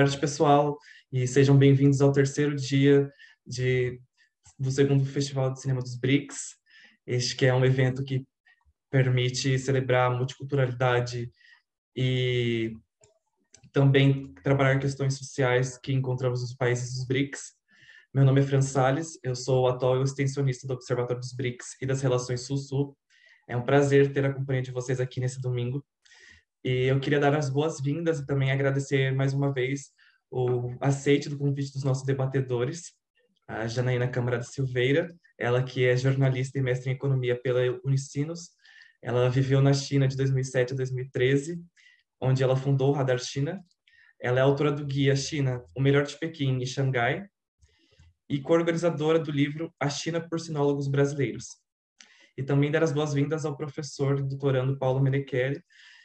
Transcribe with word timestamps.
tarde, 0.00 0.18
pessoal, 0.18 0.78
e 1.12 1.26
sejam 1.26 1.58
bem-vindos 1.58 2.00
ao 2.00 2.10
terceiro 2.10 2.56
dia 2.56 3.12
de, 3.46 4.00
do 4.58 4.70
segundo 4.70 5.04
Festival 5.04 5.52
de 5.52 5.60
Cinema 5.60 5.82
dos 5.82 5.94
BRICS. 5.94 6.56
Este 7.06 7.36
que 7.36 7.44
é 7.44 7.52
um 7.52 7.62
evento 7.62 8.02
que 8.02 8.26
permite 8.90 9.58
celebrar 9.58 10.10
a 10.10 10.16
multiculturalidade 10.16 11.30
e 11.94 12.72
também 13.74 14.32
trabalhar 14.42 14.78
questões 14.78 15.18
sociais 15.18 15.76
que 15.76 15.92
encontramos 15.92 16.40
nos 16.40 16.54
países 16.54 16.94
dos 16.94 17.06
BRICS. 17.06 17.52
Meu 18.14 18.24
nome 18.24 18.40
é 18.40 18.42
Fran 18.42 18.62
Salles, 18.62 19.18
eu 19.22 19.36
sou 19.36 19.64
o 19.64 19.68
atual 19.68 20.02
extensionista 20.02 20.66
do 20.66 20.72
Observatório 20.72 21.20
dos 21.20 21.34
BRICS 21.34 21.76
e 21.78 21.84
das 21.84 22.00
Relações 22.00 22.46
Sul-Sul. 22.46 22.96
É 23.46 23.54
um 23.54 23.66
prazer 23.66 24.14
ter 24.14 24.24
a 24.24 24.32
companhia 24.32 24.62
de 24.62 24.70
vocês 24.70 24.98
aqui 24.98 25.20
nesse 25.20 25.42
domingo. 25.42 25.84
E 26.62 26.84
eu 26.84 27.00
queria 27.00 27.18
dar 27.18 27.34
as 27.34 27.48
boas-vindas 27.48 28.18
e 28.18 28.26
também 28.26 28.52
agradecer 28.52 29.14
mais 29.14 29.32
uma 29.32 29.52
vez 29.52 29.92
o 30.30 30.74
aceite 30.80 31.28
do 31.28 31.38
convite 31.38 31.72
dos 31.72 31.82
nossos 31.82 32.04
debatedores, 32.04 32.92
a 33.48 33.66
Janaína 33.66 34.06
Câmara 34.06 34.36
da 34.36 34.44
Silveira, 34.44 35.08
ela 35.38 35.62
que 35.62 35.84
é 35.84 35.96
jornalista 35.96 36.58
e 36.58 36.62
mestre 36.62 36.90
em 36.90 36.94
economia 36.94 37.40
pela 37.40 37.60
Unicinos. 37.82 38.50
Ela 39.02 39.30
viveu 39.30 39.62
na 39.62 39.72
China 39.72 40.06
de 40.06 40.16
2007 40.16 40.74
a 40.74 40.76
2013, 40.76 41.60
onde 42.20 42.42
ela 42.42 42.54
fundou 42.54 42.90
o 42.90 42.92
Radar 42.92 43.18
China. 43.18 43.58
Ela 44.20 44.40
é 44.40 44.42
autora 44.42 44.70
do 44.70 44.84
guia 44.84 45.16
China, 45.16 45.64
o 45.74 45.80
melhor 45.80 46.04
de 46.04 46.16
Pequim 46.18 46.58
e 46.60 46.66
Xangai, 46.66 47.26
e 48.28 48.38
co-organizadora 48.38 49.18
do 49.18 49.32
livro 49.32 49.74
A 49.80 49.88
China 49.88 50.20
por 50.20 50.38
Sinólogos 50.38 50.86
Brasileiros. 50.86 51.56
E 52.36 52.42
também 52.42 52.70
dar 52.70 52.82
as 52.82 52.92
boas-vindas 52.92 53.46
ao 53.46 53.56
professor 53.56 54.22
doutorando 54.22 54.78
Paulo 54.78 55.00
Menechelli, 55.00 55.60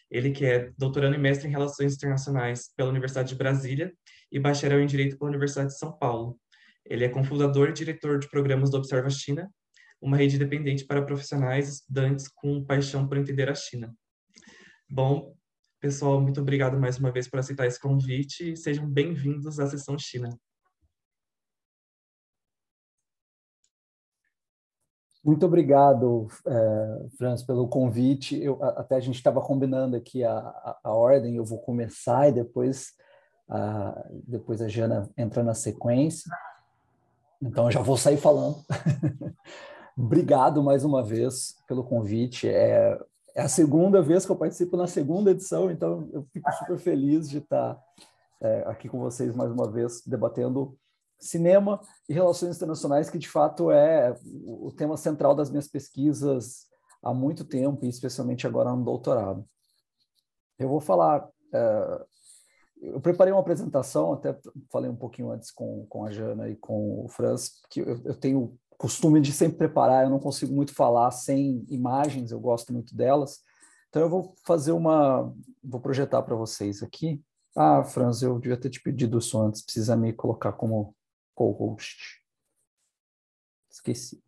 ele 0.09 0.31
que 0.31 0.45
é 0.45 0.71
doutorando 0.77 1.15
e 1.15 1.19
mestre 1.19 1.47
em 1.47 1.51
Relações 1.51 1.95
Internacionais 1.95 2.71
pela 2.75 2.89
Universidade 2.89 3.29
de 3.29 3.35
Brasília 3.35 3.93
e 4.31 4.39
bacharel 4.39 4.81
em 4.81 4.85
Direito 4.85 5.17
pela 5.17 5.29
Universidade 5.29 5.69
de 5.69 5.77
São 5.77 5.91
Paulo. 5.97 6.39
Ele 6.85 7.03
é 7.03 7.09
cofundador 7.09 7.69
e 7.69 7.73
diretor 7.73 8.19
de 8.19 8.29
programas 8.29 8.69
do 8.69 8.77
Observa 8.77 9.09
China, 9.09 9.49
uma 10.01 10.17
rede 10.17 10.35
independente 10.35 10.85
para 10.85 11.01
profissionais 11.01 11.67
e 11.67 11.71
estudantes 11.73 12.27
com 12.27 12.63
paixão 12.63 13.07
por 13.07 13.17
entender 13.17 13.49
a 13.49 13.55
China. 13.55 13.93
Bom, 14.87 15.35
pessoal, 15.79 16.21
muito 16.21 16.39
obrigado 16.39 16.79
mais 16.79 16.99
uma 16.99 17.11
vez 17.11 17.27
por 17.27 17.39
aceitar 17.39 17.65
esse 17.65 17.79
convite 17.79 18.51
e 18.51 18.57
sejam 18.57 18.87
bem-vindos 18.87 19.59
à 19.59 19.67
sessão 19.67 19.97
China. 19.97 20.29
Muito 25.25 25.43
obrigado, 25.43 26.27
é, 26.45 27.05
Franz, 27.17 27.41
pelo 27.41 27.67
convite. 27.67 28.39
Eu, 28.39 28.63
até 28.63 28.95
a 28.95 28.99
gente 28.99 29.15
estava 29.15 29.41
combinando 29.41 29.95
aqui 29.95 30.23
a, 30.23 30.37
a, 30.37 30.79
a, 30.83 30.93
ordem, 30.93 31.35
eu 31.35 31.43
vou 31.43 31.57
começar 31.57 32.29
e 32.29 32.31
depois 32.31 32.93
a, 33.49 34.05
depois 34.27 34.61
a 34.61 34.67
Jana 34.67 35.09
entra 35.17 35.43
na 35.43 35.55
sequência. 35.55 36.31
Então, 37.41 37.65
eu 37.65 37.71
já 37.71 37.81
vou 37.81 37.97
sair 37.97 38.17
falando. 38.17 38.57
obrigado 39.97 40.61
mais 40.61 40.85
uma 40.85 41.01
vez 41.01 41.55
pelo 41.67 41.83
convite. 41.83 42.47
É, 42.47 42.95
é 43.35 43.41
a 43.41 43.49
segunda 43.49 44.03
vez 44.03 44.27
que 44.27 44.31
eu 44.31 44.35
participo 44.35 44.77
na 44.77 44.85
segunda 44.85 45.31
edição, 45.31 45.71
então 45.71 46.07
eu 46.13 46.23
fico 46.31 46.51
super 46.53 46.77
feliz 46.77 47.27
de 47.27 47.39
estar 47.39 47.81
é, 48.39 48.63
aqui 48.67 48.87
com 48.87 48.99
vocês 48.99 49.35
mais 49.35 49.51
uma 49.51 49.71
vez, 49.71 50.03
debatendo 50.05 50.77
cinema 51.19 51.79
e 52.07 52.13
relações 52.13 52.55
internacionais, 52.55 53.09
que 53.09 53.17
de 53.17 53.29
fato 53.29 53.71
é 53.71 54.15
o 54.45 54.71
tema 54.71 54.97
central 54.97 55.35
das 55.35 55.49
minhas 55.49 55.67
pesquisas 55.67 56.67
há 57.03 57.13
muito 57.13 57.45
tempo, 57.45 57.85
e 57.85 57.89
especialmente 57.89 58.47
agora 58.47 58.71
no 58.71 58.83
doutorado. 58.83 59.45
Eu 60.57 60.69
vou 60.69 60.79
falar. 60.79 61.27
É, 61.53 62.05
eu 62.81 62.99
preparei 62.99 63.33
uma 63.33 63.39
apresentação, 63.39 64.13
até 64.13 64.37
falei 64.71 64.89
um 64.89 64.95
pouquinho 64.95 65.31
antes 65.31 65.49
com, 65.49 65.85
com 65.87 66.05
a 66.05 66.11
Jana 66.11 66.49
e 66.49 66.55
com 66.55 67.05
o 67.05 67.07
Franz, 67.07 67.61
que 67.69 67.79
eu, 67.79 68.01
eu 68.03 68.15
tenho 68.15 68.57
costume 68.77 69.21
de 69.21 69.31
sempre 69.31 69.57
preparar, 69.57 70.03
eu 70.03 70.09
não 70.09 70.19
consigo 70.19 70.53
muito 70.53 70.73
falar 70.73 71.09
sem 71.11 71.65
imagens, 71.69 72.31
eu 72.31 72.39
gosto 72.39 72.73
muito 72.73 72.95
delas. 72.95 73.39
Então 73.89 74.01
eu 74.01 74.09
vou 74.09 74.35
fazer 74.45 74.73
uma, 74.73 75.33
vou 75.63 75.79
projetar 75.79 76.21
para 76.21 76.35
vocês 76.35 76.83
aqui. 76.83 77.21
Ah, 77.55 77.83
Franz, 77.83 78.21
eu 78.21 78.37
devia 78.37 78.57
ter 78.57 78.69
te 78.69 78.81
pedido 78.81 79.17
isso 79.17 79.39
antes, 79.39 79.63
precisa 79.63 79.95
me 79.95 80.11
colocar 80.11 80.51
como 80.51 80.93
co-host. 81.35 82.23
Esqueci. 83.69 84.23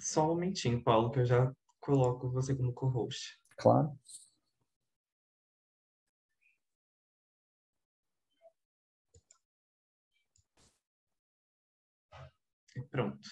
Só 0.00 0.24
um 0.24 0.28
momentinho, 0.28 0.82
Paulo, 0.82 1.10
que 1.10 1.20
eu 1.20 1.24
já 1.24 1.52
coloco 1.80 2.30
você 2.30 2.54
como 2.54 2.72
co-host. 2.72 3.38
Claro. 3.56 3.96
Pronto. 12.90 13.28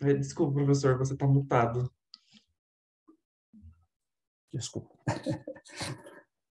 Desculpa, 0.00 0.54
professor, 0.54 0.96
você 0.96 1.14
está 1.14 1.26
mutado. 1.26 1.90
Desculpa. 4.52 4.94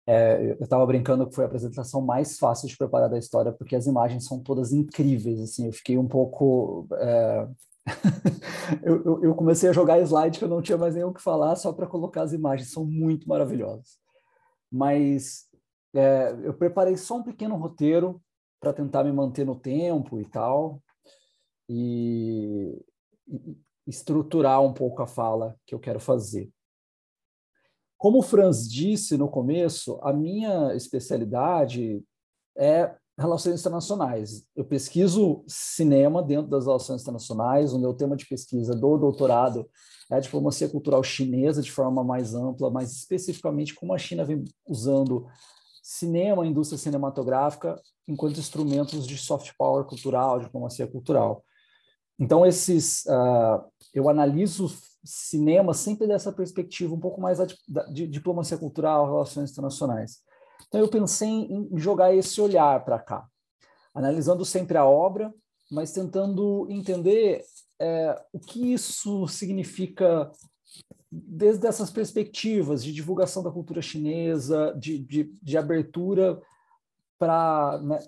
É, 0.07 0.51
eu 0.59 0.63
estava 0.63 0.85
brincando 0.85 1.27
que 1.27 1.35
foi 1.35 1.43
a 1.43 1.47
apresentação 1.47 2.01
mais 2.01 2.37
fácil 2.37 2.67
de 2.67 2.75
preparar 2.75 3.09
da 3.09 3.19
história, 3.19 3.51
porque 3.51 3.75
as 3.75 3.85
imagens 3.85 4.25
são 4.25 4.41
todas 4.41 4.73
incríveis. 4.73 5.39
Assim, 5.39 5.67
eu 5.67 5.71
fiquei 5.71 5.97
um 5.97 6.07
pouco. 6.07 6.87
É... 6.93 7.47
eu, 8.83 9.03
eu, 9.05 9.23
eu, 9.23 9.35
comecei 9.35 9.69
a 9.69 9.73
jogar 9.73 9.99
slide 10.01 10.37
que 10.37 10.43
eu 10.43 10.49
não 10.49 10.61
tinha 10.61 10.77
mais 10.77 10.95
nem 10.95 11.03
o 11.03 11.13
que 11.13 11.21
falar, 11.21 11.55
só 11.55 11.71
para 11.71 11.87
colocar 11.87 12.23
as 12.23 12.33
imagens. 12.33 12.71
São 12.71 12.83
muito 12.83 13.29
maravilhosas. 13.29 13.99
Mas 14.71 15.47
é, 15.93 16.31
eu 16.43 16.53
preparei 16.53 16.95
só 16.97 17.17
um 17.17 17.23
pequeno 17.23 17.55
roteiro 17.55 18.21
para 18.59 18.73
tentar 18.73 19.03
me 19.03 19.11
manter 19.11 19.45
no 19.45 19.55
tempo 19.55 20.19
e 20.19 20.25
tal, 20.25 20.81
e, 21.67 22.79
estruturar 23.87 24.61
um 24.61 24.73
pouco 24.73 25.01
a 25.01 25.07
fala 25.07 25.55
que 25.65 25.73
eu 25.73 25.79
quero 25.79 25.99
fazer. 25.99 26.49
Como 27.97 28.19
o 28.19 28.23
Franz 28.23 28.69
disse 28.69 29.17
no 29.17 29.29
começo, 29.29 29.99
a 30.01 30.13
minha 30.13 30.73
especialidade 30.75 32.03
é 32.57 32.95
relações 33.17 33.59
internacionais. 33.59 34.43
Eu 34.55 34.65
pesquiso 34.65 35.43
cinema 35.47 36.23
dentro 36.23 36.49
das 36.49 36.65
relações 36.65 37.01
internacionais. 37.01 37.73
O 37.73 37.79
meu 37.79 37.93
tema 37.93 38.15
de 38.15 38.25
pesquisa 38.25 38.73
do 38.73 38.97
doutorado 38.97 39.69
é 40.11 40.15
a 40.15 40.19
diplomacia 40.19 40.67
cultural 40.67 41.03
chinesa 41.03 41.61
de 41.61 41.71
forma 41.71 42.03
mais 42.03 42.33
ampla, 42.33 42.71
mas 42.71 42.91
especificamente 42.91 43.75
como 43.75 43.93
a 43.93 43.97
China 43.97 44.25
vem 44.25 44.43
usando 44.67 45.27
cinema, 45.91 46.47
indústria 46.47 46.77
cinematográfica, 46.77 47.79
enquanto 48.07 48.39
instrumentos 48.39 49.05
de 49.05 49.17
soft 49.17 49.51
power 49.57 49.83
cultural, 49.85 50.39
diplomacia 50.39 50.87
cultural. 50.87 51.43
Então, 52.17 52.45
esses, 52.45 53.03
uh, 53.05 53.61
eu 53.93 54.07
analiso 54.07 54.69
cinema 55.03 55.73
sempre 55.73 56.07
dessa 56.07 56.31
perspectiva 56.31 56.93
um 56.95 56.99
pouco 56.99 57.19
mais 57.19 57.39
de, 57.39 57.57
de 57.91 58.07
diplomacia 58.07 58.57
cultural, 58.57 59.05
relações 59.05 59.51
internacionais. 59.51 60.19
Então, 60.67 60.79
eu 60.79 60.87
pensei 60.87 61.27
em 61.27 61.69
jogar 61.77 62.15
esse 62.15 62.39
olhar 62.39 62.85
para 62.85 62.97
cá, 62.97 63.27
analisando 63.93 64.45
sempre 64.45 64.77
a 64.77 64.85
obra, 64.85 65.33
mas 65.69 65.91
tentando 65.91 66.67
entender 66.69 67.43
é, 67.81 68.21
o 68.31 68.39
que 68.39 68.71
isso 68.71 69.27
significa 69.27 70.31
desde 71.11 71.67
essas 71.67 71.91
perspectivas 71.91 72.83
de 72.83 72.93
divulgação 72.93 73.43
da 73.43 73.51
cultura 73.51 73.81
chinesa, 73.81 74.73
de, 74.79 74.97
de, 74.97 75.35
de 75.41 75.57
abertura 75.57 76.41
para 77.19 77.79
né, 77.81 77.99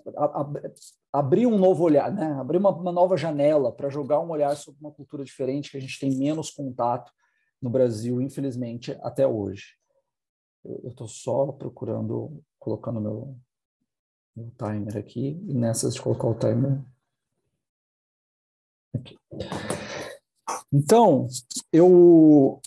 abrir 1.12 1.46
um 1.46 1.58
novo 1.58 1.84
olhar, 1.84 2.10
né? 2.10 2.32
abrir 2.32 2.56
uma, 2.56 2.70
uma 2.70 2.90
nova 2.90 3.16
janela 3.16 3.70
para 3.70 3.90
jogar 3.90 4.20
um 4.20 4.30
olhar 4.30 4.56
sobre 4.56 4.80
uma 4.80 4.90
cultura 4.90 5.22
diferente 5.22 5.70
que 5.70 5.76
a 5.76 5.80
gente 5.80 6.00
tem 6.00 6.16
menos 6.16 6.50
contato 6.50 7.12
no 7.60 7.68
Brasil, 7.68 8.20
infelizmente, 8.20 8.98
até 9.02 9.26
hoje. 9.26 9.76
Eu 10.64 10.88
estou 10.88 11.06
só 11.06 11.52
procurando, 11.52 12.42
colocando 12.58 13.00
meu, 13.00 13.36
meu 14.34 14.50
timer 14.58 14.96
aqui, 14.96 15.38
e 15.46 15.54
nessas 15.54 15.94
de 15.94 16.00
colocar 16.00 16.26
o 16.26 16.34
timer. 16.34 16.82
Aqui. 18.94 19.16
Então, 20.72 21.28
eu 21.72 22.60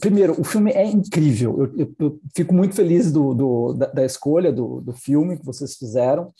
primeiro, 0.00 0.40
o 0.40 0.44
filme 0.44 0.70
é 0.72 0.84
incrível. 0.86 1.62
Eu, 1.62 1.78
eu, 1.78 1.94
eu 1.98 2.20
fico 2.34 2.54
muito 2.54 2.74
feliz 2.74 3.12
do, 3.12 3.34
do 3.34 3.72
da, 3.74 3.86
da, 3.86 4.04
escolha 4.04 4.52
do, 4.52 4.80
do 4.80 4.92
filme 4.92 5.38
que 5.38 5.44
vocês 5.44 5.76
fizeram. 5.76 6.32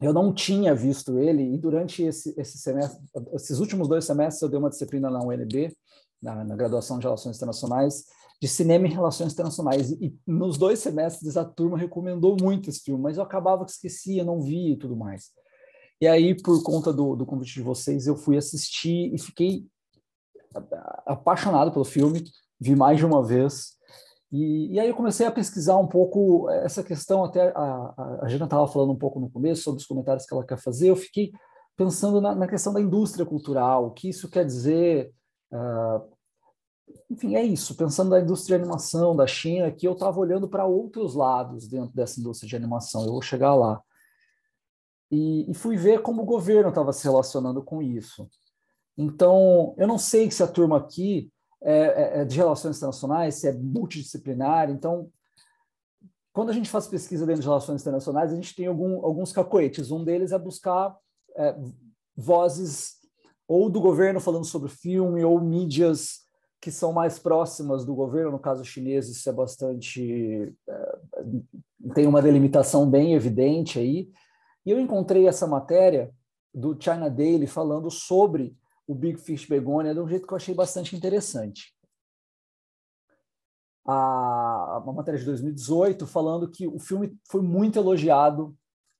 Eu 0.00 0.12
não 0.12 0.32
tinha 0.32 0.74
visto 0.74 1.18
ele 1.18 1.54
e 1.54 1.58
durante 1.58 2.02
esse, 2.02 2.32
esse 2.38 2.58
semestre, 2.58 3.02
esses 3.32 3.58
últimos 3.58 3.88
dois 3.88 4.04
semestres 4.04 4.42
eu 4.42 4.48
dei 4.48 4.58
uma 4.58 4.70
disciplina 4.70 5.10
na 5.10 5.20
UNB, 5.20 5.74
na, 6.22 6.44
na 6.44 6.54
graduação 6.54 6.98
de 6.98 7.04
Relações 7.04 7.36
Internacionais, 7.36 8.04
de 8.40 8.46
cinema 8.46 8.86
e 8.86 8.90
relações 8.90 9.32
internacionais. 9.32 9.90
E, 9.90 10.06
e 10.06 10.18
nos 10.26 10.56
dois 10.56 10.78
semestres 10.78 11.36
a 11.36 11.44
turma 11.44 11.76
recomendou 11.76 12.36
muito 12.40 12.70
esse 12.70 12.80
filme, 12.80 13.02
mas 13.02 13.16
eu 13.16 13.22
acabava 13.22 13.64
que 13.64 13.72
esquecia, 13.72 14.24
não 14.24 14.40
via 14.40 14.72
e 14.72 14.76
tudo 14.76 14.96
mais. 14.96 15.30
E 16.00 16.06
aí, 16.06 16.40
por 16.40 16.62
conta 16.62 16.92
do, 16.92 17.16
do 17.16 17.26
convite 17.26 17.54
de 17.54 17.62
vocês, 17.62 18.06
eu 18.06 18.16
fui 18.16 18.36
assistir 18.36 19.12
e 19.12 19.18
fiquei 19.18 19.66
apaixonado 21.06 21.72
pelo 21.72 21.84
filme, 21.84 22.24
vi 22.60 22.74
mais 22.74 22.98
de 22.98 23.06
uma 23.06 23.22
vez. 23.22 23.76
E, 24.30 24.74
e 24.74 24.80
aí 24.80 24.88
eu 24.88 24.94
comecei 24.94 25.26
a 25.26 25.32
pesquisar 25.32 25.76
um 25.78 25.86
pouco 25.86 26.50
essa 26.50 26.82
questão, 26.82 27.24
até 27.24 27.48
a, 27.54 27.94
a, 27.96 28.18
a 28.22 28.28
Jana 28.28 28.44
estava 28.44 28.66
falando 28.66 28.92
um 28.92 28.98
pouco 28.98 29.18
no 29.18 29.30
começo 29.30 29.62
sobre 29.62 29.80
os 29.80 29.86
comentários 29.86 30.26
que 30.26 30.34
ela 30.34 30.44
quer 30.44 30.58
fazer, 30.58 30.90
eu 30.90 30.96
fiquei 30.96 31.32
pensando 31.76 32.20
na, 32.20 32.34
na 32.34 32.48
questão 32.48 32.72
da 32.72 32.80
indústria 32.80 33.24
cultural, 33.24 33.86
o 33.86 33.90
que 33.92 34.08
isso 34.08 34.28
quer 34.28 34.44
dizer. 34.44 35.12
Uh, 35.52 36.18
enfim, 37.10 37.36
é 37.36 37.42
isso, 37.42 37.76
pensando 37.76 38.10
na 38.10 38.20
indústria 38.20 38.58
de 38.58 38.62
animação 38.62 39.14
da 39.14 39.26
China, 39.26 39.70
que 39.70 39.86
eu 39.86 39.92
estava 39.92 40.18
olhando 40.18 40.48
para 40.48 40.66
outros 40.66 41.14
lados 41.14 41.68
dentro 41.68 41.94
dessa 41.94 42.20
indústria 42.20 42.48
de 42.48 42.56
animação, 42.56 43.04
eu 43.04 43.12
vou 43.12 43.22
chegar 43.22 43.54
lá. 43.54 43.80
E, 45.10 45.50
e 45.50 45.54
fui 45.54 45.76
ver 45.76 46.02
como 46.02 46.22
o 46.22 46.26
governo 46.26 46.68
estava 46.68 46.92
se 46.92 47.04
relacionando 47.04 47.62
com 47.62 47.80
isso. 47.80 48.28
Então, 48.98 49.76
eu 49.78 49.86
não 49.86 49.96
sei 49.96 50.28
se 50.28 50.42
a 50.42 50.46
turma 50.48 50.76
aqui 50.76 51.30
é, 51.62 51.72
é, 51.72 52.20
é, 52.20 52.24
de 52.24 52.36
relações 52.36 52.76
internacionais, 52.76 53.36
se 53.36 53.46
é 53.46 53.52
multidisciplinar. 53.52 54.68
Então, 54.70 55.08
quando 56.32 56.50
a 56.50 56.52
gente 56.52 56.68
faz 56.68 56.88
pesquisa 56.88 57.24
dentro 57.24 57.42
de 57.42 57.46
relações 57.46 57.80
internacionais, 57.80 58.32
a 58.32 58.34
gente 58.34 58.56
tem 58.56 58.66
algum, 58.66 59.04
alguns 59.04 59.32
cacoetes. 59.32 59.92
Um 59.92 60.02
deles 60.02 60.32
é 60.32 60.38
buscar 60.38 60.96
é, 61.36 61.56
vozes 62.16 62.96
ou 63.46 63.70
do 63.70 63.80
governo 63.80 64.20
falando 64.20 64.44
sobre 64.44 64.68
filme, 64.68 65.24
ou 65.24 65.40
mídias 65.40 66.26
que 66.60 66.72
são 66.72 66.92
mais 66.92 67.20
próximas 67.20 67.84
do 67.84 67.94
governo, 67.94 68.32
no 68.32 68.38
caso 68.38 68.64
chinês, 68.64 69.08
isso 69.08 69.28
é 69.28 69.32
bastante. 69.32 70.52
É, 70.68 70.98
tem 71.94 72.06
uma 72.06 72.20
delimitação 72.20 72.90
bem 72.90 73.14
evidente 73.14 73.78
aí. 73.78 74.10
E 74.66 74.70
eu 74.72 74.80
encontrei 74.80 75.28
essa 75.28 75.46
matéria 75.46 76.12
do 76.52 76.76
China 76.78 77.08
Daily 77.08 77.46
falando 77.46 77.90
sobre 77.90 78.57
o 78.88 78.94
Big 78.94 79.20
Fish 79.20 79.44
Begonia 79.44 79.92
de 79.92 80.00
um 80.00 80.08
jeito 80.08 80.26
que 80.26 80.32
eu 80.32 80.36
achei 80.36 80.54
bastante 80.54 80.96
interessante. 80.96 81.74
A, 83.86 84.80
uma 84.82 84.94
matéria 84.94 85.20
de 85.20 85.26
2018 85.26 86.06
falando 86.06 86.50
que 86.50 86.66
o 86.66 86.78
filme 86.78 87.16
foi 87.30 87.42
muito 87.42 87.78
elogiado 87.78 88.56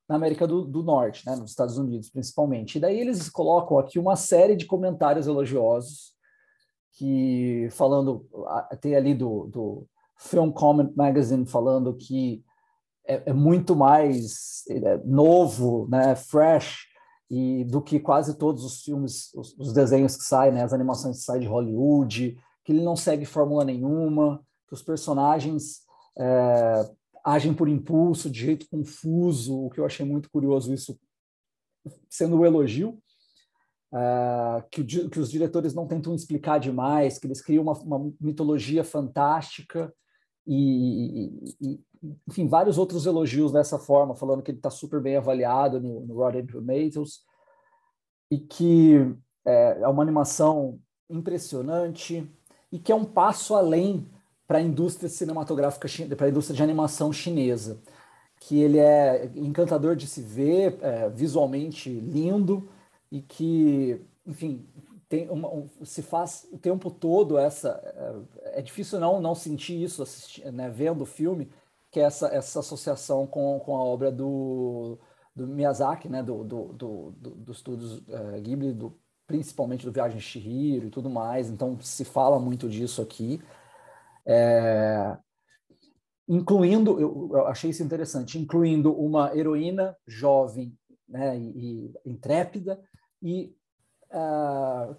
na 0.07 0.17
América 0.17 0.47
do, 0.47 0.65
do, 0.65 0.83
Norte, 0.83 1.27
né, 1.27 1.37
nos 1.37 1.51
Estados 1.51 1.79
Unidos 1.79 2.11
principalmente. 2.11 2.77
E 2.77 2.81
daí 2.81 3.01
eles 3.01 3.31
colocam 3.31 3.79
aqui 3.79 3.99
uma 3.99 4.15
série 4.15 4.57
de 4.57 4.67
comentários 4.67 5.27
elogiosos 5.27 6.15
que 6.93 7.69
falando 7.71 8.27
tem 8.81 8.95
ali 8.95 9.15
do, 9.15 9.47
do 9.47 9.87
Film 10.17 10.51
Comment 10.51 10.91
Magazine 10.95 11.47
falando 11.47 11.95
que 11.95 12.43
é, 13.07 13.31
é 13.31 13.33
muito 13.33 13.75
mais 13.75 14.65
é, 14.69 14.99
novo, 14.99 15.87
né, 15.91 16.15
fresh 16.15 16.88
e 17.31 17.65
do 17.65 17.83
que 17.83 18.01
quase 18.01 18.39
todos 18.39 18.65
os 18.65 18.83
filmes, 18.83 19.33
os, 19.35 19.55
os, 19.59 19.73
desenhos 19.73 20.17
que 20.17 20.25
saem, 20.25 20.53
né, 20.53 20.63
as 20.63 20.73
animações 20.73 21.19
que 21.19 21.25
saem 21.25 21.43
de 21.43 21.47
Hollywood, 21.47 22.39
que 22.65 22.73
ele 22.73 22.83
não 22.83 22.97
segue 22.97 23.27
fórmula 23.27 23.65
nenhuma, 23.65 24.43
que 24.67 24.75
os 24.75 24.83
personagens 24.83 25.83
é, 26.19 26.91
agem 27.25 27.53
por 27.53 27.69
impulso, 27.69 28.31
de 28.31 28.41
jeito 28.41 28.69
confuso, 28.71 29.67
o 29.67 29.71
que 29.71 29.79
eu 29.79 29.85
achei 29.85 30.07
muito 30.07 30.31
curioso 30.31 30.73
isso 30.73 30.99
sendo 32.09 32.37
o 32.37 32.41
um 32.41 32.47
elogio, 32.47 32.99
é, 33.95 34.65
que, 34.71 34.85
que, 34.85 35.21
os 35.21 35.31
diretores 35.31 35.75
não 35.75 35.87
tentam 35.87 36.15
explicar 36.15 36.59
demais, 36.59 37.19
que 37.19 37.27
eles 37.27 37.41
criam 37.41 37.63
uma, 37.63 37.73
uma 37.73 38.13
mitologia 38.21 38.85
fantástica 38.85 39.93
e, 40.47 41.55
e, 41.61 41.81
enfim, 42.27 42.47
vários 42.47 42.79
outros 42.79 43.07
elogios 43.07 43.53
dessa 43.53 43.79
forma, 43.79 44.15
falando 44.15 44.43
que 44.43 44.51
ele 44.51 44.59
está 44.59 44.71
super 44.71 45.01
bem 45.01 45.17
avaliado 45.17 45.81
no, 45.81 46.01
no 46.01 46.15
Rotten 46.15 46.47
Tomatoes 46.47 47.21
e 48.31 48.39
que 48.39 49.15
é, 49.45 49.79
é 49.81 49.89
uma 49.89 50.03
animação 50.03 50.79
impressionante 51.09 52.29
e 52.71 52.79
que 52.79 52.93
é 52.93 52.95
um 52.95 53.05
passo 53.05 53.55
além 53.55 54.09
para 54.47 54.59
a 54.59 54.63
indústria 54.63 55.09
cinematográfica, 55.09 55.89
para 56.17 56.27
a 56.27 56.31
indústria 56.31 56.57
de 56.57 56.63
animação 56.63 57.13
chinesa, 57.13 57.81
que 58.41 58.61
ele 58.61 58.79
é 58.79 59.31
encantador 59.35 59.97
de 59.97 60.07
se 60.07 60.23
ver, 60.23 60.79
é, 60.81 61.09
visualmente 61.11 61.91
lindo 61.91 62.69
e 63.11 63.21
que, 63.21 64.01
enfim, 64.27 64.67
tem 65.09 65.29
uma, 65.31 65.49
um, 65.49 65.69
se 65.85 66.03
faz 66.03 66.47
o 66.53 66.59
tempo 66.59 66.91
todo 66.91 67.39
essa 67.39 67.81
é, 68.45 68.59
é 68.59 68.63
difícil 68.63 69.01
não 69.01 69.21
não 69.21 69.35
sentir 69.35 69.83
isso 69.83 70.03
assisti, 70.03 70.45
né, 70.51 70.69
vendo 70.69 71.03
o 71.03 71.07
filme 71.07 71.51
que 71.91 72.01
é 72.01 72.05
essa, 72.05 72.29
essa 72.29 72.61
associação 72.61 73.27
com, 73.27 73.59
com 73.61 73.77
a 73.77 73.83
obra 73.83 74.13
do, 74.13 74.99
do 75.35 75.47
Miyazaki, 75.47 76.09
né, 76.09 76.23
do, 76.23 76.45
do, 76.45 76.73
do, 76.73 77.11
do 77.13 77.53
uh, 77.53 78.41
Ghibli, 78.41 78.73
do, 78.73 78.99
principalmente 79.27 79.85
do 79.85 79.93
Viagem 79.93 80.19
de 80.19 80.25
Chihiro 80.25 80.87
e 80.87 80.91
tudo 80.91 81.09
mais, 81.09 81.49
então 81.49 81.79
se 81.81 82.05
fala 82.05 82.39
muito 82.39 82.69
disso 82.69 83.01
aqui. 83.01 83.41
É, 84.27 85.17
incluindo, 86.27 87.01
eu, 87.01 87.31
eu, 87.33 87.47
achei 87.47 87.71
isso 87.71 87.83
interessante, 87.83 88.39
incluindo 88.39 88.93
uma 88.93 89.35
heroína 89.35 89.97
jovem 90.07 90.77
né, 91.09 91.39
e, 91.39 91.93
e 92.05 92.11
intrépida 92.11 92.81
e 93.23 93.55
uh, 94.11 94.95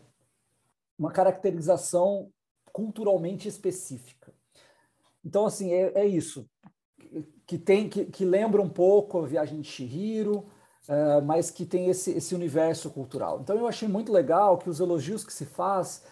uma 0.97 1.11
caracterização 1.11 2.31
culturalmente 2.71 3.47
específica. 3.47 4.33
Então, 5.23 5.45
assim, 5.45 5.71
é, 5.71 5.91
é 5.99 6.07
isso 6.07 6.49
que 7.49 7.57
tem 7.57 7.89
que, 7.89 8.05
que 8.05 8.23
lembra 8.23 8.61
um 8.61 8.69
pouco 8.69 9.17
a 9.17 9.25
Viagem 9.25 9.59
de 9.59 9.67
Chihiro, 9.67 10.45
uh, 10.87 11.19
mas 11.25 11.49
que 11.49 11.65
tem 11.65 11.89
esse, 11.89 12.11
esse 12.11 12.35
universo 12.35 12.91
cultural. 12.91 13.41
Então 13.41 13.57
eu 13.57 13.65
achei 13.65 13.87
muito 13.87 14.11
legal 14.11 14.59
que 14.59 14.69
os 14.69 14.79
elogios 14.79 15.23
que 15.23 15.33
se 15.33 15.47
faz 15.47 16.05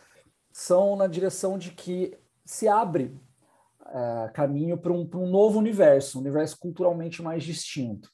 são 0.52 0.96
na 0.96 1.06
direção 1.06 1.56
de 1.56 1.70
que 1.70 2.18
se 2.44 2.68
abre 2.68 3.16
uh, 3.82 4.34
caminho 4.34 4.80
para 4.80 4.92
um, 4.92 5.08
um 5.14 5.30
novo 5.30 5.60
universo, 5.60 6.18
um 6.18 6.22
universo 6.22 6.58
culturalmente 6.58 7.22
mais 7.22 7.44
distinto. 7.44 8.10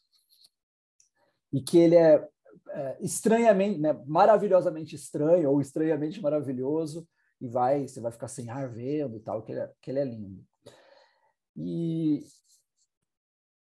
E 1.53 1.61
que 1.61 1.77
ele 1.77 1.95
é, 1.95 2.27
é 2.71 2.97
estranhamente, 2.99 3.79
né, 3.79 3.97
maravilhosamente 4.05 4.97
estranho 4.97 5.49
ou 5.49 5.61
estranhamente 5.61 6.21
maravilhoso, 6.21 7.07
e 7.39 7.47
vai, 7.47 7.87
você 7.87 8.01
vai 8.01 8.11
ficar 8.11 8.27
sem 8.27 8.49
ar 8.49 8.67
vendo 8.67 9.15
e 9.15 9.21
tal, 9.21 9.43
que 9.43 9.53
ele 9.53 9.61
é, 9.61 9.71
que 9.81 9.91
ele 9.91 9.99
é 9.99 10.03
lindo. 10.03 10.43
E, 11.55 12.25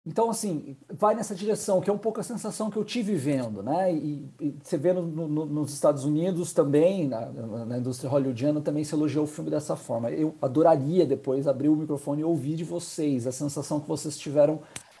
então, 0.05 0.29
assim, 0.29 0.75
vai 0.91 1.15
nessa 1.15 1.33
direção, 1.33 1.79
que 1.79 1.89
é 1.89 1.93
um 1.93 1.97
pouco 1.97 2.19
a 2.19 2.23
sensação 2.23 2.69
que 2.69 2.75
eu 2.75 2.83
tive 2.83 3.15
vendo, 3.15 3.63
né? 3.63 3.93
E, 3.93 4.29
e 4.41 4.57
você 4.61 4.77
vê 4.77 4.91
no, 4.91 5.01
no, 5.01 5.45
nos 5.45 5.73
Estados 5.73 6.03
Unidos 6.03 6.51
também, 6.51 7.07
na, 7.07 7.25
na, 7.65 7.77
indústria 7.77 8.09
hollywoodiana, 8.09 8.59
também 8.59 8.83
se 8.83 8.93
elogiou 8.93 9.23
o 9.23 9.27
filme 9.27 9.49
dessa 9.49 9.77
forma. 9.77 10.11
Eu 10.11 10.35
adoraria 10.41 11.05
depois 11.05 11.47
abrir 11.47 11.69
o 11.69 11.75
microfone 11.75 12.21
e 12.21 12.25
ouvir 12.25 12.57
de 12.57 12.65
vocês 12.65 13.25
a 13.25 13.31
sensação 13.31 13.79
que 13.79 13.87
vocês 13.87 14.17
tiveram 14.17 14.59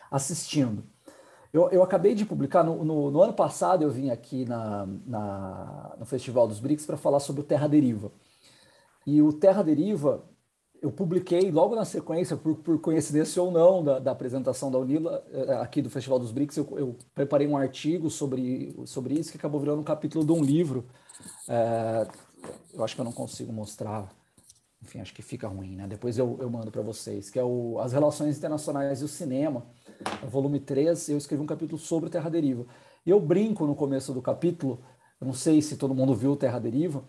assistindo. 0.09 0.83
Eu, 1.51 1.69
eu 1.69 1.83
acabei 1.83 2.15
de 2.15 2.25
publicar, 2.25 2.63
no, 2.63 2.85
no, 2.85 3.11
no, 3.11 3.21
ano 3.21 3.33
passado 3.33 3.83
eu 3.83 3.91
vim 3.91 4.09
aqui 4.09 4.45
na, 4.45 4.87
na 5.05 5.95
no 5.99 6.05
Festival 6.05 6.47
dos 6.47 6.59
BRICS 6.61 6.85
para 6.85 6.97
falar 6.97 7.19
sobre 7.19 7.41
o 7.41 7.45
Terra 7.45 7.67
Deriva. 7.67 8.09
E 9.05 9.21
o 9.21 9.33
Terra 9.33 9.63
Deriva 9.63 10.23
eu 10.83 10.91
publiquei 10.91 11.49
logo 11.49 11.75
na 11.75 11.85
sequência, 11.85 12.35
por, 12.35 12.57
por 12.57 12.77
coincidência 12.77 13.41
ou 13.41 13.49
não, 13.49 13.81
da, 13.81 13.99
da, 13.99 14.11
apresentação 14.11 14.69
da 14.69 14.77
Unila, 14.77 15.25
eh, 15.31 15.53
aqui 15.53 15.81
do 15.81 15.89
Festival 15.89 16.19
dos 16.19 16.33
BRICS, 16.33 16.57
eu, 16.57 16.67
eu, 16.77 16.97
preparei 17.15 17.47
um 17.47 17.55
artigo 17.55 18.09
sobre, 18.09 18.75
sobre 18.85 19.13
isso, 19.13 19.31
que 19.31 19.37
acabou 19.37 19.61
virando 19.61 19.79
um 19.79 19.85
capítulo 19.85 20.25
de 20.25 20.33
um 20.33 20.43
livro. 20.43 20.85
É, 21.47 22.05
eu 22.73 22.83
acho 22.83 22.95
que 22.95 22.99
eu 22.99 23.05
não 23.05 23.13
consigo 23.13 23.53
mostrar, 23.53 24.13
enfim, 24.81 24.99
acho 24.99 25.13
que 25.13 25.21
fica 25.21 25.47
ruim, 25.47 25.77
né? 25.77 25.87
Depois 25.87 26.17
eu, 26.17 26.37
eu 26.41 26.49
mando 26.49 26.69
para 26.69 26.81
vocês, 26.81 27.29
que 27.29 27.39
é 27.39 27.43
o 27.43 27.79
As 27.79 27.93
Relações 27.93 28.37
Internacionais 28.37 29.01
e 29.01 29.05
o 29.05 29.07
Cinema, 29.07 29.65
volume 30.29 30.59
3, 30.59 31.07
eu 31.07 31.17
escrevi 31.17 31.41
um 31.41 31.47
capítulo 31.47 31.79
sobre 31.79 32.09
Terra 32.09 32.29
Deriva. 32.29 32.65
E 33.05 33.09
eu 33.09 33.21
brinco 33.21 33.65
no 33.65 33.73
começo 33.73 34.13
do 34.13 34.21
capítulo, 34.21 34.83
eu 35.21 35.27
não 35.27 35.33
sei 35.33 35.61
se 35.61 35.77
todo 35.77 35.95
mundo 35.95 36.13
viu 36.13 36.35
Terra 36.35 36.59
Deriva, 36.59 37.05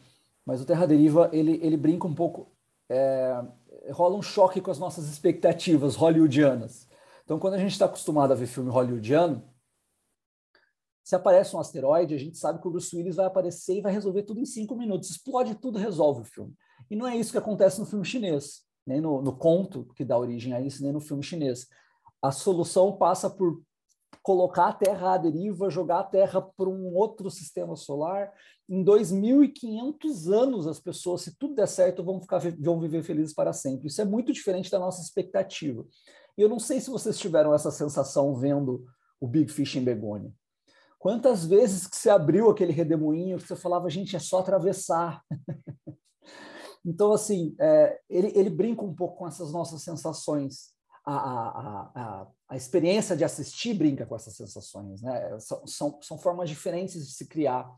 mas 0.47 0.61
o 0.61 0.65
Terra 0.65 0.87
Deriva, 0.87 1.29
ele, 1.33 1.59
ele 1.61 1.77
brinca 1.77 2.07
um 2.07 2.15
pouco... 2.15 2.55
É, 2.89 3.43
rola 3.91 4.17
um 4.17 4.23
choque 4.23 4.61
com 4.61 4.71
as 4.71 4.79
nossas 4.79 5.09
expectativas 5.09 5.97
hollywoodianas. 5.97 6.89
Então, 7.25 7.39
quando 7.39 7.55
a 7.55 7.59
gente 7.59 7.73
está 7.73 7.87
acostumado 7.87 8.33
a 8.33 8.37
ver 8.37 8.47
filme 8.47 8.71
hollywoodiano, 8.71 9.43
se 11.03 11.15
aparece 11.15 11.55
um 11.55 11.61
asteroide, 11.61 12.15
a 12.15 12.19
gente 12.19 12.39
sabe 12.39 12.61
que 12.61 12.67
o 12.67 12.71
Bruce 12.71 12.97
Willis 12.97 13.17
vai 13.17 13.27
aparecer 13.27 13.77
e 13.77 13.83
vai 13.83 13.93
resolver 13.93 14.23
tudo 14.23 14.41
em 14.41 14.47
cinco 14.47 14.75
minutos. 14.75 15.11
Explode 15.11 15.55
tudo, 15.55 15.79
resolve 15.79 16.23
o 16.23 16.25
filme. 16.25 16.55
E 16.91 16.97
não 16.97 17.07
é 17.07 17.17
isso 17.17 17.33
que 17.33 17.39
acontece 17.39 17.79
no 17.79 17.87
filme 17.87 18.05
chinês, 18.05 18.63
nem 18.87 19.01
no, 19.01 19.21
no 19.21 19.37
conto 19.37 19.85
que 19.95 20.05
dá 20.05 20.19
origem 20.19 20.55
a 20.55 20.61
isso, 20.61 20.83
nem 20.83 20.93
no 20.93 21.01
filme 21.01 21.23
chinês. 21.23 21.67
A 22.23 22.33
solução 22.33 22.97
passa 22.97 23.29
por 23.29 23.63
colocar 24.23 24.69
a 24.69 24.73
Terra 24.73 25.15
à 25.15 25.19
deriva, 25.19 25.71
jogar 25.71 26.01
a 26.01 26.05
Terra 26.05 26.41
para 26.41 26.69
um 26.69 26.95
outro 26.95 27.31
sistema 27.31 27.77
solar. 27.77 28.33
Em 28.69 28.85
2.500 28.85 30.33
anos, 30.33 30.67
as 30.67 30.81
pessoas, 30.81 31.23
se 31.23 31.39
tudo 31.39 31.55
der 31.55 31.69
certo, 31.69 32.03
vão, 32.03 32.21
ficar, 32.21 32.41
vão 32.59 32.81
viver 32.81 33.03
felizes 33.03 33.35
para 33.35 33.53
sempre. 33.53 33.89
Isso 33.89 34.01
é 34.01 34.05
muito 34.05 34.33
diferente 34.33 34.71
da 34.71 34.79
nossa 34.79 35.03
expectativa. 35.03 35.87
E 36.37 36.43
eu 36.43 36.49
não 36.49 36.59
sei 36.59 36.81
se 36.81 36.91
vocês 36.91 37.19
tiveram 37.19 37.55
essa 37.55 37.71
sensação 37.71 38.35
vendo 38.35 38.85
o 39.21 39.27
Big 39.27 39.51
Fish 39.51 39.77
em 39.77 39.85
Begônia. 39.85 40.33
Quantas 40.99 41.45
vezes 41.45 41.87
que 41.87 41.97
você 41.97 42.09
abriu 42.09 42.49
aquele 42.51 42.73
redemoinho 42.73 43.37
que 43.37 43.47
você 43.47 43.55
falava, 43.55 43.91
gente, 43.91 44.17
é 44.17 44.19
só 44.19 44.39
atravessar. 44.39 45.23
então, 46.85 47.13
assim, 47.13 47.55
é, 47.61 48.01
ele, 48.09 48.33
ele 48.35 48.49
brinca 48.49 48.83
um 48.83 48.95
pouco 48.95 49.19
com 49.19 49.29
essas 49.29 49.53
nossas 49.53 49.83
sensações. 49.83 50.75
A, 51.07 51.15
a, 51.15 51.91
a, 51.95 52.27
a, 52.49 52.57
experiência 52.57 53.15
de 53.15 53.25
assistir 53.25 53.75
brinca 53.75 54.07
com 54.07 54.17
essas 54.17 54.35
sensações. 54.35 55.03
Né? 55.03 55.39
São, 55.39 55.67
são, 55.67 55.99
são 56.01 56.19
formas 56.19 56.49
diferentes 56.49 57.07
de 57.07 57.13
se 57.13 57.27
criar 57.27 57.71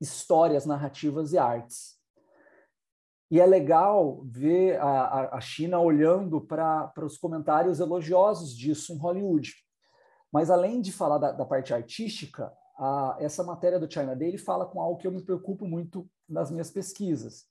histórias, 0.00 0.66
narrativas 0.66 1.32
e 1.32 1.38
artes. 1.38 1.94
E 3.30 3.40
é 3.40 3.46
legal 3.46 4.22
ver 4.24 4.78
a, 4.80 5.36
a 5.36 5.40
China 5.40 5.80
olhando 5.80 6.40
para 6.40 6.92
os 7.02 7.16
comentários 7.16 7.80
elogiosos 7.80 8.54
disso 8.54 8.92
em 8.92 8.98
Hollywood. 8.98 9.54
Mas 10.30 10.50
além 10.50 10.80
de 10.80 10.92
falar 10.92 11.18
da, 11.18 11.32
da 11.32 11.44
parte 11.44 11.72
artística, 11.72 12.52
a, 12.76 13.16
essa 13.18 13.42
matéria 13.42 13.78
do 13.78 13.90
China 13.90 14.14
Daily 14.14 14.38
fala 14.38 14.66
com 14.66 14.80
algo 14.80 14.98
que 14.98 15.06
eu 15.06 15.12
me 15.12 15.22
preocupo 15.22 15.66
muito 15.66 16.08
nas 16.28 16.50
minhas 16.50 16.70
pesquisas, 16.70 17.46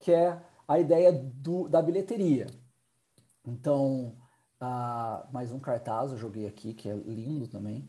que 0.00 0.12
é 0.12 0.40
a 0.68 0.78
ideia 0.78 1.12
do, 1.12 1.68
da 1.68 1.80
bilheteria. 1.80 2.46
Então, 3.44 4.16
mais 5.32 5.52
um 5.52 5.60
cartaz 5.60 6.10
eu 6.10 6.16
joguei 6.16 6.46
aqui, 6.46 6.72
que 6.72 6.88
é 6.88 6.94
lindo 6.94 7.48
também. 7.48 7.88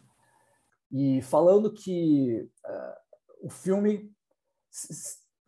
E 0.91 1.21
falando 1.21 1.71
que 1.71 2.49
uh, 2.65 3.45
o 3.47 3.49
filme, 3.49 4.11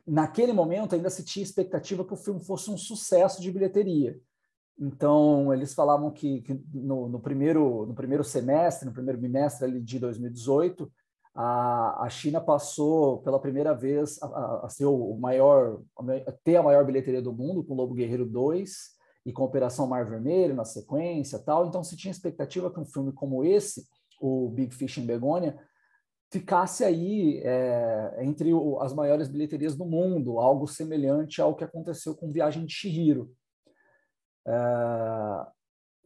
naquele 0.05 0.53
momento, 0.53 0.95
ainda 0.95 1.09
se 1.09 1.23
tinha 1.23 1.43
expectativa 1.43 2.05
que 2.05 2.13
o 2.13 2.17
filme 2.17 2.43
fosse 2.43 2.69
um 2.69 2.77
sucesso 2.77 3.41
de 3.41 3.51
bilheteria. 3.51 4.19
Então, 4.77 5.53
eles 5.53 5.73
falavam 5.73 6.11
que, 6.11 6.41
que 6.41 6.53
no, 6.73 7.09
no, 7.09 7.19
primeiro, 7.19 7.85
no 7.85 7.93
primeiro 7.93 8.23
semestre, 8.23 8.87
no 8.87 8.93
primeiro 8.93 9.19
bimestre 9.19 9.81
de 9.81 9.99
2018, 9.99 10.89
a, 11.35 12.05
a 12.05 12.09
China 12.09 12.39
passou 12.39 13.21
pela 13.21 13.41
primeira 13.41 13.73
vez 13.73 14.21
a, 14.21 14.27
a, 14.27 14.65
a 14.65 14.69
ser 14.69 14.85
o 14.85 15.17
maior, 15.17 15.81
a 15.97 16.31
ter 16.43 16.55
a 16.55 16.63
maior 16.63 16.85
bilheteria 16.85 17.21
do 17.21 17.33
mundo, 17.33 17.63
com 17.63 17.75
Lobo 17.75 17.93
Guerreiro 17.93 18.25
2 18.25 18.98
e 19.29 19.33
com 19.33 19.43
Operação 19.43 19.85
Mar 19.85 20.09
Vermelho 20.09 20.55
na 20.55 20.65
sequência 20.65 21.37
tal. 21.37 21.67
Então, 21.67 21.83
se 21.83 21.95
tinha 21.95 22.11
expectativa 22.11 22.71
que 22.73 22.79
um 22.79 22.85
filme 22.85 23.13
como 23.13 23.43
esse, 23.43 23.87
o 24.19 24.49
Big 24.49 24.73
Fish 24.73 24.97
em 24.97 25.05
Begônia, 25.05 25.57
ficasse 26.31 26.83
aí 26.83 27.39
é, 27.43 28.17
entre 28.21 28.51
o, 28.53 28.79
as 28.81 28.93
maiores 28.93 29.27
bilheterias 29.27 29.75
do 29.75 29.85
mundo, 29.85 30.39
algo 30.39 30.67
semelhante 30.67 31.41
ao 31.41 31.55
que 31.55 31.63
aconteceu 31.63 32.15
com 32.15 32.31
Viagem 32.31 32.65
de 32.65 32.73
Chihiro. 32.73 33.31
Ah, 34.47 35.51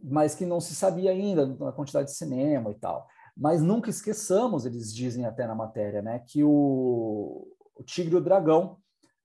mas 0.04 0.36
que 0.36 0.46
não 0.46 0.60
se 0.60 0.76
sabia 0.76 1.12
ainda 1.12 1.46
na 1.46 1.72
quantidade 1.72 2.10
de 2.10 2.16
cinema 2.18 2.72
e 2.72 2.76
tal. 2.76 3.08
Mas 3.36 3.62
nunca 3.62 3.90
esqueçamos, 3.90 4.66
eles 4.66 4.94
dizem 4.94 5.26
até 5.26 5.48
na 5.48 5.56
matéria, 5.56 6.02
né, 6.02 6.20
que 6.28 6.44
o, 6.44 7.48
o 7.74 7.84
Tigre 7.84 8.16
e 8.16 8.18
o 8.18 8.22
Dragão, 8.22 8.78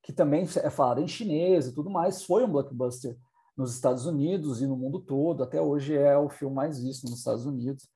que 0.02 0.12
também 0.12 0.44
é 0.62 0.70
falado 0.70 1.00
em 1.00 1.08
chinês 1.08 1.66
e 1.66 1.74
tudo 1.74 1.90
mais, 1.90 2.22
foi 2.22 2.44
um 2.44 2.50
blockbuster 2.50 3.16
nos 3.58 3.74
Estados 3.74 4.06
Unidos 4.06 4.62
e 4.62 4.66
no 4.66 4.76
mundo 4.76 5.00
todo. 5.00 5.42
Até 5.42 5.60
hoje 5.60 5.96
é 5.96 6.16
o 6.16 6.28
filme 6.28 6.54
mais 6.54 6.80
visto 6.80 7.02
nos 7.02 7.18
Estados 7.18 7.44
Unidos. 7.44 7.88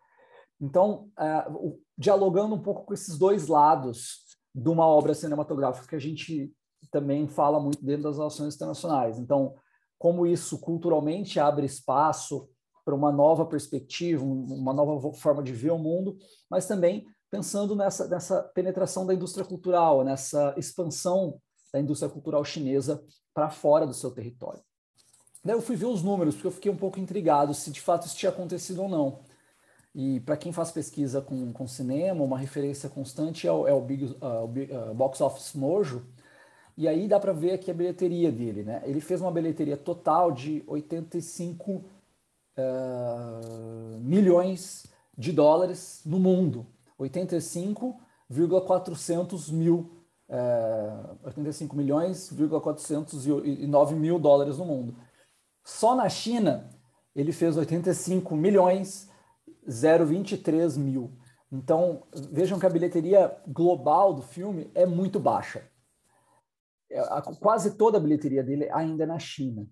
Então, 0.61 1.09
o, 1.50 1.78
dialogando 1.97 2.57
um 2.57 2.62
pouco 2.62 2.85
com 2.85 2.92
esses 2.92 3.16
dois 3.16 3.47
lados 3.47 4.25
de 4.52 4.69
uma 4.69 4.85
obra 4.85 5.14
cinematográfica 5.14 5.87
que 5.87 5.97
a 5.97 6.00
gente 6.00 6.52
também 6.90 7.28
fala 7.28 7.61
muito 7.61 7.83
dentro 7.83 8.02
das 8.02 8.16
relações 8.16 8.57
internacionais. 8.57 9.19
Então, 9.19 9.54
como 9.99 10.26
isso 10.26 10.59
culturalmente 10.59 11.38
abre 11.38 11.64
espaço 11.64 12.49
para 12.85 12.95
uma 12.95 13.12
nova 13.12 13.47
perspectiva, 13.47 14.25
uma 14.25 14.73
nova 14.73 15.12
forma 15.14 15.42
de 15.45 15.52
ver 15.52 15.71
o 15.71 15.78
mundo, 15.78 16.19
mas 16.50 16.66
também 16.66 17.07
pensando 17.31 17.76
nessa, 17.76 18.09
nessa 18.09 18.42
penetração 18.42 19.07
da 19.07 19.14
indústria 19.14 19.45
cultural, 19.45 20.02
nessa 20.02 20.54
expansão 20.59 21.40
da 21.73 21.81
indústria 21.81 22.11
cultural 22.11 22.45
chinesa 22.45 23.02
para 23.33 23.49
fora 23.49 23.87
do 23.87 23.95
seu 23.95 24.11
território. 24.11 24.62
Daí 25.45 25.57
eu 25.57 25.63
fui 25.63 25.77
ver 25.77 25.87
os 25.87 26.03
números, 26.03 26.35
porque 26.35 26.47
eu 26.47 26.53
fiquei 26.53 26.71
um 26.71 26.77
pouco 26.77 27.01
intrigado 27.01 27.55
se 27.55 27.71
de 27.71 27.81
fato 27.81 28.07
isso 28.07 28.17
tinha 28.17 28.31
acontecido 28.31 28.83
ou 28.83 28.89
não. 28.89 29.19
E 29.95 30.21
para 30.21 30.37
quem 30.37 30.53
faz 30.53 30.71
pesquisa 30.71 31.21
com, 31.21 31.53
com 31.53 31.67
cinema, 31.67 32.25
uma 32.25 32.39
referência 32.39 32.89
constante 32.89 33.47
é 33.47 33.53
o, 33.53 33.67
é 33.67 33.73
o, 33.73 33.81
Big, 33.81 34.05
uh, 34.05 34.45
o 34.45 34.49
Big, 34.49 34.73
uh, 34.73 34.95
Box 34.95 35.21
Office 35.21 35.55
Mojo, 35.55 36.07
e 36.77 36.89
aí 36.89 37.07
dá 37.07 37.21
para 37.21 37.33
ver 37.33 37.53
aqui 37.53 37.71
a 37.71 37.75
bilheteria 37.75 38.33
dele, 38.33 38.63
né? 38.63 38.83
Ele 38.87 39.01
fez 39.01 39.21
uma 39.21 39.31
bilheteria 39.31 39.77
total 39.77 40.33
de 40.33 40.65
85 40.67 41.73
uh, 41.73 41.85
milhões 44.01 44.87
de 45.17 45.33
dólares 45.33 46.01
no 46.07 46.19
mundo. 46.19 46.67
85,400 46.99 49.51
mil, 49.51 49.91
uh, 50.29 51.19
85 51.25 51.77
milhões, 51.77 52.31
409 52.31 53.95
mil 53.95 54.19
dólares 54.19 54.57
no 54.57 54.65
mundo. 54.65 54.97
Só 55.64 55.95
na 55.95 56.09
China 56.09 56.71
ele 57.14 57.33
fez 57.33 57.57
85 57.57 58.35
milhões 58.35 59.11
023 59.66 60.76
mil. 60.76 61.16
Então 61.50 62.04
vejam 62.31 62.59
que 62.59 62.66
a 62.66 62.71
bilheteria 62.71 63.37
global 63.47 64.14
do 64.14 64.23
filme 64.23 64.71
é 64.75 64.87
muito 64.87 65.21
baixa. 65.21 65.69
É, 66.90 67.02
quase 67.40 67.76
toda 67.76 67.99
a 67.99 68.00
bilheteria 68.00 68.42
dele 68.42 68.69
ainda 68.71 69.04
é 69.04 69.07
na 69.07 69.19
China. 69.19 69.66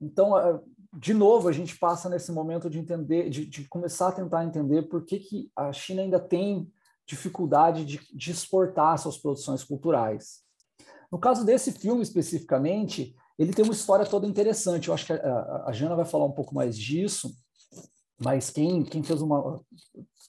Então, 0.00 0.62
de 0.92 1.12
novo, 1.12 1.48
a 1.48 1.52
gente 1.52 1.76
passa 1.76 2.08
nesse 2.08 2.30
momento 2.32 2.70
de 2.70 2.78
entender, 2.78 3.28
de, 3.28 3.44
de 3.44 3.68
começar 3.68 4.08
a 4.08 4.12
tentar 4.12 4.44
entender 4.44 4.82
por 4.82 5.04
que, 5.04 5.18
que 5.18 5.50
a 5.54 5.72
China 5.72 6.02
ainda 6.02 6.20
tem 6.20 6.70
dificuldade 7.04 7.84
de, 7.84 8.00
de 8.14 8.30
exportar 8.30 8.98
suas 8.98 9.18
produções 9.18 9.64
culturais. 9.64 10.42
No 11.10 11.18
caso 11.18 11.44
desse 11.44 11.72
filme 11.72 12.02
especificamente, 12.02 13.16
ele 13.38 13.52
tem 13.52 13.64
uma 13.64 13.74
história 13.74 14.04
toda 14.04 14.26
interessante. 14.26 14.88
Eu 14.88 14.94
acho 14.94 15.06
que 15.06 15.12
a, 15.12 15.64
a 15.66 15.72
Jana 15.72 15.94
vai 15.94 16.04
falar 16.04 16.24
um 16.24 16.32
pouco 16.32 16.54
mais 16.54 16.76
disso, 16.76 17.32
mas 18.18 18.50
quem, 18.50 18.82
quem 18.82 19.02
fez 19.02 19.22
uma. 19.22 19.60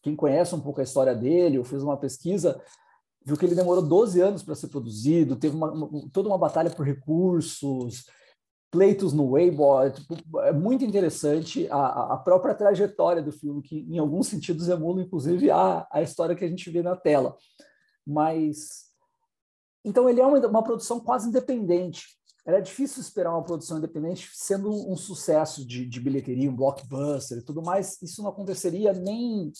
Quem 0.02 0.16
conhece 0.16 0.56
um 0.56 0.62
pouco 0.62 0.80
a 0.80 0.84
história 0.84 1.14
dele, 1.14 1.58
ou 1.58 1.66
fez 1.66 1.84
uma 1.84 1.98
pesquisa, 1.98 2.62
viu 3.26 3.36
que 3.36 3.46
ele 3.46 3.56
demorou 3.56 3.84
12 3.84 4.22
anos 4.22 4.44
para 4.44 4.56
ser 4.56 4.70
produzido, 4.70 5.36
teve 5.36 5.56
uma, 5.56 5.72
uma, 5.72 6.10
toda 6.14 6.30
uma 6.30 6.38
batalha 6.38 6.70
por 6.70 6.86
recursos, 6.86 8.06
pleitos 8.72 9.12
no 9.12 9.32
Weibo, 9.32 9.82
é, 9.82 9.90
tipo, 9.90 10.40
é 10.40 10.54
muito 10.54 10.86
interessante 10.86 11.68
a, 11.70 12.14
a, 12.14 12.18
própria 12.18 12.56
trajetória 12.56 13.22
do 13.22 13.32
filme, 13.32 13.62
que 13.62 13.80
em 13.80 13.98
alguns 13.98 14.28
sentidos 14.28 14.70
emula, 14.70 15.02
inclusive, 15.02 15.50
a, 15.52 15.88
a 15.92 16.02
história 16.02 16.36
que 16.36 16.46
a 16.46 16.48
gente 16.48 16.70
vê 16.70 16.82
na 16.82 16.96
tela. 16.96 17.36
Mas, 18.06 18.86
então 19.84 20.08
ele 20.08 20.22
é 20.22 20.26
uma, 20.26 20.38
uma 20.48 20.64
produção 20.64 21.00
quase 21.00 21.28
independente. 21.28 22.19
Era 22.46 22.62
difícil 22.62 23.02
esperar 23.02 23.32
uma 23.32 23.44
produção 23.44 23.78
independente 23.78 24.30
sendo 24.34 24.70
um, 24.70 24.96
sucesso 24.96 25.66
de, 25.66 25.86
de 25.86 26.00
bilheteria, 26.00 26.50
um 26.50 26.56
blockbuster 26.56 27.38
e 27.38 27.44
tudo 27.44 27.62
mais. 27.62 28.02
Isso 28.02 28.22
não 28.24 28.30
aconteceria 28.30 28.94
nem 28.94 29.52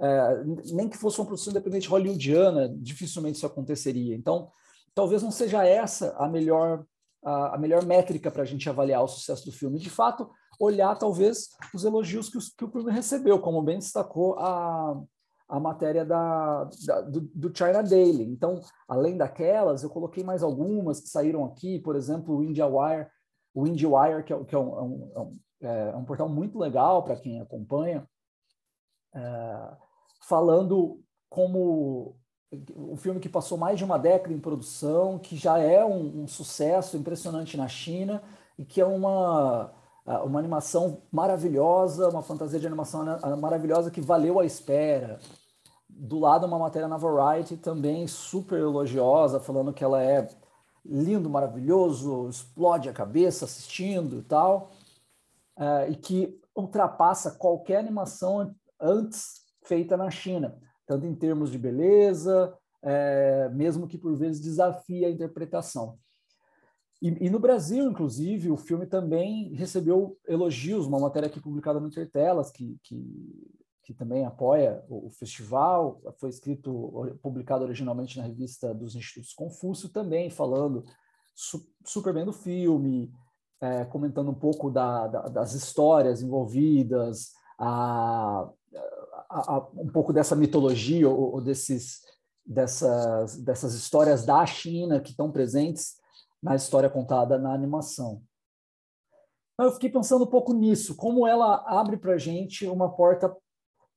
é, 0.00 0.44
nem 0.72 0.88
que 0.88 0.96
fosse 0.96 1.20
uma 1.20 1.26
produção 1.26 1.52
independente 1.52 1.88
hollywoodiana, 1.88 2.68
dificilmente 2.76 3.36
isso 3.36 3.46
aconteceria. 3.46 4.16
Então, 4.16 4.50
talvez 4.94 5.22
não 5.22 5.30
seja 5.30 5.64
essa 5.64 6.12
a 6.18 6.28
melhor, 6.28 6.84
a, 7.24 7.54
a 7.54 7.58
melhor 7.58 7.84
métrica 7.84 8.30
para 8.30 8.42
a 8.42 8.46
gente 8.46 8.68
avaliar 8.68 9.04
o 9.04 9.08
sucesso 9.08 9.44
do 9.46 9.52
filme. 9.52 9.78
De 9.78 9.88
fato, 9.88 10.28
olhar 10.58 10.98
talvez 10.98 11.50
os 11.72 11.84
elogios 11.84 12.28
que, 12.28 12.36
os, 12.38 12.48
que 12.48 12.64
o 12.64 12.70
filme 12.70 12.90
recebeu, 12.90 13.38
como 13.38 13.62
bem 13.62 13.78
destacou 13.78 14.38
a, 14.40 15.00
a 15.52 15.60
matéria 15.60 16.02
da, 16.02 16.64
da 16.86 17.00
do, 17.02 17.20
do, 17.20 17.54
China 17.54 17.82
Daily. 17.82 18.24
Então, 18.24 18.58
além 18.88 19.18
daquelas, 19.18 19.82
eu 19.82 19.90
coloquei 19.90 20.24
mais 20.24 20.42
algumas 20.42 20.98
que 20.98 21.08
saíram 21.08 21.44
aqui, 21.44 21.78
por 21.78 21.94
exemplo, 21.94 22.38
o 22.38 22.42
IndiaWire, 22.42 23.06
o 23.54 23.66
IndieWire, 23.66 24.24
que 24.24 24.32
é, 24.32 24.44
que 24.44 24.54
é, 24.54 24.58
um, 24.58 25.10
é, 25.14 25.20
um, 25.20 25.38
é, 25.60 25.90
é 25.90 25.96
um 25.96 26.06
portal 26.06 26.26
muito 26.26 26.58
legal 26.58 27.02
para 27.02 27.16
quem 27.16 27.38
acompanha, 27.38 28.08
é, 29.14 29.76
falando 30.22 31.02
como 31.28 32.16
um 32.74 32.96
filme 32.96 33.20
que 33.20 33.28
passou 33.28 33.58
mais 33.58 33.76
de 33.76 33.84
uma 33.84 33.98
década 33.98 34.32
em 34.32 34.40
produção, 34.40 35.18
que 35.18 35.36
já 35.36 35.58
é 35.58 35.84
um, 35.84 36.22
um 36.22 36.26
sucesso 36.26 36.96
impressionante 36.96 37.58
na 37.58 37.68
China 37.68 38.22
e 38.56 38.64
que 38.64 38.80
é 38.80 38.86
uma, 38.86 39.70
uma 40.24 40.38
animação 40.38 41.02
maravilhosa, 41.12 42.08
uma 42.08 42.22
fantasia 42.22 42.58
de 42.58 42.66
animação 42.66 43.04
maravilhosa 43.38 43.90
que 43.90 44.00
valeu 44.00 44.40
a 44.40 44.46
espera. 44.46 45.20
Do 45.94 46.18
lado, 46.18 46.46
uma 46.46 46.58
matéria 46.58 46.88
na 46.88 46.96
Variety 46.96 47.56
também 47.56 48.06
super 48.06 48.58
elogiosa, 48.58 49.38
falando 49.38 49.72
que 49.72 49.84
ela 49.84 50.02
é 50.02 50.26
lindo, 50.84 51.30
maravilhoso, 51.30 52.28
explode 52.28 52.88
a 52.88 52.92
cabeça 52.92 53.44
assistindo 53.44 54.18
e 54.18 54.22
tal, 54.22 54.72
uh, 55.56 55.90
e 55.90 55.96
que 55.96 56.40
ultrapassa 56.56 57.30
qualquer 57.30 57.78
animação 57.78 58.54
antes 58.80 59.42
feita 59.64 59.96
na 59.96 60.10
China, 60.10 60.58
tanto 60.86 61.06
em 61.06 61.14
termos 61.14 61.50
de 61.50 61.58
beleza, 61.58 62.52
é, 62.82 63.48
mesmo 63.50 63.86
que 63.86 63.96
por 63.96 64.14
vezes 64.16 64.40
desafie 64.40 65.04
a 65.04 65.10
interpretação. 65.10 65.98
E, 67.00 67.26
e, 67.26 67.30
no 67.30 67.38
Brasil, 67.38 67.84
inclusive, 67.84 68.50
o 68.50 68.56
filme 68.56 68.86
também 68.86 69.54
recebeu 69.54 70.18
elogios, 70.26 70.86
uma 70.86 71.00
matéria 71.00 71.26
aqui 71.26 71.40
publicada 71.40 71.80
no 71.80 71.88
Intertelas, 71.88 72.50
que, 72.50 72.76
que, 72.82 72.96
que 73.82 73.92
também 73.92 74.24
apoia 74.24 74.84
o, 74.88 75.08
o, 75.08 75.10
festival, 75.10 76.00
foi 76.18 76.30
escrito, 76.30 77.18
publicado 77.20 77.64
originalmente 77.64 78.16
na 78.16 78.24
revista 78.24 78.72
dos 78.72 78.94
Institutos 78.94 79.34
Confúcio, 79.34 79.88
também 79.88 80.30
falando 80.30 80.84
su, 81.34 81.66
super 81.84 82.14
bem 82.14 82.24
do 82.24 82.32
filme, 82.32 83.12
é, 83.60 83.84
comentando 83.84 84.30
um 84.30 84.34
pouco 84.34 84.70
da, 84.70 85.06
da, 85.08 85.28
das 85.28 85.52
histórias 85.54 86.22
envolvidas, 86.22 87.32
a, 87.58 88.48
a, 89.28 89.54
a, 89.54 89.68
um 89.74 89.88
pouco 89.88 90.12
dessa 90.12 90.36
mitologia 90.36 91.08
ou, 91.08 91.34
ou 91.34 91.40
desses, 91.40 92.00
dessas, 92.46 93.36
dessas 93.38 93.74
histórias 93.74 94.24
da 94.24 94.44
China 94.46 95.00
que 95.00 95.10
estão 95.10 95.30
presentes 95.30 95.96
na 96.42 96.54
história 96.54 96.90
contada 96.90 97.38
na 97.38 97.52
animação. 97.52 98.22
Então, 99.54 99.66
eu 99.66 99.72
fiquei 99.72 99.90
pensando 99.90 100.24
um 100.24 100.30
pouco 100.30 100.52
nisso, 100.52 100.96
como 100.96 101.26
ela 101.26 101.62
abre 101.66 101.96
para 101.96 102.14
a 102.14 102.18
gente 102.18 102.66
uma 102.66 102.90
porta 102.90 103.34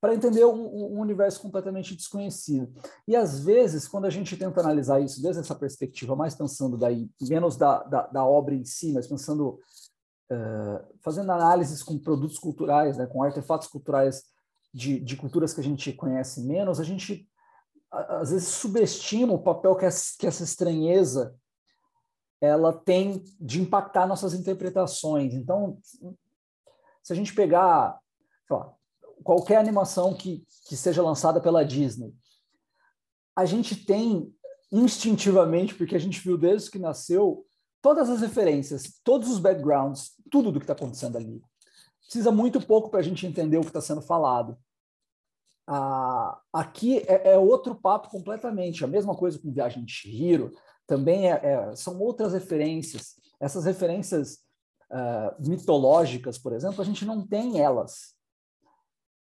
para 0.00 0.14
entender 0.14 0.44
um, 0.44 0.94
um, 0.94 1.00
universo 1.00 1.40
completamente 1.40 1.96
desconhecido. 1.96 2.72
E 3.08 3.16
às 3.16 3.40
vezes, 3.40 3.88
quando 3.88 4.04
a 4.04 4.10
gente 4.10 4.36
tenta 4.36 4.60
analisar 4.60 5.00
isso 5.00 5.22
desde 5.22 5.40
essa 5.40 5.54
perspectiva, 5.54 6.14
mais 6.14 6.34
pensando 6.34 6.76
daí, 6.76 7.08
menos 7.22 7.56
da, 7.56 7.82
da, 7.84 8.06
da 8.06 8.24
obra 8.24 8.54
em 8.54 8.64
si, 8.64 8.92
mas 8.92 9.06
pensando, 9.06 9.58
uh, 10.30 10.98
fazendo 11.02 11.32
análises 11.32 11.82
com 11.82 11.98
produtos 11.98 12.38
culturais, 12.38 12.98
né, 12.98 13.06
com 13.06 13.22
artefatos 13.22 13.68
culturais 13.68 14.24
de, 14.72 15.00
de 15.00 15.16
culturas 15.16 15.54
que 15.54 15.60
a 15.60 15.64
gente 15.64 15.92
conhece 15.92 16.42
menos, 16.42 16.78
a 16.78 16.84
gente 16.84 17.26
às 17.90 18.30
vezes 18.30 18.48
subestima 18.48 19.32
o 19.32 19.42
papel 19.42 19.74
que 19.74 19.86
essa, 19.86 20.14
que 20.18 20.26
essa 20.26 20.42
estranheza 20.42 21.34
ela 22.40 22.72
tem 22.72 23.24
de 23.40 23.62
impactar 23.62 24.06
nossas 24.06 24.34
interpretações. 24.34 25.32
Então, 25.32 25.78
se 27.02 27.12
a 27.12 27.16
gente 27.16 27.34
pegar 27.34 27.98
lá, 28.50 28.75
qualquer 29.22 29.56
animação 29.56 30.14
que, 30.14 30.44
que 30.68 30.76
seja 30.76 31.02
lançada 31.02 31.40
pela 31.40 31.64
Disney, 31.64 32.14
a 33.34 33.44
gente 33.44 33.76
tem 33.76 34.32
instintivamente, 34.72 35.74
porque 35.74 35.94
a 35.94 35.98
gente 35.98 36.20
viu 36.20 36.36
desde 36.36 36.70
que 36.70 36.78
nasceu, 36.78 37.46
todas 37.82 38.10
as 38.10 38.20
referências, 38.20 39.00
todos 39.04 39.30
os 39.30 39.38
backgrounds, 39.38 40.12
tudo 40.30 40.50
do 40.50 40.58
que 40.58 40.64
está 40.64 40.72
acontecendo 40.72 41.16
ali. 41.16 41.40
Precisa 42.00 42.30
muito 42.30 42.60
pouco 42.60 42.90
para 42.90 43.00
a 43.00 43.02
gente 43.02 43.26
entender 43.26 43.58
o 43.58 43.62
que 43.62 43.68
está 43.68 43.80
sendo 43.80 44.02
falado. 44.02 44.56
Ah, 45.68 46.40
aqui 46.52 46.98
é, 46.98 47.32
é, 47.32 47.38
outro 47.38 47.74
papo 47.74 48.08
completamente. 48.08 48.84
A 48.84 48.88
mesma 48.88 49.14
coisa 49.14 49.38
com 49.38 49.52
Viagem 49.52 49.84
de 49.84 49.92
Chihiro, 49.92 50.52
também 50.86 51.30
é, 51.30 51.40
é, 51.42 51.76
são 51.76 51.98
outras 51.98 52.32
referências. 52.32 53.16
Essas 53.40 53.64
referências 53.64 54.38
uh, 54.90 55.48
mitológicas, 55.48 56.38
por 56.38 56.52
exemplo, 56.52 56.80
a 56.80 56.84
gente 56.84 57.04
não 57.04 57.26
tem 57.26 57.60
elas. 57.60 58.15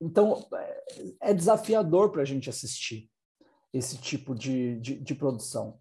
Então, 0.03 0.45
é, 0.53 0.83
é 1.29 1.33
desafiador 1.33 2.12
para 2.12 2.24
a 2.24 2.25
gente 2.25 2.50
assistir 2.50 3.10
esse 3.71 3.97
tipo 3.97 4.36
de, 4.36 4.78
de, 4.82 4.99
de 4.99 5.15
produção. 5.15 5.80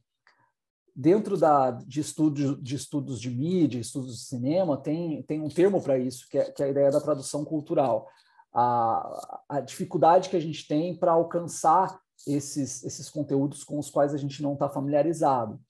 Dentro 0.95 1.37
da, 1.37 1.73
de, 1.73 2.01
estudos, 2.01 2.63
de 2.63 2.77
estudos 2.77 3.21
de 3.21 3.31
mídia, 3.31 3.81
estudos 3.81 4.17
de 4.17 4.25
cinema, 4.25 4.77
tem, 4.77 5.23
tem 5.25 5.41
um 5.41 5.49
termo 5.49 5.83
para 5.83 5.99
isso, 5.99 6.29
que 6.31 6.39
é, 6.39 6.51
que 6.53 6.63
é 6.63 6.67
a 6.67 6.69
ideia 6.69 6.91
da 6.91 7.01
tradução 7.01 7.45
cultural. 7.45 8.09
A, 8.55 9.45
a 9.49 9.61
dificuldade 9.61 10.29
que 10.29 10.37
a 10.37 10.41
gente 10.41 10.69
tem 10.69 10.97
para 10.97 11.13
alcançar 11.13 12.01
esses, 12.27 12.85
esses 12.85 13.11
conteúdos 13.11 13.65
com 13.65 13.79
os 13.79 13.91
quais 13.91 14.15
a 14.15 14.19
gente 14.19 14.41
não 14.41 14.53
está 14.53 14.69
familiarizado. 14.69 15.61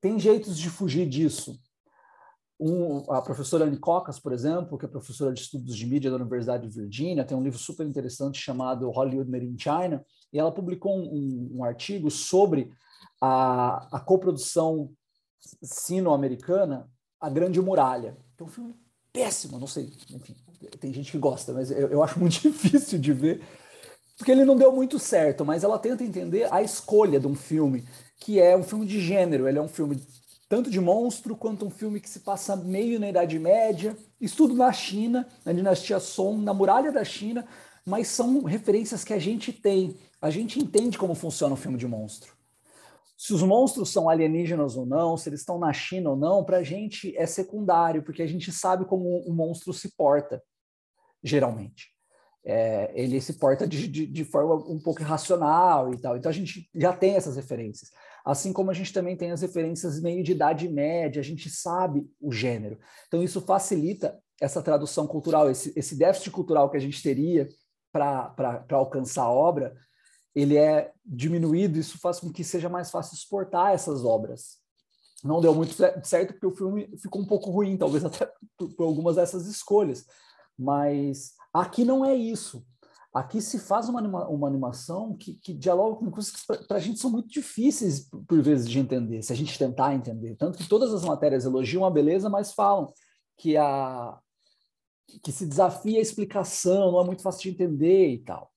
Tem 0.00 0.18
jeitos 0.18 0.58
de 0.58 0.68
fugir 0.68 1.08
disso. 1.08 1.60
Um, 2.60 3.10
a 3.12 3.22
professora 3.22 3.64
Anne 3.64 3.76
Cocas, 3.76 4.18
por 4.18 4.32
exemplo, 4.32 4.76
que 4.76 4.84
é 4.84 4.88
professora 4.88 5.32
de 5.32 5.40
estudos 5.42 5.76
de 5.76 5.86
mídia 5.86 6.10
da 6.10 6.16
Universidade 6.16 6.66
de 6.66 6.74
Virgínia, 6.74 7.24
tem 7.24 7.36
um 7.36 7.42
livro 7.42 7.58
super 7.58 7.86
interessante 7.86 8.40
chamado 8.40 8.90
Hollywood 8.90 9.30
Made 9.30 9.46
in 9.46 9.56
China, 9.58 10.04
e 10.32 10.38
ela 10.38 10.50
publicou 10.50 10.98
um, 10.98 11.50
um 11.54 11.64
artigo 11.64 12.10
sobre 12.10 12.72
a, 13.20 13.96
a 13.96 14.00
coprodução 14.00 14.90
sino-americana 15.62 16.90
A 17.20 17.30
Grande 17.30 17.60
Muralha. 17.60 18.16
É 18.36 18.42
um 18.42 18.48
filme 18.48 18.74
péssimo, 19.12 19.58
não 19.58 19.66
sei, 19.66 19.92
enfim, 20.10 20.34
tem 20.80 20.92
gente 20.92 21.12
que 21.12 21.18
gosta, 21.18 21.52
mas 21.52 21.70
eu, 21.70 21.88
eu 21.88 22.02
acho 22.02 22.18
muito 22.18 22.40
difícil 22.42 22.98
de 22.98 23.12
ver, 23.12 23.40
porque 24.16 24.32
ele 24.32 24.44
não 24.44 24.56
deu 24.56 24.72
muito 24.72 24.98
certo, 24.98 25.44
mas 25.44 25.62
ela 25.62 25.78
tenta 25.78 26.02
entender 26.02 26.52
a 26.52 26.60
escolha 26.60 27.20
de 27.20 27.26
um 27.28 27.36
filme 27.36 27.84
que 28.20 28.40
é 28.40 28.56
um 28.56 28.64
filme 28.64 28.84
de 28.84 29.00
gênero. 29.00 29.48
Ele 29.48 29.58
é 29.58 29.62
um 29.62 29.68
filme 29.68 29.96
tanto 30.48 30.70
de 30.70 30.80
monstro 30.80 31.36
quanto 31.36 31.66
um 31.66 31.70
filme 31.70 32.00
que 32.00 32.08
se 32.08 32.20
passa 32.20 32.56
meio 32.56 32.98
na 32.98 33.08
Idade 33.08 33.38
Média, 33.38 33.96
estudo 34.20 34.54
na 34.54 34.72
China, 34.72 35.28
na 35.44 35.52
dinastia 35.52 36.00
Song, 36.00 36.42
na 36.42 36.54
muralha 36.54 36.90
da 36.90 37.04
China, 37.04 37.46
mas 37.84 38.08
são 38.08 38.42
referências 38.44 39.04
que 39.04 39.12
a 39.12 39.18
gente 39.18 39.52
tem. 39.52 39.96
A 40.20 40.30
gente 40.30 40.58
entende 40.58 40.96
como 40.96 41.14
funciona 41.14 41.52
um 41.52 41.56
filme 41.56 41.76
de 41.76 41.86
monstro. 41.86 42.32
Se 43.16 43.34
os 43.34 43.42
monstros 43.42 43.90
são 43.90 44.08
alienígenas 44.08 44.76
ou 44.76 44.86
não, 44.86 45.16
se 45.16 45.28
eles 45.28 45.40
estão 45.40 45.58
na 45.58 45.72
China 45.72 46.10
ou 46.10 46.16
não, 46.16 46.44
para 46.44 46.58
a 46.58 46.62
gente 46.62 47.14
é 47.16 47.26
secundário, 47.26 48.02
porque 48.02 48.22
a 48.22 48.26
gente 48.26 48.50
sabe 48.52 48.84
como 48.84 49.18
o 49.26 49.34
monstro 49.34 49.72
se 49.72 49.96
porta, 49.96 50.42
geralmente. 51.22 51.88
É, 52.44 52.90
ele 52.94 53.20
se 53.20 53.34
porta 53.34 53.66
de, 53.66 53.88
de, 53.88 54.06
de 54.06 54.24
forma 54.24 54.54
um 54.54 54.78
pouco 54.78 55.02
irracional 55.02 55.92
e 55.92 55.98
tal. 56.00 56.16
Então 56.16 56.30
a 56.30 56.32
gente 56.32 56.70
já 56.74 56.92
tem 56.92 57.16
essas 57.16 57.36
referências. 57.36 57.90
Assim 58.24 58.52
como 58.52 58.70
a 58.70 58.74
gente 58.74 58.92
também 58.92 59.16
tem 59.16 59.30
as 59.30 59.42
referências 59.42 60.00
meio 60.00 60.22
de 60.22 60.32
idade 60.32 60.68
média, 60.68 61.20
a 61.20 61.24
gente 61.24 61.48
sabe 61.48 62.06
o 62.20 62.32
gênero. 62.32 62.78
Então, 63.06 63.22
isso 63.22 63.40
facilita 63.40 64.18
essa 64.40 64.62
tradução 64.62 65.06
cultural, 65.06 65.50
esse, 65.50 65.72
esse 65.76 65.96
déficit 65.96 66.30
cultural 66.30 66.70
que 66.70 66.76
a 66.76 66.80
gente 66.80 67.02
teria 67.02 67.48
para 67.92 68.64
alcançar 68.70 69.22
a 69.22 69.32
obra, 69.32 69.74
ele 70.34 70.56
é 70.56 70.92
diminuído, 71.04 71.78
isso 71.78 71.98
faz 71.98 72.20
com 72.20 72.32
que 72.32 72.44
seja 72.44 72.68
mais 72.68 72.90
fácil 72.90 73.14
exportar 73.14 73.72
essas 73.72 74.04
obras. 74.04 74.58
Não 75.24 75.40
deu 75.40 75.52
muito 75.54 75.74
certo 76.04 76.34
porque 76.34 76.46
o 76.46 76.54
filme 76.54 76.96
ficou 76.98 77.20
um 77.20 77.26
pouco 77.26 77.50
ruim, 77.50 77.76
talvez 77.76 78.04
até 78.04 78.30
por, 78.56 78.72
por 78.74 78.84
algumas 78.84 79.16
dessas 79.16 79.46
escolhas. 79.46 80.06
Mas 80.56 81.32
aqui 81.52 81.84
não 81.84 82.04
é 82.04 82.14
isso. 82.14 82.64
Aqui 83.12 83.40
se 83.40 83.58
faz 83.58 83.88
uma, 83.88 84.00
anima, 84.00 84.28
uma 84.28 84.46
animação 84.46 85.16
que, 85.16 85.34
que 85.34 85.54
dialoga 85.54 85.96
com 85.96 86.10
coisas 86.10 86.30
que 86.30 86.66
para 86.66 86.76
a 86.76 86.80
gente 86.80 86.98
são 86.98 87.10
muito 87.10 87.28
difíceis, 87.28 88.08
por, 88.28 88.42
vezes, 88.42 88.68
de 88.68 88.78
entender, 88.78 89.22
se 89.22 89.32
a 89.32 89.36
gente 89.36 89.58
tentar 89.58 89.94
entender. 89.94 90.36
Tanto 90.36 90.58
que 90.58 90.68
todas 90.68 90.92
as 90.92 91.04
matérias 91.04 91.44
elogiam 91.44 91.84
a 91.84 91.90
beleza, 91.90 92.28
mas 92.28 92.52
falam 92.52 92.92
que, 93.38 93.56
a, 93.56 94.18
que 95.22 95.32
se 95.32 95.46
desafia 95.46 95.98
a 95.98 96.02
explicação, 96.02 96.92
não 96.92 97.00
é 97.00 97.04
muito 97.04 97.22
fácil 97.22 97.42
de 97.42 97.50
entender 97.50 98.08
e 98.10 98.18
tal. 98.18 98.52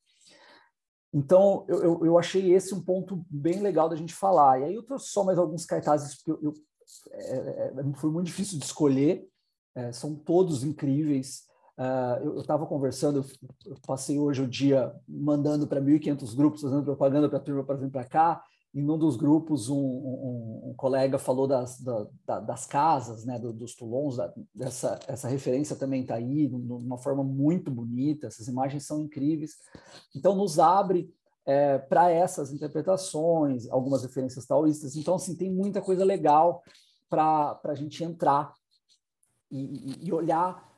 Então, 1.13 1.65
eu, 1.67 1.83
eu, 1.83 2.05
eu, 2.05 2.17
achei 2.17 2.53
esse 2.53 2.73
um 2.73 2.81
ponto 2.81 3.25
bem 3.29 3.59
legal 3.59 3.89
da 3.89 3.97
gente 3.97 4.13
falar. 4.13 4.59
E 4.59 4.63
aí 4.65 4.75
eu 4.75 4.83
trouxe 4.83 5.09
só 5.09 5.23
mais 5.23 5.37
alguns 5.37 5.65
cartazes, 5.65 6.15
porque 6.15 6.31
eu, 6.31 6.51
eu 6.51 6.53
é, 7.11 7.37
é, 7.37 7.73
é 7.79 7.93
foi 7.95 8.09
muito 8.09 8.27
difícil 8.27 8.57
de 8.57 8.65
escolher, 8.65 9.27
é, 9.75 9.91
são 9.91 10.15
todos 10.15 10.63
incríveis. 10.63 11.43
Uh, 11.77 12.23
eu 12.23 12.39
estava 12.39 12.65
conversando, 12.65 13.25
eu 13.65 13.75
passei 13.87 14.19
hoje 14.19 14.41
o 14.41 14.47
dia 14.47 14.93
mandando 15.07 15.65
para 15.65 15.81
1.500 15.81 16.35
grupos, 16.35 16.61
fazendo 16.61 16.83
propaganda 16.83 17.29
para 17.29 17.37
a 17.37 17.41
turma 17.41 17.63
para 17.63 17.77
vir 17.77 17.89
para 17.89 18.05
cá. 18.05 18.43
Em 18.73 18.89
um 18.89 18.97
dos 18.97 19.17
grupos, 19.17 19.67
um, 19.69 19.75
um, 19.75 20.69
um 20.69 20.73
colega 20.77 21.17
falou 21.17 21.45
das, 21.45 21.81
da, 22.25 22.39
das 22.39 22.65
casas, 22.65 23.25
né, 23.25 23.37
do, 23.37 23.51
dos 23.51 23.75
Toulons, 23.75 24.15
da, 24.15 24.33
dessa 24.55 24.97
essa 25.07 25.27
referência 25.27 25.75
também 25.75 26.03
está 26.03 26.15
aí, 26.15 26.47
de 26.47 26.55
uma 26.55 26.97
forma 26.97 27.23
muito 27.23 27.69
bonita, 27.69 28.27
essas 28.27 28.47
imagens 28.47 28.85
são 28.85 29.01
incríveis. 29.01 29.55
Então, 30.15 30.35
nos 30.35 30.57
abre 30.57 31.13
é, 31.45 31.79
para 31.79 32.11
essas 32.11 32.53
interpretações, 32.53 33.69
algumas 33.69 34.03
referências 34.03 34.45
taoístas. 34.45 34.95
Então, 34.95 35.15
assim, 35.15 35.35
tem 35.35 35.51
muita 35.51 35.81
coisa 35.81 36.05
legal 36.05 36.63
para 37.09 37.59
a 37.65 37.75
gente 37.75 38.03
entrar 38.03 38.53
e, 39.51 40.07
e 40.07 40.13
olhar 40.13 40.70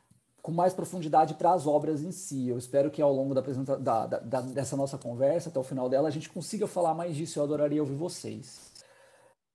com 0.44 0.52
mais 0.52 0.74
profundidade 0.74 1.36
para 1.36 1.54
as 1.54 1.66
obras 1.66 2.04
em 2.04 2.12
si. 2.12 2.50
Eu 2.50 2.58
espero 2.58 2.92
que 2.92 3.02
ao 3.02 3.14
longo 3.14 3.34
da, 3.34 3.42
da, 3.42 4.06
da, 4.06 4.42
dessa 4.42 4.76
nossa 4.76 4.98
conversa, 4.98 5.48
até 5.48 5.58
o 5.58 5.64
final 5.64 5.88
dela, 5.88 6.10
a 6.10 6.12
gente 6.12 6.30
consiga 6.30 6.68
falar 6.68 6.94
mais 6.94 7.16
disso. 7.16 7.40
Eu 7.40 7.44
adoraria 7.46 7.82
ouvir 7.82 7.96
vocês. 7.96 8.74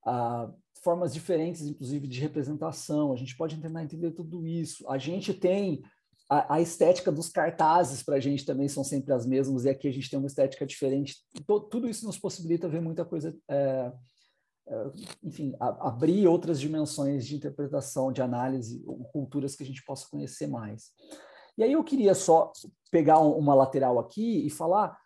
Ah, 0.02 0.50
formas 0.82 1.12
diferentes, 1.12 1.60
inclusive, 1.60 2.08
de 2.08 2.18
representação. 2.18 3.12
A 3.12 3.16
gente 3.16 3.36
pode 3.36 3.54
tentar 3.58 3.84
entender 3.84 4.12
tudo 4.12 4.46
isso. 4.46 4.88
A 4.88 4.96
gente 4.96 5.34
tem 5.34 5.82
a, 6.26 6.54
a 6.54 6.60
estética 6.62 7.12
dos 7.12 7.28
cartazes 7.28 8.02
para 8.02 8.16
a 8.16 8.20
gente 8.20 8.46
também 8.46 8.66
são 8.66 8.82
sempre 8.82 9.12
as 9.12 9.26
mesmas, 9.26 9.66
e 9.66 9.68
aqui 9.68 9.88
a 9.88 9.92
gente 9.92 10.08
tem 10.08 10.18
uma 10.18 10.26
estética 10.26 10.64
diferente. 10.64 11.16
Então, 11.38 11.60
tudo 11.60 11.86
isso 11.86 12.06
nos 12.06 12.18
possibilita 12.18 12.66
ver 12.66 12.80
muita 12.80 13.04
coisa 13.04 13.36
é, 13.46 13.92
enfim, 15.22 15.54
a, 15.58 15.88
abrir 15.88 16.26
outras 16.26 16.60
dimensões 16.60 17.26
de 17.26 17.36
interpretação, 17.36 18.12
de 18.12 18.22
análise, 18.22 18.84
culturas 19.12 19.54
que 19.54 19.62
a 19.62 19.66
gente 19.66 19.84
possa 19.84 20.08
conhecer 20.10 20.46
mais. 20.46 20.92
E 21.56 21.62
aí 21.62 21.72
eu 21.72 21.82
queria 21.82 22.14
só 22.14 22.52
pegar 22.90 23.18
uma 23.18 23.54
lateral 23.54 23.98
aqui 23.98 24.46
e 24.46 24.50
falar 24.50 24.96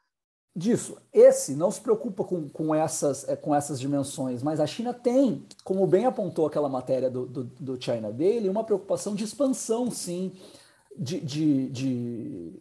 disso. 0.54 0.98
Esse 1.12 1.54
não 1.54 1.70
se 1.70 1.80
preocupa 1.80 2.24
com, 2.24 2.48
com, 2.48 2.74
essas, 2.74 3.26
é, 3.28 3.34
com 3.34 3.54
essas 3.54 3.80
dimensões, 3.80 4.42
mas 4.42 4.60
a 4.60 4.66
China 4.66 4.92
tem, 4.92 5.46
como 5.64 5.86
bem 5.86 6.04
apontou 6.04 6.46
aquela 6.46 6.68
matéria 6.68 7.10
do, 7.10 7.26
do, 7.26 7.44
do 7.44 7.82
China 7.82 8.12
dele, 8.12 8.48
uma 8.48 8.64
preocupação 8.64 9.14
de 9.14 9.24
expansão, 9.24 9.90
sim, 9.90 10.32
de, 10.98 11.20
de, 11.20 11.68
de, 11.70 12.52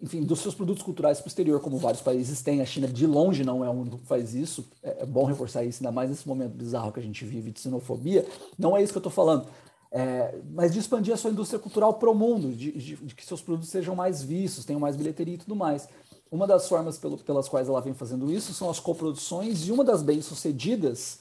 enfim, 0.00 0.22
dos 0.22 0.40
seus 0.40 0.54
produtos 0.54 0.82
culturais 0.82 1.18
para 1.18 1.26
o 1.26 1.28
exterior, 1.28 1.60
como 1.60 1.78
vários 1.78 2.02
países 2.02 2.42
têm. 2.42 2.60
A 2.60 2.66
China, 2.66 2.86
de 2.86 3.06
longe, 3.06 3.44
não 3.44 3.64
é 3.64 3.68
o 3.68 3.72
único 3.72 3.98
que 3.98 4.06
faz 4.06 4.34
isso. 4.34 4.68
É, 4.82 5.02
é 5.02 5.06
bom 5.06 5.24
reforçar 5.24 5.64
isso, 5.64 5.82
ainda 5.82 5.92
mais 5.92 6.10
nesse 6.10 6.26
momento 6.26 6.52
bizarro 6.52 6.92
que 6.92 7.00
a 7.00 7.02
gente 7.02 7.24
vive 7.24 7.50
de 7.50 7.60
xenofobia. 7.60 8.26
Não 8.58 8.76
é 8.76 8.82
isso 8.82 8.92
que 8.92 8.98
eu 8.98 9.00
estou 9.00 9.12
falando. 9.12 9.46
É, 9.90 10.38
mas 10.50 10.72
de 10.72 10.78
expandir 10.78 11.14
a 11.14 11.16
sua 11.16 11.30
indústria 11.30 11.58
cultural 11.58 11.94
para 11.94 12.10
o 12.10 12.14
mundo, 12.14 12.52
de, 12.52 12.72
de, 12.72 12.96
de, 12.96 13.14
que 13.14 13.24
seus 13.24 13.40
produtos 13.40 13.70
sejam 13.70 13.96
mais 13.96 14.22
vistos, 14.22 14.64
tenham 14.64 14.80
mais 14.80 14.96
bilheteria 14.96 15.34
e 15.34 15.38
tudo 15.38 15.56
mais. 15.56 15.88
Uma 16.30 16.46
das 16.46 16.68
formas 16.68 16.98
pelo, 16.98 17.16
pelas 17.16 17.48
quais 17.48 17.68
ela 17.68 17.80
vem 17.80 17.94
fazendo 17.94 18.30
isso 18.30 18.52
são 18.52 18.68
as 18.68 18.78
coproduções, 18.78 19.66
e 19.66 19.72
uma 19.72 19.82
das 19.82 20.02
bem-sucedidas 20.02 21.20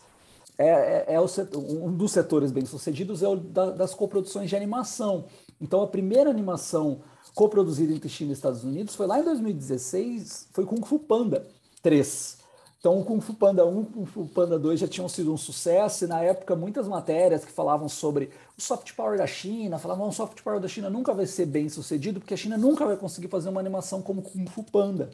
é, 0.58 1.06
é, 1.08 1.16
é 1.16 1.28
setor, 1.28 1.64
um 1.64 1.94
dos 1.94 2.12
setores 2.12 2.52
bem-sucedidos 2.52 3.22
é 3.22 3.28
o 3.28 3.36
da, 3.36 3.72
das 3.72 3.94
coproduções 3.94 4.50
de 4.50 4.56
animação. 4.56 5.26
Então, 5.62 5.82
a 5.82 5.88
primeira 5.88 6.30
animação 6.30 7.02
coproduzida 7.36 7.94
entre 7.94 8.10
China 8.10 8.32
e 8.32 8.34
Estados 8.34 8.64
Unidos 8.64 8.96
foi 8.96 9.06
lá 9.06 9.20
em 9.20 9.24
2016, 9.24 10.50
foi 10.52 10.66
Kung 10.66 10.84
Fu 10.84 10.98
Panda 11.00 11.48
3. 11.84 12.38
Então, 12.80 13.00
o 13.00 13.04
Kung 13.04 13.20
Fu 13.20 13.34
Panda 13.34 13.66
1 13.66 13.82
e 13.82 13.86
Kung 13.86 14.06
Fu 14.06 14.26
Panda 14.28 14.58
2 14.58 14.80
já 14.80 14.88
tinham 14.88 15.10
sido 15.10 15.34
um 15.34 15.38
sucesso, 15.38 16.06
e 16.06 16.08
na 16.08 16.22
época 16.22 16.56
muitas 16.56 16.88
matérias 16.88 17.44
que 17.44 17.52
falavam 17.52 17.90
sobre 17.90 18.32
o 18.58 18.62
soft 18.62 18.94
power 18.94 19.18
da 19.18 19.28
China, 19.28 19.78
falavam 19.78 20.06
que 20.06 20.14
o 20.14 20.16
soft 20.16 20.42
power 20.42 20.60
da 20.60 20.68
China 20.68 20.90
nunca 20.90 21.14
vai 21.14 21.26
ser 21.26 21.48
bem 21.48 21.70
sucedido, 21.70 22.20
porque 22.20 22.34
a 22.34 22.38
China 22.38 22.58
nunca 22.58 22.86
vai 22.86 22.96
conseguir 22.96 23.28
fazer 23.28 23.50
uma 23.50 23.60
animação 23.60 24.02
como 24.02 24.22
Kung 24.22 24.48
Fu 24.48 24.64
Panda, 24.64 25.10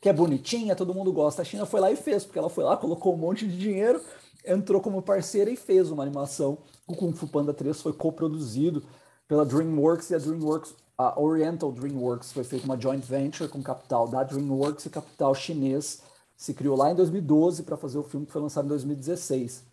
que 0.00 0.08
é 0.08 0.12
bonitinha, 0.12 0.74
todo 0.74 0.94
mundo 0.94 1.12
gosta. 1.12 1.42
A 1.42 1.44
China 1.44 1.66
foi 1.66 1.80
lá 1.80 1.90
e 1.90 1.96
fez, 1.96 2.24
porque 2.24 2.38
ela 2.38 2.48
foi 2.50 2.64
lá, 2.64 2.76
colocou 2.76 3.14
um 3.14 3.18
monte 3.18 3.46
de 3.46 3.56
dinheiro, 3.58 4.00
entrou 4.46 4.80
como 4.80 5.02
parceira 5.02 5.50
e 5.50 5.56
fez 5.56 5.90
uma 5.90 6.02
animação. 6.02 6.58
O 6.86 6.94
Kung 6.94 7.12
Fu 7.12 7.26
Panda 7.26 7.52
3 7.52 7.80
foi 7.80 7.92
coproduzido 7.92 8.82
pela 9.26 9.44
DreamWorks 9.44 10.10
e 10.10 10.14
a 10.14 10.18
DreamWorks, 10.18 10.74
a 10.96 11.20
Oriental 11.20 11.72
DreamWorks 11.72 12.32
foi 12.32 12.44
feita 12.44 12.64
uma 12.64 12.80
joint 12.80 13.04
venture 13.04 13.50
com 13.50 13.62
capital 13.62 14.08
da 14.08 14.22
DreamWorks 14.22 14.86
e 14.86 14.90
capital 14.90 15.34
chinês 15.34 16.02
se 16.36 16.52
criou 16.52 16.76
lá 16.76 16.92
em 16.92 16.94
2012 16.94 17.62
para 17.62 17.76
fazer 17.76 17.98
o 17.98 18.02
filme 18.02 18.26
que 18.26 18.32
foi 18.32 18.42
lançado 18.42 18.66
em 18.66 18.68
2016. 18.68 19.64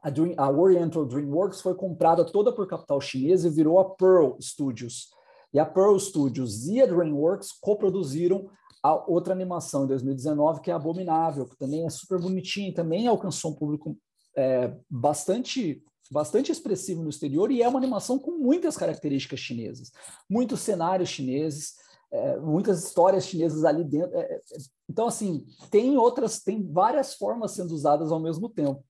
A, 0.00 0.10
Dream, 0.10 0.34
a 0.36 0.50
Oriental 0.50 1.04
DreamWorks 1.04 1.60
foi 1.60 1.74
comprada 1.74 2.24
toda 2.24 2.50
por 2.50 2.66
capital 2.66 3.00
chinês 3.00 3.44
e 3.44 3.50
virou 3.50 3.78
a 3.78 3.84
Pearl 3.84 4.36
Studios. 4.40 5.10
E 5.52 5.58
a 5.58 5.66
Pearl 5.66 5.96
Studios 5.98 6.66
e 6.66 6.80
a 6.80 6.86
DreamWorks 6.86 7.52
coproduziram 7.52 8.48
a 8.82 8.94
outra 9.10 9.32
animação 9.32 9.84
em 9.84 9.88
2019, 9.88 10.60
que 10.60 10.70
é 10.70 10.74
Abominável, 10.74 11.46
que 11.46 11.56
também 11.56 11.86
é 11.86 11.90
super 11.90 12.20
bonitinha, 12.20 12.74
também 12.74 13.06
alcançou 13.06 13.52
um 13.52 13.54
público 13.54 13.96
é, 14.36 14.74
bastante 14.90 15.82
bastante 16.10 16.52
expressivo 16.52 17.02
no 17.02 17.08
exterior 17.08 17.50
e 17.50 17.62
é 17.62 17.68
uma 17.68 17.78
animação 17.78 18.18
com 18.18 18.32
muitas 18.32 18.76
características 18.76 19.40
chinesas, 19.40 19.90
muitos 20.28 20.60
cenários 20.60 21.08
chineses, 21.08 21.74
é, 22.12 22.38
muitas 22.38 22.84
histórias 22.84 23.24
chinesas 23.24 23.64
ali 23.64 23.82
dentro. 23.82 24.14
É, 24.14 24.20
é, 24.20 24.40
então, 24.88 25.06
assim, 25.06 25.46
tem 25.70 25.96
outras, 25.96 26.40
tem 26.40 26.70
várias 26.70 27.14
formas 27.14 27.52
sendo 27.52 27.72
usadas 27.72 28.12
ao 28.12 28.20
mesmo 28.20 28.50
tempo. 28.50 28.84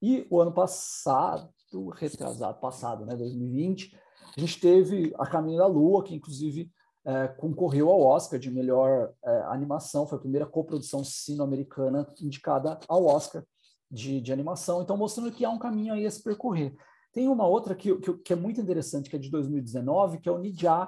E 0.00 0.24
o 0.30 0.40
ano 0.40 0.52
passado, 0.52 1.52
retrasado, 1.96 2.60
passado, 2.60 3.04
né, 3.04 3.16
2020, 3.16 3.98
a 4.36 4.40
gente 4.40 4.60
teve 4.60 5.12
A 5.18 5.26
Caminho 5.26 5.58
da 5.58 5.66
Lua, 5.66 6.04
que 6.04 6.14
inclusive 6.14 6.70
é, 7.08 7.26
concorreu 7.26 7.88
ao 7.88 8.02
Oscar 8.02 8.38
de 8.38 8.50
melhor 8.50 9.10
é, 9.24 9.40
animação, 9.46 10.06
foi 10.06 10.18
a 10.18 10.20
primeira 10.20 10.44
coprodução 10.44 11.02
sino-americana 11.02 12.06
indicada 12.20 12.78
ao 12.86 13.06
Oscar 13.06 13.42
de, 13.90 14.20
de, 14.20 14.30
animação, 14.30 14.82
então 14.82 14.94
mostrando 14.94 15.32
que 15.32 15.42
há 15.42 15.48
um 15.48 15.58
caminho 15.58 15.94
aí 15.94 16.04
a 16.04 16.10
se 16.10 16.22
percorrer. 16.22 16.76
Tem 17.10 17.26
uma 17.26 17.46
outra 17.46 17.74
que, 17.74 17.96
que, 17.96 18.12
que 18.18 18.32
é 18.34 18.36
muito 18.36 18.60
interessante, 18.60 19.08
que 19.08 19.16
é 19.16 19.18
de 19.18 19.30
2019, 19.30 20.18
que 20.18 20.28
é 20.28 20.32
o 20.32 20.36
Nidja, 20.36 20.86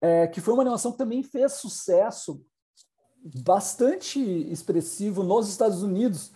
é, 0.00 0.28
que 0.28 0.40
foi 0.40 0.54
uma 0.54 0.62
animação 0.62 0.92
que 0.92 0.98
também 0.98 1.24
fez 1.24 1.54
sucesso 1.54 2.40
bastante 3.42 4.20
expressivo 4.20 5.24
nos 5.24 5.48
Estados 5.48 5.82
Unidos 5.82 6.32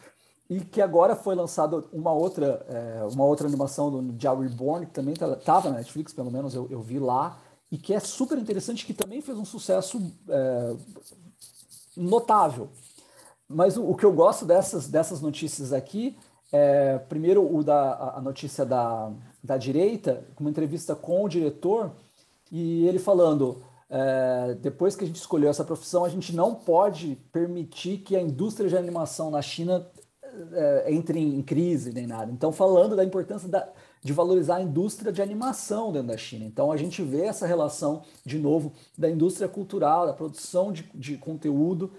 e 0.48 0.60
que 0.64 0.82
agora 0.82 1.14
foi 1.14 1.36
lançada 1.36 1.76
uma 1.92 2.12
outra 2.12 2.66
é, 2.68 3.04
uma 3.12 3.24
outra 3.24 3.46
animação 3.46 3.88
do 3.88 4.20
Jah 4.20 4.34
Reborn 4.34 4.84
que 4.86 4.92
também 4.92 5.14
estava 5.14 5.36
tá, 5.36 5.60
na 5.70 5.76
Netflix 5.76 6.12
pelo 6.12 6.32
menos 6.32 6.56
eu, 6.56 6.66
eu, 6.68 6.82
vi 6.82 6.98
lá 6.98 7.38
e 7.70 7.78
que 7.78 7.94
é 7.94 8.00
super 8.00 8.38
interessante 8.38 8.84
que 8.84 8.94
também 8.94 9.20
fez 9.20 9.38
um 9.38 9.44
sucesso 9.44 10.12
é, 10.28 10.76
notável 11.96 12.68
mas 13.48 13.76
o, 13.76 13.90
o, 13.90 13.94
que 13.94 14.04
eu 14.04 14.12
gosto 14.12 14.44
dessas 14.44 14.88
dessas 14.88 15.20
notícias 15.20 15.72
aqui 15.72 16.16
é 16.52 16.98
primeiro 16.98 17.42
o 17.54 17.62
da 17.62 18.14
a 18.16 18.20
notícia 18.20 18.64
da, 18.64 19.12
da 19.42 19.56
direita 19.56 20.24
uma 20.38 20.50
entrevista 20.50 20.94
com 20.94 21.24
o 21.24 21.28
diretor 21.28 21.92
e 22.50 22.86
ele 22.86 22.98
falando 22.98 23.62
é, 23.90 24.54
depois 24.60 24.94
que 24.94 25.02
a 25.02 25.06
gente 25.06 25.16
escolheu 25.16 25.50
essa 25.50 25.64
profissão, 25.64 26.04
a 26.04 26.08
gente 26.08 26.34
não 26.34 26.54
pode 26.54 27.18
permitir 27.32 27.98
que 27.98 28.14
a 28.14 28.20
indústria 28.20 28.68
de 28.68 28.76
animação 28.76 29.32
na 29.32 29.42
China 29.42 29.84
é, 30.52 30.94
entre 30.94 31.18
em 31.18 31.42
crise 31.42 31.92
nem 31.92 32.06
nada. 32.06 32.30
Então, 32.30 32.52
falando 32.52 32.94
da 32.94 33.04
importância 33.04 33.48
da, 33.48 33.68
de 34.02 34.12
valorizar 34.12 34.56
a 34.56 34.62
indústria 34.62 35.12
de 35.12 35.20
animação 35.20 35.92
dentro 35.92 36.08
da 36.08 36.16
China. 36.16 36.44
Então, 36.44 36.72
a 36.72 36.76
gente 36.76 37.02
vê 37.02 37.22
essa 37.22 37.46
relação, 37.46 38.02
de 38.24 38.38
novo, 38.38 38.72
da 38.96 39.10
indústria 39.10 39.48
cultural, 39.48 40.06
da 40.06 40.12
produção 40.12 40.72
de, 40.72 40.90
de 40.94 41.18
conteúdo 41.18 41.92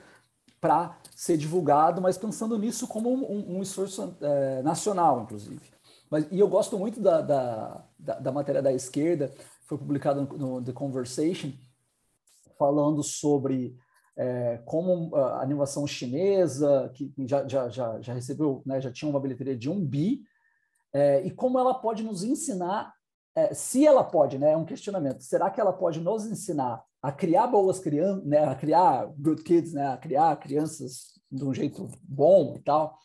para 0.59 0.97
ser 1.15 1.37
divulgado, 1.37 2.01
mas 2.01 2.17
pensando 2.17 2.57
nisso 2.57 2.87
como 2.87 3.09
um, 3.09 3.57
um 3.57 3.61
esforço 3.61 4.15
é, 4.21 4.61
nacional, 4.61 5.23
inclusive. 5.23 5.61
Mas, 6.09 6.27
e 6.31 6.39
eu 6.39 6.47
gosto 6.47 6.77
muito 6.77 6.99
da, 6.99 7.21
da, 7.21 7.85
da, 7.97 8.19
da 8.19 8.31
matéria 8.31 8.61
da 8.61 8.73
esquerda, 8.73 9.31
foi 9.65 9.77
publicada 9.77 10.21
no, 10.21 10.37
no 10.37 10.61
The 10.61 10.73
Conversation, 10.73 11.51
falando 12.57 13.01
sobre 13.01 13.75
é, 14.15 14.59
como 14.65 15.15
a 15.15 15.41
animação 15.41 15.87
chinesa, 15.87 16.91
que 16.93 17.11
já, 17.25 17.47
já, 17.47 17.69
já, 17.69 18.01
já 18.01 18.13
recebeu, 18.13 18.61
né, 18.65 18.81
já 18.81 18.91
tinha 18.91 19.09
uma 19.09 19.19
bilheteria 19.19 19.55
de 19.55 19.69
um 19.69 19.83
bi, 19.83 20.21
é, 20.93 21.21
e 21.25 21.31
como 21.31 21.57
ela 21.57 21.73
pode 21.73 22.03
nos 22.03 22.23
ensinar, 22.23 22.93
é, 23.35 23.53
se 23.53 23.85
ela 23.85 24.03
pode, 24.03 24.37
né, 24.37 24.51
é 24.51 24.57
um 24.57 24.65
questionamento, 24.65 25.23
será 25.23 25.49
que 25.49 25.61
ela 25.61 25.71
pode 25.71 26.01
nos 26.01 26.25
ensinar 26.25 26.83
a 27.01 27.11
criar 27.11 27.47
boas 27.47 27.79
crianças, 27.79 28.25
né, 28.25 28.43
a 28.43 28.55
criar 28.55 29.05
good 29.17 29.43
kids, 29.43 29.73
né, 29.73 29.87
a 29.87 29.97
criar 29.97 30.35
crianças 30.37 31.19
de 31.31 31.43
um 31.43 31.53
jeito 31.53 31.89
bom 32.03 32.55
e 32.57 32.59
tal, 32.61 32.97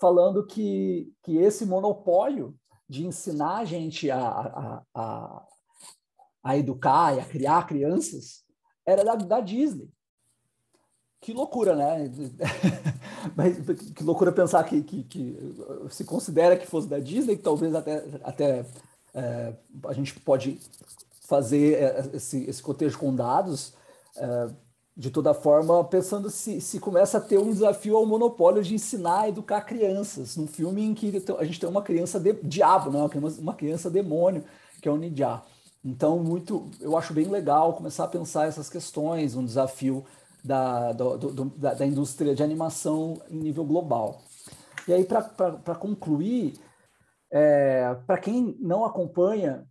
falando 0.00 0.46
que, 0.46 1.12
que 1.22 1.38
esse 1.38 1.64
monopólio 1.64 2.54
de 2.88 3.06
ensinar 3.06 3.58
a 3.58 3.64
gente 3.64 4.10
a, 4.10 4.20
a, 4.20 4.82
a, 4.94 5.46
a 6.42 6.56
educar 6.56 7.16
e 7.16 7.20
a 7.20 7.24
criar 7.24 7.66
crianças 7.66 8.44
era 8.84 9.02
da, 9.02 9.14
da 9.14 9.40
Disney. 9.40 9.90
Que 11.20 11.32
loucura, 11.32 11.74
né? 11.74 12.10
Mas 13.34 13.56
que 13.94 14.04
loucura 14.04 14.30
pensar 14.30 14.62
que, 14.64 14.82
que, 14.82 15.02
que, 15.04 15.54
se 15.90 16.04
considera 16.04 16.56
que 16.56 16.66
fosse 16.66 16.86
da 16.86 16.98
Disney, 16.98 17.36
que 17.36 17.42
talvez 17.42 17.74
até, 17.74 18.04
até 18.22 18.64
é, 19.14 19.52
a 19.86 19.92
gente 19.92 20.18
pode 20.20 20.60
fazer 21.22 21.74
é, 21.74 22.10
esse, 22.14 22.44
esse 22.44 22.62
cotejo 22.62 22.98
com 22.98 23.14
dados, 23.14 23.72
é, 24.16 24.48
de 24.96 25.10
toda 25.10 25.34
forma, 25.34 25.84
pensando 25.84 26.30
se, 26.30 26.60
se 26.60 26.80
começa 26.80 27.18
a 27.18 27.20
ter 27.20 27.38
um 27.38 27.50
desafio 27.50 27.96
ao 27.96 28.06
monopólio 28.06 28.62
de 28.62 28.74
ensinar 28.74 29.22
a 29.22 29.28
educar 29.28 29.60
crianças, 29.60 30.36
num 30.36 30.46
filme 30.46 30.82
em 30.82 30.94
que 30.94 31.22
a 31.38 31.44
gente 31.44 31.60
tem 31.60 31.68
uma 31.68 31.82
criança 31.82 32.18
de, 32.18 32.32
diabo, 32.42 32.90
não, 32.90 33.10
uma 33.38 33.54
criança 33.54 33.90
demônio, 33.90 34.44
que 34.80 34.88
é 34.88 34.92
o 34.92 34.96
Nidja. 34.96 35.42
Então, 35.84 36.18
muito, 36.18 36.70
eu 36.80 36.96
acho 36.96 37.12
bem 37.12 37.26
legal 37.28 37.74
começar 37.74 38.04
a 38.04 38.08
pensar 38.08 38.48
essas 38.48 38.70
questões, 38.70 39.36
um 39.36 39.44
desafio 39.44 40.04
da, 40.46 40.92
do, 40.92 41.18
do, 41.18 41.44
da, 41.44 41.74
da, 41.74 41.86
indústria 41.86 42.34
de 42.34 42.42
animação 42.42 43.20
em 43.28 43.36
nível 43.36 43.64
global. 43.64 44.22
E 44.86 44.92
aí, 44.92 45.04
para 45.04 45.74
concluir, 45.74 46.54
é, 47.30 47.94
para 48.06 48.18
quem 48.18 48.56
não 48.60 48.84
acompanha 48.84 49.66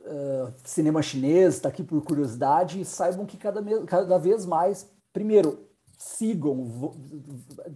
uh, 0.00 0.52
cinema 0.62 1.02
chinês, 1.02 1.54
está 1.54 1.70
aqui 1.70 1.82
por 1.82 2.02
curiosidade, 2.02 2.84
saibam 2.84 3.24
que 3.24 3.38
cada, 3.38 3.62
cada 3.86 4.18
vez 4.18 4.44
mais, 4.44 4.90
primeiro, 5.12 5.66
sigam, 5.96 6.92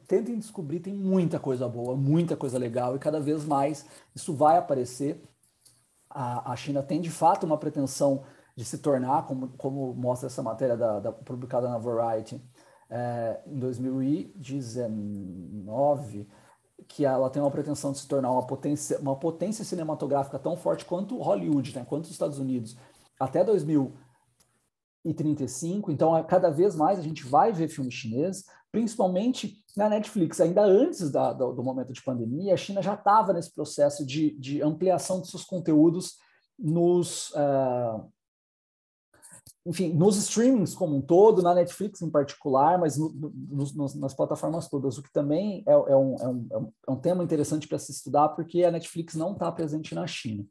tentem 0.07 0.39
descobrir, 0.39 0.81
tem 0.81 0.93
muita 0.93 1.39
coisa 1.39 1.67
boa, 1.67 1.97
muita 1.97 2.37
coisa 2.37 2.59
legal, 2.59 2.95
e 2.95 2.99
cada 2.99 3.21
vez 3.21 3.45
mais 3.45 3.87
isso 4.15 4.35
vai 4.35 4.59
aparecer 4.59 5.23
a, 6.11 6.53
a 6.53 6.57
China 6.57 6.83
tem 6.83 7.01
de 7.01 7.11
fato 7.11 7.45
uma 7.45 7.59
pretensão 7.59 8.25
de 8.59 8.65
se 8.65 8.79
tornar, 8.79 9.25
como, 9.25 9.51
como 9.51 9.95
mostra 9.95 10.27
essa 10.27 10.43
matéria 10.43 10.77
da, 10.77 10.99
da 10.99 11.13
publicada 11.13 11.69
na 11.69 11.79
Variety 11.79 12.43
é, 12.91 13.41
em 13.47 13.57
2019, 13.57 16.29
que 16.89 17.05
ela 17.05 17.31
tem 17.31 17.41
uma 17.41 17.53
pretensão 17.53 17.93
de 17.93 18.01
se 18.01 18.09
tornar 18.09 18.33
uma 18.33 18.45
potência, 18.45 18.99
uma 18.99 19.15
potência 19.15 19.65
cinematográfica 19.65 20.41
tão 20.41 20.57
forte 20.57 20.85
quanto 20.85 21.19
Hollywood, 21.19 21.73
né, 21.73 21.87
quanto 21.89 22.07
os 22.07 22.11
Estados 22.11 22.41
Unidos, 22.41 22.77
até 23.21 23.45
2035. 23.45 25.93
Então, 25.93 26.21
cada 26.25 26.51
vez 26.51 26.75
mais 26.75 26.99
a 26.99 27.03
gente 27.03 27.25
vai 27.25 27.53
ver 27.53 27.69
filme 27.69 27.93
chinês, 27.93 28.43
principalmente 28.73 29.65
na 29.77 29.89
Netflix. 29.89 30.41
Ainda 30.41 30.65
antes 30.65 31.13
da, 31.13 31.33
do, 31.33 31.53
do, 31.53 31.63
momento 31.63 31.93
de 31.93 32.03
pandemia, 32.03 32.55
a 32.55 32.57
China 32.57 32.83
já 32.83 32.95
estava 32.95 33.33
nesse 33.33 33.55
processo 33.55 34.05
de, 34.05 34.37
de, 34.37 34.61
ampliação 34.61 35.21
de 35.21 35.29
seus 35.29 35.45
conteúdos 35.45 36.17
nos, 36.59 37.31
uh, 37.31 38.11
enfim, 39.69 39.93
nos 39.93 40.17
streamings 40.17 40.75
como 40.75 40.97
um 40.97 41.03
todo, 41.03 41.43
na 41.43 41.55
Netflix 41.55 42.01
em 42.01 42.09
particular, 42.09 42.79
mas 42.79 42.97
no, 42.97 43.13
no, 43.13 43.87
nas 43.97 44.15
plataformas 44.15 44.67
todas, 44.67 44.97
o 44.97 45.03
que 45.03 45.13
também 45.13 45.63
é, 45.69 45.73
é, 45.73 45.97
um, 45.97 46.17
é, 46.17 46.29
um, 46.29 46.73
é 46.89 46.91
um 46.91 46.97
tema 46.97 47.23
interessante 47.23 47.69
para 47.69 47.79
se 47.79 47.93
estudar, 47.93 48.31
porque 48.31 48.65
a 48.65 48.71
Netflix 48.71 49.15
não 49.15 49.33
está 49.33 49.53
presente 49.53 49.95
na 49.95 50.07
China. 50.07 50.43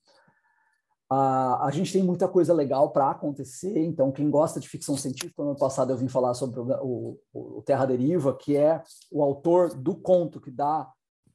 Uh, 1.11 1.57
a 1.61 1.71
gente 1.73 1.91
tem 1.91 2.03
muita 2.03 2.27
coisa 2.27 2.53
legal 2.53 2.91
para 2.91 3.09
acontecer, 3.09 3.79
então 3.79 4.11
quem 4.11 4.29
gosta 4.29 4.59
de 4.59 4.69
ficção 4.69 4.95
científica, 4.95 5.41
no 5.41 5.49
ano 5.49 5.57
passado 5.57 5.91
eu 5.91 5.97
vim 5.97 6.07
falar 6.07 6.35
sobre 6.35 6.59
o, 6.59 7.17
o, 7.33 7.57
o 7.57 7.61
Terra 7.63 7.85
Deriva, 7.85 8.37
que 8.37 8.55
é 8.55 8.83
o 9.11 9.23
autor 9.23 9.73
do 9.73 9.95
conto 9.95 10.39
que 10.39 10.51
dá 10.51 10.87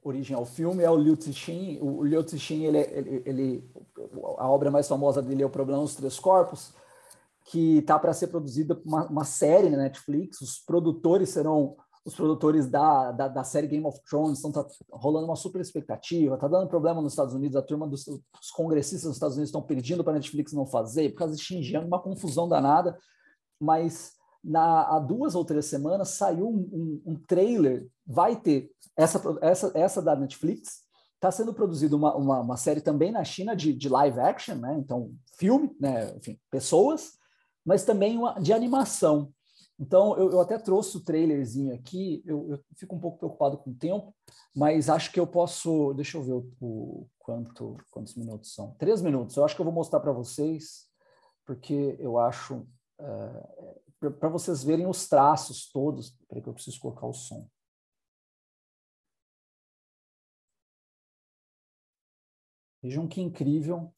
origem 0.04 0.36
ao 0.36 0.44
filme, 0.44 0.84
é 0.84 0.90
o 0.90 0.96
Liu 0.96 1.20
Cixin. 1.20 1.78
O 1.80 2.04
Liu 2.04 2.26
Cixin, 2.28 2.64
ele, 2.64 2.78
ele, 2.78 3.22
ele, 3.26 3.70
a 4.38 4.48
obra 4.48 4.70
mais 4.70 4.86
famosa 4.86 5.20
dele 5.20 5.42
é 5.42 5.46
O 5.46 5.50
Problema 5.50 5.82
dos 5.82 5.94
Três 5.94 6.18
Corpos, 6.18 6.74
que 7.44 7.78
está 7.78 7.98
para 7.98 8.12
ser 8.12 8.28
produzida 8.28 8.80
uma, 8.84 9.06
uma 9.06 9.24
série 9.24 9.70
na 9.70 9.78
Netflix. 9.78 10.40
Os 10.40 10.58
produtores 10.58 11.30
serão 11.30 11.76
os 12.04 12.14
produtores 12.14 12.66
da, 12.66 13.12
da, 13.12 13.28
da, 13.28 13.44
série 13.44 13.68
Game 13.68 13.86
of 13.86 14.00
Thrones, 14.08 14.40
então 14.40 14.50
tá 14.50 14.66
rolando 14.90 15.26
uma 15.26 15.36
super 15.36 15.60
expectativa, 15.60 16.36
tá 16.36 16.48
dando 16.48 16.68
problema 16.68 17.00
nos 17.00 17.12
Estados 17.12 17.32
Unidos, 17.32 17.56
a 17.56 17.62
turma 17.62 17.86
dos 17.86 18.08
os 18.08 18.50
congressistas 18.52 19.04
dos 19.04 19.14
Estados 19.16 19.36
Unidos 19.36 19.50
estão 19.50 19.62
pedindo 19.62 20.02
para 20.02 20.14
a 20.14 20.16
Netflix 20.16 20.52
não 20.52 20.66
fazer, 20.66 21.10
por 21.10 21.18
causa 21.18 21.36
de 21.36 21.42
Xinjiang, 21.42 21.86
uma 21.86 22.02
confusão 22.02 22.48
danada, 22.48 22.98
mas 23.60 24.14
na, 24.42 24.82
há 24.96 24.98
duas 24.98 25.36
ou 25.36 25.44
três 25.44 25.66
semanas 25.66 26.08
saiu 26.08 26.48
um, 26.48 26.68
um, 26.72 27.12
um 27.12 27.16
trailer, 27.24 27.88
vai 28.04 28.34
ter, 28.34 28.68
essa, 28.96 29.22
essa, 29.40 29.70
essa 29.72 30.02
da 30.02 30.16
Netflix, 30.16 30.82
está 31.14 31.30
sendo 31.30 31.54
produzida 31.54 31.94
uma, 31.94 32.16
uma, 32.16 32.40
uma, 32.40 32.56
série 32.56 32.80
também 32.80 33.12
na 33.12 33.22
China 33.22 33.54
de, 33.54 33.72
de 33.72 33.88
live 33.88 34.18
action, 34.18 34.56
né? 34.56 34.76
então 34.76 35.12
filme, 35.38 35.70
né? 35.78 36.12
enfim, 36.16 36.36
pessoas, 36.50 37.12
mas 37.64 37.84
também 37.84 38.18
uma 38.18 38.38
de 38.40 38.52
animação. 38.52 39.32
Então, 39.78 40.16
eu, 40.16 40.30
eu 40.30 40.40
até 40.40 40.58
trouxe 40.58 40.96
o 40.96 41.04
trailerzinho 41.04 41.74
aqui, 41.74 42.22
eu, 42.24 42.50
eu, 42.50 42.64
fico 42.76 42.94
um 42.94 43.00
pouco 43.00 43.18
preocupado 43.18 43.58
com 43.58 43.70
o 43.70 43.74
tempo, 43.74 44.14
mas 44.54 44.88
acho 44.88 45.10
que 45.10 45.18
eu 45.18 45.26
posso. 45.26 45.92
Deixa 45.94 46.16
eu 46.18 46.22
ver 46.22 46.32
o, 46.34 46.52
o 46.60 47.08
quanto, 47.18 47.76
quantos 47.90 48.14
minutos 48.14 48.54
são. 48.54 48.74
Três 48.74 49.02
minutos. 49.02 49.36
Eu 49.36 49.44
acho 49.44 49.54
que 49.54 49.60
eu 49.60 49.64
vou 49.64 49.74
mostrar 49.74 50.00
para 50.00 50.12
vocês, 50.12 50.86
porque 51.44 51.96
eu 51.98 52.18
acho. 52.18 52.66
É, 53.00 54.10
para 54.18 54.28
vocês 54.28 54.62
verem 54.62 54.86
os 54.86 55.08
traços 55.08 55.70
todos. 55.70 56.10
Peraí, 56.28 56.42
que 56.42 56.48
eu 56.48 56.54
preciso 56.54 56.78
colocar 56.80 57.06
o 57.06 57.12
som. 57.12 57.48
Vejam 62.82 63.06
que 63.06 63.20
incrível 63.20 63.92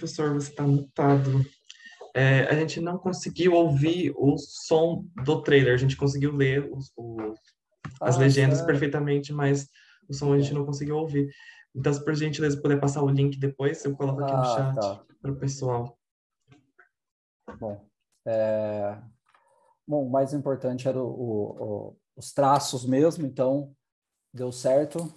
professor, 0.00 0.32
você 0.32 0.50
está 0.50 0.66
mutado. 0.66 1.44
É, 2.14 2.40
a 2.44 2.54
gente 2.54 2.80
não 2.80 2.98
conseguiu 2.98 3.52
ouvir 3.52 4.12
o 4.16 4.36
som 4.38 5.04
do 5.24 5.42
trailer, 5.42 5.74
a 5.74 5.76
gente 5.76 5.96
conseguiu 5.96 6.34
ler 6.34 6.68
os, 6.72 6.90
os, 6.96 7.38
as 8.00 8.16
ah, 8.16 8.18
legendas 8.18 8.58
sério? 8.58 8.72
perfeitamente, 8.72 9.32
mas 9.32 9.68
o 10.08 10.14
som 10.14 10.32
a 10.32 10.38
gente 10.38 10.54
não 10.54 10.64
conseguiu 10.64 10.96
ouvir. 10.96 11.30
Então, 11.74 11.92
se 11.92 12.04
por 12.04 12.14
gentileza 12.14 12.60
puder 12.60 12.80
passar 12.80 13.02
o 13.02 13.08
link 13.08 13.38
depois, 13.38 13.84
eu 13.84 13.94
coloco 13.94 14.22
aqui 14.22 14.32
ah, 14.32 14.38
no 14.38 14.44
chat 14.44 14.74
tá. 14.74 15.04
para 15.20 15.30
o 15.30 15.36
pessoal. 15.36 15.96
Bom, 17.58 17.86
é... 18.26 18.98
Bom, 19.86 20.06
o 20.06 20.10
mais 20.10 20.32
importante 20.32 20.88
era 20.88 21.00
o, 21.00 21.04
o, 21.04 21.96
os 22.16 22.32
traços 22.32 22.84
mesmo, 22.84 23.26
então 23.26 23.72
deu 24.32 24.50
certo. 24.50 25.12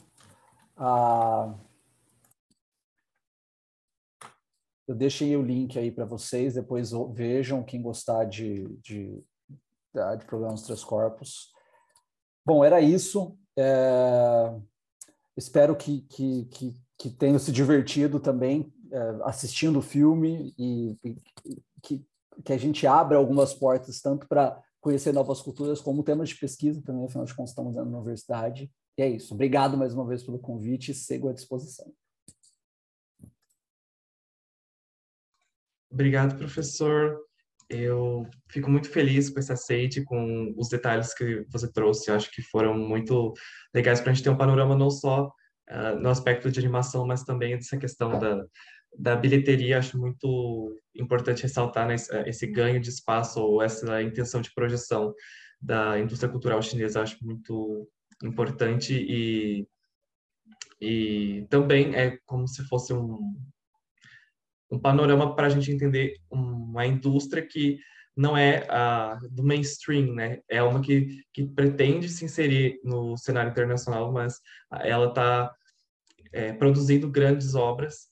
Ah, 0.76 1.56
eu 4.88 4.96
deixei 4.96 5.36
o 5.36 5.42
link 5.42 5.78
aí 5.78 5.92
para 5.92 6.06
vocês, 6.06 6.56
depois 6.56 6.92
vejam 7.14 7.64
quem 7.64 7.82
gostar 7.82 8.26
de, 8.26 8.68
de, 8.82 9.24
de 10.18 10.26
programas 10.26 10.64
Três 10.64 10.84
Corpos. 10.84 11.52
Bom, 12.46 12.64
era 12.64 12.82
isso. 12.82 13.38
É, 13.58 14.54
espero 15.38 15.76
que, 15.76 16.02
que, 16.02 16.46
que, 16.46 16.76
que 16.98 17.10
tenham 17.10 17.40
se 17.40 17.52
divertido 17.52 18.20
também 18.20 18.74
é, 18.92 19.18
assistindo 19.24 19.80
o 19.80 19.82
filme 19.82 20.54
e, 20.58 20.98
e 21.04 21.18
que, 21.82 22.06
que 22.44 22.54
a 22.54 22.58
gente 22.58 22.86
abra 22.86 23.18
algumas 23.18 23.54
portas 23.54 24.02
tanto 24.02 24.28
para 24.28 24.62
conhecer 24.82 25.14
novas 25.14 25.42
culturas 25.42 25.80
como 25.80 26.04
temas 26.04 26.30
de 26.30 26.36
pesquisa 26.36 26.82
também, 26.82 27.06
afinal 27.06 27.26
de 27.26 27.34
contas 27.34 27.52
estamos 27.52 27.76
na 27.76 27.84
universidade. 27.84 28.70
E 28.98 29.02
é 29.02 29.10
isso. 29.10 29.34
Obrigado 29.34 29.78
mais 29.78 29.94
uma 29.94 30.06
vez 30.06 30.22
pelo 30.24 30.38
convite 30.38 30.92
e 30.92 30.94
sigo 30.94 31.30
à 31.30 31.34
disposição. 31.34 31.92
Obrigado, 35.94 36.36
professor. 36.36 37.20
Eu 37.70 38.28
fico 38.50 38.70
muito 38.70 38.90
feliz 38.90 39.30
com 39.30 39.40
esse 39.40 39.54
aceite, 39.54 40.04
com 40.04 40.52
os 40.58 40.68
detalhes 40.68 41.14
que 41.14 41.46
você 41.52 41.72
trouxe. 41.72 42.10
Eu 42.10 42.16
acho 42.16 42.32
que 42.32 42.42
foram 42.42 42.76
muito 42.76 43.32
legais 43.74 44.02
para 44.02 44.10
a 44.10 44.14
gente 44.14 44.24
ter 44.24 44.32
um 44.32 44.38
panorama 44.38 44.76
não 44.76 44.90
só 44.90 45.28
uh, 45.28 46.00
no 46.02 46.10
aspecto 46.10 46.50
de 46.50 46.60
animação, 46.60 47.06
mas 47.06 47.24
também 47.24 47.56
dessa 47.56 47.78
questão 47.78 48.18
da, 48.18 48.44
da 48.98 49.16
bilheteria, 49.16 49.78
acho 49.78 50.00
muito 50.00 50.76
importante 50.96 51.44
ressaltar 51.44 51.88
né, 51.88 51.96
esse 52.26 52.48
ganho 52.48 52.80
de 52.80 52.90
espaço 52.90 53.40
ou 53.40 53.62
essa 53.62 54.02
intenção 54.02 54.42
de 54.42 54.52
projeção 54.52 55.14
da 55.62 56.00
indústria 56.00 56.32
cultural 56.32 56.60
chinesa, 56.62 57.04
acho 57.04 57.24
muito 57.24 57.88
importante 58.24 58.94
e, 58.96 59.68
e 60.82 61.46
também 61.52 61.96
é 61.96 62.18
como 62.26 62.48
se 62.48 62.64
fosse 62.64 62.94
um, 62.94 63.20
um 64.74 64.80
panorama 64.80 65.36
para 65.36 65.48
a 65.48 65.50
gente 65.50 65.72
entender 65.72 66.18
uma 66.32 66.86
indústria 66.86 67.46
que 67.46 67.78
não 68.16 68.36
é 68.36 68.66
a 68.70 69.20
do 69.30 69.44
mainstream, 69.44 70.14
né? 70.14 70.40
É 70.50 70.62
uma 70.64 70.82
que, 70.82 71.24
que 71.32 71.46
pretende 71.46 72.10
se 72.10 72.26
inserir 72.26 72.80
no 72.84 73.16
cenário 73.18 73.52
internacional, 73.52 74.12
mas 74.12 74.40
ela 74.82 75.10
está 75.10 75.54
é, 76.32 76.54
produzindo 76.54 77.10
grandes 77.10 77.54
obras 77.54 78.08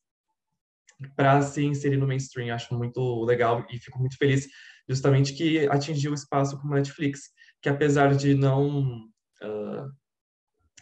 para 1.15 1.41
se 1.41 1.63
inserir 1.63 1.97
no 1.97 2.07
mainstream. 2.07 2.53
Acho 2.53 2.75
muito 2.75 3.23
legal 3.25 3.65
e 3.71 3.79
fico 3.79 3.99
muito 3.99 4.17
feliz 4.17 4.47
justamente 4.87 5.33
que 5.33 5.67
atingiu 5.67 6.11
o 6.11 6.15
espaço 6.15 6.59
como 6.59 6.75
Netflix, 6.75 7.21
que 7.61 7.69
apesar 7.69 8.15
de 8.15 8.35
não 8.35 9.05
uh, 9.43 9.89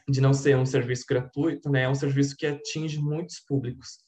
de 0.10 0.20
não 0.20 0.34
ser 0.34 0.58
um 0.58 0.66
serviço 0.66 1.06
gratuito, 1.08 1.70
né, 1.70 1.84
é 1.84 1.90
um 1.90 1.96
serviço 1.96 2.36
que 2.36 2.48
atinge 2.48 3.00
muitos 3.00 3.40
públicos. 3.40 4.00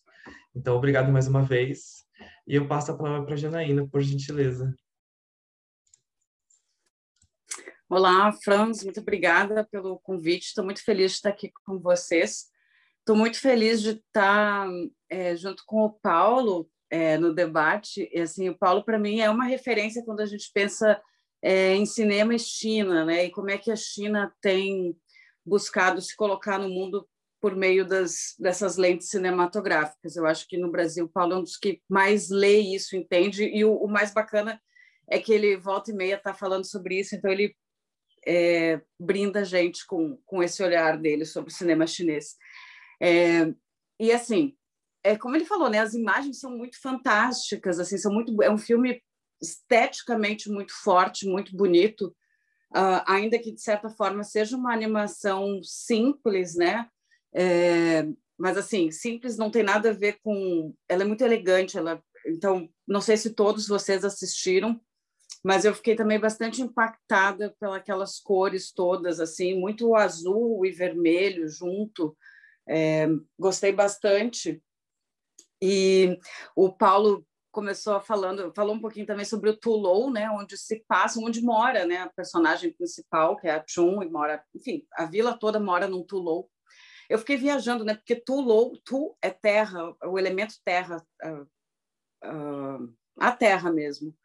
Então, 0.54 0.76
obrigado 0.76 1.12
mais 1.12 1.28
uma 1.28 1.42
vez. 1.42 2.06
E 2.46 2.56
eu 2.56 2.68
passo 2.68 2.92
a 2.92 2.98
palavra 2.98 3.26
para 3.26 3.36
a 3.36 3.38
Janaína, 3.38 3.88
por 3.88 4.02
gentileza. 4.02 4.76
Olá, 7.90 8.32
Franz, 8.44 8.84
muito 8.84 9.00
obrigada 9.00 9.66
pelo 9.72 10.00
convite. 10.00 10.48
Estou 10.48 10.64
muito 10.64 10.84
feliz 10.84 11.12
de 11.12 11.18
estar 11.18 11.30
aqui 11.30 11.52
com 11.66 11.80
vocês. 11.80 12.50
Estou 13.00 13.16
muito 13.16 13.40
feliz 13.40 13.82
de 13.82 13.92
estar 13.92 14.68
é, 15.10 15.36
junto 15.36 15.64
com 15.66 15.86
o 15.86 15.90
Paulo 15.92 16.70
é, 16.90 17.18
no 17.18 17.34
debate. 17.34 18.10
E, 18.14 18.20
assim, 18.20 18.50
o 18.50 18.58
Paulo, 18.58 18.84
para 18.84 19.00
mim, 19.00 19.22
é 19.22 19.30
uma 19.30 19.46
referência 19.46 20.04
quando 20.04 20.20
a 20.20 20.26
gente 20.26 20.52
pensa 20.54 21.02
é, 21.42 21.76
em 21.76 21.86
cinema 21.86 22.36
e 22.36 22.40
China, 22.40 23.06
né? 23.06 23.26
E 23.26 23.32
como 23.32 23.50
é 23.50 23.58
que 23.58 23.72
a 23.72 23.76
China 23.76 24.34
tem 24.42 24.96
buscado 25.46 26.02
se 26.02 26.16
colocar 26.16 26.60
no 26.60 26.70
mundo 26.70 27.08
por 27.42 27.56
meio 27.56 27.86
das, 27.86 28.36
dessas 28.40 28.78
lentes 28.78 29.10
cinematográficas. 29.10 30.16
Eu 30.16 30.26
acho 30.28 30.48
que 30.48 30.58
no 30.58 30.72
Brasil, 30.72 31.06
o 31.06 31.10
Paulo 31.10 31.34
é 31.34 31.38
um 31.38 31.44
dos 31.44 31.58
que 31.58 31.82
mais 31.90 32.30
lê 32.30 32.60
isso, 32.60 32.96
entende, 32.96 33.44
e 33.44 33.66
o, 33.66 33.74
o 33.74 33.88
mais 33.88 34.14
bacana 34.14 34.62
é 35.10 35.20
que 35.20 35.34
ele 35.34 35.58
volta 35.58 35.92
e 35.92 35.94
meia 35.94 36.16
está 36.16 36.34
falando 36.34 36.66
sobre 36.66 37.00
isso, 37.00 37.16
então 37.16 37.30
ele 37.32 37.56
é, 38.26 38.80
brinda 39.00 39.42
a 39.42 39.44
gente 39.44 39.86
com, 39.88 40.18
com 40.26 40.44
esse 40.44 40.64
olhar 40.64 40.98
dele 40.98 41.26
sobre 41.26 41.52
o 41.52 41.54
cinema 41.54 41.88
chinês. 41.88 42.36
É, 43.02 43.52
e 44.00 44.12
assim, 44.12 44.56
é 45.04 45.18
como 45.18 45.36
ele 45.36 45.46
falou, 45.46 45.70
né? 45.70 45.80
As 45.80 45.94
imagens 45.94 46.40
são 46.40 46.56
muito 46.56 46.80
fantásticas, 46.80 47.80
assim, 47.80 47.98
são 47.98 48.14
muito. 48.14 48.42
É 48.44 48.52
um 48.52 48.58
filme 48.58 49.02
esteticamente 49.42 50.50
muito 50.50 50.74
forte, 50.84 51.28
muito 51.28 51.56
bonito, 51.56 52.16
uh, 52.76 53.02
ainda 53.08 53.40
que 53.40 53.52
de 53.52 53.62
certa 53.62 53.90
forma 53.90 54.24
seja 54.24 54.56
uma 54.56 54.72
animação 54.72 55.60
simples, 55.64 56.56
né? 56.56 56.88
É, 57.34 58.08
mas 58.38 58.58
assim, 58.58 58.92
simples 58.92 59.38
não 59.38 59.52
tem 59.52 59.64
nada 59.64 59.92
a 59.92 59.94
ver 59.94 60.20
com. 60.24 60.74
Ela 60.88 61.04
é 61.04 61.06
muito 61.06 61.24
elegante, 61.24 61.78
ela. 61.78 62.04
Então, 62.26 62.70
não 62.88 63.02
sei 63.02 63.18
se 63.18 63.34
todos 63.34 63.68
vocês 63.68 64.06
assistiram, 64.06 64.80
mas 65.44 65.66
eu 65.66 65.74
fiquei 65.74 65.96
também 65.96 66.20
bastante 66.20 66.62
impactada 66.62 67.56
pelas 67.86 68.20
cores 68.20 68.72
todas, 68.72 69.20
assim, 69.20 69.60
muito 69.60 69.96
azul 69.96 70.66
e 70.66 70.72
vermelho 70.72 71.48
junto. 71.48 72.16
É, 72.68 73.08
gostei 73.40 73.72
bastante. 73.72 74.62
E 75.62 76.18
o 76.56 76.72
Paulo 76.72 77.26
começou 77.52 78.00
falando, 78.00 78.52
falou 78.56 78.74
um 78.74 78.80
pouquinho 78.80 79.06
também 79.06 79.26
sobre 79.26 79.50
o 79.50 79.58
Tulou, 79.58 80.10
né, 80.10 80.30
onde 80.32 80.58
se 80.58 80.84
passa, 80.88 81.20
onde 81.20 81.42
mora, 81.42 81.86
né, 81.86 81.98
a 81.98 82.10
personagem 82.10 82.74
principal, 82.74 83.36
que 83.38 83.48
é 83.48 83.52
a 83.52 83.64
Chun, 83.68 84.02
e 84.02 84.10
mora, 84.10 84.44
enfim, 84.56 84.86
a 84.94 85.06
vila 85.06 85.38
toda 85.38 85.60
mora 85.60 85.88
num 85.88 86.04
Tulou. 86.04 86.50
Eu 87.12 87.20
fiquei 87.20 87.36
viajando, 87.36 87.84
né, 87.84 87.94
porque 87.94 88.16
Tulou, 88.16 88.78
Tu 88.86 89.18
é 89.22 89.30
terra, 89.30 89.94
o 90.06 90.18
elemento 90.18 90.56
terra, 90.64 91.06
uh, 91.26 91.42
uh, 92.26 92.96
a 93.18 93.34
terra 93.34 93.70
mesmo. 93.70 94.16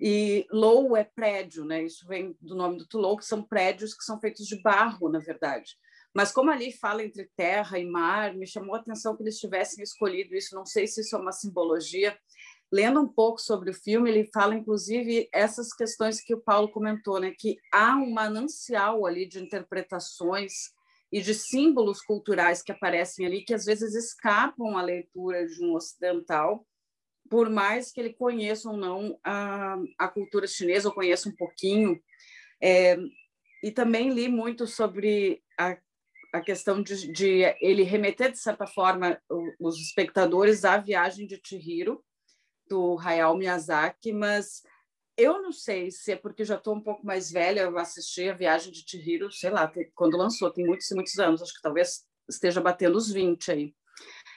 E 0.00 0.44
Lou 0.50 0.96
é 0.96 1.04
prédio, 1.04 1.64
né? 1.64 1.84
Isso 1.84 2.04
vem 2.08 2.36
do 2.40 2.56
nome 2.56 2.78
do 2.78 2.88
Tulou, 2.88 3.16
que 3.16 3.24
são 3.24 3.40
prédios 3.40 3.94
que 3.94 4.02
são 4.02 4.18
feitos 4.18 4.46
de 4.48 4.60
barro, 4.60 5.08
na 5.08 5.20
verdade. 5.20 5.76
Mas 6.12 6.32
como 6.32 6.50
ali 6.50 6.72
fala 6.72 7.04
entre 7.04 7.30
terra 7.36 7.78
e 7.78 7.86
mar, 7.86 8.34
me 8.34 8.48
chamou 8.48 8.74
a 8.74 8.78
atenção 8.78 9.16
que 9.16 9.22
eles 9.22 9.38
tivessem 9.38 9.84
escolhido 9.84 10.34
isso. 10.34 10.56
Não 10.56 10.66
sei 10.66 10.88
se 10.88 11.02
isso 11.02 11.14
é 11.14 11.18
uma 11.20 11.30
simbologia. 11.30 12.18
Lendo 12.72 13.00
um 13.00 13.06
pouco 13.06 13.40
sobre 13.40 13.70
o 13.70 13.74
filme, 13.74 14.10
ele 14.10 14.28
fala 14.34 14.56
inclusive 14.56 15.28
essas 15.32 15.72
questões 15.72 16.20
que 16.20 16.34
o 16.34 16.40
Paulo 16.40 16.68
comentou, 16.72 17.20
né? 17.20 17.32
Que 17.38 17.58
há 17.72 17.94
um 17.94 18.10
manancial 18.10 19.06
ali 19.06 19.24
de 19.24 19.38
interpretações 19.38 20.73
e 21.14 21.20
de 21.20 21.32
símbolos 21.32 22.02
culturais 22.02 22.60
que 22.60 22.72
aparecem 22.72 23.24
ali 23.24 23.44
que 23.44 23.54
às 23.54 23.64
vezes 23.64 23.94
escapam 23.94 24.76
à 24.76 24.82
leitura 24.82 25.46
de 25.46 25.64
um 25.64 25.76
ocidental, 25.76 26.66
por 27.30 27.48
mais 27.48 27.92
que 27.92 28.00
ele 28.00 28.12
conheça 28.12 28.68
ou 28.68 28.76
não 28.76 29.16
a, 29.22 29.76
a 29.96 30.08
cultura 30.08 30.44
chinesa, 30.48 30.88
ou 30.88 30.94
conheça 30.94 31.28
um 31.28 31.36
pouquinho. 31.36 32.02
É, 32.60 32.96
e 33.62 33.70
também 33.70 34.10
li 34.10 34.28
muito 34.28 34.66
sobre 34.66 35.40
a 35.56 35.78
a 36.32 36.40
questão 36.40 36.82
de, 36.82 37.12
de, 37.12 37.42
ele 37.60 37.84
remeter, 37.84 38.32
de 38.32 38.40
certa 38.40 38.66
forma, 38.66 39.22
os 39.60 39.80
espectadores 39.80 40.64
à 40.64 40.78
viagem 40.78 41.28
de 41.28 41.40
Chihiro, 41.40 42.04
do 42.68 42.98
Hayao 42.98 43.36
Miyazaki, 43.36 44.12
mas 44.12 44.64
eu 45.16 45.40
não 45.42 45.52
sei 45.52 45.90
se 45.90 46.12
é 46.12 46.16
porque 46.16 46.44
já 46.44 46.56
estou 46.56 46.74
um 46.74 46.80
pouco 46.80 47.04
mais 47.06 47.30
velha, 47.30 47.60
eu 47.60 47.78
assisti 47.78 48.28
a 48.28 48.34
viagem 48.34 48.72
de 48.72 48.84
Chihiro, 48.86 49.30
sei 49.30 49.50
lá, 49.50 49.70
quando 49.94 50.16
lançou, 50.16 50.50
tem 50.50 50.66
muitos 50.66 50.90
e 50.90 50.94
muitos 50.94 51.18
anos, 51.18 51.42
acho 51.42 51.54
que 51.54 51.62
talvez 51.62 52.04
esteja 52.28 52.60
batendo 52.60 52.96
os 52.96 53.10
20 53.10 53.50
aí. 53.50 53.74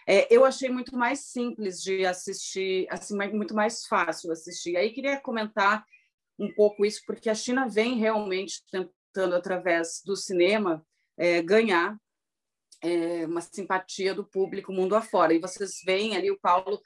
É, 0.08 0.34
eu 0.34 0.46
achei 0.46 0.70
muito 0.70 0.96
mais 0.96 1.20
simples 1.32 1.82
de 1.82 2.06
assistir, 2.06 2.88
assim, 2.90 3.16
muito 3.34 3.54
mais 3.54 3.86
fácil 3.86 4.32
assistir. 4.32 4.78
Aí 4.78 4.92
queria 4.92 5.20
comentar 5.20 5.86
um 6.40 6.54
pouco 6.54 6.86
isso, 6.86 7.02
porque 7.06 7.30
a 7.30 7.36
China 7.36 7.68
vem 7.68 7.98
realmente 7.98 8.64
tentando, 8.72 9.36
através 9.36 10.02
do 10.06 10.16
cinema, 10.16 10.86
é, 11.18 11.42
ganhar 11.42 11.98
é, 12.82 13.26
uma 13.26 13.42
simpatia 13.42 14.14
do 14.14 14.24
público 14.24 14.72
mundo 14.72 14.96
afora. 14.96 15.34
E 15.34 15.40
vocês 15.40 15.82
veem 15.84 16.16
ali, 16.16 16.32
o 16.32 16.40
Paulo 16.40 16.82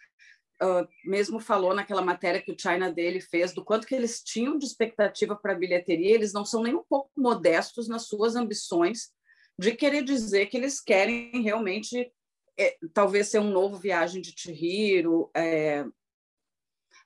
uh, 0.62 0.88
mesmo 1.04 1.40
falou 1.40 1.74
naquela 1.74 2.02
matéria 2.02 2.42
que 2.42 2.52
o 2.52 2.58
China 2.60 2.92
dele 2.92 3.20
fez, 3.20 3.54
do 3.54 3.64
quanto 3.64 3.88
que 3.88 3.96
eles 3.96 4.22
tinham 4.24 4.58
de 4.58 4.66
expectativa 4.66 5.36
para 5.36 5.54
a 5.54 5.58
bilheteria, 5.58 6.14
eles 6.14 6.34
não 6.34 6.46
são 6.46 6.64
nem 6.64 6.76
um 6.76 6.84
pouco 6.84 7.10
modestos 7.18 7.88
nas 7.88 8.08
suas 8.08 8.36
ambições 8.36 9.12
de 9.58 9.74
querer 9.74 10.04
dizer 10.04 10.48
que 10.48 10.58
eles 10.58 10.82
querem 10.82 11.42
realmente 11.42 12.12
é, 12.58 12.78
talvez 12.94 13.28
ser 13.28 13.40
um 13.40 13.52
novo 13.52 13.78
Viagem 13.78 14.22
de 14.22 14.34
Chihiro, 14.36 15.30
é, 15.36 15.86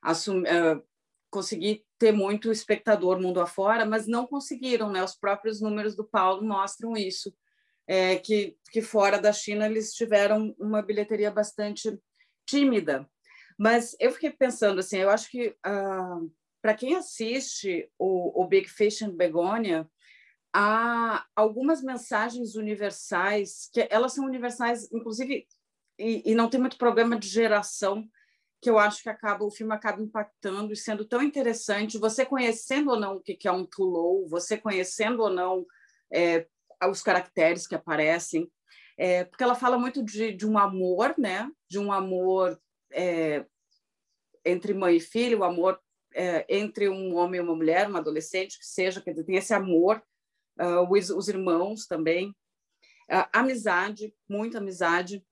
assumir, 0.02 0.48
é, 0.48 0.82
conseguir 1.30 1.86
ter 1.98 2.12
muito 2.12 2.52
espectador 2.52 3.22
mundo 3.22 3.42
afora, 3.42 3.86
mas 3.86 4.08
não 4.08 4.26
conseguiram, 4.28 4.92
né? 4.92 5.04
Os 5.04 5.16
próprios 5.16 5.62
números 5.62 5.96
do 5.96 6.04
Paulo 6.04 6.44
mostram 6.44 6.96
isso, 6.96 7.34
é, 7.88 8.18
que, 8.18 8.58
que 8.72 8.82
fora 8.82 9.20
da 9.20 9.32
China 9.32 9.66
eles 9.66 9.94
tiveram 9.94 10.56
uma 10.60 10.82
bilheteria 10.82 11.32
bastante 11.32 11.98
tímida. 12.46 13.10
Mas 13.58 13.96
eu 14.00 14.12
fiquei 14.12 14.32
pensando 14.32 14.80
assim, 14.80 14.98
eu 14.98 15.10
acho 15.10 15.30
que 15.30 15.56
ah, 15.64 16.20
para 16.62 16.74
quem 16.74 16.96
assiste 16.96 17.90
o, 17.98 18.42
o 18.44 18.48
Big 18.48 18.68
Fish 18.68 19.02
and 19.02 19.16
Begonia, 19.16 19.88
há 20.54 21.26
algumas 21.36 21.84
mensagens 21.84 22.56
universais, 22.56 23.70
que 23.72 23.88
elas 23.90 24.14
são 24.14 24.26
universais, 24.26 24.92
inclusive, 24.92 25.48
e, 26.00 26.32
e, 26.32 26.36
não 26.36 26.50
tem 26.50 26.60
muito 26.60 26.78
problema 26.78 27.18
de 27.18 27.28
geração, 27.28 28.08
que 28.62 28.70
eu 28.70 28.80
acho 28.80 29.04
que 29.04 29.10
acaba 29.10 29.46
o 29.46 29.52
filme 29.52 29.74
acaba 29.74 30.02
impactando 30.02 30.74
e 30.74 30.76
sendo 30.76 31.06
tão 31.06 31.22
interessante, 31.22 32.00
você 32.00 32.26
conhecendo 32.26 32.92
ou 32.92 33.00
não 33.00 33.18
o 33.18 33.22
que 33.22 33.48
é 33.48 33.52
um 33.52 33.66
Tulou, 33.66 34.28
você 34.28 34.58
conhecendo 34.58 35.22
ou 35.22 35.30
não 35.30 35.66
é, 36.12 36.48
os 36.90 37.02
caracteres 37.02 37.68
que 37.68 37.76
aparecem, 37.76 38.52
é, 38.98 39.24
porque 39.26 39.44
ela 39.44 39.56
fala 39.56 39.78
muito 39.78 40.04
de, 40.04 40.32
de, 40.32 40.48
um 40.48 40.58
amor, 40.58 41.14
né? 41.18 41.50
De 41.70 41.78
um 41.78 41.92
amor 41.92 42.60
é, 42.92 43.46
entre 44.44 44.74
mãe 44.74 44.98
e 44.98 45.00
filho, 45.02 45.40
o 45.40 45.44
amor 45.44 45.80
é, 46.14 46.46
entre 46.50 46.88
um 46.88 47.16
homem 47.16 47.40
e 47.40 47.44
uma 47.44 47.56
mulher, 47.56 47.88
uma 47.88 48.00
adolescente, 48.00 48.60
que 48.60 48.66
seja, 48.66 49.02
dizer, 49.02 49.24
tem 49.24 49.36
esse 49.36 49.54
amor 49.54 50.02
uh, 50.60 50.92
os, 50.92 51.10
os, 51.10 51.28
irmãos 51.28 51.86
também, 51.86 52.30
uh, 53.12 53.28
amizade, 53.34 54.14
muita 54.28 54.60
amizade, 54.60 55.26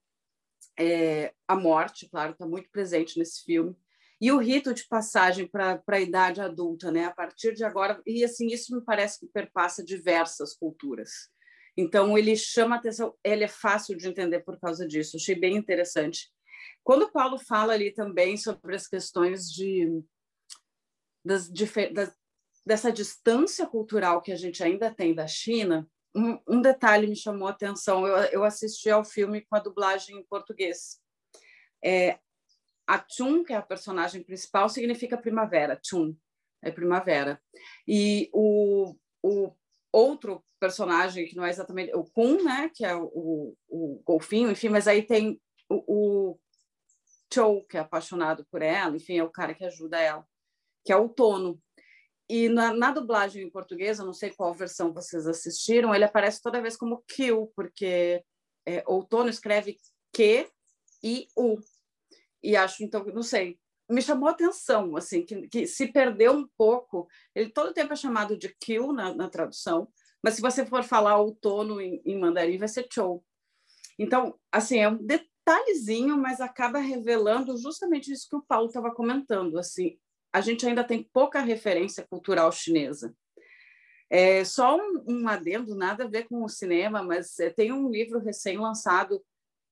é, 0.77 1.33
a 1.47 1.55
morte, 1.55 2.09
claro, 2.09 2.31
está 2.31 2.45
muito 2.45 2.69
presente 2.71 3.17
nesse 3.19 3.43
filme, 3.43 3.75
e 4.19 4.31
o 4.31 4.37
rito 4.37 4.73
de 4.73 4.87
passagem 4.87 5.47
para 5.47 5.81
a 5.85 5.99
idade 5.99 6.39
adulta, 6.39 6.89
né? 6.89 7.05
A 7.05 7.11
partir 7.11 7.53
de 7.53 7.63
agora, 7.65 8.01
e 8.05 8.23
assim 8.23 8.47
isso 8.47 8.73
me 8.73 8.81
parece 8.81 9.19
que 9.19 9.27
perpassa 9.27 9.83
diversas 9.83 10.55
culturas. 10.55 11.29
Então 11.75 12.17
ele 12.17 12.35
chama 12.37 12.77
atenção, 12.77 13.13
ele 13.21 13.43
é 13.43 13.49
fácil 13.49 13.97
de 13.97 14.07
entender 14.07 14.39
por 14.39 14.57
causa 14.59 14.87
disso. 14.87 15.17
Achei 15.17 15.35
bem 15.35 15.57
interessante. 15.57 16.31
Quando 16.83 17.11
Paulo 17.11 17.37
fala 17.37 17.73
ali 17.73 17.91
também 17.91 18.37
sobre 18.37 18.75
as 18.75 18.87
questões 18.87 19.51
de 19.51 20.03
das, 21.25 21.49
das, 21.93 22.13
dessa 22.65 22.91
distância 22.91 23.65
cultural 23.65 24.21
que 24.21 24.31
a 24.31 24.35
gente 24.35 24.61
ainda 24.61 24.93
tem 24.93 25.13
da 25.15 25.25
China, 25.25 25.89
um, 26.15 26.37
um 26.47 26.61
detalhe 26.61 27.07
me 27.07 27.15
chamou 27.15 27.47
a 27.47 27.51
atenção. 27.51 28.05
Eu, 28.05 28.17
eu, 28.25 28.43
assisti 28.43 28.89
ao 28.89 29.03
filme 29.03 29.41
com 29.41 29.55
a 29.55 29.59
dublagem 29.59 30.17
em 30.17 30.23
português. 30.23 30.99
É, 31.83 32.19
a 32.87 33.03
Chun, 33.09 33.43
que 33.43 33.53
é 33.53 33.55
a 33.55 33.61
personagem 33.61 34.21
principal, 34.23 34.69
significa 34.69 35.17
primavera. 35.17 35.79
Chun 35.83 36.15
é 36.61 36.71
primavera. 36.71 37.41
E 37.87 38.29
o, 38.33 38.95
o 39.21 39.51
outro 39.91 40.43
personagem, 40.59 41.25
que 41.25 41.35
não 41.35 41.45
é 41.45 41.49
exatamente 41.49 41.93
o 41.95 42.05
Kun, 42.05 42.43
né, 42.43 42.71
que 42.73 42.85
é 42.85 42.95
o, 42.95 43.55
o, 43.67 44.01
golfinho, 44.05 44.49
enfim, 44.49 44.69
mas 44.69 44.87
aí 44.87 45.03
tem 45.03 45.39
o, 45.69 45.83
o 46.31 46.39
Chou, 47.33 47.65
que 47.65 47.77
é 47.77 47.79
apaixonado 47.79 48.45
por 48.51 48.61
ela, 48.61 48.95
enfim, 48.95 49.17
é 49.17 49.23
o 49.23 49.31
cara 49.31 49.53
que 49.53 49.65
ajuda 49.65 49.99
ela, 49.99 50.25
que 50.85 50.91
é 50.91 50.95
o 50.95 51.09
Tono. 51.09 51.59
E 52.29 52.47
na, 52.47 52.73
na, 52.73 52.91
dublagem 52.91 53.43
em 53.43 53.49
português, 53.49 53.99
eu 53.99 54.05
não 54.05 54.13
sei 54.13 54.29
qual 54.31 54.53
versão 54.53 54.93
vocês 54.93 55.27
assistiram, 55.27 55.93
ele 55.93 56.05
aparece 56.05 56.41
toda 56.41 56.61
vez 56.61 56.77
como 56.77 57.03
Kill, 57.07 57.51
porque 57.55 58.23
é, 58.65 58.83
outono 58.87 59.29
escreve 59.29 59.77
Q 60.13 60.49
e 61.03 61.27
U. 61.35 61.57
E 62.41 62.55
acho, 62.55 62.83
então, 62.83 63.03
não 63.05 63.23
sei, 63.23 63.59
me 63.89 64.01
chamou 64.01 64.27
a 64.29 64.31
atenção, 64.31 64.95
assim, 64.95 65.25
que, 65.25 65.47
que 65.47 65.67
se 65.67 65.91
perdeu 65.91 66.33
um 66.33 66.47
pouco. 66.57 67.07
Ele 67.35 67.49
todo 67.49 67.73
tempo 67.73 67.93
é 67.93 67.95
chamado 67.95 68.37
de 68.37 68.55
Kill 68.59 68.93
na, 68.93 69.13
na 69.13 69.29
tradução, 69.29 69.87
mas 70.23 70.35
se 70.35 70.41
você 70.41 70.65
for 70.65 70.83
falar 70.83 71.17
outono 71.17 71.81
em, 71.81 72.01
em 72.05 72.19
mandarim, 72.19 72.57
vai 72.57 72.67
ser 72.67 72.87
Chou. 72.91 73.23
Então, 73.99 74.39
assim, 74.51 74.79
é 74.79 74.89
um 74.89 74.97
detalhezinho, 75.45 76.17
mas 76.17 76.39
acaba 76.39 76.79
revelando 76.79 77.57
justamente 77.57 78.11
isso 78.11 78.29
que 78.29 78.35
o 78.35 78.41
Paulo 78.41 78.67
estava 78.67 78.93
comentando, 78.93 79.57
assim, 79.59 79.97
a 80.31 80.41
gente 80.41 80.65
ainda 80.65 80.83
tem 80.83 81.03
pouca 81.13 81.41
referência 81.41 82.05
cultural 82.09 82.51
chinesa. 82.51 83.13
É, 84.09 84.43
só 84.45 84.77
um, 84.77 85.03
um 85.07 85.27
adendo, 85.27 85.75
nada 85.75 86.05
a 86.05 86.07
ver 86.07 86.27
com 86.27 86.43
o 86.43 86.49
cinema, 86.49 87.03
mas 87.03 87.39
é, 87.39 87.49
tem 87.49 87.71
um 87.71 87.89
livro 87.89 88.19
recém-lançado, 88.19 89.23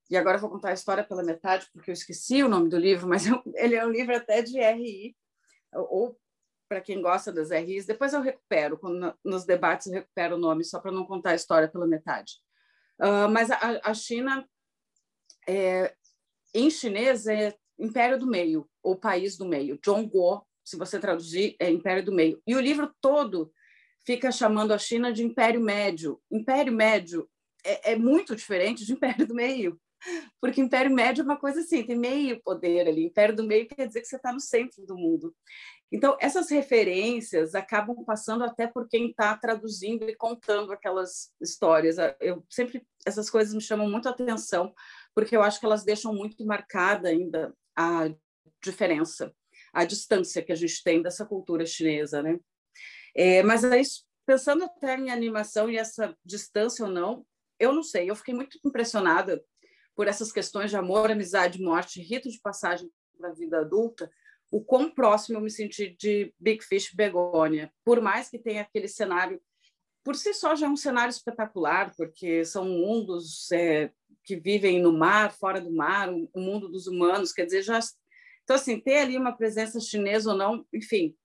e 0.10 0.18
agora 0.18 0.38
vou 0.38 0.50
contar 0.50 0.70
a 0.70 0.74
história 0.74 1.04
pela 1.04 1.24
metade, 1.24 1.68
porque 1.74 1.90
eu 1.90 1.94
esqueci 1.94 2.44
o 2.44 2.50
nome 2.50 2.70
do 2.70 2.78
livro, 2.78 3.08
mas 3.08 3.26
eu, 3.28 3.42
ele 3.56 3.76
é 3.76 3.86
um 3.86 3.90
livro 3.90 4.16
até 4.16 4.42
de 4.42 4.60
RI, 4.60 5.16
ou 5.74 6.18
para 6.68 6.82
quem 6.82 7.02
gosta 7.02 7.32
das 7.32 7.50
RIs, 7.52 7.86
depois 7.86 8.14
eu 8.14 8.22
recupero, 8.22 8.78
quando, 8.78 9.14
nos 9.24 9.46
debates 9.46 9.88
eu 9.88 9.94
recupero 9.94 10.36
o 10.36 10.40
nome, 10.40 10.64
só 10.64 10.80
para 10.80 10.92
não 10.92 11.06
contar 11.06 11.32
a 11.32 11.36
história 11.36 11.68
pela 11.68 11.88
metade. 11.88 12.36
Uh, 13.00 13.28
mas 13.30 13.50
a, 13.52 13.82
a 13.84 13.94
China, 13.94 14.48
é, 15.48 15.94
em 16.54 16.70
chinês, 16.70 17.28
é 17.28 17.56
Império 17.80 18.20
do 18.20 18.28
Meio, 18.28 18.68
ou 18.84 18.96
País 18.96 19.38
do 19.38 19.46
Meio, 19.46 19.80
Zhongguo 19.84 20.46
se 20.64 20.78
você 20.78 21.00
traduzir, 21.00 21.56
é 21.60 21.70
Império 21.70 22.06
do 22.06 22.12
Meio. 22.12 22.42
E 22.46 22.56
o 22.56 22.60
livro 22.62 22.94
todo 23.02 23.52
fica 24.06 24.32
chamando 24.32 24.74
a 24.74 24.78
China 24.78 25.12
de 25.12 25.24
Império 25.24 25.62
Médio. 25.62 26.22
Império 26.32 26.74
Médio 26.74 27.30
é, 27.66 27.92
é 27.92 27.96
muito 27.96 28.36
diferente 28.36 28.86
de 28.86 28.94
Império 28.94 29.28
do 29.28 29.36
Meio, 29.36 29.80
porque 30.40 30.62
Império 30.62 30.92
Médio 30.94 31.22
é 31.22 31.26
uma 31.26 31.38
coisa 31.38 31.62
assim, 31.62 31.84
tem 31.84 31.98
meio 31.98 32.42
poder 32.42 32.88
ali. 32.88 33.06
Império 33.06 33.36
do 33.36 33.44
Meio 33.44 33.68
quer 33.68 33.88
dizer 33.88 34.02
que 34.02 34.08
você 34.08 34.16
está 34.16 34.32
no 34.32 34.40
centro 34.40 34.86
do 34.86 34.96
mundo. 34.96 35.36
Então, 35.92 36.16
essas 36.22 36.50
referências 36.50 37.54
acabam 37.54 38.04
passando 38.06 38.46
até 38.46 38.66
por 38.66 38.88
quem 38.88 39.10
está 39.10 39.36
traduzindo 39.36 40.10
e 40.10 40.16
contando 40.16 40.72
aquelas 40.72 41.34
histórias. 41.42 41.98
Eu 42.20 42.46
sempre 42.50 42.82
essas 43.06 43.30
coisas 43.30 43.54
me 43.54 43.62
chamam 43.62 43.90
muito 43.90 44.08
a 44.08 44.12
atenção, 44.12 44.74
porque 45.14 45.36
eu 45.36 45.44
acho 45.44 45.60
que 45.60 45.66
elas 45.66 45.84
deixam 45.84 46.14
muito 46.14 46.46
marcada 46.46 47.10
ainda 47.10 47.54
a 47.76 48.10
diferença 48.64 49.34
a 49.74 49.86
distância 49.86 50.42
que 50.42 50.52
a 50.52 50.56
gente 50.56 50.84
tem 50.84 51.02
dessa 51.02 51.26
cultura 51.26 51.66
chinesa, 51.66 52.22
né? 52.22 52.40
É, 53.16 53.44
mas 53.44 53.64
aí, 53.64 53.82
pensando 54.26 54.64
até 54.64 54.98
em 54.98 55.10
animação 55.10 55.70
e 55.70 55.78
essa 55.78 56.16
distância 56.24 56.86
ou 56.86 56.92
não, 56.92 57.26
eu 57.60 57.74
não 57.74 57.84
sei, 57.84 58.10
eu 58.10 58.16
fiquei 58.16 58.34
muito 58.34 58.58
impressionada 58.66 59.44
por 59.96 60.08
essas 60.08 60.32
questões 60.32 60.70
de 60.70 60.78
amor, 60.78 61.12
amizade, 61.12 61.62
morte, 61.62 62.02
rito 62.02 62.30
de 62.30 62.40
passagem 62.40 62.90
para 63.18 63.30
a 63.30 63.34
vida 63.34 63.60
adulta, 63.60 64.12
o 64.50 64.64
quão 64.64 64.90
próximo 64.90 65.38
eu 65.38 65.42
me 65.42 65.50
senti 65.50 65.96
de 65.98 66.34
Big 66.40 66.64
Fish 66.64 66.92
Begonia, 66.94 67.72
por 67.86 68.02
mais 68.02 68.30
que 68.30 68.40
tenha 68.40 68.64
aquele 68.64 68.88
cenário, 68.88 69.42
por 70.04 70.16
si 70.16 70.34
só 70.34 70.56
já 70.56 70.68
é 70.68 70.70
um 70.70 70.76
cenário 70.76 71.12
espetacular, 71.12 71.94
porque 71.96 72.44
são 72.46 72.66
mundos 72.66 73.52
é, 73.52 73.92
que 74.24 74.36
vivem 74.36 74.82
no 74.82 74.92
mar, 74.92 75.32
fora 75.32 75.62
do 75.62 75.72
mar, 75.72 76.10
o 76.10 76.40
mundo 76.40 76.70
dos 76.70 76.88
humanos, 76.88 77.32
quer 77.32 77.46
dizer, 77.46 77.62
já 77.62 77.80
então, 78.44 78.56
assim, 78.56 78.80
ter 78.80 78.98
ali 78.98 79.18
uma 79.18 79.32
presença 79.32 79.80
chinesa 79.80 80.32
ou 80.32 80.38
não, 80.38 80.66
enfim, 80.74 81.16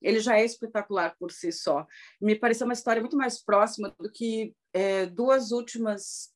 ele 0.00 0.18
já 0.18 0.38
é 0.38 0.44
espetacular 0.44 1.14
por 1.18 1.30
si 1.30 1.52
só. 1.52 1.86
Me 2.20 2.34
pareceu 2.34 2.66
uma 2.66 2.72
história 2.72 3.00
muito 3.00 3.16
mais 3.16 3.42
próxima 3.42 3.94
do 4.00 4.10
que 4.10 4.54
é, 4.72 5.06
duas 5.06 5.52
últimas 5.52 6.32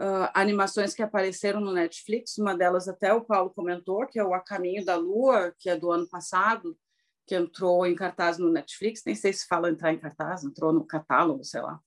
uh, 0.00 0.30
animações 0.32 0.94
que 0.94 1.02
apareceram 1.02 1.60
no 1.60 1.72
Netflix. 1.72 2.38
Uma 2.38 2.56
delas 2.56 2.88
até 2.88 3.12
o 3.12 3.24
Paulo 3.24 3.50
comentou, 3.50 4.06
que 4.06 4.18
é 4.18 4.24
o 4.24 4.32
A 4.32 4.40
Caminho 4.40 4.84
da 4.84 4.96
Lua, 4.96 5.54
que 5.58 5.68
é 5.68 5.76
do 5.76 5.90
ano 5.90 6.08
passado, 6.08 6.78
que 7.26 7.34
entrou 7.34 7.86
em 7.86 7.94
cartaz 7.94 8.38
no 8.38 8.50
Netflix. 8.50 9.02
Nem 9.04 9.14
sei 9.14 9.32
se 9.32 9.46
fala 9.46 9.70
entrar 9.70 9.92
em 9.92 9.98
cartaz, 9.98 10.44
entrou 10.44 10.72
no 10.72 10.84
catálogo, 10.84 11.44
sei 11.44 11.60
lá. 11.60 11.80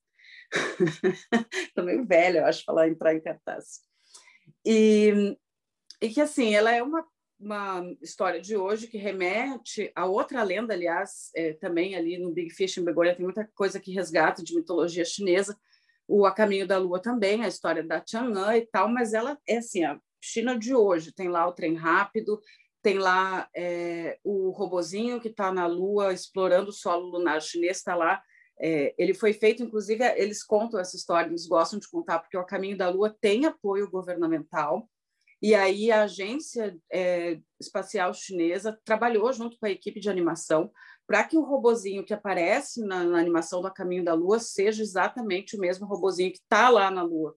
Estou 1.54 1.84
meio 1.84 2.06
velha, 2.06 2.40
eu 2.40 2.46
acho, 2.46 2.64
falar 2.64 2.88
entrar 2.88 3.14
em 3.14 3.22
cartaz. 3.22 3.82
E, 4.66 5.38
e 6.02 6.10
que, 6.10 6.22
assim, 6.22 6.56
ela 6.56 6.72
é 6.72 6.82
uma 6.82 7.06
uma 7.40 7.84
história 8.02 8.42
de 8.42 8.58
hoje 8.58 8.88
que 8.88 8.98
remete 8.98 9.92
a 9.96 10.06
outra 10.06 10.42
lenda, 10.44 10.74
aliás, 10.74 11.30
é, 11.36 11.54
também 11.54 11.96
ali 11.96 12.18
no 12.18 12.32
Big 12.32 12.50
Fish 12.52 12.78
em 12.78 12.84
Begonia 12.84 13.16
tem 13.16 13.24
muita 13.24 13.48
coisa 13.54 13.80
que 13.80 13.92
resgata 13.92 14.44
de 14.44 14.56
mitologia 14.56 15.06
chinesa, 15.06 15.56
o 16.08 16.26
A 16.26 16.34
Caminho 16.34 16.66
da 16.66 16.78
Lua 16.78 17.02
também, 17.02 17.44
a 17.44 17.48
história 17.48 17.84
da 17.84 18.04
Chang'an 18.06 18.58
e 18.58 18.66
tal, 18.66 18.90
mas 18.90 19.14
ela 19.14 19.38
é 19.48 19.58
assim, 19.58 19.84
a 19.84 20.00
China 20.20 20.58
de 20.58 20.74
hoje, 20.74 21.14
tem 21.14 21.30
lá 21.30 21.48
o 21.48 21.54
trem 21.54 21.76
rápido, 21.76 22.42
tem 22.88 23.00
lá 23.00 23.50
é, 23.54 24.18
o 24.24 24.50
robozinho 24.52 25.20
que 25.20 25.28
está 25.28 25.52
na 25.52 25.68
Lua 25.68 26.14
explorando 26.14 26.70
o 26.70 26.74
solo 26.74 27.10
lunar 27.10 27.42
chinês, 27.42 27.80
está 27.80 27.94
lá, 27.94 28.24
é, 28.58 28.96
ele 28.98 29.14
foi 29.14 29.34
feito, 29.34 29.62
inclusive, 29.62 30.06
eles 30.16 30.42
contam 30.42 30.80
essa 30.80 30.96
história, 30.96 31.28
eles 31.28 31.46
gostam 31.46 31.80
de 31.80 31.90
contar, 31.90 32.20
porque 32.20 32.38
o 32.38 32.46
Caminho 32.46 32.78
da 32.78 32.90
Lua 32.90 33.14
tem 33.20 33.46
apoio 33.46 33.92
governamental, 33.92 34.90
e 35.42 35.54
aí 35.54 35.92
a 35.92 36.04
agência 36.04 36.78
é, 36.90 37.42
espacial 37.60 38.14
chinesa 38.14 38.80
trabalhou 38.86 39.34
junto 39.34 39.60
com 39.60 39.66
a 39.66 39.72
equipe 39.72 40.00
de 40.00 40.10
animação 40.10 40.72
para 41.06 41.26
que 41.26 41.38
o 41.38 41.44
robozinho 41.44 42.06
que 42.06 42.14
aparece 42.14 42.80
na, 42.86 43.04
na, 43.04 43.20
animação 43.20 43.62
do 43.62 43.74
Caminho 43.74 44.06
da 44.06 44.14
Lua 44.14 44.40
seja 44.40 44.82
exatamente 44.82 45.58
o 45.58 45.60
mesmo 45.60 45.86
robozinho 45.86 46.32
que 46.32 46.40
está 46.40 46.70
lá 46.70 46.90
na 46.90 47.04
Lua. 47.04 47.36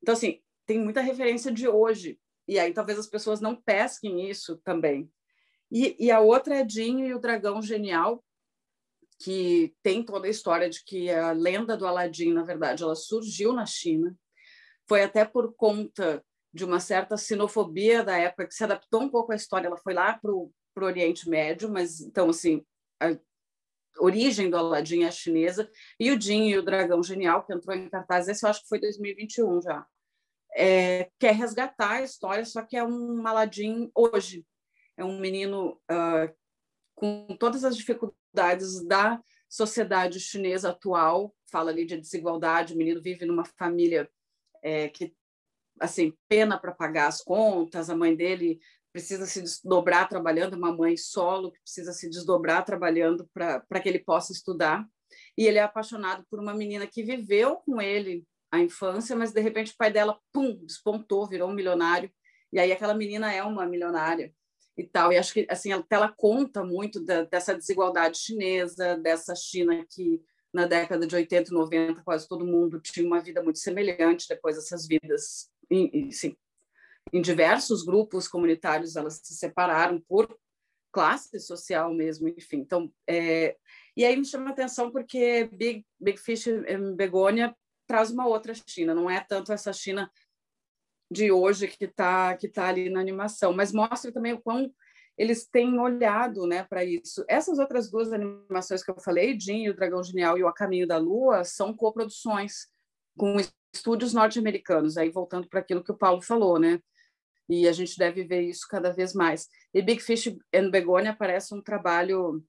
Então, 0.00 0.12
assim, 0.12 0.40
tem 0.64 0.78
muita 0.78 1.00
referência 1.00 1.50
de 1.50 1.66
hoje. 1.66 2.20
E 2.48 2.58
aí 2.58 2.72
talvez 2.72 2.98
as 2.98 3.06
pessoas 3.06 3.40
não 3.40 3.56
pesquem 3.56 4.28
isso 4.28 4.56
também. 4.64 5.10
E, 5.70 5.96
e 5.98 6.10
a 6.10 6.20
outra 6.20 6.56
é 6.56 6.64
Dinho 6.64 7.06
e 7.06 7.14
o 7.14 7.18
Dragão 7.18 7.60
Genial, 7.60 8.24
que 9.18 9.74
tem 9.82 10.02
toda 10.02 10.26
a 10.26 10.30
história 10.30 10.68
de 10.68 10.84
que 10.84 11.10
a 11.10 11.32
lenda 11.32 11.76
do 11.76 11.86
Aladim, 11.86 12.32
na 12.32 12.44
verdade, 12.44 12.82
ela 12.82 12.94
surgiu 12.94 13.52
na 13.52 13.66
China. 13.66 14.16
Foi 14.86 15.02
até 15.02 15.24
por 15.24 15.54
conta 15.54 16.24
de 16.52 16.64
uma 16.64 16.80
certa 16.80 17.16
sinofobia 17.16 18.04
da 18.04 18.16
época 18.16 18.46
que 18.46 18.54
se 18.54 18.64
adaptou 18.64 19.02
um 19.02 19.08
pouco 19.08 19.32
à 19.32 19.36
história. 19.36 19.66
Ela 19.66 19.76
foi 19.76 19.94
lá 19.94 20.18
para 20.18 20.32
o 20.32 20.52
Oriente 20.80 21.28
Médio, 21.28 21.70
mas 21.70 22.00
então 22.00 22.30
assim 22.30 22.64
a 23.00 23.16
origem 23.98 24.50
do 24.50 24.56
Aladim 24.56 25.04
é 25.04 25.10
chinesa 25.10 25.70
e 25.98 26.10
o 26.10 26.20
Jin 26.20 26.48
e 26.48 26.58
o 26.58 26.62
Dragão 26.62 27.02
Genial 27.02 27.44
que 27.44 27.52
entrou 27.52 27.74
em 27.74 27.88
cartaz 27.88 28.28
esse 28.28 28.44
eu 28.44 28.50
acho 28.50 28.62
que 28.62 28.68
foi 28.68 28.80
2021 28.80 29.62
já 29.62 29.86
é, 30.56 31.10
quer 31.18 31.34
resgatar 31.34 31.92
a 31.92 32.02
história 32.02 32.44
só 32.44 32.62
que 32.62 32.76
é 32.76 32.84
um 32.84 33.26
Aladim 33.26 33.90
hoje 33.94 34.44
é 34.96 35.04
um 35.04 35.18
menino 35.18 35.80
uh, 35.90 36.34
com 36.94 37.36
todas 37.38 37.64
as 37.64 37.76
dificuldades 37.76 38.82
da 38.86 39.20
sociedade 39.48 40.18
chinesa 40.18 40.70
atual 40.70 41.34
fala 41.50 41.70
ali 41.70 41.84
de 41.84 41.96
desigualdade 41.98 42.74
o 42.74 42.76
menino 42.76 43.02
vive 43.02 43.26
numa 43.26 43.44
família 43.58 44.08
é, 44.62 44.88
que 44.88 45.14
assim 45.78 46.14
pena 46.28 46.58
para 46.58 46.72
pagar 46.72 47.08
as 47.08 47.20
contas 47.20 47.90
a 47.90 47.96
mãe 47.96 48.16
dele 48.16 48.58
precisa 48.96 49.26
se 49.26 49.42
desdobrar 49.42 50.08
trabalhando, 50.08 50.54
uma 50.54 50.74
mãe 50.74 50.96
solo 50.96 51.52
que 51.52 51.60
precisa 51.60 51.92
se 51.92 52.08
desdobrar 52.08 52.64
trabalhando 52.64 53.28
para 53.34 53.80
que 53.82 53.90
ele 53.90 53.98
possa 53.98 54.32
estudar. 54.32 54.88
E 55.36 55.46
ele 55.46 55.58
é 55.58 55.62
apaixonado 55.62 56.24
por 56.30 56.40
uma 56.40 56.54
menina 56.54 56.86
que 56.86 57.02
viveu 57.02 57.56
com 57.56 57.78
ele 57.78 58.24
a 58.50 58.60
infância, 58.60 59.16
mas 59.16 59.32
de 59.32 59.40
repente 59.40 59.72
o 59.72 59.76
pai 59.76 59.92
dela, 59.92 60.18
pum, 60.32 60.56
despontou, 60.64 61.28
virou 61.28 61.50
um 61.50 61.54
milionário. 61.54 62.10
E 62.52 62.58
aí 62.58 62.72
aquela 62.72 62.94
menina 62.94 63.32
é 63.32 63.42
uma 63.42 63.66
milionária 63.66 64.32
e 64.76 64.84
tal. 64.84 65.12
E 65.12 65.18
acho 65.18 65.32
que 65.32 65.46
assim 65.50 65.72
ela, 65.72 65.84
ela 65.90 66.14
conta 66.16 66.64
muito 66.64 67.04
da, 67.04 67.24
dessa 67.24 67.54
desigualdade 67.54 68.18
chinesa, 68.18 68.96
dessa 68.96 69.34
China 69.34 69.84
que 69.90 70.22
na 70.52 70.66
década 70.66 71.06
de 71.06 71.14
80 71.14 71.50
e 71.50 71.54
90 71.54 72.02
quase 72.02 72.26
todo 72.26 72.46
mundo 72.46 72.80
tinha 72.80 73.06
uma 73.06 73.20
vida 73.20 73.42
muito 73.42 73.58
semelhante, 73.58 74.28
depois 74.28 74.56
essas 74.56 74.86
vidas, 74.86 75.50
e, 75.70 76.08
e, 76.08 76.12
sim, 76.12 76.34
em 77.12 77.20
diversos 77.20 77.84
grupos 77.84 78.26
comunitários 78.26 78.96
elas 78.96 79.20
se 79.22 79.34
separaram 79.34 80.00
por 80.08 80.34
classe 80.90 81.38
social 81.40 81.92
mesmo, 81.92 82.26
enfim. 82.28 82.58
Então, 82.58 82.90
é, 83.06 83.54
e 83.94 84.02
aí 84.02 84.16
me 84.16 84.24
chama 84.24 84.48
a 84.48 84.52
atenção 84.52 84.90
porque 84.90 85.44
Big, 85.52 85.84
Big 86.00 86.18
Fish 86.18 86.46
em 86.46 86.96
Begônia 86.96 87.54
traz 87.86 88.10
uma 88.10 88.26
outra 88.26 88.52
China, 88.54 88.94
não 88.94 89.08
é 89.08 89.20
tanto 89.20 89.52
essa 89.52 89.72
China 89.72 90.10
de 91.10 91.30
hoje 91.30 91.68
que 91.68 91.84
está 91.84 92.36
que 92.36 92.48
tá 92.48 92.68
ali 92.68 92.90
na 92.90 93.00
animação, 93.00 93.52
mas 93.52 93.72
mostra 93.72 94.12
também 94.12 94.32
o 94.32 94.40
quão 94.40 94.72
eles 95.16 95.46
têm 95.46 95.78
olhado 95.78 96.46
né, 96.46 96.64
para 96.64 96.84
isso. 96.84 97.24
Essas 97.26 97.58
outras 97.58 97.90
duas 97.90 98.12
animações 98.12 98.84
que 98.84 98.90
eu 98.90 99.00
falei, 99.00 99.38
Jin, 99.38 99.68
o 99.68 99.74
Dragão 99.74 100.02
Genial 100.02 100.36
e 100.36 100.42
o 100.42 100.48
A 100.48 100.52
Caminho 100.52 100.86
da 100.86 100.98
Lua, 100.98 101.42
são 101.42 101.74
coproduções 101.74 102.66
com 103.16 103.36
estúdios 103.72 104.12
norte-americanos. 104.12 104.98
Aí 104.98 105.08
voltando 105.08 105.48
para 105.48 105.60
aquilo 105.60 105.82
que 105.82 105.92
o 105.92 105.96
Paulo 105.96 106.20
falou, 106.20 106.58
né? 106.58 106.82
e 107.48 107.68
a 107.68 107.72
gente 107.72 107.96
deve 107.96 108.24
ver 108.24 108.42
isso 108.42 108.66
cada 108.68 108.92
vez 108.92 109.14
mais. 109.14 109.48
E 109.72 109.80
Big 109.80 110.02
Fish 110.02 110.36
and 110.52 110.70
Begonia 110.70 111.14
parece 111.14 111.54
um 111.54 111.62
trabalho 111.62 112.42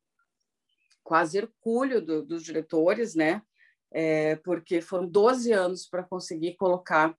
quase 1.04 1.38
hercúleo 1.38 2.02
do, 2.02 2.26
dos 2.26 2.44
diretores, 2.44 3.16
né? 3.16 3.42
É, 3.92 4.36
porque 4.38 4.82
foram 4.82 5.08
12 5.08 5.52
anos 5.52 5.88
para 5.88 6.04
conseguir 6.04 6.56
colocar 6.56 7.18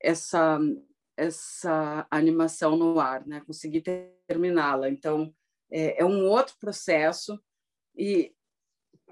essa 0.00 0.58
essa 1.16 2.06
animação 2.10 2.76
no 2.76 3.00
ar, 3.00 3.26
né? 3.26 3.42
Conseguir 3.46 3.82
terminá-la. 4.26 4.90
Então 4.90 5.34
é, 5.70 6.02
é 6.02 6.04
um 6.04 6.26
outro 6.26 6.54
processo 6.60 7.42
e 7.96 8.34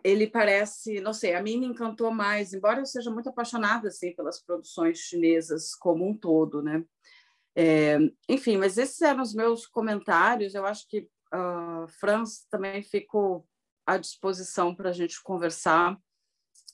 ele 0.05 0.27
parece, 0.27 1.01
não 1.01 1.15
sei, 1.15 1.35
a 1.35 1.43
mim 1.43 1.59
me 1.59 1.67
encantou 1.67 2.11
mais, 2.11 2.53
embora 2.53 2.81
eu 2.81 2.87
seja 2.87 3.11
muito 3.11 3.31
apaixonada 3.31 3.89
assim 3.89 4.15
pelas 4.15 4.39
produções 4.43 4.99
chinesas 4.99 5.75
como 5.75 6.07
um 6.07 6.15
todo, 6.15 6.63
né? 6.63 6.85
É, 7.57 7.99
enfim, 8.29 8.59
mas 8.59 8.77
esses 8.77 9.01
eram 9.01 9.23
os 9.23 9.33
meus 9.33 9.67
comentários. 9.67 10.55
Eu 10.55 10.67
acho 10.67 10.87
que 10.89 11.09
uh, 11.33 11.89
Franz 11.89 12.45
também 12.51 12.83
fico 12.83 13.47
à 13.87 13.97
disposição 13.97 14.75
para 14.75 14.91
a 14.91 14.93
gente 14.93 15.23
conversar 15.23 15.99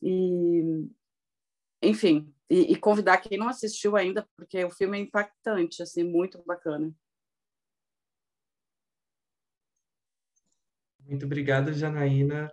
e, 0.02 0.88
enfim, 1.82 2.32
e, 2.48 2.72
e, 2.72 2.76
convidar 2.76 3.18
quem 3.18 3.38
não 3.38 3.48
assistiu 3.48 3.96
ainda, 3.96 4.28
porque 4.36 4.64
o 4.64 4.70
filme 4.70 4.98
é 4.98 5.02
impactante, 5.02 5.82
assim, 5.82 6.02
muito 6.02 6.42
bacana. 6.44 6.92
Muito 11.06 11.26
obrigada, 11.26 11.72
Janaína. 11.72 12.50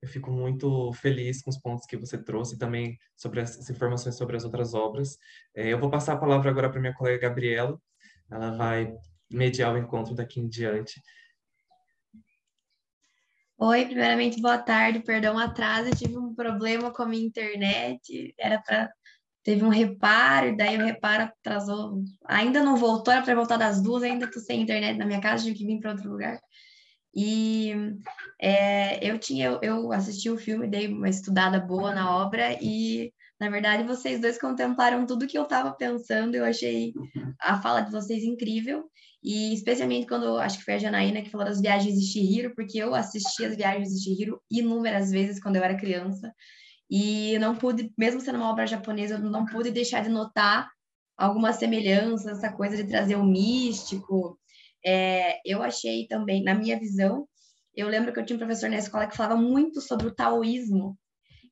Eu 0.00 0.08
fico 0.08 0.30
muito 0.30 0.92
feliz 0.92 1.42
com 1.42 1.50
os 1.50 1.58
pontos 1.58 1.84
que 1.86 1.96
você 1.96 2.16
trouxe 2.16 2.56
também 2.56 2.96
sobre 3.16 3.40
as 3.40 3.68
informações 3.68 4.16
sobre 4.16 4.36
as 4.36 4.44
outras 4.44 4.72
obras. 4.72 5.18
É, 5.54 5.72
eu 5.72 5.78
vou 5.78 5.90
passar 5.90 6.14
a 6.14 6.18
palavra 6.18 6.50
agora 6.50 6.70
para 6.70 6.80
minha 6.80 6.94
colega 6.94 7.28
Gabriela. 7.28 7.80
Ela 8.30 8.56
vai 8.56 8.94
mediar 9.30 9.74
o 9.74 9.78
encontro 9.78 10.14
daqui 10.14 10.40
em 10.40 10.48
diante. 10.48 11.02
Oi, 13.60 13.86
primeiramente, 13.86 14.40
boa 14.40 14.56
tarde. 14.56 15.00
Perdão 15.00 15.34
o 15.34 15.38
atraso, 15.38 15.90
tive 15.90 16.16
um 16.16 16.32
problema 16.32 16.92
com 16.92 17.02
a 17.02 17.06
minha 17.06 17.26
internet. 17.26 18.32
Era 18.38 18.62
para 18.62 18.88
teve 19.42 19.64
um 19.64 19.68
reparo, 19.68 20.56
daí 20.56 20.76
o 20.76 20.84
reparo 20.84 21.24
atrasou. 21.24 22.04
Ainda 22.26 22.62
não 22.62 22.76
voltou, 22.76 23.12
era 23.12 23.22
para 23.22 23.34
voltar 23.34 23.56
das 23.56 23.82
duas, 23.82 24.04
ainda 24.04 24.26
estou 24.26 24.40
sem 24.40 24.60
internet 24.62 24.96
na 24.96 25.06
minha 25.06 25.20
casa, 25.20 25.42
tive 25.42 25.58
que 25.58 25.66
vir 25.66 25.80
para 25.80 25.90
outro 25.90 26.08
lugar. 26.08 26.38
E 27.14 27.72
é, 28.40 29.04
eu 29.04 29.18
tinha, 29.18 29.46
eu, 29.46 29.60
eu 29.62 29.92
assisti 29.92 30.30
o 30.30 30.38
filme, 30.38 30.68
dei 30.68 30.86
uma 30.86 31.08
estudada 31.08 31.58
boa 31.58 31.92
na 31.92 32.16
obra 32.16 32.56
e, 32.62 33.12
na 33.40 33.50
verdade, 33.50 33.82
vocês 33.82 34.20
dois 34.20 34.38
contemplaram 34.38 35.04
tudo 35.04 35.26
que 35.26 35.36
eu 35.36 35.42
estava 35.44 35.72
pensando. 35.72 36.36
Eu 36.36 36.44
achei 36.44 36.92
a 37.40 37.60
fala 37.60 37.80
de 37.80 37.90
vocês 37.90 38.22
incrível 38.22 38.88
e 39.22 39.52
especialmente 39.52 40.06
quando 40.06 40.38
acho 40.38 40.58
que 40.58 40.64
foi 40.64 40.74
a 40.74 40.78
Janaína 40.78 41.22
que 41.22 41.30
falou 41.30 41.46
das 41.46 41.60
viagens 41.60 41.94
de 41.94 42.06
Shihiro, 42.06 42.54
porque 42.54 42.78
eu 42.78 42.94
assisti 42.94 43.44
as 43.44 43.56
viagens 43.56 43.88
de 43.90 44.02
Shihiro 44.02 44.40
inúmeras 44.50 45.10
vezes 45.10 45.40
quando 45.40 45.56
eu 45.56 45.64
era 45.64 45.76
criança. 45.76 46.32
E 46.90 47.38
não 47.38 47.56
pude, 47.56 47.92
mesmo 47.98 48.20
sendo 48.20 48.36
uma 48.36 48.50
obra 48.50 48.66
japonesa, 48.66 49.18
não 49.18 49.44
pude 49.44 49.70
deixar 49.70 50.02
de 50.02 50.08
notar 50.08 50.70
algumas 51.16 51.56
semelhanças, 51.56 52.38
essa 52.38 52.52
coisa 52.52 52.76
de 52.76 52.88
trazer 52.88 53.16
o 53.16 53.24
místico, 53.24 54.38
é, 54.84 55.40
eu 55.44 55.62
achei 55.62 56.06
também, 56.06 56.42
na 56.42 56.54
minha 56.54 56.78
visão, 56.78 57.28
eu 57.74 57.88
lembro 57.88 58.12
que 58.12 58.20
eu 58.20 58.24
tinha 58.24 58.36
um 58.36 58.38
professor 58.38 58.70
na 58.70 58.76
escola 58.76 59.06
que 59.06 59.16
falava 59.16 59.40
muito 59.40 59.80
sobre 59.80 60.06
o 60.06 60.14
taoísmo. 60.14 60.98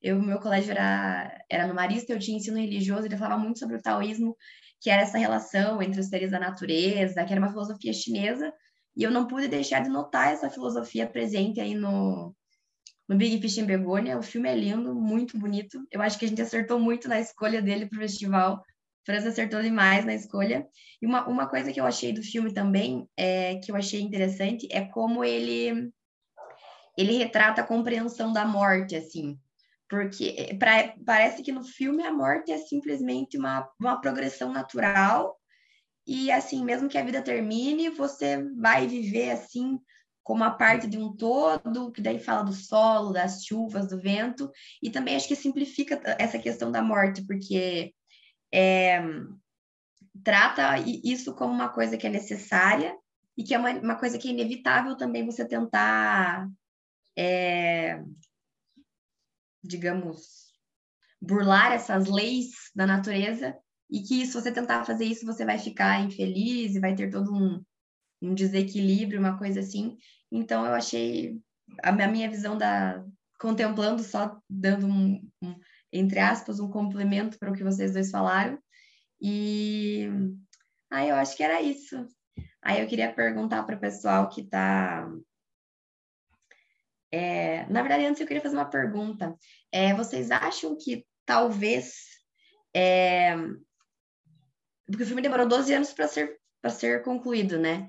Eu, 0.02 0.20
meu 0.20 0.38
colégio 0.38 0.70
era, 0.70 1.44
era 1.50 1.66
no 1.66 1.74
Marista, 1.74 2.12
eu 2.12 2.18
tinha 2.18 2.36
ensino 2.36 2.58
religioso, 2.58 3.06
ele 3.06 3.16
falava 3.16 3.42
muito 3.42 3.58
sobre 3.58 3.76
o 3.76 3.82
taoísmo, 3.82 4.36
que 4.80 4.90
era 4.90 5.02
essa 5.02 5.18
relação 5.18 5.82
entre 5.82 6.00
os 6.00 6.06
seres 6.06 6.30
da 6.30 6.38
natureza, 6.38 7.24
que 7.24 7.32
era 7.32 7.40
uma 7.40 7.50
filosofia 7.50 7.92
chinesa, 7.92 8.52
e 8.96 9.02
eu 9.02 9.10
não 9.10 9.26
pude 9.26 9.48
deixar 9.48 9.80
de 9.80 9.88
notar 9.88 10.32
essa 10.32 10.48
filosofia 10.48 11.06
presente 11.06 11.60
aí 11.60 11.74
no, 11.74 12.34
no 13.08 13.16
Big 13.16 13.40
Fish 13.40 13.58
em 13.58 13.66
Begonia. 13.66 14.18
O 14.18 14.22
filme 14.22 14.48
é 14.48 14.54
lindo, 14.54 14.94
muito 14.94 15.38
bonito. 15.38 15.86
Eu 15.90 16.00
acho 16.00 16.18
que 16.18 16.24
a 16.24 16.28
gente 16.28 16.40
acertou 16.40 16.78
muito 16.78 17.08
na 17.08 17.20
escolha 17.20 17.60
dele 17.60 17.86
para 17.86 17.98
o 17.98 18.00
festival, 18.00 18.62
França 19.06 19.28
acertou 19.28 19.62
demais 19.62 20.04
na 20.04 20.14
escolha. 20.14 20.66
E 21.00 21.06
uma, 21.06 21.26
uma 21.28 21.48
coisa 21.48 21.72
que 21.72 21.80
eu 21.80 21.86
achei 21.86 22.12
do 22.12 22.22
filme 22.22 22.52
também, 22.52 23.08
é, 23.16 23.54
que 23.56 23.70
eu 23.70 23.76
achei 23.76 24.00
interessante, 24.00 24.66
é 24.70 24.84
como 24.84 25.24
ele 25.24 25.92
ele 26.98 27.12
retrata 27.12 27.60
a 27.60 27.66
compreensão 27.66 28.32
da 28.32 28.44
morte, 28.46 28.96
assim. 28.96 29.38
Porque 29.88 30.34
é, 30.36 30.54
pra, 30.54 30.94
parece 31.04 31.42
que 31.42 31.52
no 31.52 31.62
filme 31.62 32.02
a 32.02 32.12
morte 32.12 32.50
é 32.50 32.58
simplesmente 32.58 33.38
uma, 33.38 33.68
uma 33.80 34.00
progressão 34.00 34.52
natural. 34.52 35.36
E, 36.06 36.30
assim, 36.30 36.64
mesmo 36.64 36.88
que 36.88 36.98
a 36.98 37.04
vida 37.04 37.22
termine, 37.22 37.90
você 37.90 38.42
vai 38.54 38.86
viver, 38.86 39.30
assim, 39.30 39.78
como 40.22 40.42
a 40.42 40.50
parte 40.50 40.86
de 40.86 40.98
um 40.98 41.14
todo, 41.16 41.92
que 41.92 42.00
daí 42.00 42.18
fala 42.18 42.42
do 42.42 42.52
solo, 42.52 43.12
das 43.12 43.44
chuvas, 43.44 43.88
do 43.88 44.00
vento. 44.00 44.50
E 44.82 44.90
também 44.90 45.16
acho 45.16 45.28
que 45.28 45.36
simplifica 45.36 46.00
essa 46.18 46.38
questão 46.38 46.70
da 46.70 46.82
morte, 46.82 47.24
porque 47.26 47.92
é, 48.52 49.00
trata 50.24 50.78
isso 51.04 51.34
como 51.34 51.52
uma 51.52 51.68
coisa 51.68 51.96
que 51.96 52.06
é 52.06 52.10
necessária 52.10 52.96
e 53.36 53.44
que 53.44 53.54
é 53.54 53.58
uma, 53.58 53.70
uma 53.70 53.96
coisa 53.96 54.18
que 54.18 54.28
é 54.28 54.32
inevitável 54.32 54.96
também 54.96 55.24
você 55.24 55.46
tentar, 55.46 56.48
é, 57.16 58.02
digamos, 59.66 60.46
burlar 61.20 61.72
essas 61.72 62.06
leis 62.06 62.70
da 62.74 62.86
natureza 62.86 63.56
e 63.90 64.00
que 64.02 64.26
se 64.26 64.32
você 64.32 64.52
tentar 64.52 64.84
fazer 64.84 65.04
isso 65.04 65.26
você 65.26 65.44
vai 65.44 65.58
ficar 65.58 66.00
infeliz 66.00 66.74
e 66.74 66.80
vai 66.80 66.94
ter 66.94 67.10
todo 67.10 67.32
um, 67.34 67.62
um 68.20 68.34
desequilíbrio, 68.34 69.20
uma 69.20 69.38
coisa 69.38 69.60
assim. 69.60 69.96
Então 70.30 70.64
eu 70.66 70.72
achei 70.72 71.38
a 71.82 71.92
minha 71.92 72.30
visão 72.30 72.56
da 72.56 73.04
contemplando 73.38 74.02
só 74.02 74.40
dando 74.48 74.86
um, 74.86 75.28
um 75.42 75.54
entre 75.92 76.18
aspas, 76.18 76.60
um 76.60 76.70
complemento 76.70 77.38
para 77.38 77.50
o 77.50 77.54
que 77.54 77.64
vocês 77.64 77.92
dois 77.92 78.10
falaram. 78.10 78.58
E 79.20 80.08
aí 80.90 81.08
eu 81.08 81.16
acho 81.16 81.36
que 81.36 81.42
era 81.42 81.62
isso. 81.62 82.06
Aí 82.62 82.80
eu 82.80 82.86
queria 82.86 83.12
perguntar 83.12 83.62
para 83.62 83.76
o 83.76 83.80
pessoal 83.80 84.28
que 84.28 84.42
está. 84.42 85.08
É, 87.12 87.66
na 87.66 87.82
verdade, 87.82 88.04
antes 88.04 88.20
eu 88.20 88.26
queria 88.26 88.42
fazer 88.42 88.56
uma 88.56 88.70
pergunta. 88.70 89.34
É, 89.72 89.94
vocês 89.94 90.30
acham 90.30 90.76
que 90.76 91.04
talvez. 91.24 91.94
É, 92.74 93.36
porque 94.86 95.02
o 95.02 95.06
filme 95.06 95.22
demorou 95.22 95.48
12 95.48 95.74
anos 95.74 95.92
para 95.92 96.06
ser, 96.06 96.38
ser 96.70 97.02
concluído, 97.02 97.58
né? 97.58 97.88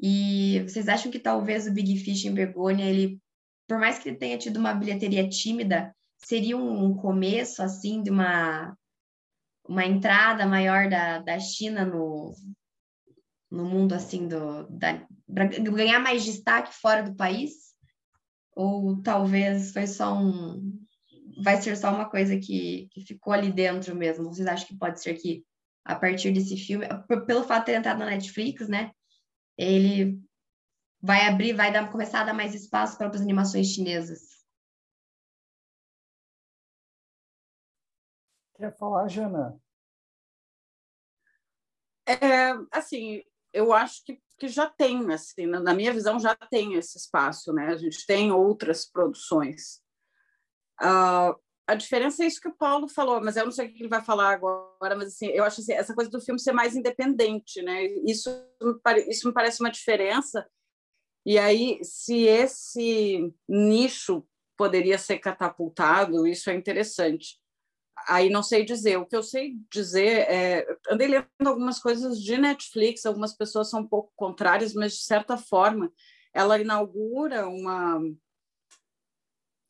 E 0.00 0.62
vocês 0.62 0.88
acham 0.88 1.10
que 1.10 1.18
talvez 1.18 1.66
o 1.66 1.72
Big 1.72 1.98
Fish 1.98 2.24
em 2.24 2.32
Begônia, 2.32 2.84
ele, 2.84 3.20
por 3.66 3.78
mais 3.78 3.98
que 3.98 4.08
ele 4.08 4.16
tenha 4.16 4.38
tido 4.38 4.56
uma 4.58 4.72
bilheteria 4.72 5.28
tímida, 5.28 5.94
seria 6.18 6.56
um 6.56 6.94
começo, 6.94 7.62
assim, 7.62 8.02
de 8.02 8.10
uma, 8.10 8.76
uma 9.68 9.84
entrada 9.84 10.46
maior 10.46 10.88
da, 10.88 11.18
da 11.18 11.38
China 11.38 11.84
no, 11.84 12.32
no 13.50 13.64
mundo, 13.64 13.94
assim, 13.94 14.26
do, 14.28 14.66
da, 14.70 15.06
ganhar 15.28 15.98
mais 15.98 16.24
destaque 16.24 16.74
fora 16.74 17.02
do 17.02 17.14
país? 17.14 17.67
Ou 18.58 19.00
talvez 19.00 19.72
foi 19.72 19.86
só 19.86 20.12
um... 20.18 20.84
vai 21.44 21.62
ser 21.62 21.76
só 21.76 21.94
uma 21.94 22.10
coisa 22.10 22.36
que, 22.36 22.88
que 22.90 23.02
ficou 23.02 23.32
ali 23.32 23.52
dentro 23.52 23.94
mesmo? 23.94 24.24
Vocês 24.24 24.48
acham 24.48 24.66
que 24.66 24.76
pode 24.76 25.00
ser 25.00 25.14
que, 25.14 25.46
a 25.84 25.94
partir 25.94 26.32
desse 26.32 26.56
filme, 26.56 26.84
pelo 27.24 27.44
fato 27.44 27.60
de 27.60 27.66
ter 27.66 27.78
entrado 27.78 28.00
na 28.00 28.06
Netflix, 28.06 28.68
né, 28.68 28.90
ele 29.56 30.20
vai 31.00 31.28
abrir, 31.28 31.52
vai 31.52 31.72
dar, 31.72 31.88
começar 31.88 32.22
a 32.22 32.24
dar 32.24 32.34
mais 32.34 32.52
espaço 32.52 32.98
para 32.98 33.06
as 33.06 33.20
animações 33.20 33.68
chinesas. 33.68 34.44
Quer 38.56 38.76
falar, 38.76 39.06
Jana? 39.06 39.56
É, 42.08 42.54
assim, 42.72 43.22
eu 43.52 43.72
acho 43.72 44.04
que, 44.04 44.20
que 44.38 44.48
já 44.48 44.66
tem, 44.66 45.12
assim, 45.12 45.46
na 45.46 45.74
minha 45.74 45.92
visão, 45.92 46.18
já 46.18 46.34
tem 46.34 46.74
esse 46.74 46.96
espaço, 46.96 47.52
né? 47.52 47.68
A 47.68 47.76
gente 47.76 48.06
tem 48.06 48.30
outras 48.30 48.88
produções. 48.88 49.80
Uh, 50.80 51.34
a 51.66 51.74
diferença 51.74 52.22
é 52.22 52.26
isso 52.26 52.40
que 52.40 52.48
o 52.48 52.56
Paulo 52.56 52.88
falou, 52.88 53.20
mas 53.20 53.36
eu 53.36 53.44
não 53.44 53.52
sei 53.52 53.66
o 53.66 53.72
que 53.72 53.82
ele 53.82 53.90
vai 53.90 54.02
falar 54.02 54.30
agora, 54.30 54.96
mas 54.96 55.08
assim, 55.08 55.26
eu 55.26 55.44
acho 55.44 55.60
assim, 55.60 55.72
essa 55.72 55.94
coisa 55.94 56.10
do 56.10 56.20
filme 56.20 56.40
ser 56.40 56.52
mais 56.52 56.74
independente, 56.74 57.60
né? 57.62 57.84
Isso, 58.06 58.30
isso 59.08 59.26
me 59.26 59.34
parece 59.34 59.60
uma 59.60 59.70
diferença. 59.70 60.48
E 61.26 61.38
aí, 61.38 61.78
se 61.82 62.22
esse 62.22 63.34
nicho 63.46 64.26
poderia 64.56 64.96
ser 64.96 65.18
catapultado, 65.18 66.26
isso 66.26 66.48
é 66.48 66.54
interessante. 66.54 67.38
Aí 68.06 68.30
não 68.30 68.42
sei 68.42 68.64
dizer. 68.64 68.96
O 68.98 69.06
que 69.06 69.16
eu 69.16 69.22
sei 69.22 69.56
dizer 69.70 70.26
é. 70.30 70.66
Andei 70.90 71.08
lendo 71.08 71.26
algumas 71.46 71.78
coisas 71.78 72.20
de 72.20 72.36
Netflix, 72.38 73.04
algumas 73.04 73.34
pessoas 73.34 73.70
são 73.70 73.80
um 73.80 73.88
pouco 73.88 74.12
contrárias, 74.14 74.74
mas 74.74 74.94
de 74.94 75.02
certa 75.02 75.36
forma 75.36 75.92
ela 76.32 76.58
inaugura 76.58 77.48
uma 77.48 78.00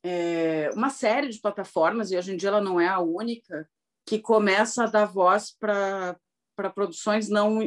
é, 0.03 0.70
uma 0.74 0.91
série 0.91 1.29
de 1.29 1.41
plataformas, 1.41 2.11
e 2.11 2.16
hoje 2.16 2.33
em 2.33 2.37
dia 2.37 2.49
ela 2.51 2.61
não 2.61 2.81
é 2.81 2.87
a 2.87 3.01
única, 3.01 3.68
que 4.07 4.18
começa 4.18 4.85
a 4.85 4.87
dar 4.87 5.07
voz 5.07 5.57
para 5.59 6.16
para 6.57 6.70
produções 6.70 7.29
não, 7.29 7.61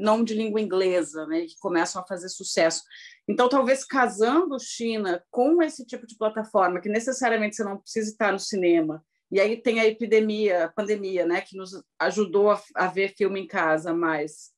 não 0.00 0.24
de 0.24 0.34
língua 0.34 0.60
inglesa, 0.60 1.24
né, 1.28 1.42
que 1.42 1.56
começam 1.60 2.02
a 2.02 2.06
fazer 2.08 2.28
sucesso. 2.28 2.82
Então, 3.28 3.48
talvez 3.48 3.84
casando 3.84 4.58
China 4.58 5.22
com 5.30 5.62
esse 5.62 5.86
tipo 5.86 6.04
de 6.08 6.16
plataforma, 6.16 6.80
que 6.80 6.88
necessariamente 6.88 7.54
você 7.54 7.62
não 7.62 7.78
precisa 7.78 8.10
estar 8.10 8.32
no 8.32 8.40
cinema, 8.40 9.00
e 9.32 9.40
aí 9.40 9.56
tem 9.56 9.80
a 9.80 9.86
epidemia, 9.86 10.66
a 10.66 10.68
pandemia, 10.68 11.24
né, 11.24 11.40
que 11.40 11.56
nos 11.56 11.82
ajudou 11.98 12.50
a, 12.50 12.62
a 12.74 12.86
ver 12.86 13.14
filme 13.16 13.40
em 13.40 13.46
casa, 13.46 13.94
mas 13.94 14.52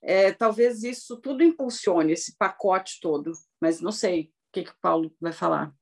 é, 0.00 0.32
talvez 0.32 0.84
isso 0.84 1.20
tudo 1.20 1.42
impulsione 1.42 2.12
esse 2.12 2.36
pacote 2.36 3.00
todo, 3.00 3.32
mas 3.60 3.80
não 3.80 3.90
sei 3.90 4.22
o 4.22 4.28
que, 4.52 4.62
que 4.62 4.70
o 4.70 4.80
Paulo 4.80 5.12
vai 5.20 5.32
falar. 5.32 5.74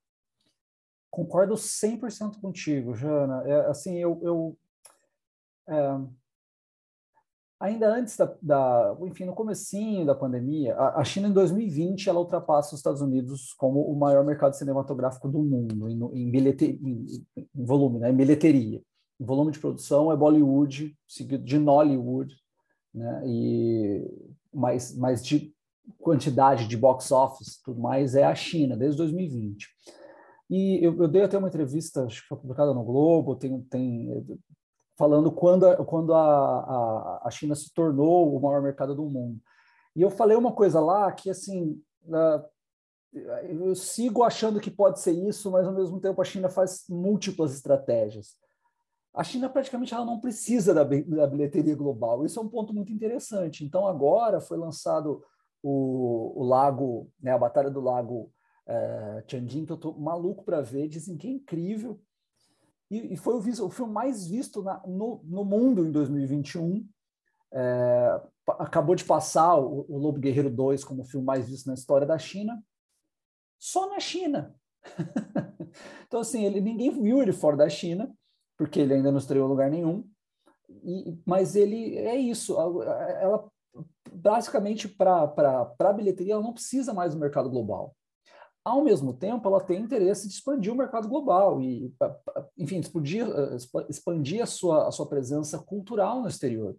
Concordo 1.11 1.53
100% 1.55 2.41
contigo, 2.41 2.95
Jana. 2.95 3.43
É, 3.47 3.67
assim, 3.67 3.99
eu, 3.99 4.19
eu 4.23 4.59
é, 5.69 5.75
ainda 7.65 7.89
antes 7.93 8.17
da, 8.17 8.37
da, 8.43 8.97
enfim, 9.03 9.25
no 9.25 9.35
comecinho 9.35 10.05
da 10.05 10.15
pandemia, 10.15 10.75
a, 10.75 11.01
a, 11.01 11.05
China 11.05 11.29
em 11.29 11.33
2020 11.33 12.09
ela 12.09 12.21
ultrapassa 12.21 12.75
os 12.75 12.81
Estados 12.81 13.01
Unidos 13.01 13.55
como 13.55 13.81
o 13.81 13.99
maior 13.99 14.25
mercado 14.25 14.55
cinematográfico 14.55 15.29
do 15.29 15.43
mundo 15.43 15.89
em, 15.89 16.23
em, 16.23 16.31
bilhete, 16.31 16.79
em, 16.83 17.07
em 17.37 17.65
volume, 17.65 17.99
né, 17.99 18.11
em 18.11 18.17
bilheteria. 18.17 18.83
Em 19.19 19.25
volume 19.25 19.51
de 19.51 19.59
produção 19.59 20.13
é 20.13 20.17
Bollywood, 20.17 20.95
seguido 21.09 21.45
de 21.45 21.59
Nollywood, 21.59 22.35
né, 22.93 23.23
e 23.25 24.11
mais, 24.53 24.97
mais 24.97 25.25
de 25.25 25.55
quantidade 25.99 26.69
de 26.69 26.77
box 26.77 27.11
office, 27.13 27.61
tudo 27.65 27.81
mais 27.81 28.15
é 28.15 28.25
a 28.25 28.35
China 28.35 28.77
desde 28.77 28.99
2020. 28.99 29.69
E 30.51 30.85
eu, 30.85 30.95
eu, 31.01 31.09
dei 31.09 31.23
até 31.23 31.39
uma 31.39 31.49
entrevista, 31.49 32.05
acho 32.05 32.23
que 32.23 32.29
foi 32.29 32.39
publicada 32.39 32.75
no 32.75 32.85
Globo, 32.85 33.35
tem, 33.37 33.61
tem 33.63 34.39
falando 34.97 35.31
quando, 35.33 35.67
a, 35.67 35.85
quando 35.85 36.15
a, 36.15 36.21
a, 36.21 37.21
a 37.25 37.31
China 37.31 37.55
se 37.55 37.73
tornou 37.73 38.37
o 38.37 38.41
maior 38.41 38.63
mercado 38.63 38.95
do 38.95 39.05
mundo. 39.05 39.41
E 39.97 40.03
eu 40.03 40.11
falei 40.11 40.37
uma 40.37 40.53
coisa 40.53 40.81
lá 40.81 41.11
que, 41.13 41.31
assim, 41.31 41.81
eu 43.49 43.75
sigo 43.75 44.23
achando 44.23 44.61
que 44.61 44.71
pode 44.71 45.01
ser 45.01 45.13
isso, 45.13 45.51
mas 45.51 45.67
ao 45.67 45.73
mesmo 45.73 46.01
tempo 46.01 46.21
a 46.21 46.25
China 46.25 46.49
faz 46.49 46.85
múltiplas 46.89 47.55
estratégias. 47.55 48.35
A 49.15 49.23
China 49.23 49.49
praticamente 49.49 49.95
ela 49.95 50.05
não 50.05 50.19
precisa 50.19 50.75
da, 50.75 50.83
da 50.83 51.27
bilheteria 51.27 51.77
global. 51.77 52.25
Isso 52.25 52.41
é 52.41 52.43
um 52.43 52.49
ponto 52.49 52.75
muito 52.75 52.93
interessante. 52.93 53.65
Então 53.65 53.87
agora 53.87 54.41
foi 54.41 54.59
lançado 54.59 55.23
o, 55.63 56.41
o 56.41 56.45
lago, 56.45 57.09
né, 57.21 57.31
a 57.31 57.39
Batalha 57.39 57.71
do 57.71 57.81
Lago 57.81 58.33
é, 58.67 59.23
Tianjin, 59.27 59.65
que 59.65 59.73
eu 59.73 59.77
tô 59.77 59.93
maluco 59.93 60.45
para 60.45 60.61
ver, 60.61 60.89
dizem 60.89 61.17
que 61.17 61.29
é 61.29 61.31
incrível. 61.31 62.01
E, 62.91 63.15
e 63.15 63.17
foi 63.17 63.35
o, 63.35 63.39
o, 63.39 63.71
filme 63.71 63.93
mais 63.93 64.27
visto 64.27 64.63
na, 64.63 64.81
no, 64.87 65.21
no, 65.25 65.45
mundo 65.45 65.85
em 65.85 65.91
2021. 65.91 66.87
É, 67.53 68.21
acabou 68.59 68.95
de 68.95 69.05
passar 69.05 69.57
o, 69.57 69.87
o 69.89 69.99
Lobo 69.99 70.19
Guerreiro 70.19 70.51
2 70.51 70.85
como 70.85 71.03
o 71.03 71.07
filme 71.07 71.27
mais 71.27 71.49
visto 71.49 71.67
na 71.67 71.75
história 71.75 72.07
da 72.07 72.19
China. 72.19 72.63
Só 73.59 73.89
na 73.89 74.01
China. 74.01 74.55
então, 76.07 76.21
assim, 76.21 76.45
ele, 76.45 76.61
ninguém 76.61 76.91
viu 76.91 77.23
ele 77.23 77.33
fora 77.33 77.57
da 77.57 77.69
China, 77.69 78.13
porque 78.57 78.81
ele 78.81 78.95
ainda 78.95 79.11
não 79.11 79.19
estreou 79.19 79.47
em 79.47 79.51
lugar 79.51 79.71
nenhum. 79.71 80.07
E, 80.83 81.19
mas 81.27 81.57
ele 81.57 81.97
é 81.97 82.17
isso. 82.17 82.59
Ela 82.61 83.49
basicamente 84.13 84.89
para 84.89 85.25
a 85.81 85.93
bilheteria 85.93 86.35
ela 86.35 86.43
não 86.43 86.53
precisa 86.53 86.95
mais 86.95 87.15
do 87.15 87.21
mercado 87.21 87.51
global 87.51 87.95
ao 88.65 88.83
mesmo 88.83 89.13
tempo, 89.13 89.47
ela 89.47 89.61
tem 89.61 89.83
interesse 89.83 90.27
de 90.27 90.35
expandir 90.35 90.73
o 90.73 90.77
mercado 90.77 91.07
global 91.07 91.61
e, 91.61 91.95
enfim, 92.57 92.79
expandir, 92.79 93.27
eh, 93.29 93.57
expandir 93.91 94.43
a, 94.43 94.47
sua, 94.47 94.89
a 94.89 94.91
sua 94.91 95.07
presença 95.07 95.59
cultural 95.59 96.23
no 96.23 96.29
exterior. 96.29 96.75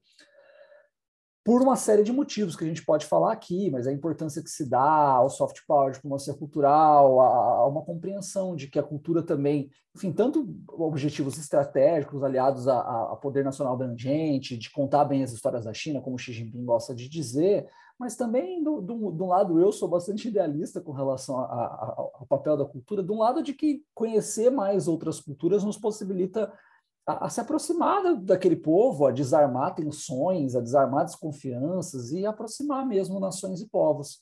Por 1.43 1.61
uma 1.61 1.75
série 1.75 2.01
de 2.01 2.11
motivos 2.11 2.55
que 2.55 2.63
a 2.63 2.67
gente 2.67 2.83
pode 2.83 3.05
falar 3.05 3.31
aqui, 3.31 3.69
mas 3.69 3.85
a 3.85 3.93
importância 3.93 4.41
que 4.41 4.49
se 4.49 4.67
dá 4.67 4.81
ao 4.81 5.29
soft 5.29 5.59
power, 5.67 5.93
diplomacia 5.93 6.33
cultural, 6.33 7.21
a, 7.21 7.27
a 7.27 7.67
uma 7.67 7.83
compreensão 7.83 8.55
de 8.55 8.67
que 8.67 8.79
a 8.79 8.83
cultura 8.83 9.21
também, 9.21 9.69
enfim, 9.95 10.11
tanto 10.11 10.57
objetivos 10.69 11.37
estratégicos 11.37 12.23
aliados 12.23 12.67
a, 12.67 12.79
a 13.11 13.15
poder 13.15 13.43
nacional 13.43 13.75
abrangente, 13.75 14.57
de 14.57 14.71
contar 14.71 15.05
bem 15.05 15.23
as 15.23 15.33
histórias 15.33 15.65
da 15.65 15.73
China, 15.73 16.01
como 16.01 16.17
Xi 16.17 16.33
Jinping 16.33 16.65
gosta 16.65 16.95
de 16.95 17.07
dizer, 17.07 17.69
mas 17.99 18.15
também 18.15 18.61
do, 18.61 18.81
do, 18.81 19.11
do 19.11 19.25
lado 19.25 19.59
eu 19.59 19.71
sou 19.71 19.87
bastante 19.87 20.27
idealista 20.27 20.81
com 20.81 20.91
relação 20.91 21.39
a, 21.39 21.43
a, 21.43 21.93
ao 21.97 22.25
papel 22.27 22.57
da 22.57 22.65
cultura, 22.65 23.03
de 23.03 23.11
um 23.11 23.19
lado 23.19 23.41
de 23.41 23.53
que 23.53 23.83
conhecer 23.93 24.49
mais 24.49 24.87
outras 24.87 25.19
culturas 25.19 25.63
nos 25.63 25.77
possibilita 25.77 26.51
a, 27.07 27.25
a, 27.25 27.29
se 27.29 27.39
aproximar 27.39 28.15
daquele 28.17 28.55
povo, 28.55 29.05
a 29.05 29.11
desarmar 29.11 29.75
tensões, 29.75 30.55
a 30.55 30.61
desarmar 30.61 31.05
desconfianças 31.05 32.11
e 32.11 32.25
aproximar 32.25 32.85
mesmo 32.85 33.19
nações 33.19 33.61
e 33.61 33.67
povos. 33.67 34.21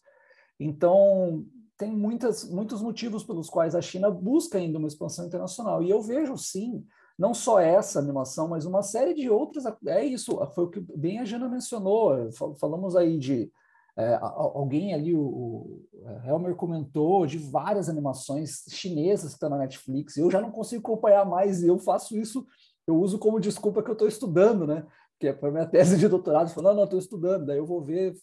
Então, 0.60 1.46
tem 1.78 1.92
muitas, 1.92 2.48
muitos 2.50 2.82
motivos 2.82 3.24
pelos 3.24 3.50
quais 3.50 3.74
a 3.74 3.82
China 3.82 4.12
busca 4.12 4.58
ainda 4.58 4.78
uma 4.78 4.88
expansão 4.88 5.26
internacional. 5.26 5.82
E 5.82 5.90
eu 5.90 6.02
vejo, 6.02 6.38
sim, 6.38 6.86
não 7.18 7.34
só 7.34 7.60
essa 7.60 8.00
animação, 8.00 8.48
mas 8.48 8.66
uma 8.66 8.84
série 8.84 9.14
de 9.14 9.30
outras. 9.30 9.66
É 9.88 10.04
isso, 10.06 10.38
foi 10.54 10.66
o 10.66 10.70
que 10.70 10.80
bem 10.80 11.20
a 11.20 11.26
Jana 11.26 11.50
mencionou. 11.50 12.32
Falamos 12.60 12.96
aí 12.96 13.18
de 13.18 13.52
é, 13.96 14.18
alguém 14.22 14.94
ali, 14.94 15.16
o, 15.16 15.22
o 15.22 15.86
é, 16.04 16.30
Helmer 16.30 16.56
comentou 16.56 17.26
de 17.28 17.38
várias 17.38 17.88
animações 17.88 18.64
chinesas 18.70 19.30
que 19.30 19.36
estão 19.36 19.50
na 19.50 19.58
Netflix. 19.58 20.18
Eu 20.18 20.32
já 20.32 20.41
não 20.41 20.50
consigo 20.50 20.82
acompanhar 20.82 21.26
mais 21.26 21.62
e 21.62 21.68
eu 21.68 21.78
faço 21.78 22.18
isso, 22.18 22.46
eu 22.88 22.96
uso 22.96 23.20
como 23.20 23.39
desculpa 23.39 23.84
que 23.84 23.89
eu 23.89 23.94
estou 23.94 24.08
estudando, 24.08 24.66
né? 24.66 24.86
Que 25.20 25.28
é 25.28 25.34
para 25.34 25.52
minha 25.52 25.66
tese 25.68 25.98
de 25.98 26.08
doutorado, 26.08 26.50
falando, 26.50 26.72
não, 26.72 26.78
não, 26.78 26.84
estou 26.86 27.00
estudando. 27.00 27.46
Daí 27.46 27.58
eu 27.58 27.66
vou 27.68 27.82
ver 27.82 28.16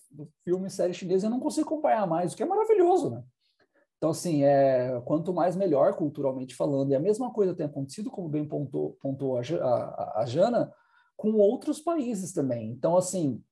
filme 0.45 0.67
e 0.67 0.71
série 0.71 0.93
chinesa 0.93 1.27
e 1.27 1.29
eu 1.29 1.31
não 1.31 1.41
consigo 1.41 1.67
acompanhar 1.67 2.07
mais, 2.07 2.33
o 2.33 2.37
que 2.37 2.43
é 2.43 2.47
maravilhoso, 2.47 3.11
né? 3.11 3.23
Então, 3.97 4.11
assim, 4.11 4.43
é, 4.45 5.01
quanto 5.05 5.33
mais 5.33 5.55
melhor 5.55 5.95
culturalmente 5.95 6.55
falando. 6.57 6.91
E 6.91 6.95
a 6.95 7.01
mesma 7.01 7.31
coisa 7.31 7.55
tem 7.55 7.67
acontecido, 7.67 8.11
como 8.11 8.31
bem 8.31 8.49
pontuou, 8.49 8.97
pontuou 9.01 9.37
a, 9.37 9.43
a, 9.43 10.23
a 10.23 10.27
Jana, 10.27 10.73
com 11.19 11.33
outros 11.35 11.81
países 11.81 12.33
também. 12.33 12.71
Então, 12.71 12.97
assim, 12.97 13.43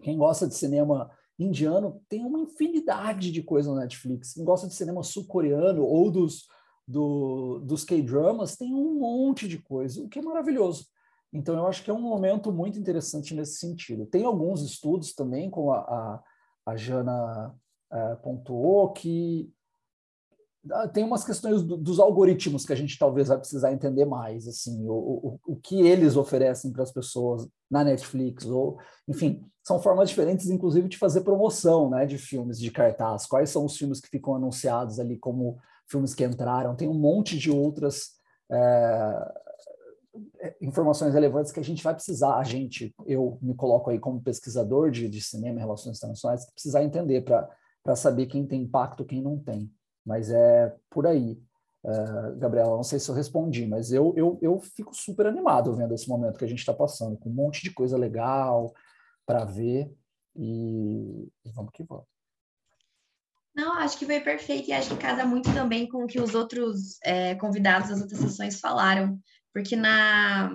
quem 0.00 0.16
gosta 0.16 0.46
de 0.46 0.54
cinema 0.54 1.10
indiano 1.42 2.00
tem 2.08 2.24
uma 2.24 2.40
infinidade 2.40 3.30
de 3.30 3.42
coisas 3.42 3.72
na 3.72 3.80
Netflix. 3.80 4.34
Quem 4.34 4.44
gosta 4.44 4.66
de 4.66 4.74
cinema 4.74 5.02
sul-coreano 5.02 5.84
ou 5.84 6.10
dos, 6.10 6.46
do, 6.86 7.60
dos 7.60 7.84
K-dramas 7.84 8.56
tem 8.56 8.74
um 8.74 8.98
monte 9.00 9.48
de 9.48 9.58
coisa, 9.58 10.02
o 10.02 10.08
que 10.08 10.18
é 10.18 10.22
maravilhoso. 10.22 10.86
Então, 11.32 11.56
eu 11.56 11.66
acho 11.66 11.82
que 11.82 11.90
é 11.90 11.94
um 11.94 12.00
momento 12.00 12.52
muito 12.52 12.78
interessante 12.78 13.34
nesse 13.34 13.56
sentido. 13.56 14.04
Tem 14.04 14.24
alguns 14.24 14.62
estudos 14.62 15.14
também, 15.14 15.48
como 15.48 15.72
a, 15.72 15.78
a, 15.78 16.22
a 16.66 16.76
Jana 16.76 17.54
é, 17.90 18.14
pontuou, 18.16 18.92
que 18.92 19.50
ah, 20.70 20.86
tem 20.86 21.02
umas 21.02 21.24
questões 21.24 21.62
do, 21.62 21.76
dos 21.76 21.98
algoritmos 21.98 22.64
que 22.64 22.72
a 22.72 22.76
gente 22.76 22.98
talvez 22.98 23.28
vai 23.28 23.38
precisar 23.38 23.72
entender 23.72 24.04
mais, 24.04 24.46
assim, 24.46 24.86
o, 24.86 24.92
o, 24.92 25.40
o 25.46 25.56
que 25.56 25.80
eles 25.80 26.16
oferecem 26.16 26.70
para 26.70 26.82
as 26.82 26.92
pessoas 26.92 27.48
na 27.70 27.82
Netflix, 27.82 28.44
ou, 28.44 28.78
enfim, 29.08 29.44
são 29.64 29.80
formas 29.80 30.08
diferentes, 30.08 30.50
inclusive, 30.50 30.88
de 30.88 30.98
fazer 30.98 31.20
promoção, 31.20 31.88
né, 31.88 32.04
de 32.04 32.18
filmes 32.18 32.58
de 32.58 32.70
cartaz. 32.70 33.26
Quais 33.26 33.50
são 33.50 33.64
os 33.64 33.76
filmes 33.76 34.00
que 34.00 34.08
ficam 34.08 34.34
anunciados 34.34 34.98
ali 34.98 35.16
como 35.16 35.58
filmes 35.86 36.14
que 36.14 36.24
entraram? 36.24 36.74
Tem 36.74 36.88
um 36.88 36.98
monte 36.98 37.38
de 37.38 37.50
outras 37.50 38.10
é, 38.50 39.32
informações 40.60 41.14
relevantes 41.14 41.52
que 41.52 41.60
a 41.60 41.64
gente 41.64 41.82
vai 41.82 41.94
precisar, 41.94 42.36
a 42.36 42.44
gente, 42.44 42.94
eu 43.06 43.38
me 43.40 43.54
coloco 43.54 43.90
aí 43.90 43.98
como 43.98 44.20
pesquisador 44.20 44.90
de, 44.90 45.08
de 45.08 45.20
cinema 45.20 45.58
e 45.58 45.60
relações 45.60 45.96
internacionais, 45.96 46.50
precisar 46.50 46.82
entender 46.82 47.22
para 47.22 47.96
saber 47.96 48.26
quem 48.26 48.46
tem 48.46 48.62
impacto, 48.62 49.04
quem 49.04 49.22
não 49.22 49.38
tem. 49.38 49.70
Mas 50.04 50.30
é 50.30 50.74
por 50.90 51.06
aí. 51.06 51.40
Uh, 51.84 52.36
Gabriela, 52.38 52.76
não 52.76 52.82
sei 52.82 52.98
se 52.98 53.08
eu 53.08 53.14
respondi, 53.14 53.66
mas 53.66 53.92
eu, 53.92 54.12
eu, 54.16 54.38
eu 54.40 54.58
fico 54.60 54.94
super 54.94 55.26
animado 55.26 55.74
vendo 55.74 55.94
esse 55.94 56.08
momento 56.08 56.38
que 56.38 56.44
a 56.44 56.48
gente 56.48 56.60
está 56.60 56.72
passando, 56.72 57.16
com 57.16 57.28
um 57.28 57.32
monte 57.32 57.62
de 57.62 57.72
coisa 57.72 57.96
legal 57.96 58.72
para 59.26 59.44
ver 59.44 59.92
e, 60.34 61.28
e 61.44 61.50
vamos 61.52 61.72
que 61.72 61.84
vamos. 61.84 62.06
Não, 63.54 63.74
acho 63.74 63.98
que 63.98 64.06
foi 64.06 64.20
perfeito 64.20 64.70
e 64.70 64.72
acho 64.72 64.90
que 64.90 65.02
casa 65.02 65.26
muito 65.26 65.52
também 65.52 65.86
com 65.86 66.04
o 66.04 66.06
que 66.06 66.20
os 66.20 66.34
outros 66.34 66.98
é, 67.04 67.34
convidados 67.34 67.90
das 67.90 68.00
outras 68.00 68.20
sessões 68.20 68.58
falaram 68.58 69.20
porque 69.52 69.76
na, 69.76 70.50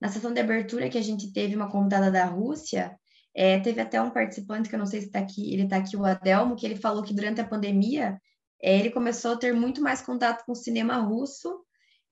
na 0.00 0.08
sessão 0.08 0.32
de 0.32 0.40
abertura 0.40 0.88
que 0.88 0.98
a 0.98 1.02
gente 1.02 1.32
teve 1.32 1.54
uma 1.54 1.70
convidada 1.70 2.10
da 2.10 2.24
Rússia, 2.24 2.98
é, 3.34 3.60
teve 3.60 3.80
até 3.80 4.00
um 4.00 4.10
participante 4.10 4.68
que 4.68 4.74
eu 4.74 4.78
não 4.78 4.86
sei 4.86 5.00
se 5.00 5.08
está 5.08 5.18
aqui, 5.18 5.52
ele 5.52 5.64
está 5.64 5.76
aqui, 5.76 5.96
o 5.96 6.04
Adelmo, 6.04 6.56
que 6.56 6.64
ele 6.64 6.76
falou 6.76 7.02
que 7.02 7.14
durante 7.14 7.40
a 7.40 7.46
pandemia 7.46 8.18
é, 8.62 8.78
ele 8.78 8.90
começou 8.90 9.32
a 9.32 9.36
ter 9.36 9.52
muito 9.52 9.82
mais 9.82 10.00
contato 10.00 10.44
com 10.44 10.52
o 10.52 10.56
cinema 10.56 10.96
russo 10.96 11.62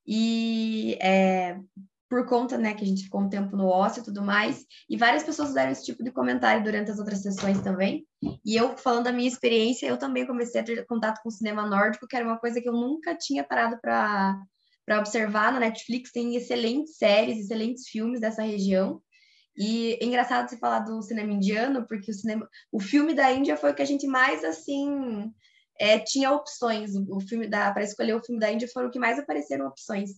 e 0.07 0.99
é, 1.01 1.59
por 2.09 2.27
conta, 2.27 2.59
né, 2.59 2.75
que 2.75 2.85
a 2.85 2.87
gente 2.87 3.05
ficou 3.05 3.23
um 3.23 3.29
tempo 3.29 3.57
no 3.57 3.67
ócio 3.67 4.01
e 4.01 4.05
tudo 4.05 4.23
mais, 4.23 4.65
e 4.89 4.97
várias 4.97 5.23
pessoas 5.23 5.55
deram 5.55 5.73
esse 5.73 5.85
tipo 5.85 6.05
de 6.05 6.13
comentário 6.13 6.63
durante 6.63 6.91
as 6.91 6.99
outras 6.99 7.23
sessões 7.23 7.61
também. 7.61 8.07
E 8.45 8.57
eu, 8.57 8.77
falando 8.77 9.05
da 9.05 9.13
minha 9.13 9.29
experiência, 9.29 9.87
eu 9.87 9.97
também 9.97 10.27
comecei 10.27 10.61
a 10.61 10.65
ter 10.65 10.87
contato 10.87 11.21
com 11.23 11.29
o 11.29 11.33
cinema 11.33 11.67
nórdico, 11.67 12.07
que 12.07 12.17
era 12.17 12.25
uma 12.25 12.39
coisa 12.39 12.61
que 12.61 12.69
eu 12.69 12.73
nunca 12.73 13.17
tinha 13.17 13.43
parado 13.43 13.79
para 13.81 14.39
para 14.85 14.99
observar 14.99 15.51
na 15.51 15.61
Netflix, 15.61 16.13
tem 16.13 16.37
excelentes 16.37 16.99
séries, 16.99 17.39
excelentes 17.39 17.89
filmes 17.89 18.21
dessa 18.21 18.43
região. 18.43 19.01
E 19.57 19.95
é 20.01 20.05
engraçado 20.05 20.49
você 20.49 20.59
falar 20.59 20.81
do 20.81 21.01
cinema 21.01 21.33
indiano, 21.33 21.87
porque 21.87 22.11
o 22.11 22.15
cinema, 22.15 22.49
o 22.73 22.81
filme 22.81 23.15
da 23.15 23.33
Índia 23.33 23.57
foi 23.57 23.71
o 23.71 23.75
que 23.75 23.83
a 23.83 23.87
gente 23.87 24.07
mais 24.07 24.45
assim 24.45 25.33
é, 25.79 25.99
tinha 25.99 26.33
opções. 26.33 26.91
O, 27.09 27.21
filme 27.21 27.47
da 27.47 27.73
para 27.73 27.85
escolher 27.85 28.15
o 28.15 28.23
filme 28.23 28.41
da 28.41 28.53
Índia 28.53 28.69
foram 28.73 28.89
o 28.89 28.91
que 28.91 28.99
mais 28.99 29.19
apareceram 29.19 29.67
opções. 29.67 30.11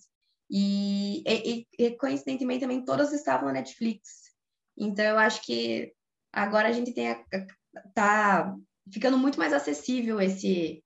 E, 0.51 1.23
e, 1.27 1.67
e, 1.79 1.91
coincidentemente 1.97 2.61
também 2.61 2.85
todos 2.85 3.13
estavam 3.13 3.47
na 3.47 3.55
Netflix. 3.55 4.33
Então 4.77 5.05
eu 5.05 5.19
acho 5.19 5.43
que 5.43 5.93
agora 6.33 6.69
a 6.69 6.73
gente 6.73 6.93
tem 6.93 7.11
a, 7.11 7.25
tá 7.95 8.55
ficando 8.93 9.19
muito 9.19 9.39
mais 9.39 9.53
acessível 9.53 10.21
esse 10.21 10.83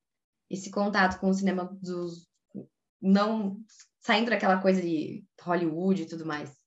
esse 0.48 0.70
contato 0.70 1.20
com 1.20 1.28
o 1.28 1.34
cinema 1.34 1.78
dos, 1.80 2.28
não 3.00 3.62
saindo 4.00 4.30
daquela 4.30 4.61
coisa 4.61 4.82
de 4.82 5.24
Hollywood 5.40 6.02
e 6.02 6.06
tudo 6.06 6.26
mais. 6.26 6.58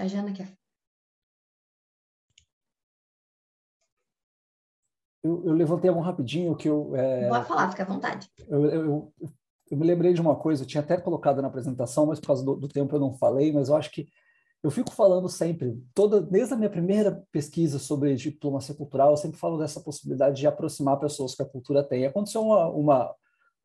A 0.00 0.06
Jana 0.06 0.32
quer. 0.32 0.56
Eu, 5.22 5.44
eu 5.44 5.52
levantei 5.52 5.90
a 5.90 5.92
mão 5.92 6.02
rapidinho 6.02 6.56
que 6.56 6.68
eu. 6.68 6.94
É... 6.96 7.28
Pode 7.28 7.48
falar, 7.48 7.70
fica 7.70 7.82
à 7.82 7.86
vontade. 7.86 8.30
Eu, 8.48 8.64
eu, 8.64 9.12
eu, 9.20 9.32
me 9.76 9.86
lembrei 9.86 10.12
de 10.12 10.20
uma 10.20 10.36
coisa, 10.36 10.62
eu 10.62 10.66
tinha 10.66 10.82
até 10.82 10.96
colocado 10.96 11.42
na 11.42 11.48
apresentação, 11.48 12.06
mas 12.06 12.20
por 12.20 12.28
causa 12.28 12.44
do, 12.44 12.56
do 12.56 12.68
tempo 12.68 12.94
eu 12.94 13.00
não 13.00 13.12
falei, 13.12 13.52
mas 13.52 13.68
eu 13.68 13.76
acho 13.76 13.90
que 13.90 14.08
eu 14.62 14.70
fico 14.70 14.90
falando 14.90 15.28
sempre, 15.28 15.80
toda, 15.94 16.20
desde 16.20 16.54
a 16.54 16.56
minha 16.56 16.70
primeira 16.70 17.22
pesquisa 17.30 17.78
sobre 17.78 18.16
diplomacia 18.16 18.74
cultural, 18.74 19.10
eu 19.10 19.16
sempre 19.16 19.38
falo 19.38 19.56
dessa 19.56 19.80
possibilidade 19.80 20.40
de 20.40 20.46
aproximar 20.46 20.98
pessoas 20.98 21.34
que 21.34 21.42
a 21.42 21.46
cultura 21.46 21.84
tem. 21.84 22.04
Aconteceu 22.04 22.42
uma, 22.42 22.68
uma 22.68 23.14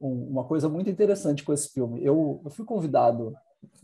um, 0.03 0.27
uma 0.31 0.43
coisa 0.43 0.67
muito 0.67 0.89
interessante 0.89 1.43
com 1.43 1.53
esse 1.53 1.69
filme. 1.69 2.03
Eu, 2.03 2.41
eu 2.43 2.51
fui 2.51 2.65
convidado 2.65 3.33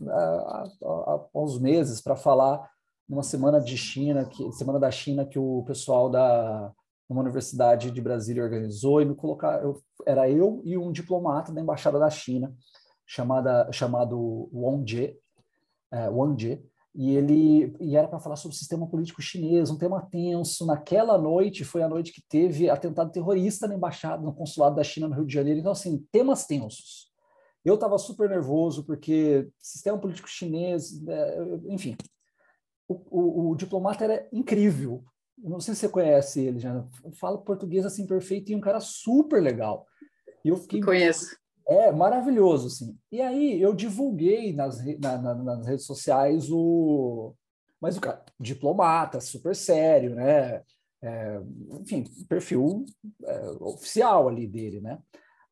há, 0.06 0.64
há, 0.84 1.26
há 1.34 1.40
uns 1.40 1.58
meses 1.58 2.00
para 2.00 2.14
falar 2.14 2.70
numa 3.08 3.22
semana 3.22 3.60
de 3.60 3.76
China, 3.76 4.24
que 4.24 4.52
semana 4.52 4.78
da 4.78 4.90
China 4.90 5.24
que 5.24 5.38
o 5.38 5.64
pessoal 5.66 6.08
da 6.08 6.72
uma 7.12 7.22
universidade 7.22 7.90
de 7.90 8.00
Brasília 8.00 8.42
organizou 8.42 9.02
e 9.02 9.04
me 9.04 9.14
colocar, 9.14 9.62
eu, 9.62 9.82
era 10.06 10.30
eu 10.30 10.62
e 10.64 10.78
um 10.78 10.92
diplomata 10.92 11.52
da 11.52 11.60
embaixada 11.60 11.98
da 11.98 12.08
China 12.08 12.54
chamada 13.04 13.70
chamado 13.72 14.48
Wang 14.52 14.88
Jie, 14.88 15.18
é, 15.90 16.08
Wang 16.08 16.40
Jie 16.40 16.62
e 16.94 17.14
ele 17.16 17.74
e 17.80 17.96
era 17.96 18.08
para 18.08 18.18
falar 18.18 18.36
sobre 18.36 18.54
o 18.54 18.58
sistema 18.58 18.86
político 18.86 19.22
chinês, 19.22 19.70
um 19.70 19.78
tema 19.78 20.00
tenso. 20.00 20.66
Naquela 20.66 21.16
noite 21.16 21.64
foi 21.64 21.82
a 21.82 21.88
noite 21.88 22.12
que 22.12 22.22
teve 22.22 22.68
atentado 22.68 23.12
terrorista 23.12 23.68
na 23.68 23.74
embaixada, 23.74 24.22
no 24.22 24.34
consulado 24.34 24.76
da 24.76 24.82
China 24.82 25.08
no 25.08 25.14
Rio 25.14 25.26
de 25.26 25.34
Janeiro. 25.34 25.60
Então 25.60 25.72
assim, 25.72 26.04
temas 26.10 26.46
tensos. 26.46 27.10
Eu 27.64 27.74
estava 27.74 27.98
super 27.98 28.28
nervoso 28.28 28.84
porque 28.84 29.48
sistema 29.58 29.98
político 29.98 30.28
chinês, 30.28 31.06
é, 31.06 31.44
enfim, 31.68 31.96
o, 32.88 32.94
o, 32.94 33.50
o, 33.50 33.56
diplomata 33.56 34.04
era 34.04 34.28
incrível. 34.32 35.04
Eu 35.42 35.50
não 35.50 35.60
sei 35.60 35.74
se 35.74 35.80
você 35.80 35.88
conhece 35.88 36.40
ele, 36.40 36.58
já 36.58 36.84
fala 37.14 37.38
português 37.38 37.86
assim 37.86 38.06
perfeito 38.06 38.50
e 38.50 38.54
um 38.54 38.60
cara 38.60 38.80
super 38.80 39.42
legal. 39.42 39.86
E 40.44 40.48
eu 40.48 40.56
fiquei 40.56 40.80
conheço 40.80 41.40
é 41.70 41.92
maravilhoso, 41.92 42.66
assim. 42.66 42.98
E 43.12 43.22
aí 43.22 43.62
eu 43.62 43.72
divulguei 43.72 44.52
nas, 44.52 44.84
na, 44.98 45.16
na, 45.18 45.34
nas 45.34 45.66
redes 45.66 45.86
sociais 45.86 46.50
o. 46.50 47.32
Mas 47.80 47.96
o 47.96 48.00
cara, 48.00 48.24
diplomata, 48.40 49.20
super 49.20 49.54
sério, 49.54 50.16
né? 50.16 50.62
É, 51.00 51.40
enfim, 51.80 52.04
perfil 52.28 52.84
é, 53.24 53.50
oficial 53.60 54.28
ali 54.28 54.48
dele, 54.48 54.80
né? 54.80 54.98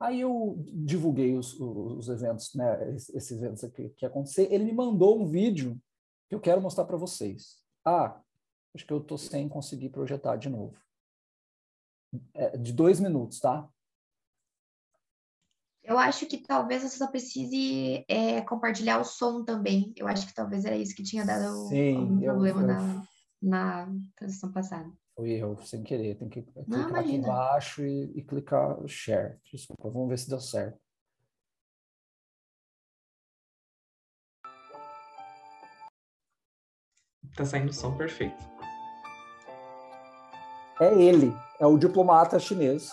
Aí 0.01 0.21
eu 0.21 0.57
divulguei 0.59 1.37
os, 1.37 1.59
os 1.59 2.09
eventos, 2.09 2.53
né? 2.55 2.95
Esses 2.95 3.31
eventos 3.31 3.63
aqui 3.63 3.89
que 3.91 4.05
acontecer. 4.05 4.49
Ele 4.51 4.65
me 4.65 4.73
mandou 4.73 5.21
um 5.21 5.27
vídeo 5.27 5.79
que 6.29 6.35
eu 6.35 6.41
quero 6.41 6.61
mostrar 6.61 6.85
para 6.85 6.97
vocês. 6.97 7.59
Ah, 7.85 8.21
acho 8.79 8.87
que 8.87 8.93
eu 8.93 9.01
tô 9.01 9.19
sem 9.19 9.49
conseguir 9.49 9.89
projetar 9.89 10.37
de 10.37 10.49
novo. 10.49 10.79
É, 12.33 12.57
de 12.57 12.73
dois 12.73 13.01
minutos, 13.01 13.41
tá? 13.41 13.69
Eu 15.83 15.99
acho 15.99 16.27
que 16.27 16.39
talvez 16.39 16.83
você 16.83 16.97
só 16.97 17.09
precise 17.09 18.05
é, 18.09 18.41
compartilhar 18.43 19.01
o 19.01 19.05
som 19.05 19.45
também. 19.45 19.93
Eu 19.97 20.07
acho 20.07 20.27
que 20.27 20.35
talvez 20.35 20.65
era 20.65 20.77
isso 20.77 20.95
que 20.95 21.03
tinha 21.03 21.25
dado 21.25 21.55
Sim, 21.69 21.97
algum 21.97 22.23
eu, 22.23 22.33
problema 22.33 22.61
eu, 22.61 22.67
na, 22.67 23.07
na 23.43 23.95
transição 24.15 24.53
passada. 24.53 24.93
Foi 25.17 25.31
erro, 25.31 25.61
sem 25.65 25.83
querer. 25.83 26.17
Tem 26.17 26.29
que 26.29 26.43
clicar 26.43 26.69
Não, 26.69 26.97
aqui 26.97 27.15
embaixo 27.15 27.85
e, 27.85 28.19
e 28.19 28.23
clicar 28.23 28.77
share. 28.87 29.41
Desculpa, 29.51 29.91
vamos 29.91 30.09
ver 30.09 30.19
se 30.19 30.29
deu 30.29 30.41
certo. 30.41 30.79
Tá 37.35 37.45
saindo 37.45 37.71
o 37.71 37.73
som 37.73 37.97
perfeito. 37.97 38.58
É 40.81 40.95
ele, 40.95 41.37
é 41.59 41.67
o 41.67 41.77
diplomata 41.77 42.39
chinês 42.39 42.93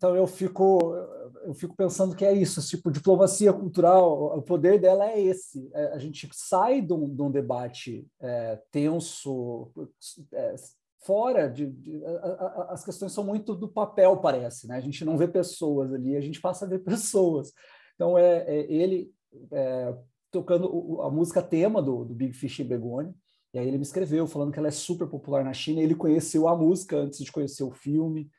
Então 0.00 0.16
eu 0.16 0.26
fico 0.26 0.94
eu 1.44 1.52
fico 1.52 1.76
pensando 1.76 2.16
que 2.16 2.24
é 2.24 2.32
isso, 2.32 2.66
tipo 2.66 2.90
diplomacia 2.90 3.52
cultural, 3.52 4.38
o 4.38 4.40
poder 4.40 4.80
dela 4.80 5.10
é 5.10 5.20
esse. 5.20 5.70
É, 5.74 5.92
a 5.92 5.98
gente 5.98 6.26
sai 6.32 6.80
de 6.80 6.94
um, 6.94 7.14
de 7.14 7.20
um 7.20 7.30
debate 7.30 8.06
é, 8.18 8.58
tenso, 8.70 9.70
é, 10.32 10.54
fora 11.04 11.48
de, 11.50 11.66
de 11.66 12.02
a, 12.04 12.10
a, 12.10 12.72
as 12.72 12.82
questões 12.82 13.12
são 13.12 13.24
muito 13.24 13.54
do 13.54 13.68
papel 13.68 14.16
parece, 14.16 14.66
né? 14.66 14.76
A 14.76 14.80
gente 14.80 15.04
não 15.04 15.18
vê 15.18 15.28
pessoas 15.28 15.92
ali, 15.92 16.16
a 16.16 16.20
gente 16.22 16.40
passa 16.40 16.64
a 16.64 16.68
ver 16.68 16.78
pessoas. 16.84 17.52
Então 17.94 18.16
é, 18.16 18.44
é 18.46 18.72
ele 18.72 19.12
é, 19.52 19.94
tocando 20.30 21.02
a 21.02 21.10
música 21.10 21.42
tema 21.42 21.82
do, 21.82 22.06
do 22.06 22.14
Big 22.14 22.32
Fish 22.32 22.60
e 22.60 22.64
Begone. 22.64 23.14
E 23.52 23.58
aí 23.58 23.68
ele 23.68 23.76
me 23.76 23.82
escreveu 23.82 24.26
falando 24.26 24.50
que 24.50 24.58
ela 24.58 24.68
é 24.68 24.72
super 24.72 25.06
popular 25.06 25.44
na 25.44 25.52
China. 25.52 25.82
Ele 25.82 25.94
conheceu 25.94 26.48
a 26.48 26.56
música 26.56 26.96
antes 26.96 27.22
de 27.22 27.30
conhecer 27.30 27.64
o 27.64 27.70
filme. 27.70 28.30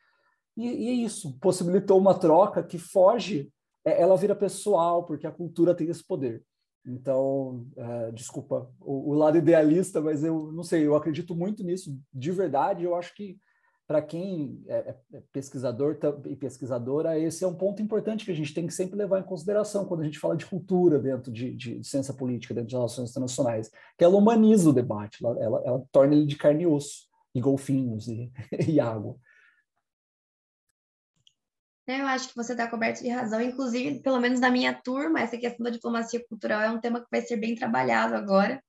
E, 0.57 0.67
e 0.67 0.87
é 0.89 0.93
isso, 1.05 1.37
possibilitou 1.39 1.97
uma 1.97 2.13
troca 2.13 2.63
que 2.63 2.77
foge, 2.77 3.51
é, 3.85 4.01
ela 4.01 4.17
vira 4.17 4.35
pessoal, 4.35 5.05
porque 5.05 5.25
a 5.25 5.31
cultura 5.31 5.75
tem 5.75 5.87
esse 5.87 6.05
poder. 6.05 6.43
Então, 6.85 7.67
é, 7.77 8.11
desculpa 8.11 8.69
o, 8.79 9.11
o, 9.11 9.13
lado 9.13 9.37
idealista, 9.37 10.01
mas 10.01 10.23
eu 10.23 10.51
não 10.51 10.63
sei, 10.63 10.85
eu 10.85 10.95
acredito 10.95 11.35
muito 11.35 11.63
nisso 11.63 11.95
de 12.11 12.31
verdade. 12.31 12.83
Eu 12.83 12.95
acho 12.95 13.13
que 13.13 13.37
para 13.87 14.01
quem 14.01 14.63
é, 14.67 14.75
é, 14.75 14.95
é 15.13 15.23
pesquisador 15.31 15.97
e 16.25 16.35
pesquisadora, 16.35 17.19
esse 17.19 17.43
é 17.43 17.47
um 17.47 17.53
ponto 17.53 17.81
importante 17.81 18.25
que 18.25 18.31
a 18.31 18.35
gente 18.35 18.53
tem 18.53 18.65
que 18.65 18.73
sempre 18.73 18.95
levar 18.95 19.19
em 19.19 19.23
consideração 19.23 19.85
quando 19.85 20.01
a 20.01 20.05
gente 20.05 20.17
fala 20.17 20.35
de 20.35 20.45
cultura 20.45 20.97
dentro 20.97 21.31
de, 21.31 21.53
de 21.53 21.83
ciência 21.83 22.13
política, 22.13 22.53
dentro 22.53 22.69
de 22.69 22.75
relações 22.75 23.09
internacionais, 23.09 23.69
que 23.97 24.03
ela 24.03 24.17
humaniza 24.17 24.69
o 24.69 24.73
debate, 24.73 25.23
ela, 25.23 25.43
ela, 25.43 25.61
ela 25.65 25.83
torna 25.91 26.15
ele 26.15 26.25
de 26.25 26.37
carne 26.37 26.63
e 26.63 26.67
osso, 26.67 27.09
e 27.35 27.41
golfinhos 27.41 28.07
e, 28.07 28.31
e 28.67 28.79
água. 28.79 29.17
Eu 31.87 32.05
acho 32.07 32.29
que 32.29 32.35
você 32.35 32.53
está 32.53 32.67
coberto 32.67 33.01
de 33.01 33.09
razão, 33.09 33.41
inclusive, 33.41 34.01
pelo 34.01 34.19
menos 34.19 34.39
na 34.39 34.49
minha 34.49 34.73
turma, 34.73 35.19
essa 35.19 35.37
questão 35.37 35.63
da 35.63 35.69
diplomacia 35.69 36.23
cultural 36.27 36.61
é 36.61 36.69
um 36.69 36.79
tema 36.79 37.01
que 37.01 37.07
vai 37.11 37.21
ser 37.21 37.37
bem 37.37 37.55
trabalhado 37.55 38.15
agora. 38.15 38.63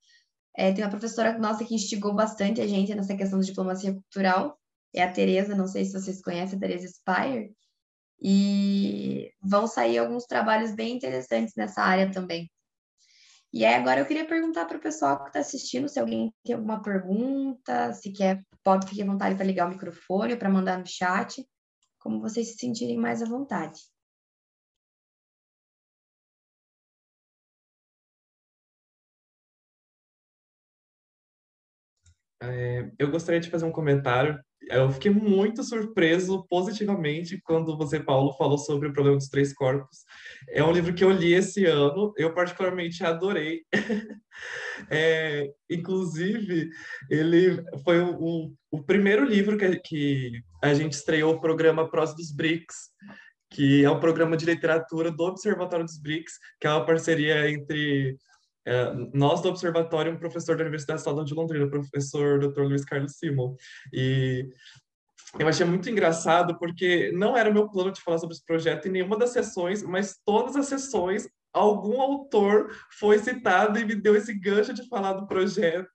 É, 0.56 0.72
tem 0.72 0.84
uma 0.84 0.90
professora 0.90 1.38
nossa 1.38 1.64
que 1.64 1.74
instigou 1.74 2.14
bastante 2.14 2.60
a 2.60 2.66
gente 2.66 2.94
nessa 2.94 3.16
questão 3.16 3.38
de 3.40 3.46
diplomacia 3.46 3.92
cultural, 3.92 4.58
é 4.94 5.02
a 5.02 5.10
Tereza, 5.10 5.54
não 5.54 5.66
sei 5.66 5.84
se 5.84 5.92
vocês 5.92 6.20
conhecem, 6.20 6.56
a 6.56 6.60
Tereza 6.60 6.88
Spire, 6.88 7.54
e 8.20 9.30
vão 9.40 9.66
sair 9.66 9.98
alguns 9.98 10.24
trabalhos 10.24 10.72
bem 10.72 10.96
interessantes 10.96 11.54
nessa 11.56 11.82
área 11.82 12.10
também. 12.10 12.50
E 13.52 13.64
aí, 13.66 13.74
agora 13.74 14.00
eu 14.00 14.06
queria 14.06 14.26
perguntar 14.26 14.64
para 14.64 14.78
o 14.78 14.80
pessoal 14.80 15.22
que 15.22 15.28
está 15.28 15.40
assistindo 15.40 15.88
se 15.88 16.00
alguém 16.00 16.32
tem 16.44 16.54
alguma 16.54 16.80
pergunta, 16.80 17.92
se 17.92 18.10
quer, 18.10 18.42
pode 18.62 18.86
ficar 18.86 19.02
à 19.02 19.06
vontade 19.06 19.34
para 19.34 19.44
ligar 19.44 19.66
o 19.66 19.70
microfone 19.70 20.32
ou 20.32 20.38
para 20.38 20.48
mandar 20.48 20.78
no 20.78 20.86
chat, 20.86 21.46
como 22.02 22.20
vocês 22.20 22.48
se 22.48 22.58
sentirem 22.58 22.98
mais 22.98 23.22
à 23.22 23.26
vontade. 23.26 23.80
É, 32.42 32.90
eu 32.98 33.10
gostaria 33.10 33.40
de 33.40 33.50
fazer 33.50 33.64
um 33.64 33.72
comentário 33.72 34.38
eu 34.68 34.90
fiquei 34.90 35.10
muito 35.10 35.62
surpreso 35.62 36.46
positivamente 36.48 37.40
quando 37.44 37.76
você, 37.76 37.98
Paulo, 37.98 38.32
falou 38.34 38.56
sobre 38.56 38.88
o 38.88 38.92
problema 38.92 39.18
dos 39.18 39.28
três 39.28 39.52
corpos. 39.52 39.98
É 40.48 40.62
um 40.62 40.72
livro 40.72 40.94
que 40.94 41.04
eu 41.04 41.10
li 41.10 41.34
esse 41.34 41.64
ano, 41.66 42.12
eu 42.16 42.32
particularmente 42.32 43.04
adorei. 43.04 43.62
é, 44.90 45.50
inclusive, 45.68 46.70
ele 47.10 47.62
foi 47.84 48.00
o, 48.00 48.16
o, 48.18 48.54
o 48.70 48.82
primeiro 48.82 49.24
livro 49.24 49.58
que, 49.58 49.76
que 49.80 50.42
a 50.62 50.72
gente 50.74 50.92
estreou 50.92 51.34
o 51.34 51.40
programa 51.40 51.90
Prós 51.90 52.14
dos 52.14 52.32
BRICS, 52.32 52.90
que 53.50 53.84
é 53.84 53.90
um 53.90 54.00
programa 54.00 54.36
de 54.36 54.46
literatura 54.46 55.10
do 55.10 55.24
Observatório 55.24 55.84
dos 55.84 55.98
BRICS, 55.98 56.38
que 56.60 56.66
é 56.66 56.70
uma 56.70 56.86
parceria 56.86 57.50
entre 57.50 58.16
é, 58.66 58.92
nós 59.12 59.40
do 59.40 59.48
Observatório, 59.48 60.12
um 60.12 60.18
professor 60.18 60.56
da 60.56 60.62
Universidade 60.62 61.00
Estadual 61.00 61.24
de 61.24 61.34
Londrina, 61.34 61.64
o 61.64 61.70
professor 61.70 62.38
Dr. 62.38 62.62
Luiz 62.62 62.84
Carlos 62.84 63.16
Simon. 63.16 63.56
E 63.92 64.48
eu 65.38 65.48
achei 65.48 65.64
muito 65.64 65.88
engraçado 65.88 66.58
porque 66.58 67.10
não 67.12 67.36
era 67.36 67.52
meu 67.52 67.68
plano 67.68 67.90
de 67.90 68.00
falar 68.00 68.18
sobre 68.18 68.34
esse 68.34 68.44
projeto 68.44 68.86
em 68.86 68.92
nenhuma 68.92 69.16
das 69.16 69.30
sessões, 69.30 69.82
mas 69.82 70.18
todas 70.24 70.56
as 70.56 70.66
sessões 70.66 71.26
algum 71.52 72.00
autor 72.00 72.74
foi 72.98 73.18
citado 73.18 73.78
e 73.78 73.84
me 73.84 73.94
deu 73.94 74.16
esse 74.16 74.32
gancho 74.32 74.72
de 74.72 74.88
falar 74.88 75.14
do 75.14 75.26
projeto. 75.26 75.90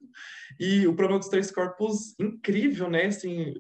E 0.60 0.88
o 0.88 0.96
problema 0.96 1.20
dos 1.20 1.30
três 1.30 1.50
corpos, 1.50 2.14
incrível, 2.20 2.90
né? 2.90 3.06
Assim, 3.06 3.56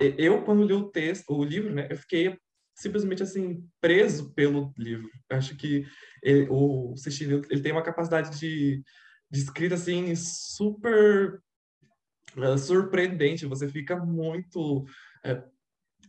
eu, 0.00 0.42
quando 0.42 0.64
li 0.64 0.72
o 0.72 0.90
texto, 0.90 1.32
o 1.32 1.44
livro, 1.44 1.72
né, 1.72 1.86
eu 1.90 1.96
fiquei 1.96 2.36
simplesmente 2.74 3.22
assim 3.22 3.64
preso 3.80 4.32
pelo 4.34 4.72
livro. 4.76 5.10
Acho 5.30 5.56
que 5.56 5.86
ele, 6.22 6.46
o 6.50 6.96
Cecílio 6.96 7.42
ele 7.48 7.62
tem 7.62 7.72
uma 7.72 7.82
capacidade 7.82 8.38
de, 8.38 8.82
de 9.30 9.40
escrita 9.40 9.76
assim 9.76 10.14
super 10.16 11.40
uh, 12.36 12.58
surpreendente. 12.58 13.46
Você 13.46 13.68
fica 13.68 13.96
muito 13.96 14.82
uh, 14.82 15.54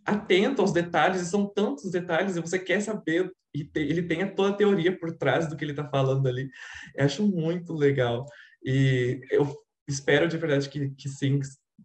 atento 0.05 0.61
aos 0.61 0.73
detalhes 0.73 1.21
e 1.21 1.25
são 1.25 1.51
tantos 1.53 1.91
detalhes 1.91 2.35
e 2.35 2.41
você 2.41 2.57
quer 2.57 2.81
saber 2.81 3.31
e 3.53 3.63
te, 3.63 3.79
ele 3.79 4.03
tem 4.03 4.27
toda 4.35 4.49
a 4.49 4.57
teoria 4.57 4.97
por 4.97 5.15
trás 5.15 5.47
do 5.47 5.55
que 5.55 5.63
ele 5.63 5.71
está 5.71 5.87
falando 5.87 6.27
ali. 6.27 6.49
Eu 6.95 7.05
acho 7.05 7.25
muito 7.25 7.73
legal 7.73 8.25
e 8.63 9.21
eu 9.31 9.55
espero 9.87 10.27
de 10.27 10.37
verdade 10.37 10.67
que, 10.67 10.89
que 10.89 11.07
sim 11.07 11.39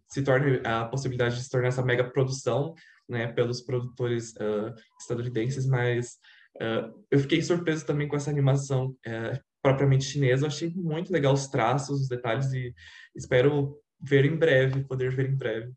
se 0.09 0.21
torne 0.21 0.59
a 0.65 0.85
possibilidade 0.85 1.35
de 1.35 1.43
se 1.43 1.49
tornar 1.49 1.69
essa 1.69 1.83
mega 1.83 2.03
produção 2.03 2.73
né, 3.11 3.27
pelos 3.27 3.61
produtores 3.61 4.31
uh, 4.35 4.73
estadunidenses, 4.99 5.65
mas 5.65 6.17
uh, 6.55 7.05
eu 7.11 7.19
fiquei 7.19 7.41
surpreso 7.41 7.85
também 7.85 8.07
com 8.07 8.15
essa 8.15 8.31
animação 8.31 8.95
uh, 9.05 9.39
propriamente 9.61 10.05
chinesa. 10.05 10.45
Eu 10.45 10.47
achei 10.47 10.73
muito 10.73 11.11
legal 11.11 11.33
os 11.33 11.47
traços, 11.47 12.01
os 12.01 12.07
detalhes 12.07 12.51
e 12.53 12.73
espero 13.15 13.77
ver 14.01 14.25
em 14.25 14.35
breve, 14.35 14.83
poder 14.85 15.15
ver 15.15 15.29
em 15.29 15.35
breve. 15.35 15.71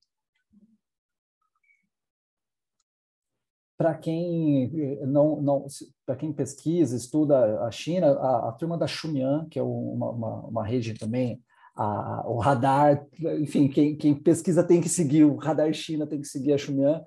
Para 3.76 3.94
quem 3.96 4.70
não, 5.04 5.42
não 5.42 5.66
para 6.06 6.14
quem 6.14 6.32
pesquisa, 6.32 6.96
estuda 6.96 7.60
a 7.64 7.70
China, 7.72 8.12
a, 8.12 8.48
a 8.48 8.52
turma 8.52 8.78
da 8.78 8.86
Xumian, 8.86 9.48
que 9.50 9.58
é 9.58 9.62
uma, 9.62 10.10
uma, 10.10 10.46
uma 10.46 10.66
rede 10.66 10.94
também 10.94 11.42
a, 11.76 12.24
o 12.26 12.38
radar, 12.38 13.04
enfim, 13.40 13.68
quem, 13.68 13.96
quem, 13.96 14.14
pesquisa 14.14 14.62
tem 14.62 14.80
que 14.80 14.88
seguir, 14.88 15.24
o 15.24 15.36
radar 15.36 15.72
China 15.72 16.06
tem 16.06 16.20
que 16.20 16.28
seguir 16.28 16.52
a 16.52 16.58
Xumian, 16.58 17.04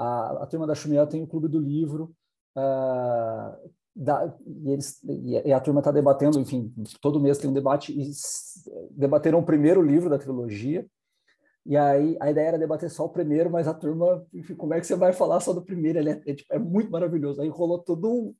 a, 0.00 0.44
a 0.44 0.46
turma 0.46 0.66
da 0.66 0.74
Xumiel 0.74 1.06
tem 1.06 1.22
o 1.22 1.26
Clube 1.26 1.46
do 1.46 1.58
Livro, 1.58 2.14
uh, 2.56 3.70
da, 3.94 4.34
e, 4.46 4.70
eles, 4.70 4.98
e 5.04 5.52
a 5.52 5.60
turma 5.60 5.80
está 5.80 5.90
debatendo, 5.90 6.40
enfim, 6.40 6.72
todo 7.02 7.20
mês 7.20 7.36
tem 7.36 7.50
um 7.50 7.52
debate, 7.52 7.92
e 7.92 8.10
debateram 8.92 9.40
o 9.40 9.44
primeiro 9.44 9.82
livro 9.82 10.08
da 10.08 10.18
trilogia, 10.18 10.86
e 11.66 11.76
aí 11.76 12.16
a 12.18 12.30
ideia 12.30 12.48
era 12.48 12.58
debater 12.58 12.90
só 12.90 13.04
o 13.04 13.10
primeiro, 13.10 13.50
mas 13.50 13.68
a 13.68 13.74
turma, 13.74 14.24
enfim, 14.32 14.54
como 14.54 14.72
é 14.72 14.80
que 14.80 14.86
você 14.86 14.96
vai 14.96 15.12
falar 15.12 15.40
só 15.40 15.52
do 15.52 15.62
primeiro? 15.62 15.98
Ele 15.98 16.10
é, 16.10 16.22
é, 16.26 16.34
tipo, 16.34 16.54
é 16.54 16.58
muito 16.58 16.90
maravilhoso. 16.90 17.42
Aí 17.42 17.48
rolou 17.50 17.78
todo 17.78 18.10
um, 18.10 18.34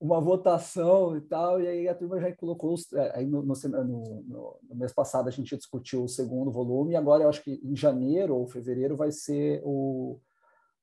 uma 0.00 0.20
votação 0.20 1.16
e 1.16 1.20
tal, 1.20 1.60
e 1.60 1.68
aí 1.68 1.88
a 1.88 1.94
turma 1.94 2.20
já 2.20 2.34
colocou, 2.34 2.74
os, 2.74 2.92
é, 2.92 3.16
aí 3.16 3.26
no, 3.26 3.42
no, 3.42 3.54
no, 3.54 4.58
no, 4.68 4.74
mês 4.74 4.92
passado 4.92 5.28
a 5.28 5.30
gente 5.30 5.56
discutiu 5.56 6.02
o 6.02 6.08
segundo 6.08 6.50
volume, 6.50 6.94
e 6.94 6.96
agora 6.96 7.22
eu 7.22 7.28
acho 7.28 7.44
que 7.44 7.60
em 7.62 7.76
janeiro 7.76 8.34
ou 8.34 8.48
fevereiro 8.48 8.96
vai 8.96 9.12
ser 9.12 9.62
o, 9.64 10.18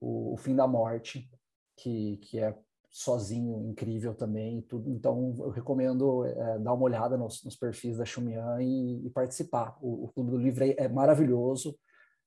o, 0.04 0.34
o 0.34 0.38
Fim 0.38 0.56
da 0.56 0.68
Morte, 0.68 1.30
que, 1.78 2.18
que 2.18 2.40
é 2.40 2.54
sozinho, 2.90 3.66
incrível 3.70 4.14
também. 4.14 4.62
Tudo. 4.64 4.92
Então, 4.92 5.34
eu 5.40 5.50
recomendo 5.50 6.26
é, 6.26 6.60
dar 6.60 6.74
uma 6.74 6.84
olhada 6.84 7.18
nos, 7.18 7.44
nos 7.44 7.56
perfis 7.56 7.98
da 7.98 8.06
Xumian 8.06 8.62
e, 8.62 9.08
e 9.08 9.10
participar. 9.10 9.78
O, 9.82 10.06
o, 10.06 10.08
Clube 10.10 10.32
do 10.32 10.38
Livro 10.38 10.64
é, 10.64 10.76
é 10.78 10.88
maravilhoso, 10.88 11.76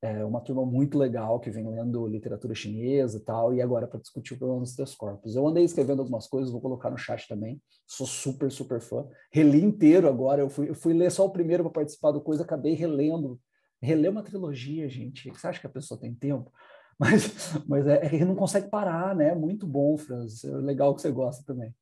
é 0.02 0.24
uma 0.24 0.40
turma 0.40 0.64
muito 0.64 0.98
legal 0.98 1.38
que 1.38 1.50
vem 1.50 1.68
lendo 1.68 2.06
literatura 2.06 2.54
chinesa 2.54 3.18
e 3.18 3.20
tal, 3.20 3.54
e 3.54 3.62
agora 3.62 3.86
para 3.86 4.00
discutir 4.00 4.34
o 4.34 4.38
problema 4.38 4.62
dos 4.62 4.74
três 4.74 4.94
corpos. 4.94 5.36
Eu 5.36 5.46
andei 5.46 5.64
escrevendo 5.64 6.00
algumas 6.00 6.26
coisas, 6.26 6.50
vou 6.50 6.60
colocar 6.60 6.90
no 6.90 6.98
chat 6.98 7.28
também. 7.28 7.60
Sou 7.86 8.06
super, 8.06 8.50
super 8.50 8.80
fã. 8.80 9.06
Reli 9.30 9.62
inteiro 9.62 10.08
agora, 10.08 10.40
eu 10.40 10.48
fui, 10.48 10.68
eu 10.68 10.74
fui 10.74 10.92
ler 10.92 11.10
só 11.10 11.24
o 11.24 11.30
primeiro 11.30 11.62
para 11.64 11.72
participar 11.72 12.10
do 12.10 12.20
coisa, 12.20 12.42
acabei 12.42 12.74
relendo. 12.74 13.38
Reler 13.80 14.10
uma 14.10 14.22
trilogia, 14.22 14.88
gente. 14.88 15.30
Você 15.30 15.46
acha 15.46 15.60
que 15.60 15.66
a 15.66 15.70
pessoa 15.70 16.00
tem 16.00 16.14
tempo? 16.14 16.50
Mas, 16.98 17.52
mas 17.68 17.86
é, 17.86 18.06
é, 18.06 18.24
não 18.24 18.34
consegue 18.34 18.70
parar, 18.70 19.14
né? 19.14 19.34
Muito 19.34 19.66
bom, 19.66 19.98
Franz. 19.98 20.42
É 20.44 20.56
legal 20.56 20.94
que 20.94 21.02
você 21.02 21.10
gosta 21.10 21.44
também. 21.44 21.74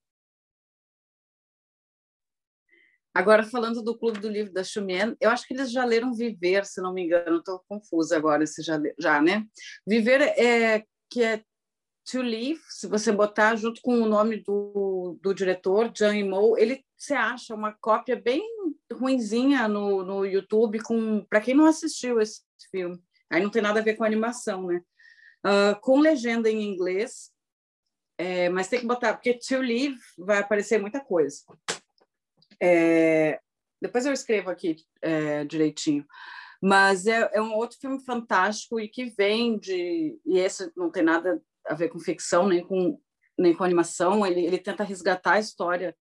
Agora, 3.14 3.44
falando 3.44 3.80
do 3.80 3.96
Clube 3.96 4.18
do 4.18 4.28
Livro 4.28 4.52
da 4.52 4.64
Chumien, 4.64 5.16
eu 5.20 5.30
acho 5.30 5.46
que 5.46 5.54
eles 5.54 5.70
já 5.70 5.84
leram 5.84 6.12
Viver, 6.12 6.66
se 6.66 6.80
não 6.80 6.92
me 6.92 7.04
engano, 7.04 7.38
estou 7.38 7.62
confusa 7.68 8.16
agora 8.16 8.44
se 8.44 8.60
já, 8.60 8.76
já, 8.98 9.22
né? 9.22 9.46
Viver 9.86 10.20
é 10.20 10.84
que 11.08 11.22
é 11.22 11.44
To 12.10 12.20
Live, 12.20 12.60
se 12.68 12.88
você 12.88 13.12
botar 13.12 13.54
junto 13.54 13.80
com 13.82 14.02
o 14.02 14.06
nome 14.06 14.42
do, 14.42 15.16
do 15.22 15.32
diretor, 15.32 15.90
John 15.90 16.12
Imou, 16.12 16.58
ele 16.58 16.84
você 16.98 17.14
acha 17.14 17.54
uma 17.54 17.72
cópia 17.72 18.16
bem 18.16 18.42
ruinzinha 18.92 19.68
no, 19.68 20.02
no 20.02 20.24
YouTube, 20.24 20.80
para 21.28 21.40
quem 21.40 21.54
não 21.54 21.66
assistiu 21.66 22.20
esse 22.20 22.42
filme. 22.70 22.98
Aí 23.30 23.42
não 23.42 23.50
tem 23.50 23.62
nada 23.62 23.80
a 23.80 23.82
ver 23.82 23.94
com 23.94 24.04
animação, 24.04 24.66
né? 24.66 24.80
Uh, 25.44 25.78
com 25.80 26.00
legenda 26.00 26.50
em 26.50 26.62
inglês, 26.62 27.30
é, 28.16 28.48
mas 28.48 28.68
tem 28.68 28.80
que 28.80 28.86
botar, 28.86 29.14
porque 29.14 29.34
To 29.34 29.60
Live 29.60 29.98
vai 30.18 30.38
aparecer 30.38 30.80
muita 30.80 31.00
coisa. 31.00 31.42
É, 32.62 33.40
depois 33.80 34.06
eu 34.06 34.12
escrevo 34.12 34.50
aqui 34.50 34.76
é, 35.02 35.44
direitinho. 35.44 36.06
Mas 36.62 37.06
é, 37.06 37.28
é, 37.32 37.42
um 37.42 37.52
outro 37.54 37.76
filme 37.78 38.02
fantástico 38.02 38.80
e 38.80 38.88
que 38.88 39.06
vem 39.10 39.58
de. 39.58 40.18
E 40.24 40.38
esse 40.38 40.72
não 40.74 40.90
tem 40.90 41.02
nada 41.02 41.42
a 41.66 41.74
ver 41.74 41.88
com 41.88 41.98
ficção, 41.98 42.48
nem 42.48 42.64
com, 42.64 42.98
nem 43.38 43.54
com 43.54 43.64
animação. 43.64 44.24
Ele, 44.24 44.46
ele 44.46 44.58
tenta 44.58 44.82
resgatar 44.84 45.34
a 45.34 45.40
história 45.40 45.94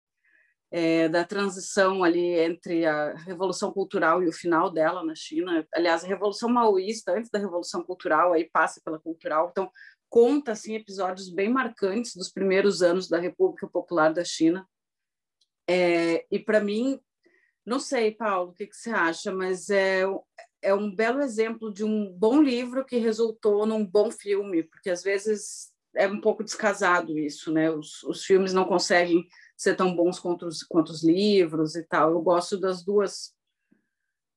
é, 0.75 1.07
da 1.07 1.23
transição 1.23 2.03
ali 2.03 2.39
entre 2.39 2.83
a 2.83 3.13
Revolução 3.13 3.71
Cultural 3.71 4.23
e 4.23 4.27
o 4.27 4.33
final 4.33 4.71
dela 4.71 5.05
na 5.05 5.13
China. 5.13 5.63
Aliás, 5.71 6.03
a 6.03 6.07
Revolução 6.07 6.49
Maoísta, 6.49 7.11
antes 7.11 7.29
da 7.29 7.37
Revolução 7.37 7.83
Cultural, 7.83 8.33
aí 8.33 8.49
passa 8.51 8.81
pela 8.83 8.97
Cultural. 8.97 9.49
Então, 9.51 9.71
conta 10.09 10.53
assim, 10.53 10.73
episódios 10.73 11.29
bem 11.29 11.47
marcantes 11.47 12.15
dos 12.15 12.31
primeiros 12.31 12.81
anos 12.81 13.07
da 13.07 13.19
República 13.19 13.67
Popular 13.67 14.11
da 14.11 14.25
China. 14.25 14.67
É, 15.69 16.25
e 16.31 16.39
para 16.39 16.59
mim, 16.59 16.99
não 17.63 17.79
sei, 17.79 18.09
Paulo, 18.09 18.49
o 18.49 18.53
que, 18.55 18.65
que, 18.65 18.75
você 18.75 18.89
acha, 18.89 19.31
mas 19.31 19.69
é, 19.69 20.01
é 20.59 20.73
um 20.73 20.93
belo 20.93 21.21
exemplo 21.21 21.71
de 21.71 21.83
um 21.83 22.11
bom 22.11 22.41
livro 22.41 22.83
que 22.83 22.97
resultou 22.97 23.67
num 23.67 23.85
bom 23.85 24.09
filme, 24.09 24.63
porque 24.63 24.89
às 24.89 25.03
vezes 25.03 25.71
é 25.95 26.07
um 26.07 26.19
pouco 26.19 26.43
descasado 26.43 27.19
isso, 27.19 27.53
né? 27.53 27.69
Os, 27.69 28.01
os 28.01 28.25
filmes 28.25 28.53
não 28.53 28.65
conseguem 28.65 29.27
ser 29.63 29.77
tão 29.77 29.95
bons 29.95 30.19
quanto 30.19 30.45
os, 30.45 30.61
quanto 30.61 30.89
os 30.89 31.03
livros 31.03 31.75
e 31.75 31.83
tal. 31.83 32.11
Eu 32.11 32.21
gosto 32.21 32.59
das 32.59 32.83
duas 32.83 33.33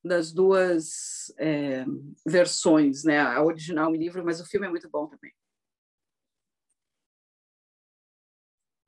das 0.05 0.33
duas 0.33 1.35
é, 1.37 1.85
versões, 2.24 3.03
né? 3.03 3.18
A 3.18 3.43
original 3.43 3.93
e 3.93 3.99
o 3.99 4.01
livro, 4.01 4.24
mas 4.24 4.41
o 4.41 4.47
filme 4.47 4.64
é 4.64 4.70
muito 4.70 4.89
bom 4.89 5.09
também. 5.09 5.33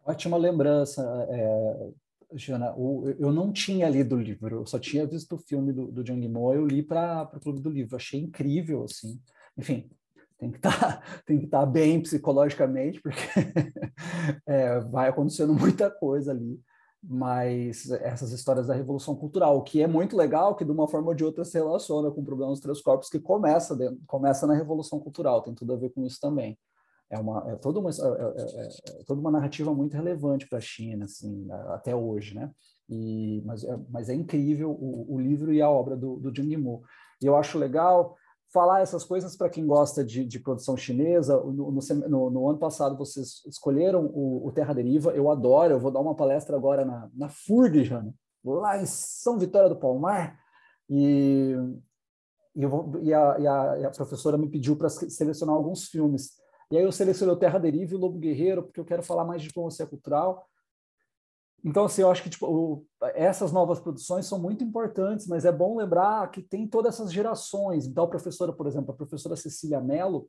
Ótima 0.04 0.36
lembrança, 0.36 1.02
é, 1.28 1.92
Jana. 2.34 2.72
O, 2.76 3.10
eu 3.18 3.32
não 3.32 3.52
tinha 3.52 3.88
lido 3.88 4.14
o 4.14 4.20
livro, 4.20 4.60
eu 4.60 4.66
só 4.66 4.78
tinha 4.78 5.04
visto 5.04 5.34
o 5.34 5.38
filme 5.38 5.72
do, 5.72 5.90
do 5.90 6.06
Jang 6.06 6.26
Mo, 6.28 6.54
eu 6.54 6.64
li 6.64 6.84
para 6.84 7.28
o 7.34 7.40
Clube 7.40 7.60
do 7.60 7.68
Livro. 7.68 7.96
Achei 7.96 8.20
incrível, 8.20 8.84
assim. 8.84 9.20
Enfim, 9.56 9.90
tem 10.38 10.50
que 10.50 10.58
tá, 10.58 11.02
estar 11.28 11.60
tá 11.60 11.66
bem 11.66 12.00
psicologicamente, 12.00 13.00
porque 13.00 13.20
é, 14.46 14.80
vai 14.80 15.08
acontecendo 15.08 15.52
muita 15.52 15.90
coisa 15.90 16.30
ali. 16.30 16.60
Mas 17.00 17.88
essas 17.90 18.32
histórias 18.32 18.66
da 18.66 18.74
revolução 18.74 19.14
cultural, 19.14 19.62
que 19.62 19.80
é 19.80 19.86
muito 19.86 20.16
legal, 20.16 20.56
que 20.56 20.64
de 20.64 20.72
uma 20.72 20.88
forma 20.88 21.08
ou 21.08 21.14
de 21.14 21.24
outra 21.24 21.44
se 21.44 21.56
relaciona 21.56 22.10
com 22.10 22.20
o 22.20 22.24
problema 22.24 22.50
dos 22.50 22.60
três 22.60 22.80
corpos, 22.80 23.08
que 23.08 23.20
começa, 23.20 23.76
dentro, 23.76 24.00
começa 24.06 24.46
na 24.48 24.54
revolução 24.54 24.98
cultural, 24.98 25.42
tem 25.42 25.54
tudo 25.54 25.72
a 25.72 25.76
ver 25.76 25.90
com 25.90 26.04
isso 26.04 26.18
também. 26.20 26.58
É, 27.10 27.18
uma, 27.18 27.50
é, 27.50 27.56
toda, 27.56 27.78
uma, 27.78 27.90
é, 27.90 27.92
é, 27.92 28.62
é, 28.62 29.00
é 29.00 29.04
toda 29.04 29.20
uma 29.20 29.30
narrativa 29.30 29.72
muito 29.72 29.94
relevante 29.94 30.48
para 30.48 30.58
a 30.58 30.60
China, 30.60 31.04
assim, 31.04 31.46
até 31.68 31.94
hoje, 31.94 32.34
né? 32.34 32.50
E, 32.88 33.42
mas, 33.46 33.64
é, 33.64 33.78
mas 33.88 34.08
é 34.08 34.14
incrível 34.14 34.70
o, 34.70 35.14
o 35.14 35.20
livro 35.20 35.52
e 35.52 35.62
a 35.62 35.70
obra 35.70 35.96
do, 35.96 36.16
do 36.16 36.34
Zhang 36.34 36.50
Yimou. 36.50 36.82
E 37.22 37.26
eu 37.26 37.36
acho 37.36 37.58
legal 37.58 38.16
falar 38.52 38.80
essas 38.80 39.04
coisas 39.04 39.36
para 39.36 39.50
quem 39.50 39.66
gosta 39.66 40.04
de, 40.04 40.24
de 40.24 40.38
produção 40.38 40.76
chinesa. 40.76 41.38
No, 41.40 41.70
no, 41.70 42.30
no, 42.30 42.48
ano 42.48 42.58
passado 42.58 42.96
vocês 42.96 43.42
escolheram 43.46 44.06
o, 44.06 44.46
o, 44.46 44.52
Terra 44.52 44.74
Deriva, 44.74 45.12
eu 45.12 45.30
adoro, 45.30 45.74
eu 45.74 45.80
vou 45.80 45.90
dar 45.90 46.00
uma 46.00 46.14
palestra 46.14 46.56
agora 46.56 46.84
na, 46.84 47.10
na 47.14 47.28
FURG, 47.28 47.84
Jana, 47.84 48.14
lá 48.44 48.80
em 48.80 48.86
São 48.86 49.38
Vitória 49.38 49.68
do 49.68 49.76
Palmar, 49.76 50.38
e, 50.88 51.54
e, 52.54 52.66
vou, 52.66 52.92
e, 53.02 53.12
a, 53.12 53.36
e, 53.38 53.46
a, 53.46 53.88
a, 53.88 53.90
professora 53.90 54.38
me 54.38 54.48
pediu 54.48 54.76
para 54.76 54.88
selecionar 54.88 55.54
alguns 55.54 55.84
filmes. 55.84 56.38
E 56.70 56.76
aí 56.76 56.84
eu 56.84 56.92
selecionei 56.92 57.34
o 57.34 57.38
Terra 57.38 57.58
Deriva 57.58 57.92
e 57.92 57.96
o 57.96 58.00
Lobo 58.00 58.18
Guerreiro, 58.18 58.62
porque 58.62 58.80
eu 58.80 58.84
quero 58.84 59.02
falar 59.02 59.24
mais 59.24 59.42
de 59.42 59.48
diplomacia 59.48 59.86
cultural, 59.86 60.46
então, 61.64 61.84
assim, 61.84 62.02
eu 62.02 62.10
acho 62.10 62.22
que 62.22 62.30
tipo, 62.30 62.46
o, 62.46 62.86
essas 63.14 63.50
novas 63.52 63.80
produções 63.80 64.26
são 64.26 64.38
muito 64.38 64.62
importantes, 64.62 65.26
mas 65.26 65.44
é 65.44 65.52
bom 65.52 65.76
lembrar 65.76 66.30
que 66.30 66.40
tem 66.40 66.66
todas 66.66 66.94
essas 66.94 67.12
gerações. 67.12 67.86
Então, 67.86 68.04
a 68.04 68.08
professora, 68.08 68.52
por 68.52 68.66
exemplo, 68.66 68.92
a 68.92 68.96
professora 68.96 69.36
Cecília 69.36 69.80
Mello, 69.80 70.28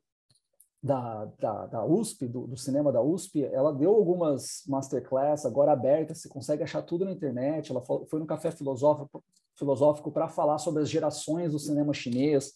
da, 0.82 1.26
da, 1.38 1.66
da 1.66 1.86
USP, 1.86 2.28
do, 2.28 2.48
do, 2.48 2.58
cinema 2.58 2.92
da 2.92 3.02
USP, 3.02 3.44
ela 3.44 3.74
deu 3.74 3.92
algumas 3.92 4.64
masterclass 4.66 5.46
agora 5.46 5.74
abertas, 5.74 6.20
você 6.20 6.30
consegue 6.30 6.64
achar 6.64 6.82
tudo 6.82 7.04
na 7.04 7.12
internet. 7.12 7.70
Ela 7.70 7.82
foi 7.82 8.20
no 8.20 8.26
Café 8.26 8.50
Filosófico, 8.50 9.24
filosófico 9.58 10.12
para 10.12 10.30
falar 10.30 10.58
sobre 10.58 10.82
as 10.82 10.90
gerações 10.90 11.52
do 11.52 11.60
cinema 11.60 11.94
chinês. 11.94 12.54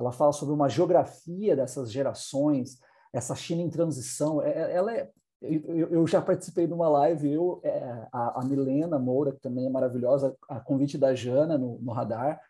Ela 0.00 0.10
fala 0.10 0.32
sobre 0.32 0.54
uma 0.54 0.68
geografia 0.68 1.54
dessas 1.54 1.92
gerações, 1.92 2.78
essa 3.12 3.34
China 3.34 3.62
em 3.62 3.70
transição. 3.70 4.40
É, 4.42 4.50
é, 4.50 4.72
ela 4.74 4.92
é 4.94 5.10
eu, 5.48 6.06
já 6.06 6.20
participei 6.20 6.66
de 6.66 6.72
uma 6.72 6.88
live, 6.88 7.30
eu, 7.30 7.60
é, 7.62 8.06
a, 8.12 8.40
a, 8.40 8.44
Milena 8.44 8.98
Moura, 8.98 9.32
que 9.32 9.40
também 9.40 9.66
é 9.66 9.70
maravilhosa, 9.70 10.36
a 10.48 10.60
convite 10.60 10.98
da 10.98 11.14
Jana 11.14 11.56
no, 11.56 11.78
no 11.80 11.92
Radar, 11.92 12.40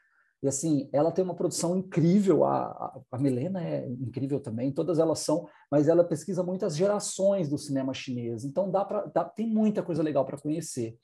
e 0.42 0.48
assim, 0.48 0.88
ela 0.92 1.10
tem 1.10 1.24
uma 1.24 1.34
produção 1.34 1.76
incrível, 1.76 2.44
a, 2.44 2.64
a, 2.64 3.00
a, 3.12 3.18
Milena 3.18 3.62
é 3.62 3.88
incrível 3.88 4.40
também, 4.40 4.70
todas 4.72 4.98
elas 4.98 5.20
são, 5.20 5.48
mas 5.70 5.88
ela 5.88 6.04
pesquisa 6.04 6.42
muitas 6.42 6.76
gerações 6.76 7.48
do 7.48 7.58
cinema 7.58 7.94
chinês, 7.94 8.44
então 8.44 8.70
dá 8.70 8.84
pra, 8.84 9.06
dá, 9.06 9.24
tem 9.24 9.48
muita 9.48 9.82
coisa 9.82 10.02
legal 10.02 10.24
para 10.24 10.38
conhecer. 10.38 10.96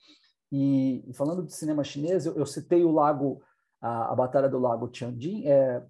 E, 0.51 1.03
e, 1.09 1.15
falando 1.15 1.43
de 1.43 1.55
cinema 1.55 1.83
chinês, 1.83 2.27
eu, 2.27 2.37
eu 2.37 2.45
citei 2.45 2.85
o 2.85 2.91
Lago, 2.93 3.43
a, 3.81 4.13
a 4.13 4.15
Batalha 4.15 4.49
do 4.49 4.59
Lago 4.59 4.89
Tianjin, 4.89 5.47
é, 5.47 5.83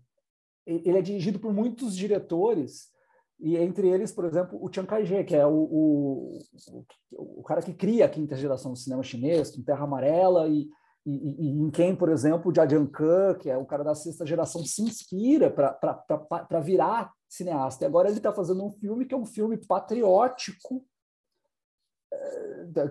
ele 0.65 0.99
é 0.99 1.03
dirigido 1.03 1.41
por 1.41 1.53
muitos 1.53 1.97
diretores 1.97 2.92
e 3.41 3.57
entre 3.57 3.89
eles, 3.89 4.13
por 4.13 4.25
exemplo, 4.25 4.59
o 4.63 4.73
Chiang 4.73 4.89
Kai-shek, 4.89 5.25
que 5.25 5.37
é 5.37 5.47
o, 5.47 5.51
o, 5.51 6.39
o, 6.71 7.41
o, 7.41 7.43
cara 7.43 7.61
que 7.61 7.75
cria 7.75 8.07
a 8.07 8.09
quinta 8.09 8.37
geração 8.37 8.73
do 8.73 8.79
cinema 8.79 9.03
chinês, 9.03 9.51
com 9.51 9.63
Terra 9.63 9.85
Amarela, 9.85 10.49
e, 10.49 10.69
e, 11.05 11.49
e 11.49 11.61
em 11.61 11.71
quem, 11.71 11.97
por 11.97 12.09
exemplo, 12.09 12.51
o 12.51 12.55
Jia 12.55 12.69
Jianke, 12.69 13.41
que 13.41 13.51
é 13.51 13.57
o 13.57 13.67
cara 13.67 13.83
da 13.83 13.95
sexta 13.95 14.25
geração, 14.25 14.65
se 14.65 14.83
inspira 14.83 15.51
para 15.51 16.61
virar 16.61 17.13
cineasta. 17.29 17.85
E 17.85 17.87
agora 17.87 18.09
ele 18.09 18.19
está 18.19 18.33
fazendo 18.33 18.65
um 18.65 18.71
filme 18.71 19.05
que 19.05 19.15
é 19.15 19.19
um 19.19 19.27
filme 19.27 19.57
patriótico 19.57 20.85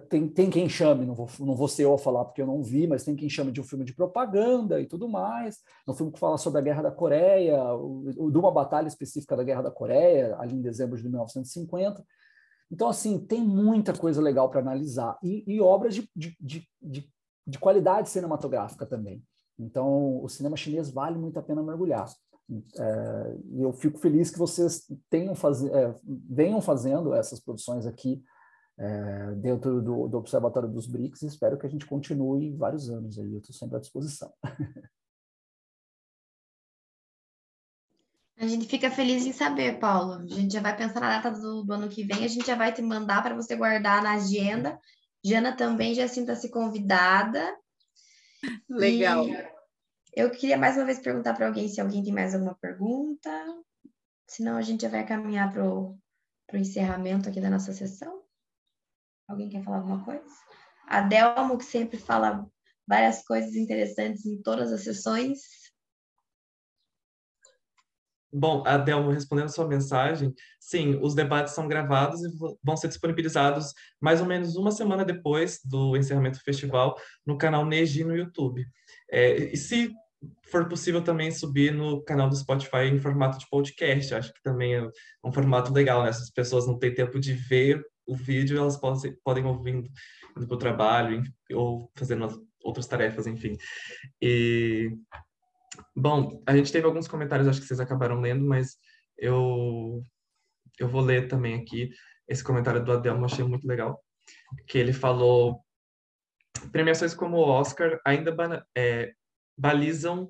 tem, 0.09 0.27
tem 0.27 0.49
quem 0.49 0.69
chame, 0.69 1.05
não 1.05 1.13
vou, 1.13 1.29
não 1.39 1.55
vou 1.55 1.67
ser 1.67 1.83
eu 1.83 1.93
a 1.93 1.97
falar 1.97 2.25
porque 2.25 2.41
eu 2.41 2.45
não 2.45 2.61
vi, 2.63 2.87
mas 2.87 3.03
tem 3.03 3.15
quem 3.15 3.29
chame 3.29 3.51
de 3.51 3.61
um 3.61 3.63
filme 3.63 3.85
de 3.85 3.93
propaganda 3.93 4.79
e 4.79 4.85
tudo 4.85 5.09
mais. 5.09 5.59
É 5.87 5.91
um 5.91 5.93
filme 5.93 6.11
que 6.11 6.19
fala 6.19 6.37
sobre 6.37 6.59
a 6.59 6.63
Guerra 6.63 6.83
da 6.83 6.91
Coreia, 6.91 7.57
de 8.31 8.37
uma 8.37 8.51
batalha 8.51 8.87
específica 8.87 9.35
da 9.35 9.43
Guerra 9.43 9.63
da 9.63 9.71
Coreia, 9.71 10.35
ali 10.39 10.55
em 10.55 10.61
dezembro 10.61 10.97
de 10.97 11.03
1950. 11.03 12.03
Então, 12.71 12.87
assim, 12.87 13.19
tem 13.19 13.41
muita 13.41 13.93
coisa 13.93 14.21
legal 14.21 14.49
para 14.49 14.61
analisar. 14.61 15.17
E, 15.21 15.43
e 15.45 15.59
obras 15.59 15.93
de, 15.93 16.09
de, 16.15 16.35
de, 16.39 16.67
de, 16.81 17.11
de 17.45 17.59
qualidade 17.59 18.09
cinematográfica 18.09 18.85
também. 18.85 19.21
Então, 19.59 20.23
o 20.23 20.29
cinema 20.29 20.55
chinês 20.55 20.89
vale 20.89 21.17
muito 21.17 21.37
a 21.37 21.43
pena 21.43 21.61
mergulhar. 21.61 22.09
É, 22.77 23.37
eu 23.57 23.71
fico 23.71 23.99
feliz 23.99 24.29
que 24.29 24.39
vocês 24.39 24.83
tenham 25.09 25.35
faz, 25.35 25.63
é, 25.63 25.93
venham 26.29 26.59
fazendo 26.61 27.13
essas 27.13 27.39
produções 27.39 27.85
aqui 27.85 28.21
é, 28.77 29.31
dentro 29.35 29.81
do, 29.81 30.07
do, 30.07 30.17
Observatório 30.17 30.69
dos 30.69 30.87
BRICS 30.87 31.23
espero 31.23 31.57
que 31.57 31.65
a 31.65 31.69
gente 31.69 31.85
continue 31.85 32.55
vários 32.55 32.89
anos 32.89 33.19
aí, 33.19 33.31
eu 33.31 33.39
estou 33.39 33.55
sempre 33.55 33.77
à 33.77 33.79
disposição. 33.79 34.31
A 38.37 38.47
gente 38.47 38.65
fica 38.65 38.89
feliz 38.89 39.23
em 39.23 39.31
saber, 39.31 39.77
Paulo. 39.77 40.13
A 40.13 40.25
gente 40.25 40.51
já 40.51 40.61
vai 40.61 40.75
pensar 40.75 40.99
na 40.99 41.21
data 41.21 41.29
do, 41.29 41.63
do 41.63 41.73
ano 41.73 41.87
que 41.87 42.03
vem, 42.03 42.25
a 42.25 42.27
gente 42.27 42.47
já 42.47 42.55
vai 42.55 42.73
te 42.73 42.81
mandar 42.81 43.21
para 43.21 43.35
você 43.35 43.55
guardar 43.55 44.01
na 44.01 44.13
agenda. 44.13 44.79
Jana 45.23 45.55
também 45.55 45.93
já 45.93 46.07
sinta-se 46.07 46.49
convidada. 46.49 47.55
Legal. 48.67 49.27
E 49.27 49.47
eu 50.15 50.31
queria 50.31 50.57
mais 50.57 50.75
uma 50.75 50.85
vez 50.85 50.99
perguntar 50.99 51.35
para 51.35 51.45
alguém 51.45 51.67
se 51.67 51.79
alguém 51.79 52.03
tem 52.03 52.11
mais 52.11 52.33
alguma 52.33 52.55
pergunta. 52.55 53.29
Senão 54.27 54.57
a 54.57 54.61
gente 54.63 54.81
já 54.81 54.89
vai 54.89 55.05
caminhar 55.05 55.53
para 55.53 55.63
o 55.63 55.99
encerramento 56.55 57.29
aqui 57.29 57.39
da 57.39 57.49
nossa 57.49 57.73
sessão. 57.73 58.23
Alguém 59.31 59.47
quer 59.47 59.63
falar 59.63 59.77
alguma 59.77 60.03
coisa? 60.03 60.25
A 60.85 60.99
Delmo, 60.99 61.57
que 61.57 61.63
sempre 61.63 61.97
fala 61.97 62.45
várias 62.85 63.23
coisas 63.23 63.55
interessantes 63.55 64.25
em 64.25 64.41
todas 64.41 64.73
as 64.73 64.83
sessões. 64.83 65.39
Bom, 68.33 68.63
Adelmo, 68.65 69.09
respondendo 69.09 69.47
sua 69.49 69.67
mensagem, 69.67 70.33
sim, 70.59 70.99
os 71.01 71.15
debates 71.15 71.53
são 71.53 71.67
gravados 71.67 72.21
e 72.21 72.29
vão 72.61 72.75
ser 72.75 72.89
disponibilizados 72.89 73.73
mais 74.01 74.19
ou 74.19 74.27
menos 74.27 74.57
uma 74.57 74.71
semana 74.71 75.05
depois 75.05 75.61
do 75.63 75.95
encerramento 75.95 76.37
do 76.37 76.43
festival 76.43 76.97
no 77.25 77.37
canal 77.37 77.65
Neji 77.65 78.03
no 78.03 78.15
YouTube. 78.15 78.65
É, 79.09 79.53
e 79.53 79.55
se 79.55 79.93
for 80.43 80.67
possível 80.67 81.01
também 81.01 81.31
subir 81.31 81.73
no 81.73 82.03
canal 82.03 82.27
do 82.27 82.35
Spotify 82.35 82.85
em 82.91 82.99
formato 82.99 83.37
de 83.37 83.49
podcast, 83.49 84.13
acho 84.13 84.33
que 84.33 84.43
também 84.43 84.75
é 84.75 84.89
um 85.23 85.31
formato 85.31 85.73
legal, 85.73 86.03
né? 86.03 86.09
As 86.09 86.29
pessoas 86.29 86.67
não 86.67 86.77
têm 86.77 86.93
tempo 86.93 87.19
de 87.19 87.33
ver 87.33 87.81
o 88.11 88.15
vídeo, 88.15 88.57
elas 88.57 88.77
podem, 88.77 89.15
podem 89.23 89.45
ouvindo 89.45 89.89
indo 90.37 90.47
para 90.47 90.55
o 90.55 90.59
trabalho 90.59 91.23
ou 91.53 91.91
fazendo 91.95 92.27
outras 92.63 92.87
tarefas, 92.87 93.25
enfim. 93.25 93.57
E, 94.21 94.91
bom, 95.95 96.43
a 96.45 96.55
gente 96.55 96.71
teve 96.71 96.85
alguns 96.85 97.07
comentários, 97.07 97.47
acho 97.47 97.61
que 97.61 97.67
vocês 97.67 97.79
acabaram 97.79 98.19
lendo, 98.19 98.45
mas 98.45 98.77
eu 99.17 100.03
eu 100.79 100.87
vou 100.87 101.01
ler 101.01 101.27
também 101.27 101.55
aqui 101.55 101.91
esse 102.27 102.43
comentário 102.43 102.83
do 102.83 102.91
Adelmo, 102.91 103.25
achei 103.25 103.43
muito 103.45 103.67
legal, 103.67 104.01
que 104.67 104.77
ele 104.77 104.93
falou 104.93 105.63
premiações 106.71 107.13
como 107.13 107.37
o 107.37 107.47
Oscar 107.47 107.99
ainda 108.05 108.35
é, 108.75 109.11
balizam 109.57 110.29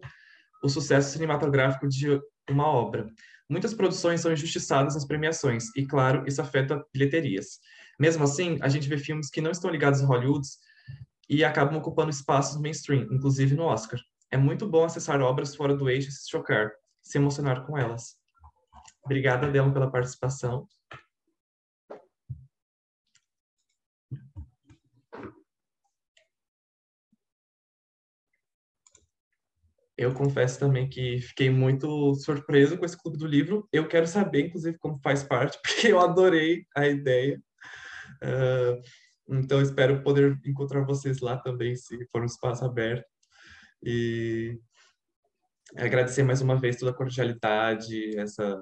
o 0.63 0.69
sucesso 0.69 1.11
cinematográfico 1.11 1.87
de 1.87 2.19
uma 2.49 2.67
obra. 2.67 3.07
Muitas 3.51 3.73
produções 3.73 4.21
são 4.21 4.31
injustiçadas 4.31 4.93
nas 4.93 5.03
premiações, 5.03 5.75
e 5.75 5.85
claro, 5.85 6.23
isso 6.25 6.41
afeta 6.41 6.81
bilheterias. 6.93 7.59
Mesmo 7.99 8.23
assim, 8.23 8.57
a 8.61 8.69
gente 8.69 8.87
vê 8.87 8.97
filmes 8.97 9.29
que 9.29 9.41
não 9.41 9.51
estão 9.51 9.69
ligados 9.69 10.01
a 10.01 10.05
Hollywood 10.05 10.47
e 11.29 11.43
acabam 11.43 11.77
ocupando 11.77 12.09
espaços 12.09 12.61
mainstream, 12.61 13.09
inclusive 13.11 13.53
no 13.53 13.63
Oscar. 13.63 13.99
É 14.31 14.37
muito 14.37 14.65
bom 14.65 14.85
acessar 14.85 15.19
obras 15.19 15.53
fora 15.53 15.75
do 15.75 15.89
eixo 15.89 16.07
e 16.07 16.11
se 16.13 16.29
chocar, 16.29 16.71
se 17.01 17.17
emocionar 17.17 17.65
com 17.65 17.77
elas. 17.77 18.15
Obrigada, 19.03 19.51
Delma, 19.51 19.73
pela 19.73 19.91
participação. 19.91 20.65
Eu 30.01 30.15
confesso 30.15 30.59
também 30.59 30.89
que 30.89 31.21
fiquei 31.21 31.47
muito 31.51 32.15
surpreso 32.15 32.75
com 32.75 32.83
esse 32.83 32.97
clube 32.97 33.19
do 33.19 33.27
livro. 33.27 33.69
Eu 33.71 33.87
quero 33.87 34.07
saber, 34.07 34.47
inclusive, 34.47 34.75
como 34.79 34.99
faz 35.03 35.21
parte, 35.21 35.59
porque 35.61 35.89
eu 35.89 35.99
adorei 35.99 36.65
a 36.75 36.87
ideia. 36.87 37.39
Uh, 38.23 38.81
então, 39.29 39.61
espero 39.61 40.01
poder 40.01 40.39
encontrar 40.43 40.83
vocês 40.83 41.19
lá 41.19 41.37
também, 41.37 41.75
se 41.75 42.03
for 42.11 42.23
um 42.23 42.25
espaço 42.25 42.65
aberto. 42.65 43.05
E 43.83 44.59
agradecer 45.77 46.23
mais 46.23 46.41
uma 46.41 46.55
vez 46.55 46.77
toda 46.77 46.89
a 46.89 46.95
cordialidade, 46.95 48.17
essa, 48.17 48.59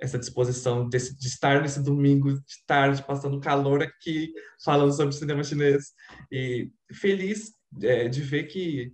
essa 0.00 0.18
disposição 0.18 0.88
de, 0.88 0.98
de 0.98 1.28
estar 1.28 1.62
nesse 1.62 1.80
domingo 1.80 2.32
de 2.32 2.66
tarde, 2.66 3.00
passando 3.06 3.40
calor 3.40 3.80
aqui, 3.80 4.32
falando 4.64 4.92
sobre 4.92 5.14
cinema 5.14 5.44
chinês. 5.44 5.92
E 6.32 6.68
feliz 6.92 7.52
é, 7.80 8.08
de 8.08 8.20
ver 8.22 8.48
que 8.48 8.92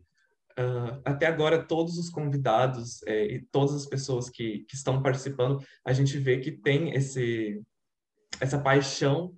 Uh, 0.61 1.01
até 1.07 1.27
agora, 1.27 1.63
todos 1.63 1.97
os 1.97 2.11
convidados 2.11 3.03
é, 3.07 3.25
e 3.25 3.47
todas 3.51 3.75
as 3.75 3.87
pessoas 3.87 4.29
que, 4.29 4.65
que 4.69 4.75
estão 4.75 5.03
participando, 5.03 5.59
a 5.83 5.93
gente 5.95 6.19
vê 6.19 6.39
que 6.39 6.53
tem 6.53 6.93
esse, 6.93 7.63
essa 8.39 8.59
paixão 8.59 9.33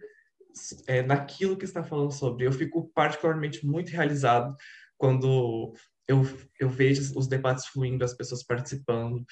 é, 0.88 1.00
naquilo 1.02 1.56
que 1.56 1.64
está 1.64 1.84
falando 1.84 2.10
sobre. 2.10 2.44
Eu 2.44 2.50
fico 2.50 2.90
particularmente 2.92 3.64
muito 3.64 3.90
realizado 3.90 4.52
quando 4.98 5.72
eu, 6.08 6.22
eu 6.58 6.68
vejo 6.68 7.16
os 7.16 7.28
debates 7.28 7.66
fluindo, 7.66 8.04
as 8.04 8.14
pessoas 8.14 8.42
participando. 8.42 9.24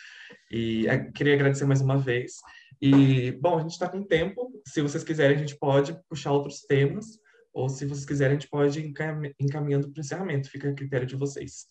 E 0.48 0.86
é, 0.86 1.10
queria 1.10 1.34
agradecer 1.34 1.64
mais 1.64 1.80
uma 1.80 1.98
vez. 1.98 2.34
E, 2.80 3.32
bom, 3.32 3.58
a 3.58 3.62
gente 3.62 3.72
está 3.72 3.88
com 3.88 4.04
tempo. 4.04 4.62
Se 4.64 4.80
vocês 4.80 5.02
quiserem, 5.02 5.36
a 5.36 5.40
gente 5.40 5.58
pode 5.58 5.98
puxar 6.08 6.30
outros 6.30 6.60
temas 6.60 7.18
ou 7.52 7.68
se 7.68 7.84
vocês 7.84 8.04
quiserem, 8.04 8.36
a 8.36 8.38
gente 8.38 8.48
pode 8.48 8.80
ir 8.80 8.94
encaminhando 9.40 9.90
para 9.90 9.98
o 9.98 10.00
encerramento, 10.00 10.48
fica 10.48 10.70
a 10.70 10.74
critério 10.74 11.06
de 11.06 11.16
vocês. 11.16 11.66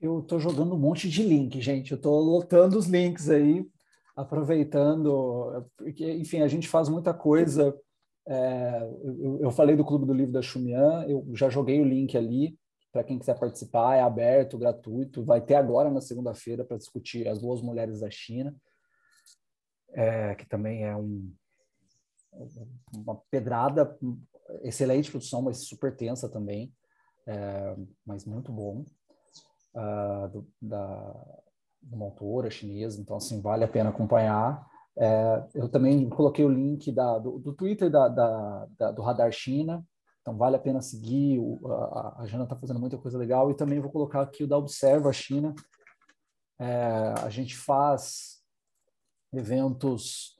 Eu 0.00 0.20
estou 0.20 0.40
jogando 0.40 0.74
um 0.74 0.78
monte 0.78 1.08
de 1.08 1.22
link, 1.22 1.60
gente. 1.60 1.92
Eu 1.92 1.96
estou 1.96 2.20
lotando 2.20 2.78
os 2.78 2.86
links 2.86 3.28
aí, 3.28 3.68
aproveitando. 4.16 5.66
Porque, 5.76 6.10
enfim, 6.12 6.40
a 6.40 6.48
gente 6.48 6.68
faz 6.68 6.88
muita 6.88 7.12
coisa. 7.12 7.76
É, 8.26 8.82
eu, 9.02 9.40
eu, 9.42 9.50
falei 9.50 9.76
do 9.76 9.84
Clube 9.84 10.06
do 10.06 10.14
Livro 10.14 10.32
da 10.32 10.42
Xumian, 10.42 11.04
eu 11.08 11.26
já 11.34 11.48
joguei 11.50 11.80
o 11.80 11.84
link 11.84 12.16
ali 12.16 12.56
para 12.92 13.04
quem 13.04 13.18
quiser 13.18 13.38
participar, 13.38 13.96
é 13.96 14.00
aberto, 14.00 14.58
gratuito. 14.58 15.24
Vai 15.24 15.40
ter 15.40 15.54
agora 15.54 15.90
na 15.90 16.00
segunda-feira 16.00 16.64
para 16.64 16.76
discutir 16.76 17.28
as 17.28 17.40
duas 17.40 17.62
mulheres 17.62 18.00
da 18.00 18.10
China 18.10 18.54
é, 19.92 20.34
que 20.34 20.46
também 20.46 20.84
é 20.84 20.96
um, 20.96 21.32
uma 22.94 23.16
pedrada, 23.30 23.98
excelente 24.62 25.10
produção, 25.10 25.42
mas 25.42 25.68
super 25.68 25.94
tensa 25.96 26.28
também, 26.28 26.72
é, 27.26 27.76
mas 28.04 28.24
muito 28.24 28.52
bom, 28.52 28.84
uh, 29.74 30.28
do, 30.28 30.48
da, 30.60 31.42
uma 31.90 32.06
autora 32.06 32.50
chinesa, 32.50 33.00
então 33.00 33.16
assim, 33.16 33.40
vale 33.40 33.64
a 33.64 33.68
pena 33.68 33.90
acompanhar. 33.90 34.66
É, 34.98 35.44
eu 35.54 35.68
também 35.68 36.08
coloquei 36.08 36.44
o 36.44 36.48
link 36.48 36.92
da, 36.92 37.18
do, 37.18 37.38
do 37.38 37.54
Twitter 37.54 37.90
da, 37.90 38.08
da, 38.08 38.68
da, 38.78 38.90
do 38.90 39.02
Radar 39.02 39.32
China, 39.32 39.84
então 40.20 40.36
vale 40.36 40.56
a 40.56 40.60
pena 40.60 40.82
seguir, 40.82 41.38
o, 41.38 41.58
a, 41.72 42.22
a 42.22 42.26
Jana 42.26 42.44
está 42.44 42.56
fazendo 42.56 42.80
muita 42.80 42.98
coisa 42.98 43.16
legal, 43.16 43.50
e 43.50 43.54
também 43.54 43.80
vou 43.80 43.90
colocar 43.90 44.20
aqui 44.20 44.44
o 44.44 44.48
da 44.48 44.58
Observa 44.58 45.12
China, 45.12 45.54
é, 46.58 47.14
a 47.24 47.30
gente 47.30 47.56
faz 47.56 48.40
eventos. 49.32 50.38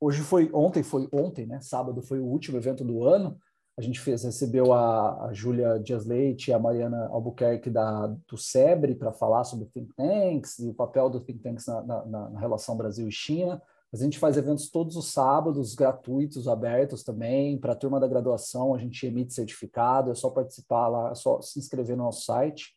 Hoje 0.00 0.22
foi, 0.22 0.50
ontem 0.54 0.82
foi 0.82 1.08
ontem, 1.12 1.46
né? 1.46 1.60
Sábado 1.60 2.00
foi 2.00 2.20
o 2.20 2.24
último 2.24 2.56
evento 2.56 2.84
do 2.84 3.04
ano. 3.04 3.38
A 3.78 3.80
gente 3.80 4.00
fez, 4.00 4.24
recebeu 4.24 4.72
a, 4.72 5.26
a 5.26 5.32
Júlia 5.32 5.78
Dias 5.78 6.04
Leite 6.04 6.50
e 6.50 6.52
a 6.52 6.58
Mariana 6.58 7.06
Albuquerque 7.12 7.70
da, 7.70 8.08
do 8.26 8.36
SEBRE 8.36 8.96
para 8.96 9.12
falar 9.12 9.44
sobre 9.44 9.66
think 9.66 9.94
tanks 9.94 10.58
e 10.58 10.68
o 10.68 10.74
papel 10.74 11.08
do 11.08 11.20
think 11.20 11.38
tanks 11.38 11.64
na, 11.64 11.80
na, 11.82 12.28
na 12.28 12.40
relação 12.40 12.76
Brasil 12.76 13.06
e 13.06 13.12
China. 13.12 13.62
A 13.92 13.96
gente 13.96 14.18
faz 14.18 14.36
eventos 14.36 14.68
todos 14.68 14.96
os 14.96 15.12
sábados, 15.12 15.76
gratuitos, 15.76 16.48
abertos 16.48 17.04
também. 17.04 17.56
Para 17.56 17.72
a 17.72 17.76
turma 17.76 18.00
da 18.00 18.08
graduação, 18.08 18.74
a 18.74 18.78
gente 18.78 19.06
emite 19.06 19.32
certificado, 19.32 20.10
é 20.10 20.14
só 20.16 20.28
participar 20.28 20.88
lá, 20.88 21.12
é 21.12 21.14
só 21.14 21.40
se 21.40 21.60
inscrever 21.60 21.96
no 21.96 22.02
nosso 22.02 22.24
site. 22.24 22.76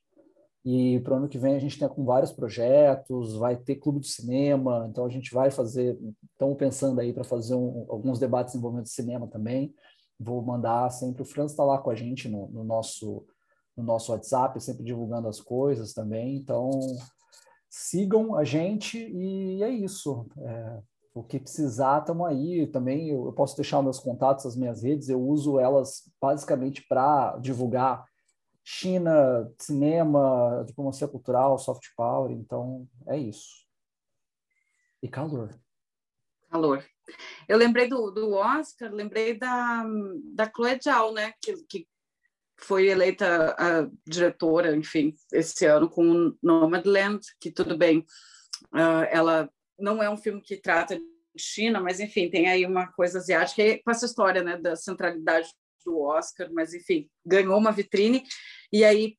E 0.63 0.99
para 0.99 1.15
o 1.15 1.17
ano 1.17 1.27
que 1.27 1.39
vem 1.39 1.55
a 1.55 1.59
gente 1.59 1.79
tem 1.79 1.89
com 1.89 2.05
vários 2.05 2.31
projetos, 2.31 3.35
vai 3.35 3.57
ter 3.57 3.77
clube 3.77 4.01
de 4.01 4.07
cinema, 4.07 4.87
então 4.87 5.03
a 5.03 5.09
gente 5.09 5.33
vai 5.33 5.49
fazer, 5.49 5.97
estamos 6.31 6.55
pensando 6.55 7.01
aí 7.01 7.11
para 7.11 7.23
fazer 7.23 7.55
um, 7.55 7.87
alguns 7.89 8.19
debates 8.19 8.53
envolvendo 8.53 8.85
cinema 8.85 9.25
também. 9.27 9.73
Vou 10.23 10.41
mandar 10.41 10.89
sempre, 10.91 11.21
o 11.21 11.25
Franz 11.25 11.51
está 11.51 11.63
lá 11.63 11.77
com 11.77 11.89
a 11.89 11.95
gente 11.95 12.29
no, 12.29 12.47
no, 12.49 12.63
nosso, 12.63 13.25
no 13.75 13.83
nosso 13.83 14.11
WhatsApp, 14.11 14.61
sempre 14.61 14.83
divulgando 14.83 15.27
as 15.27 15.39
coisas 15.39 15.93
também. 15.93 16.35
Então 16.35 16.69
sigam 17.69 18.35
a 18.35 18.43
gente 18.43 18.97
e 18.97 19.63
é 19.63 19.69
isso. 19.69 20.27
É, 20.37 20.81
o 21.13 21.23
que 21.23 21.39
precisar, 21.39 21.99
estamos 21.99 22.27
aí. 22.27 22.67
Também 22.67 23.09
eu, 23.09 23.25
eu 23.25 23.33
posso 23.33 23.55
deixar 23.55 23.81
meus 23.81 23.99
contatos, 23.99 24.45
as 24.45 24.55
minhas 24.55 24.83
redes, 24.83 25.09
eu 25.09 25.21
uso 25.21 25.59
elas 25.59 26.09
basicamente 26.21 26.85
para 26.87 27.37
divulgar 27.37 28.05
China, 28.63 29.51
cinema, 29.59 30.63
diplomacia 30.67 31.07
cultural, 31.07 31.57
soft 31.57 31.87
power, 31.95 32.31
então 32.31 32.87
é 33.07 33.17
isso. 33.17 33.65
E 35.01 35.07
calor. 35.07 35.49
Calor. 36.49 36.85
Eu 37.47 37.57
lembrei 37.57 37.87
do, 37.87 38.11
do 38.11 38.31
Oscar, 38.33 38.91
lembrei 38.91 39.37
da, 39.37 39.85
da 40.33 40.49
Chloe 40.49 40.79
Zhao, 40.81 41.13
né, 41.13 41.33
que, 41.41 41.55
que 41.67 41.87
foi 42.59 42.87
eleita 42.87 43.55
a 43.57 43.89
diretora, 44.07 44.75
enfim, 44.75 45.15
esse 45.33 45.65
ano 45.65 45.89
com 45.89 46.35
Nomadland, 46.41 47.19
que 47.39 47.51
tudo 47.51 47.77
bem, 47.77 47.99
uh, 48.73 49.05
ela 49.09 49.49
não 49.79 50.01
é 50.01 50.09
um 50.09 50.17
filme 50.17 50.41
que 50.41 50.57
trata 50.57 50.95
de 50.95 51.03
China, 51.37 51.79
mas 51.79 51.99
enfim, 51.99 52.29
tem 52.29 52.47
aí 52.47 52.65
uma 52.65 52.91
coisa 52.93 53.17
asiática, 53.17 53.79
com 53.83 53.91
essa 53.91 54.05
história, 54.05 54.43
né, 54.43 54.57
da 54.57 54.75
centralidade 54.75 55.49
do 55.85 55.99
Oscar, 55.99 56.49
mas 56.53 56.73
enfim, 56.73 57.09
ganhou 57.25 57.57
uma 57.57 57.71
vitrine. 57.71 58.23
E 58.71 58.83
aí 58.83 59.17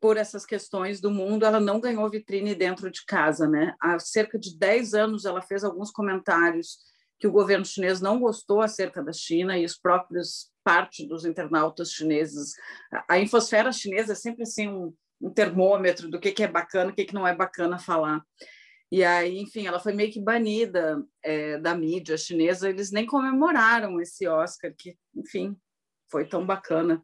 por 0.00 0.16
essas 0.16 0.46
questões 0.46 1.00
do 1.00 1.10
mundo, 1.10 1.44
ela 1.44 1.60
não 1.60 1.78
ganhou 1.78 2.08
vitrine 2.08 2.54
dentro 2.54 2.90
de 2.90 3.04
casa, 3.04 3.46
né? 3.46 3.74
Há 3.80 3.98
cerca 3.98 4.38
de 4.38 4.56
10 4.58 4.94
anos 4.94 5.24
ela 5.24 5.42
fez 5.42 5.62
alguns 5.62 5.90
comentários 5.90 6.78
que 7.18 7.26
o 7.26 7.32
governo 7.32 7.66
chinês 7.66 8.00
não 8.00 8.18
gostou 8.18 8.62
acerca 8.62 9.02
da 9.02 9.12
China 9.12 9.58
e 9.58 9.64
os 9.64 9.76
próprios 9.76 10.50
parte 10.64 11.06
dos 11.06 11.26
internautas 11.26 11.92
chineses. 11.92 12.54
A 13.06 13.18
infosfera 13.18 13.72
chinesa 13.72 14.12
é 14.12 14.16
sempre 14.16 14.44
assim 14.44 14.68
um, 14.68 14.94
um 15.20 15.30
termômetro 15.30 16.08
do 16.08 16.18
que, 16.18 16.32
que 16.32 16.42
é 16.42 16.48
bacana, 16.48 16.90
o 16.90 16.94
que, 16.94 17.04
que 17.04 17.14
não 17.14 17.28
é 17.28 17.34
bacana 17.34 17.78
falar. 17.78 18.24
E 18.90 19.04
aí, 19.04 19.38
enfim, 19.38 19.66
ela 19.66 19.78
foi 19.78 19.92
meio 19.92 20.10
que 20.10 20.20
banida 20.20 21.04
é, 21.22 21.58
da 21.58 21.74
mídia 21.74 22.16
chinesa. 22.16 22.68
Eles 22.68 22.90
nem 22.90 23.06
comemoraram 23.06 24.00
esse 24.00 24.26
Oscar, 24.26 24.74
que, 24.76 24.96
enfim, 25.14 25.56
foi 26.10 26.26
tão 26.26 26.44
bacana. 26.44 27.00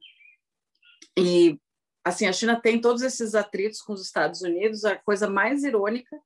E, 1.16 1.60
assim, 2.06 2.26
a 2.26 2.32
China 2.32 2.60
tem 2.60 2.80
todos 2.80 3.02
esses 3.02 3.34
atritos 3.34 3.82
com 3.82 3.92
os 3.92 4.00
Estados 4.00 4.40
Unidos. 4.40 4.84
A 4.84 4.94
coisa 4.94 5.28
mais 5.28 5.64
irônica 5.64 6.16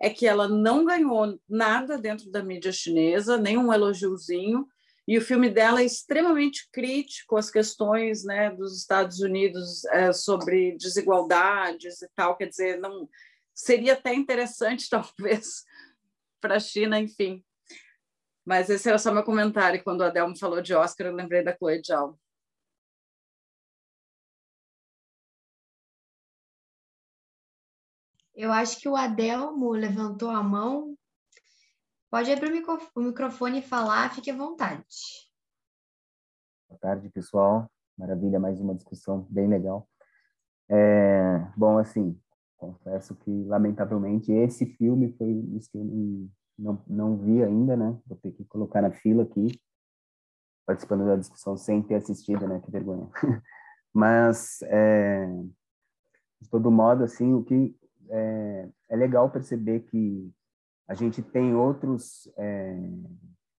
é 0.00 0.08
que 0.08 0.28
ela 0.28 0.46
não 0.46 0.84
ganhou 0.84 1.40
nada 1.48 1.98
dentro 1.98 2.30
da 2.30 2.40
mídia 2.40 2.70
chinesa, 2.70 3.36
nem 3.36 3.58
um 3.58 3.72
elogiozinho. 3.72 4.64
E 5.08 5.18
o 5.18 5.20
filme 5.20 5.50
dela 5.50 5.80
é 5.80 5.84
extremamente 5.84 6.68
crítico 6.70 7.36
às 7.36 7.50
questões 7.50 8.22
né, 8.22 8.48
dos 8.52 8.78
Estados 8.78 9.18
Unidos 9.18 9.84
é, 9.86 10.12
sobre 10.12 10.76
desigualdades 10.76 12.00
e 12.00 12.08
tal. 12.14 12.36
Quer 12.36 12.46
dizer, 12.46 12.78
não 12.78 13.08
seria 13.52 13.94
até 13.94 14.14
interessante, 14.14 14.86
talvez, 14.88 15.64
para 16.40 16.56
a 16.56 16.60
China, 16.60 17.00
enfim. 17.00 17.44
Mas 18.46 18.70
esse 18.70 18.88
era 18.88 18.98
só 18.98 19.12
meu 19.12 19.24
comentário. 19.24 19.82
Quando 19.82 20.02
a 20.02 20.06
Adelmo 20.06 20.38
falou 20.38 20.62
de 20.62 20.74
Oscar, 20.74 21.08
eu 21.08 21.14
lembrei 21.14 21.42
da 21.42 21.56
Chloe 21.56 21.82
Zhao. 21.84 22.16
Eu 28.34 28.52
acho 28.52 28.80
que 28.80 28.88
o 28.88 28.96
Adelmo 28.96 29.70
levantou 29.70 30.28
a 30.28 30.42
mão. 30.42 30.98
Pode 32.10 32.32
abrir 32.32 32.52
o 32.96 33.00
microfone 33.00 33.60
e 33.60 33.62
falar, 33.62 34.12
fique 34.12 34.28
à 34.28 34.36
vontade. 34.36 34.84
Boa 36.68 36.80
tarde, 36.80 37.08
pessoal. 37.10 37.70
Maravilha, 37.96 38.40
mais 38.40 38.60
uma 38.60 38.74
discussão 38.74 39.24
bem 39.30 39.46
legal. 39.46 39.88
É, 40.68 41.46
bom, 41.56 41.78
assim, 41.78 42.20
confesso 42.56 43.14
que, 43.14 43.30
lamentavelmente, 43.44 44.32
esse 44.32 44.66
filme 44.66 45.14
foi 45.16 45.28
um 45.28 45.58
que 45.70 45.78
eu 45.78 46.28
não, 46.58 46.82
não 46.88 47.16
vi 47.16 47.40
ainda, 47.40 47.76
né? 47.76 47.96
Vou 48.04 48.18
ter 48.18 48.32
que 48.32 48.44
colocar 48.46 48.82
na 48.82 48.90
fila 48.90 49.22
aqui, 49.22 49.46
participando 50.66 51.06
da 51.06 51.14
discussão 51.14 51.56
sem 51.56 51.80
ter 51.84 51.94
assistido, 51.94 52.48
né? 52.48 52.60
Que 52.60 52.70
vergonha. 52.72 53.08
Mas, 53.94 54.60
é, 54.62 55.24
de 56.40 56.50
todo 56.50 56.68
modo, 56.68 57.04
assim, 57.04 57.32
o 57.32 57.44
que 57.44 57.76
é, 58.10 58.68
é 58.90 58.96
legal 58.96 59.30
perceber 59.30 59.80
que 59.80 60.32
a 60.88 60.94
gente 60.94 61.22
tem 61.22 61.54
outros 61.54 62.28
é, 62.36 62.76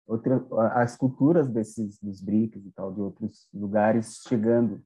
outra, 0.06 0.44
as 0.74 0.96
culturas 0.96 1.48
desses 1.48 1.98
dos 1.98 2.20
BRICS 2.20 2.64
e 2.64 2.72
tal 2.72 2.92
de 2.92 3.00
outros 3.00 3.48
lugares 3.52 4.22
chegando. 4.26 4.80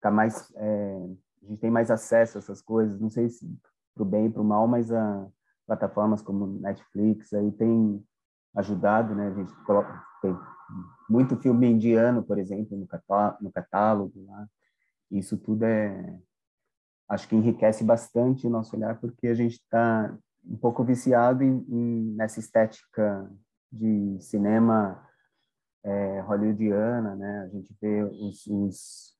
Tá 0.00 0.10
mais 0.10 0.50
é, 0.56 1.08
a 1.42 1.46
gente 1.46 1.60
tem 1.60 1.70
mais 1.70 1.90
acesso 1.90 2.38
a 2.38 2.40
essas 2.40 2.62
coisas 2.62 3.00
não 3.00 3.10
sei 3.10 3.28
se 3.28 3.46
para 3.94 4.02
o 4.02 4.06
bem 4.06 4.26
e 4.26 4.30
para 4.30 4.40
o 4.40 4.44
mal 4.44 4.66
mas 4.68 4.92
a 4.92 5.28
plataformas 5.66 6.22
como 6.22 6.46
Netflix 6.60 7.32
aí 7.32 7.50
tem 7.52 8.02
ajudado 8.56 9.14
né? 9.14 9.28
A 9.28 9.34
gente 9.34 9.52
coloca 9.64 10.02
tem 10.22 10.36
muito 11.08 11.36
filme 11.36 11.66
indiano 11.66 12.22
por 12.22 12.38
exemplo 12.38 12.76
no 12.76 12.86
catálogo, 12.86 13.38
no 13.42 13.52
catálogo 13.52 14.24
lá. 14.26 14.48
Isso 15.10 15.36
tudo 15.36 15.64
é 15.64 16.18
acho 17.10 17.28
que 17.28 17.34
enriquece 17.34 17.82
bastante 17.82 18.46
o 18.46 18.50
nosso 18.50 18.76
olhar 18.76 18.98
porque 19.00 19.26
a 19.26 19.34
gente 19.34 19.54
está 19.54 20.16
um 20.44 20.56
pouco 20.56 20.84
viciado 20.84 21.42
em, 21.42 21.66
em, 21.68 22.14
nessa 22.14 22.38
estética 22.38 23.28
de 23.70 24.16
cinema 24.20 25.04
é, 25.84 26.20
hollywoodiana, 26.20 27.16
né? 27.16 27.40
A 27.40 27.48
gente 27.48 27.76
vê 27.80 28.02
os, 28.04 28.46
os, 28.46 29.16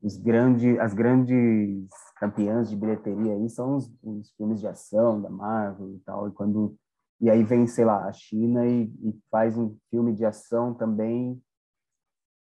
os 0.00 0.16
grandes, 0.16 0.78
as 0.78 0.94
grandes 0.94 1.88
campeãs 2.16 2.70
de 2.70 2.76
bilheteria 2.76 3.34
aí 3.34 3.48
são 3.50 3.76
os, 3.76 3.92
os, 4.02 4.30
filmes 4.36 4.60
de 4.60 4.68
ação 4.68 5.20
da 5.20 5.28
Marvel 5.28 5.92
e 5.94 5.98
tal. 6.00 6.28
E 6.28 6.32
quando 6.32 6.76
e 7.20 7.30
aí 7.30 7.42
vem, 7.42 7.66
sei 7.66 7.84
lá, 7.84 8.06
a 8.06 8.12
China 8.12 8.66
e, 8.66 8.84
e 9.02 9.18
faz 9.30 9.56
um 9.56 9.76
filme 9.90 10.12
de 10.12 10.24
ação 10.24 10.72
também 10.72 11.40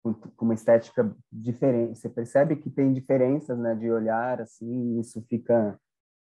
com, 0.03 0.15
uma 0.41 0.53
estética 0.53 1.15
diferente. 1.31 1.99
Você 1.99 2.09
percebe 2.09 2.55
que 2.55 2.69
tem 2.69 2.93
diferenças, 2.93 3.57
né, 3.57 3.75
de 3.75 3.91
olhar 3.91 4.41
assim. 4.41 4.99
Isso 4.99 5.21
fica 5.23 5.79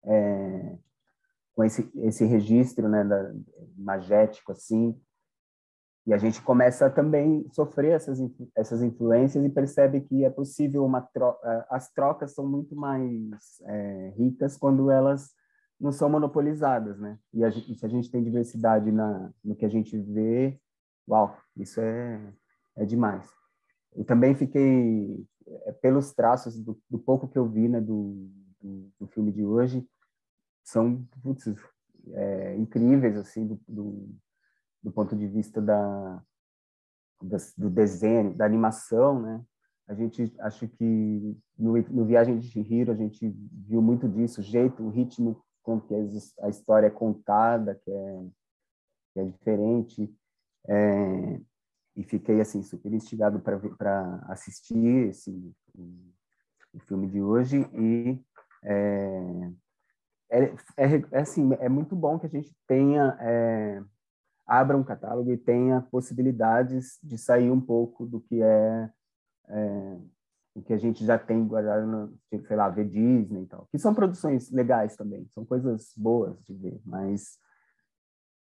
é, 0.05 0.79
com 1.55 1.65
esse, 1.65 1.91
esse 1.97 2.25
registro 2.25 2.89
né, 2.89 3.05
da, 3.05 3.33
magético 3.77 4.53
assim 4.53 4.99
e 6.05 6.13
a 6.13 6.19
gente 6.19 6.43
começa 6.43 6.87
a 6.87 6.91
também 6.91 7.47
sofrer 7.53 7.93
essas 7.93 8.19
essas 8.57 8.83
influências 8.83 9.45
e 9.45 9.49
percebe 9.49 10.01
que 10.01 10.25
é 10.25 10.31
possível 10.31 10.85
uma 10.85 11.01
tro 11.01 11.37
as 11.71 11.93
trocas 11.93 12.35
são 12.35 12.47
muito 12.47 12.75
mais 12.75 13.61
é, 13.63 14.13
ricas 14.17 14.57
quando 14.57 14.91
elas 14.91 15.31
não 15.79 15.93
são 15.93 16.09
monopolizadas 16.09 16.99
né 16.99 17.19
e, 17.33 17.45
a 17.45 17.51
gente, 17.51 17.79
se 17.79 17.87
a 17.87 17.89
gente 17.89 18.11
tem 18.11 18.23
diversidade 18.23 18.91
na 18.91 19.33
no 19.45 19.55
que 19.55 19.65
a 19.65 19.69
gente 19.69 19.97
vê 19.99 20.59
uau 21.09 21.37
isso 21.57 21.81
é 21.81 22.21
é 22.77 22.85
demais 22.85 23.29
eu 23.95 24.05
também 24.05 24.35
fiquei 24.35 25.25
é, 25.47 25.73
pelos 25.73 26.13
traços 26.13 26.59
do, 26.59 26.81
do 26.89 26.99
pouco 26.99 27.29
que 27.29 27.39
eu 27.39 27.49
vi 27.49 27.69
né 27.69 27.81
do, 27.81 28.31
do, 28.61 28.91
do 29.01 29.07
filme 29.09 29.33
de 29.33 29.45
hoje 29.45 29.87
são 30.65 31.05
putz, 31.23 31.47
é, 32.13 32.57
incríveis 32.57 33.17
assim 33.17 33.47
do, 33.47 33.61
do, 33.69 34.09
do, 34.83 34.93
ponto 34.93 35.17
de 35.17 35.27
vista 35.27 35.61
da, 35.61 36.23
do 37.57 37.71
desenho, 37.71 38.35
da 38.35 38.45
animação, 38.45 39.21
né? 39.21 39.45
A 39.89 39.95
gente 39.95 40.33
acho 40.41 40.69
que 40.69 41.37
no, 41.59 41.77
no 41.91 42.05
Viagem 42.05 42.39
de 42.39 42.49
Chihiro 42.49 42.93
a 42.93 42.95
gente 42.95 43.29
viu 43.69 43.83
muito 43.83 44.09
disso, 44.09 44.41
o 44.41 44.45
jeito, 44.45 44.83
o 44.83 44.91
ritmo 44.91 45.43
com 45.63 45.81
que 45.81 45.95
a 46.41 46.49
história 46.49 46.87
é 46.87 46.91
contada, 46.91 47.75
que 47.75 47.91
é, 47.91 48.27
que 49.13 49.21
é 49.21 49.25
diferente. 49.25 50.15
É, 50.69 51.41
e 51.97 52.03
fiquei 52.05 52.41
assim 52.41 52.63
super 52.63 52.93
instigado 52.93 53.41
para 53.41 54.25
assistir 54.29 55.09
esse 55.09 55.31
o, 55.75 56.81
filme 56.87 57.07
de 57.07 57.21
hoje. 57.21 57.61
E 57.75 58.19
é, 58.65 59.53
é, 60.31 60.45
é, 60.45 61.03
é, 61.11 61.19
assim, 61.21 61.51
é 61.61 61.69
muito 61.69 61.95
bom 61.95 62.19
que 62.19 62.27
a 62.27 62.31
gente 62.31 62.55
tenha, 62.67 63.17
é, 63.21 63.83
abra 64.47 64.77
um 64.77 64.85
catálogo 64.85 65.31
e 65.31 65.37
tenha 65.37 65.83
possibilidades 65.83 66.99
de 67.03 67.19
sair 67.19 67.51
um 67.51 67.61
pouco 67.61 68.07
do 68.07 68.21
que 68.21 68.43
é, 68.43 68.91
é 69.49 69.99
o 70.55 70.63
que 70.63 70.73
a 70.73 70.79
gente 70.79 71.05
já 71.05 71.19
tem 71.19 71.47
guardado, 71.47 71.87
no, 71.87 72.19
sei 72.47 72.57
lá, 72.57 72.69
ver 72.69 72.87
Disney 72.87 73.45
e 73.45 73.47
tal, 73.47 73.67
que 73.71 73.79
são 73.79 73.95
produções 73.95 74.51
legais 74.51 74.97
também, 74.97 75.27
são 75.31 75.45
coisas 75.45 75.93
boas 75.97 76.39
de 76.45 76.55
ver, 76.55 76.81
mas 76.85 77.39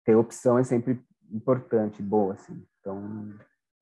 ter 0.04 0.16
opção 0.16 0.58
é 0.58 0.64
sempre 0.64 1.00
importante, 1.32 2.02
boa, 2.02 2.34
assim. 2.34 2.64
Então, 2.80 3.34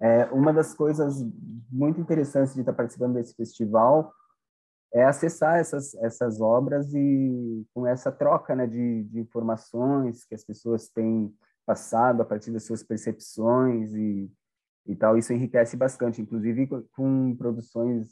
é 0.02 0.26
uma 0.26 0.54
das 0.54 0.74
coisas 0.74 1.24
muito 1.70 2.00
interessantes 2.00 2.54
de 2.54 2.62
estar 2.62 2.74
participando 2.74 3.16
desse 3.16 3.36
festival 3.36 4.14
é 4.94 5.04
acessar 5.04 5.58
essas, 5.60 5.94
essas 5.96 6.42
obras 6.42 6.94
e 6.94 7.66
com 7.74 7.86
essa 7.86 8.12
troca 8.12 8.56
né, 8.56 8.66
de, 8.66 9.04
de 9.04 9.20
informações 9.20 10.26
que 10.26 10.34
as 10.34 10.44
pessoas 10.44 10.90
têm 10.90 11.34
passado 11.66 12.22
a 12.22 12.26
partir 12.26 12.52
das 12.52 12.64
suas 12.66 12.82
percepções 12.82 13.94
e, 13.94 14.32
e 14.88 14.96
tal. 14.96 15.18
Isso 15.18 15.32
enriquece 15.32 15.78
bastante, 15.78 16.22
inclusive 16.22 16.66
com, 16.66 16.84
com 16.96 17.36
produções 17.36 18.08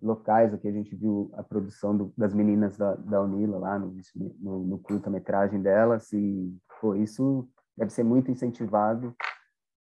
locais. 0.00 0.54
Aqui 0.54 0.68
a 0.68 0.72
gente 0.72 0.96
viu 0.96 1.30
a 1.34 1.42
produção 1.42 1.94
do, 1.94 2.12
das 2.16 2.32
meninas 2.32 2.78
da, 2.78 2.94
da 2.94 3.20
Unila 3.20 3.58
lá 3.58 3.78
no, 3.78 3.94
no, 4.14 4.64
no 4.64 4.78
curta-metragem 4.78 5.60
delas 5.60 6.10
e 6.12 6.56
pô, 6.80 6.94
isso 6.94 7.46
deve 7.78 7.92
ser 7.92 8.02
muito 8.02 8.30
incentivado. 8.30 9.16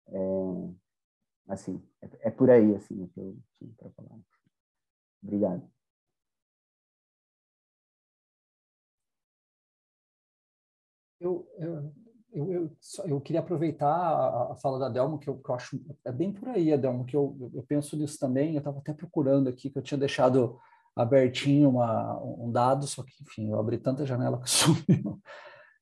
É, 0.08 0.70
assim, 1.50 1.82
é, 2.02 2.28
é 2.30 2.32
por 2.32 2.50
aí 2.50 2.74
assim 2.76 3.08
que 3.08 3.20
eu 3.20 3.38
tinha 3.58 3.74
para 3.78 3.90
falar. 3.92 4.20
Obrigado. 5.22 5.70
Eu, 11.20 11.48
eu, 11.60 11.94
eu, 12.34 12.52
eu, 12.52 12.78
eu, 13.06 13.22
queria 13.22 13.42
aproveitar 13.42 13.88
a, 13.94 14.54
a 14.54 14.56
fala 14.56 14.80
da 14.80 14.90
Delmo, 14.90 15.20
que 15.20 15.30
eu, 15.30 15.38
que 15.38 15.50
eu, 15.50 15.56
acho 15.56 15.80
é 16.04 16.12
bem 16.12 16.34
por 16.34 16.50
aí, 16.50 16.74
Adelmo, 16.74 17.06
que 17.06 17.16
eu, 17.16 17.52
eu 17.54 17.64
penso 17.64 17.96
nisso 17.96 18.18
também. 18.18 18.54
Eu 18.54 18.60
estava 18.60 18.80
até 18.80 18.94
procurando 18.94 19.48
aqui, 19.50 19.70
que 19.70 19.78
eu 19.78 19.84
tinha 19.84 20.00
deixado 20.00 20.60
abertinho 20.96 21.70
uma, 21.70 22.20
um 22.24 22.52
dado, 22.52 22.88
só 22.88 23.04
que, 23.04 23.12
enfim, 23.22 23.52
eu 23.52 23.60
abri 23.60 23.78
tanta 23.78 24.06
janela 24.06 24.42
que 24.42 24.50
sumiu. 24.50 25.22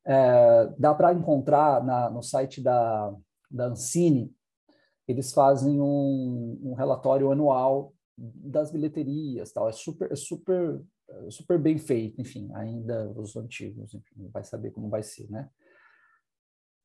É, 0.06 0.68
dá 0.78 0.94
para 0.94 1.14
encontrar 1.14 1.84
na, 1.84 2.10
no 2.10 2.22
site 2.22 2.62
da, 2.62 3.14
da 3.50 3.66
Ancine, 3.68 4.34
eles 5.08 5.34
fazem 5.34 5.80
um, 5.82 6.60
um 6.64 6.74
relatório 6.74 7.32
anual 7.32 7.94
das 8.18 8.72
bilheterias, 8.72 9.52
tal. 9.52 9.68
É 9.68 9.72
super, 9.72 10.12
é 10.12 10.16
super 10.16 10.82
super 11.30 11.60
bem 11.60 11.78
feito, 11.78 12.22
enfim, 12.22 12.50
ainda 12.54 13.10
os 13.16 13.36
antigos, 13.36 13.94
enfim, 13.94 14.30
vai 14.32 14.44
saber 14.44 14.72
como 14.72 14.90
vai 14.90 15.04
ser, 15.04 15.30
né? 15.30 15.50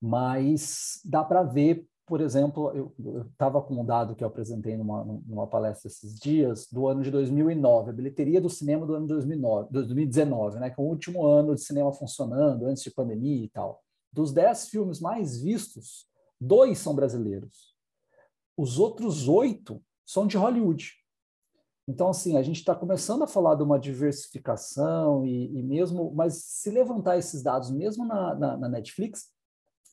Mas 0.01 1.01
dá 1.05 1.25
para 1.25 1.43
ver, 1.43 1.87
por 2.07 2.21
exemplo, 2.21 2.71
eu 2.75 3.23
estava 3.31 3.63
com 3.63 3.81
um 3.81 3.85
dado 3.85 4.15
que 4.15 4.23
eu 4.23 4.29
apresentei 4.29 4.77
numa, 4.77 5.05
numa 5.05 5.47
palestra 5.47 5.89
esses 5.89 6.19
dias, 6.19 6.69
do 6.71 6.87
ano 6.87 7.03
de 7.03 7.11
2009, 7.11 7.91
a 7.91 7.93
bilheteria 7.93 8.41
do 8.41 8.51
cinema 8.51 8.87
do 8.87 8.95
ano 8.95 9.07
2009, 9.07 9.69
2019, 9.71 10.59
né, 10.59 10.71
que 10.71 10.79
é 10.81 10.85
o 10.85 10.87
último 10.87 11.27
ano 11.27 11.55
de 11.55 11.63
cinema 11.63 11.93
funcionando, 11.93 12.67
antes 12.67 12.83
de 12.83 12.91
pandemia 12.91 13.45
e 13.45 13.49
tal. 13.49 13.83
Dos 14.13 14.33
dez 14.33 14.69
filmes 14.69 15.01
mais 15.01 15.41
vistos, 15.41 16.07
dois 16.39 16.79
são 16.79 16.95
brasileiros. 16.95 17.75
Os 18.57 18.79
outros 18.79 19.27
oito 19.27 19.83
são 20.07 20.27
de 20.27 20.37
Hollywood. 20.37 20.93
Então, 21.89 22.09
assim, 22.09 22.37
a 22.37 22.43
gente 22.43 22.57
está 22.57 22.75
começando 22.75 23.25
a 23.25 23.27
falar 23.27 23.55
de 23.57 23.63
uma 23.63 23.79
diversificação 23.79 25.27
e, 25.27 25.59
e, 25.59 25.63
mesmo, 25.63 26.13
mas 26.15 26.35
se 26.37 26.71
levantar 26.71 27.19
esses 27.19 27.43
dados 27.43 27.71
mesmo 27.71 28.07
na, 28.07 28.35
na, 28.35 28.57
na 28.57 28.69
Netflix, 28.69 29.34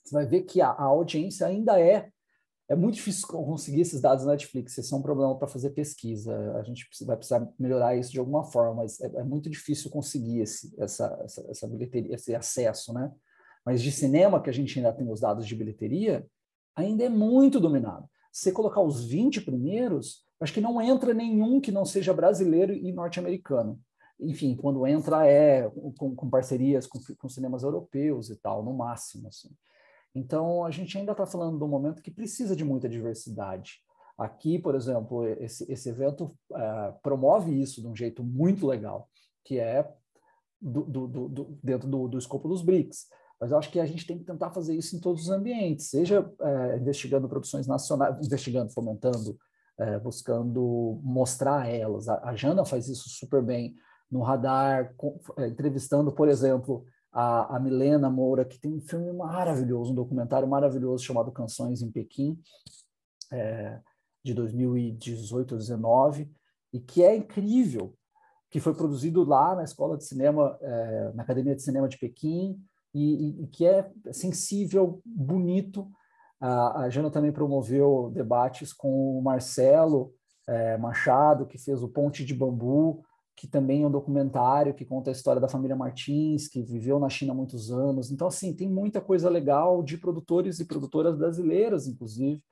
você 0.04 0.16
vai 0.16 0.26
ver 0.26 0.42
que 0.44 0.62
a, 0.62 0.70
a, 0.70 0.84
audiência 0.84 1.46
ainda 1.48 1.80
é 1.80 2.10
é 2.70 2.76
muito 2.76 2.96
difícil 2.96 3.28
conseguir 3.28 3.82
esses 3.82 4.00
dados 4.00 4.24
na 4.24 4.32
Netflix. 4.32 4.78
Esse 4.78 4.94
é 4.94 4.96
um 4.96 5.02
problema 5.02 5.38
para 5.38 5.46
fazer 5.46 5.72
pesquisa. 5.72 6.56
A 6.56 6.64
gente 6.64 6.88
vai 7.06 7.18
precisar 7.18 7.46
melhorar 7.60 7.98
isso 7.98 8.14
de 8.14 8.20
alguma 8.20 8.46
forma, 8.46 8.76
mas 8.76 8.98
é, 9.02 9.08
é 9.08 9.24
muito 9.24 9.50
difícil 9.50 9.92
conseguir 9.92 10.40
esse, 10.40 10.74
essa, 10.80 11.20
essa, 11.22 11.46
essa 11.50 11.68
bilheteria, 11.68 12.16
esse 12.16 12.34
acesso, 12.34 12.94
né? 12.94 13.12
Mas 13.66 13.82
de 13.82 13.92
cinema, 13.92 14.42
que 14.42 14.50
a 14.50 14.54
gente 14.54 14.80
ainda 14.80 14.94
tem 14.94 15.12
os 15.12 15.20
dados 15.20 15.46
de 15.46 15.54
bilheteria, 15.54 16.26
ainda 16.74 17.04
é 17.04 17.10
muito 17.10 17.60
dominado. 17.60 18.08
Se 18.32 18.44
você 18.44 18.52
colocar 18.54 18.82
os 18.82 19.06
20 19.06 19.42
primeiros, 19.42 20.26
acho 20.40 20.54
que 20.54 20.62
não 20.62 20.82
entra 20.82 21.14
nenhum 21.14 21.60
que 21.60 21.72
não 21.72 21.84
seja 21.84 22.14
brasileiro 22.14 22.74
e 22.74 22.92
norte-americano. 22.94 23.80
enfim, 24.20 24.56
quando 24.56 24.88
entra 24.88 25.28
é 25.28 25.70
com, 25.98 26.16
com 26.16 26.30
parcerias 26.30 26.88
com, 26.88 27.00
com, 27.18 27.28
cinemas 27.28 27.64
europeus 27.64 28.30
e 28.30 28.38
tal, 28.38 28.64
no 28.64 28.74
máximo. 28.74 29.28
Assim. 29.28 29.50
Então, 30.14 30.66
a 30.66 30.72
gente 30.72 30.98
ainda 30.98 31.14
está 31.14 31.26
falando 31.26 31.58
de 31.58 31.64
um 31.64 31.68
momento 31.68 32.02
que 32.02 32.12
precisa 32.12 32.56
de 32.56 32.66
muita 32.66 32.90
diversidade. 32.90 33.80
Aqui, 34.18 34.60
por 34.60 34.76
exemplo, 34.76 35.26
esse, 35.26 35.72
esse 35.72 35.90
evento 35.90 36.36
uh, 36.52 37.00
promove 37.02 37.60
isso 37.60 37.82
de 37.82 37.88
um 37.88 37.96
jeito 37.96 38.24
muito 38.24 38.68
legal, 38.68 39.10
que 39.44 39.58
é 39.58 39.90
do, 40.62 40.84
do, 40.84 41.08
do, 41.08 41.60
dentro 41.64 41.90
do, 41.90 42.18
escopo 42.18 42.48
dos 42.48 42.62
BRICS. 42.62 43.08
Mas 43.40 43.52
eu 43.52 43.58
acho 43.58 43.72
que 43.72 43.80
a 43.80 43.86
gente 43.86 44.06
tem 44.06 44.20
que 44.20 44.26
tentar 44.26 44.52
fazer 44.52 44.76
isso 44.76 44.96
em 44.96 45.00
todos 45.00 45.24
os 45.24 45.30
ambientes, 45.30 45.90
seja 45.90 46.22
uh, 46.22 46.78
investigando 46.80 47.28
produções 47.28 47.66
nacionais, 47.66 48.24
investigando, 48.24 48.72
fomentando, 48.72 49.32
uh, 49.80 50.00
buscando 50.04 51.00
mostrar 51.02 51.68
elas. 51.68 52.08
A, 52.08 52.30
a, 52.30 52.36
Jana 52.36 52.64
faz 52.64 52.88
isso 52.88 53.10
super 53.10 53.42
bem 53.42 53.74
no 54.12 54.22
radar, 54.22 54.94
com, 54.98 55.20
entrevistando, 55.40 56.12
por 56.12 56.28
exemplo, 56.28 56.86
a, 57.12 57.58
a 57.58 57.60
Milena 57.60 58.10
Moura, 58.10 58.46
que 58.46 58.60
tem 58.60 58.74
um 58.74 58.80
filme 58.80 59.12
maravilhoso, 59.12 59.92
um 59.92 59.96
documentário 59.96 60.48
maravilhoso 60.48 61.04
chamado 61.04 61.32
Canções 61.32 61.82
em 61.82 61.92
Pequim, 61.92 62.40
é, 63.32 63.80
de 64.24 64.34
2018 64.34 65.52
ou 65.52 65.58
2019, 65.58 66.32
e 66.74 66.80
que 66.80 67.04
é 67.04 67.16
incrível, 67.16 67.94
que 68.50 68.60
foi 68.60 68.74
produzido 68.74 69.24
lá 69.24 69.56
na 69.56 69.64
Escola 69.64 69.98
de 69.98 70.06
Cinema, 70.06 70.58
é, 70.62 71.12
na 71.14 71.24
Academia 71.24 71.56
de 71.56 71.62
Cinema 71.62 71.88
de 71.88 71.98
Pequim, 71.98 72.62
e, 72.94 73.44
e, 73.44 73.48
que 73.48 73.66
é 73.66 73.90
sensível, 74.12 75.02
bonito. 75.06 75.90
A, 76.40 76.82
a 76.82 76.90
Jana 76.90 77.10
também 77.10 77.32
promoveu 77.32 78.12
debates 78.14 78.74
com 78.74 79.18
o 79.18 79.22
Marcelo 79.22 80.14
é, 80.48 80.78
Machado, 80.78 81.46
que 81.46 81.58
fez 81.58 81.82
o 81.82 81.88
Ponte 81.88 82.26
de 82.26 82.34
Bambu, 82.34 83.04
que 83.36 83.48
também 83.48 83.84
é 83.84 83.88
um 83.88 83.92
documentário 83.92 84.74
que 84.74 84.86
conta 84.86 85.10
a 85.10 85.14
história 85.14 85.42
da 85.42 85.48
família 85.48 85.76
Martins, 85.76 86.48
que 86.48 86.62
viveu 86.62 87.00
na 87.00 87.10
China 87.10 87.32
há 87.32 87.36
muitos 87.36 87.72
anos. 87.72 88.12
Então, 88.12 88.28
assim, 88.28 88.54
tem 88.54 88.70
muita 88.70 89.02
coisa 89.02 89.30
legal 89.30 89.82
de 89.82 89.98
produtores 89.98 90.60
e 90.60 90.66
produtoras 90.66 91.18
brasileiras, 91.18 91.88
inclusive, 91.88 92.44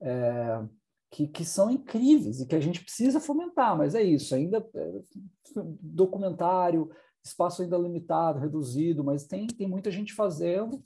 é, 0.00 0.62
que, 1.10 1.26
que 1.26 1.44
são 1.44 1.70
incríveis 1.70 2.40
e 2.40 2.46
que 2.46 2.54
a 2.54 2.60
gente 2.60 2.82
precisa 2.82 3.20
fomentar, 3.20 3.76
mas 3.76 3.94
é 3.94 4.02
isso, 4.02 4.34
ainda 4.34 4.64
é, 4.74 4.92
documentário, 5.80 6.90
espaço 7.24 7.62
ainda 7.62 7.76
limitado, 7.76 8.38
reduzido, 8.38 9.02
mas 9.02 9.26
tem, 9.26 9.46
tem 9.46 9.66
muita 9.66 9.90
gente 9.90 10.14
fazendo, 10.14 10.80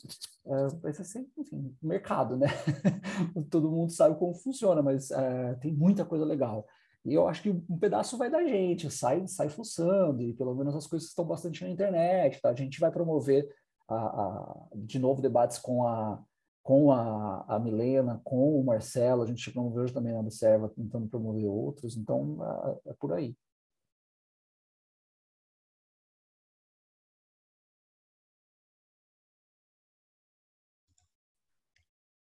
é, 0.47 0.69
vai 0.81 0.93
ser 0.93 1.05
sempre, 1.05 1.31
enfim, 1.39 1.77
mercado, 1.83 2.37
né? 2.37 2.47
Todo 3.51 3.71
mundo 3.71 3.93
sabe 3.93 4.19
como 4.19 4.35
funciona, 4.35 4.83
mas 4.83 5.11
é, 5.11 5.55
tem 5.57 5.73
muita 5.73 6.05
coisa 6.05 6.25
legal. 6.25 6.67
E 7.05 7.15
eu 7.15 7.27
acho 7.27 7.43
que 7.43 7.51
um 7.51 7.79
pedaço 7.79 8.19
vai 8.19 8.31
da 8.31 8.43
gente, 8.45 8.91
sai, 8.91 9.27
sai 9.27 9.49
fuçando, 9.49 10.23
e 10.23 10.35
pelo 10.35 10.55
menos 10.55 10.77
as 10.77 10.87
coisas 10.87 11.09
estão 11.09 11.25
bastante 11.25 11.65
na 11.65 11.71
internet, 11.71 12.41
tá? 12.41 12.51
A 12.51 12.55
gente 12.55 12.79
vai 12.79 12.91
promover, 12.91 13.49
a, 13.89 13.95
a, 13.95 14.67
de 14.75 14.99
novo, 14.99 15.23
debates 15.23 15.59
com 15.59 15.87
a, 15.87 16.23
com 16.63 16.93
a, 16.93 17.45
a 17.49 17.59
Milena, 17.59 18.21
com 18.23 18.61
o 18.61 18.65
Marcelo, 18.65 19.23
a 19.23 19.27
gente 19.27 19.51
promoveu 19.51 19.93
também 19.93 20.13
na 20.13 20.21
Observa, 20.21 20.69
tentando 20.69 21.09
promover 21.09 21.47
outros, 21.47 21.97
então 21.97 22.39
é, 22.87 22.91
é 22.91 22.95
por 22.95 23.13
aí. 23.13 23.35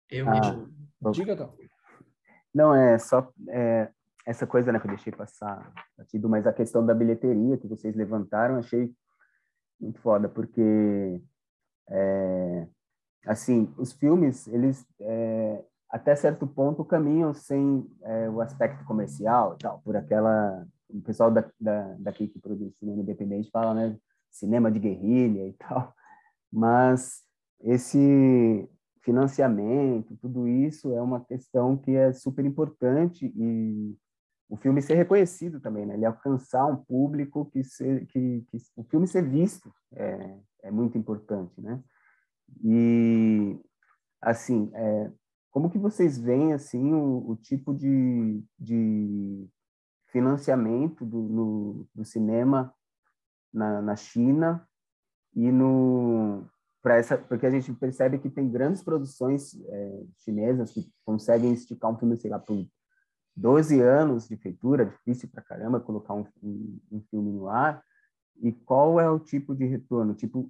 Eu 0.09 0.29
ah, 0.29 1.11
Diga, 1.11 1.33
então. 1.33 1.53
Não, 2.53 2.73
é 2.73 2.97
só 2.97 3.31
é, 3.49 3.91
essa 4.25 4.47
coisa 4.47 4.71
né, 4.71 4.79
que 4.79 4.87
eu 4.87 4.91
deixei 4.91 5.13
passar 5.13 5.71
batido, 5.97 6.27
mas 6.27 6.47
a 6.47 6.53
questão 6.53 6.85
da 6.85 6.93
bilheteria 6.93 7.57
que 7.57 7.67
vocês 7.67 7.95
levantaram, 7.95 8.57
achei 8.57 8.91
muito 9.79 9.99
foda, 10.01 10.27
porque, 10.27 11.21
é, 11.89 12.67
assim, 13.27 13.71
os 13.77 13.93
filmes, 13.93 14.47
eles, 14.47 14.85
é, 14.99 15.63
até 15.89 16.15
certo 16.15 16.47
ponto, 16.47 16.83
caminham 16.83 17.33
sem 17.33 17.87
é, 18.01 18.29
o 18.29 18.41
aspecto 18.41 18.83
comercial 18.85 19.55
e 19.55 19.57
tal, 19.59 19.79
por 19.81 19.95
aquela... 19.95 20.65
O 20.87 21.01
pessoal 21.01 21.31
da, 21.31 21.43
da, 21.59 21.95
daqui 21.99 22.27
que 22.27 22.39
produz 22.39 22.77
cinema 22.77 23.01
independente 23.01 23.49
fala, 23.49 23.73
né, 23.73 23.97
cinema 24.31 24.71
de 24.71 24.79
guerrilha 24.79 25.47
e 25.47 25.53
tal, 25.53 25.93
mas 26.51 27.23
esse 27.61 28.69
financiamento, 29.01 30.15
tudo 30.17 30.47
isso 30.47 30.93
é 30.93 31.01
uma 31.01 31.23
questão 31.23 31.77
que 31.77 31.91
é 31.91 32.13
super 32.13 32.45
importante 32.45 33.31
e 33.35 33.95
o 34.47 34.55
filme 34.57 34.81
ser 34.81 34.95
reconhecido 34.95 35.59
também, 35.59 35.85
né? 35.85 35.95
Ele 35.95 36.05
alcançar 36.05 36.65
um 36.65 36.75
público 36.75 37.45
que, 37.45 37.63
ser, 37.63 38.05
que, 38.07 38.45
que 38.49 38.57
o 38.75 38.83
filme 38.83 39.07
ser 39.07 39.27
visto 39.27 39.73
é, 39.93 40.37
é 40.63 40.71
muito 40.71 40.97
importante, 40.97 41.59
né? 41.59 41.81
E 42.63 43.59
assim, 44.21 44.71
é, 44.73 45.11
como 45.51 45.69
que 45.69 45.79
vocês 45.79 46.17
veem 46.17 46.53
assim 46.53 46.93
o, 46.93 47.31
o 47.31 47.35
tipo 47.35 47.73
de, 47.73 48.43
de 48.59 49.47
financiamento 50.07 51.05
do, 51.05 51.21
no, 51.21 51.87
do 51.93 52.05
cinema 52.05 52.73
na, 53.53 53.81
na 53.81 53.95
China 53.95 54.67
e 55.33 55.51
no 55.51 56.45
para 56.81 56.97
essa 56.97 57.17
porque 57.17 57.47
a 57.47 57.49
gente 57.49 57.73
percebe 57.73 58.19
que 58.19 58.29
tem 58.29 58.47
grandes 58.47 58.83
produções 58.83 59.55
é, 59.67 60.03
chinesas 60.17 60.71
que 60.71 60.87
conseguem 61.03 61.51
esticar 61.51 61.91
um 61.91 61.97
filme 61.97 62.15
sei 62.15 62.29
lá 62.29 62.37
por 62.37 62.67
12 63.35 63.81
anos 63.81 64.27
de 64.27 64.37
feitura, 64.37 64.85
difícil 64.85 65.29
pra 65.29 65.41
caramba 65.41 65.79
colocar 65.79 66.13
um, 66.13 66.25
um, 66.41 66.79
um, 66.91 67.01
filme 67.09 67.31
no 67.31 67.49
ar. 67.49 67.83
E 68.41 68.51
qual 68.51 68.99
é 68.99 69.09
o 69.09 69.19
tipo 69.19 69.53
de 69.53 69.65
retorno? 69.65 70.13
Tipo, 70.13 70.49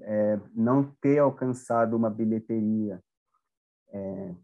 é, 0.00 0.40
não 0.54 0.84
ter 1.00 1.18
alcançado 1.18 1.96
uma 1.96 2.10
bilheteria 2.10 3.02
é, 3.90 4.34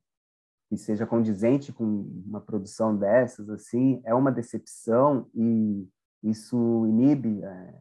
que 0.69 0.77
seja 0.77 1.07
condizente 1.07 1.73
com 1.73 1.85
uma 2.27 2.40
produção 2.40 2.97
dessas, 2.97 3.48
assim, 3.51 4.01
é 4.05 4.15
uma 4.15 4.31
decepção 4.31 5.28
e 5.35 5.89
isso 6.23 6.86
inibe 6.86 7.43
é, 7.43 7.81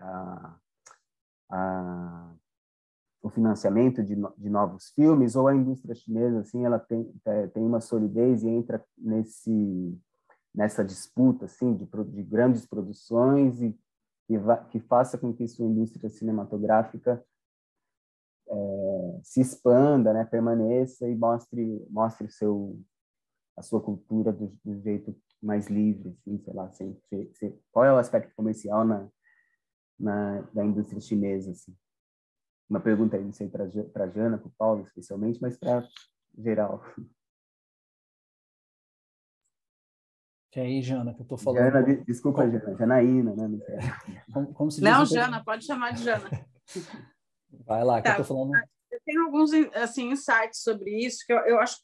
a, 0.00 0.56
a 1.50 2.34
o 3.22 3.30
financiamento 3.30 4.02
de, 4.02 4.14
de 4.36 4.48
novos 4.48 4.90
filmes 4.90 5.34
ou 5.34 5.48
a 5.48 5.54
indústria 5.54 5.94
chinesa 5.94 6.40
assim 6.40 6.64
ela 6.64 6.78
tem 6.78 7.12
é, 7.24 7.46
tem 7.48 7.64
uma 7.64 7.80
solidez 7.80 8.42
e 8.42 8.48
entra 8.48 8.84
nesse 8.96 9.98
nessa 10.54 10.84
disputa 10.84 11.46
assim 11.46 11.74
de, 11.74 11.86
de 11.86 12.22
grandes 12.22 12.66
produções 12.66 13.60
e 13.60 13.78
que, 14.26 14.38
va, 14.38 14.58
que 14.58 14.78
faça 14.80 15.18
com 15.18 15.32
que 15.32 15.48
sua 15.48 15.66
indústria 15.66 16.08
cinematográfica 16.08 17.24
é, 18.48 19.20
se 19.22 19.40
expanda 19.40 20.12
né 20.12 20.24
permaneça 20.24 21.08
e 21.08 21.16
mostre 21.16 21.86
mostre 21.90 22.30
seu 22.30 22.80
a 23.56 23.62
sua 23.62 23.80
cultura 23.80 24.32
do, 24.32 24.56
do 24.64 24.78
jeito 24.80 25.14
mais 25.42 25.66
livre 25.66 26.10
assim 26.10 26.38
sei 26.38 26.54
lá 26.54 26.70
sem, 26.70 26.96
sem, 27.34 27.58
qual 27.72 27.84
é 27.84 27.92
o 27.92 27.98
aspecto 27.98 28.32
comercial 28.36 28.84
na, 28.84 29.08
na 29.98 30.42
da 30.54 30.64
indústria 30.64 31.00
chinesa 31.00 31.50
assim 31.50 31.76
uma 32.68 32.80
pergunta 32.80 33.16
aí, 33.16 33.24
não 33.24 33.32
sei, 33.32 33.48
para 33.48 33.64
a 33.64 34.08
Jana, 34.08 34.38
para 34.38 34.48
o 34.48 34.54
Paulo 34.58 34.82
especialmente, 34.82 35.40
mas 35.40 35.56
para 35.56 35.86
geral. 36.36 36.84
Que 40.50 40.60
aí, 40.60 40.82
Jana, 40.82 41.14
que 41.14 41.20
eu 41.20 41.24
estou 41.24 41.38
falando. 41.38 41.72
Jana, 41.72 42.04
desculpa, 42.04 42.42
como... 42.42 42.52
Jana, 42.58 42.76
Janaína, 42.76 43.34
né? 43.34 43.48
Não, 43.48 43.58
como, 44.32 44.54
como 44.54 44.70
não 44.80 45.04
Jana, 45.04 45.44
pode 45.44 45.64
chamar 45.64 45.92
de 45.92 46.04
Jana. 46.04 46.28
Vai 47.66 47.84
lá, 47.84 48.00
que 48.00 48.08
tá. 48.08 48.16
eu 48.16 48.22
estou 48.22 48.36
falando. 48.36 48.54
Eu 48.90 49.00
tenho 49.04 49.24
alguns 49.24 49.52
assim, 49.74 50.10
insights 50.10 50.62
sobre 50.62 50.90
isso, 51.04 51.24
que 51.26 51.32
eu, 51.32 51.38
eu 51.40 51.60
acho 51.60 51.78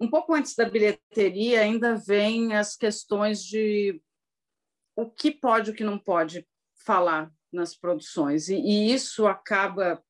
um 0.00 0.10
pouco 0.10 0.34
antes 0.34 0.54
da 0.54 0.68
bilheteria 0.68 1.60
ainda 1.60 1.94
vem 1.94 2.54
as 2.54 2.76
questões 2.76 3.42
de 3.42 4.02
o 4.96 5.10
que 5.10 5.30
pode 5.30 5.70
e 5.70 5.72
o 5.72 5.76
que 5.76 5.84
não 5.84 5.98
pode 5.98 6.46
falar 6.84 7.32
nas 7.54 7.76
produções. 7.76 8.48
E, 8.48 8.56
e 8.56 8.92
isso 8.92 9.26
acaba 9.26 10.02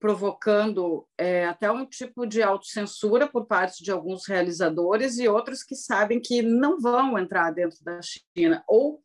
provocando 0.00 1.06
é, 1.18 1.46
até 1.46 1.70
um 1.70 1.84
tipo 1.84 2.24
de 2.24 2.42
autocensura 2.42 3.26
por 3.26 3.46
parte 3.46 3.82
de 3.82 3.90
alguns 3.90 4.26
realizadores 4.26 5.18
e 5.18 5.28
outros 5.28 5.64
que 5.64 5.74
sabem 5.74 6.20
que 6.20 6.40
não 6.40 6.78
vão 6.78 7.18
entrar 7.18 7.50
dentro 7.50 7.82
da 7.82 8.00
China 8.02 8.62
ou 8.68 9.02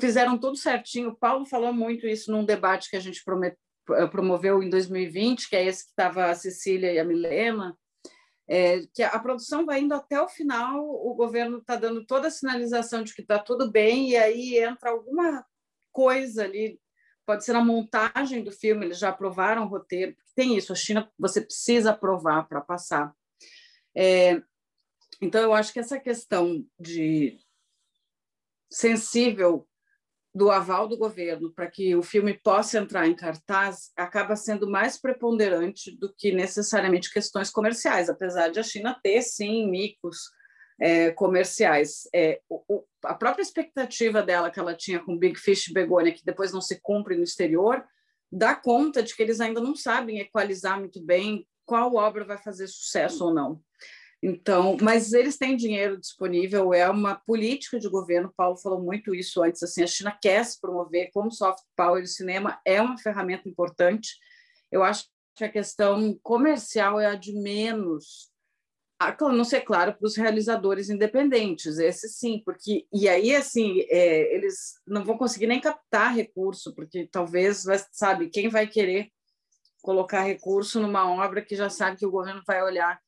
fizeram 0.00 0.38
tudo 0.38 0.56
certinho. 0.56 1.10
O 1.10 1.16
Paulo 1.16 1.44
falou 1.44 1.72
muito 1.72 2.06
isso 2.06 2.32
num 2.32 2.44
debate 2.44 2.88
que 2.88 2.96
a 2.96 3.00
gente 3.00 3.22
eh, 3.90 4.06
promoveu 4.06 4.62
em 4.62 4.70
2020, 4.70 5.48
que 5.48 5.56
é 5.56 5.66
esse 5.66 5.84
que 5.84 5.90
estava 5.90 6.26
a 6.26 6.34
Cecília 6.34 6.92
e 6.92 6.98
a 6.98 7.04
Milena, 7.04 7.76
é, 8.48 8.80
que 8.94 9.02
a 9.02 9.18
produção 9.18 9.64
vai 9.64 9.80
indo 9.80 9.94
até 9.94 10.20
o 10.20 10.28
final, 10.28 10.84
o 10.84 11.14
governo 11.14 11.58
está 11.58 11.76
dando 11.76 12.04
toda 12.04 12.28
a 12.28 12.30
sinalização 12.30 13.02
de 13.02 13.14
que 13.14 13.22
está 13.22 13.38
tudo 13.38 13.70
bem, 13.70 14.10
e 14.10 14.16
aí 14.16 14.58
entra 14.58 14.90
alguma 14.90 15.44
coisa 15.92 16.44
ali 16.44 16.78
pode 17.26 17.44
ser 17.44 17.52
na 17.52 17.64
montagem 17.64 18.42
do 18.42 18.50
filme, 18.50 18.86
eles 18.86 18.98
já 18.98 19.08
aprovaram 19.10 19.64
o 19.64 19.68
roteiro, 19.68 20.14
porque 20.14 20.30
tem 20.34 20.56
isso, 20.56 20.72
a 20.72 20.76
China 20.76 21.10
você 21.18 21.40
precisa 21.40 21.90
aprovar 21.90 22.48
para 22.48 22.60
passar. 22.60 23.14
É, 23.96 24.42
então, 25.20 25.40
eu 25.40 25.54
acho 25.54 25.72
que 25.72 25.78
essa 25.78 25.98
questão 25.98 26.64
de 26.78 27.38
sensível 28.70 29.66
do 30.34 30.50
aval 30.50 30.88
do 30.88 30.98
governo 30.98 31.52
para 31.52 31.70
que 31.70 31.94
o 31.94 32.02
filme 32.02 32.34
possa 32.34 32.78
entrar 32.78 33.06
em 33.06 33.14
cartaz 33.14 33.92
acaba 33.96 34.34
sendo 34.34 34.68
mais 34.68 35.00
preponderante 35.00 35.96
do 35.96 36.12
que 36.12 36.32
necessariamente 36.32 37.12
questões 37.12 37.50
comerciais, 37.50 38.10
apesar 38.10 38.48
de 38.48 38.58
a 38.58 38.62
China 38.62 38.98
ter, 39.00 39.22
sim, 39.22 39.70
micos 39.70 40.30
é, 40.80 41.10
comerciais. 41.10 42.08
É, 42.14 42.40
o, 42.48 42.84
a 43.04 43.14
própria 43.14 43.42
expectativa 43.42 44.22
dela 44.22 44.50
que 44.50 44.58
ela 44.58 44.74
tinha 44.74 45.00
com 45.00 45.18
Big 45.18 45.38
Fish 45.38 45.68
e 45.68 45.72
Begonia, 45.72 46.12
que 46.12 46.24
depois 46.24 46.52
não 46.52 46.60
se 46.60 46.80
cumpre 46.80 47.16
no 47.16 47.24
exterior, 47.24 47.84
dá 48.30 48.54
conta 48.54 49.02
de 49.02 49.14
que 49.14 49.22
eles 49.22 49.40
ainda 49.40 49.60
não 49.60 49.76
sabem 49.76 50.18
equalizar 50.18 50.78
muito 50.78 51.00
bem 51.00 51.46
qual 51.64 51.94
obra 51.94 52.24
vai 52.24 52.38
fazer 52.38 52.66
sucesso 52.66 53.24
ou 53.24 53.34
não. 53.34 53.60
Então, 54.26 54.78
mas 54.80 55.12
eles 55.12 55.36
têm 55.36 55.54
dinheiro 55.54 56.00
disponível, 56.00 56.72
é 56.72 56.88
uma 56.88 57.14
política 57.14 57.78
de 57.78 57.90
governo. 57.90 58.32
Paulo 58.34 58.56
falou 58.56 58.80
muito 58.80 59.14
isso 59.14 59.42
antes. 59.42 59.62
Assim, 59.62 59.82
a 59.82 59.86
China 59.86 60.18
quer 60.20 60.42
se 60.44 60.58
promover 60.58 61.10
como 61.12 61.30
soft 61.30 61.62
power. 61.76 62.02
O 62.02 62.06
cinema 62.06 62.58
é 62.64 62.80
uma 62.80 62.96
ferramenta 62.96 63.46
importante. 63.48 64.16
Eu 64.72 64.82
acho 64.82 65.04
que 65.36 65.44
a 65.44 65.48
questão 65.48 66.18
comercial 66.22 66.98
é 66.98 67.06
a 67.06 67.14
de 67.14 67.34
menos. 67.34 68.32
A 68.98 69.14
não 69.32 69.44
ser 69.44 69.62
claro 69.62 69.92
para 69.92 70.06
os 70.06 70.16
realizadores 70.16 70.88
independentes, 70.88 71.78
esse 71.78 72.08
sim, 72.08 72.40
porque 72.44 72.86
e 72.92 73.08
aí 73.08 73.34
assim 73.34 73.80
é, 73.88 74.34
eles 74.34 74.74
não 74.86 75.04
vão 75.04 75.18
conseguir 75.18 75.48
nem 75.48 75.60
captar 75.60 76.14
recurso, 76.14 76.74
porque 76.74 77.08
talvez 77.10 77.64
sabe 77.92 78.30
quem 78.30 78.48
vai 78.48 78.66
querer 78.66 79.10
colocar 79.82 80.22
recurso 80.22 80.80
numa 80.80 81.10
obra 81.10 81.42
que 81.42 81.56
já 81.56 81.68
sabe 81.68 81.98
que 81.98 82.06
o 82.06 82.10
governo 82.10 82.42
vai 82.46 82.62
olhar 82.62 82.98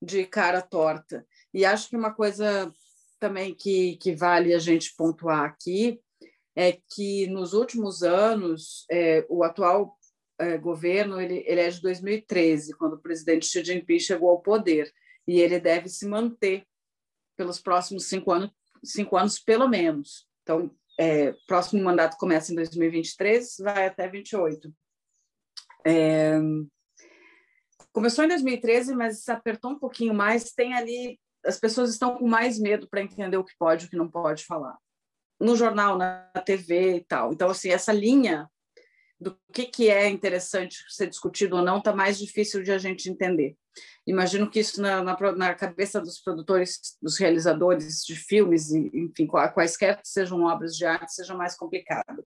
de 0.00 0.24
cara 0.24 0.62
torta. 0.62 1.26
E 1.52 1.64
acho 1.64 1.88
que 1.88 1.96
uma 1.96 2.14
coisa 2.14 2.72
também 3.18 3.54
que, 3.54 3.96
que 3.96 4.14
vale 4.14 4.54
a 4.54 4.58
gente 4.58 4.94
pontuar 4.96 5.44
aqui 5.44 6.00
é 6.54 6.78
que 6.90 7.26
nos 7.28 7.52
últimos 7.52 8.02
anos 8.02 8.84
é, 8.90 9.26
o 9.28 9.42
atual 9.42 9.96
é, 10.38 10.56
governo 10.56 11.20
ele, 11.20 11.44
ele 11.46 11.60
é 11.60 11.68
de 11.68 11.80
2013, 11.82 12.76
quando 12.76 12.94
o 12.94 13.02
presidente 13.02 13.46
Xi 13.46 13.64
Jinping 13.64 13.98
chegou 13.98 14.30
ao 14.30 14.40
poder, 14.40 14.90
e 15.26 15.40
ele 15.40 15.60
deve 15.60 15.88
se 15.88 16.06
manter 16.06 16.64
pelos 17.36 17.60
próximos 17.60 18.06
cinco 18.06 18.32
anos, 18.32 18.50
cinco 18.84 19.16
anos 19.16 19.38
pelo 19.38 19.68
menos. 19.68 20.26
Então, 20.42 20.70
é, 20.98 21.32
próximo 21.46 21.82
mandato 21.82 22.16
começa 22.16 22.52
em 22.52 22.56
2023, 22.56 23.56
vai 23.60 23.86
até 23.86 24.08
28. 24.08 24.72
É, 25.86 26.38
Começou 27.92 28.24
em 28.24 28.28
2013, 28.28 28.94
mas 28.94 29.24
se 29.24 29.32
apertou 29.32 29.72
um 29.72 29.78
pouquinho 29.78 30.14
mais. 30.14 30.52
Tem 30.52 30.74
ali, 30.74 31.18
as 31.44 31.58
pessoas 31.58 31.90
estão 31.90 32.16
com 32.16 32.28
mais 32.28 32.58
medo 32.58 32.88
para 32.88 33.02
entender 33.02 33.36
o 33.36 33.44
que 33.44 33.56
pode 33.58 33.84
e 33.84 33.86
o 33.86 33.90
que 33.90 33.96
não 33.96 34.08
pode 34.08 34.44
falar. 34.44 34.76
No 35.40 35.56
jornal, 35.56 35.98
na 35.98 36.30
TV 36.44 36.96
e 36.96 37.04
tal. 37.04 37.32
Então, 37.32 37.50
assim, 37.50 37.70
essa 37.70 37.92
linha 37.92 38.48
do 39.20 39.38
que, 39.52 39.66
que 39.66 39.88
é 39.90 40.08
interessante 40.08 40.82
ser 40.88 41.08
discutido 41.08 41.56
ou 41.56 41.62
não 41.62 41.78
está 41.78 41.94
mais 41.94 42.18
difícil 42.18 42.62
de 42.62 42.72
a 42.72 42.78
gente 42.78 43.10
entender. 43.10 43.56
Imagino 44.06 44.50
que 44.50 44.60
isso 44.60 44.80
na, 44.80 45.02
na, 45.02 45.16
na, 45.36 45.54
cabeça 45.54 46.00
dos 46.00 46.18
produtores, 46.18 46.96
dos 47.02 47.18
realizadores 47.18 48.04
de 48.04 48.16
filmes, 48.16 48.70
e, 48.70 48.90
enfim, 48.94 49.26
quaisquer 49.26 50.00
que 50.00 50.08
sejam 50.08 50.44
obras 50.44 50.74
de 50.74 50.86
arte, 50.86 51.12
seja 51.12 51.34
mais 51.34 51.54
complicado. 51.54 52.24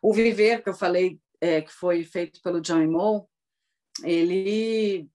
O 0.00 0.12
Viver, 0.12 0.62
que 0.62 0.70
eu 0.70 0.74
falei, 0.74 1.20
é, 1.40 1.60
que 1.60 1.72
foi 1.72 2.02
feito 2.02 2.40
pelo 2.42 2.60
John 2.60 2.82
Imou, 2.82 3.28
ele 4.02 5.08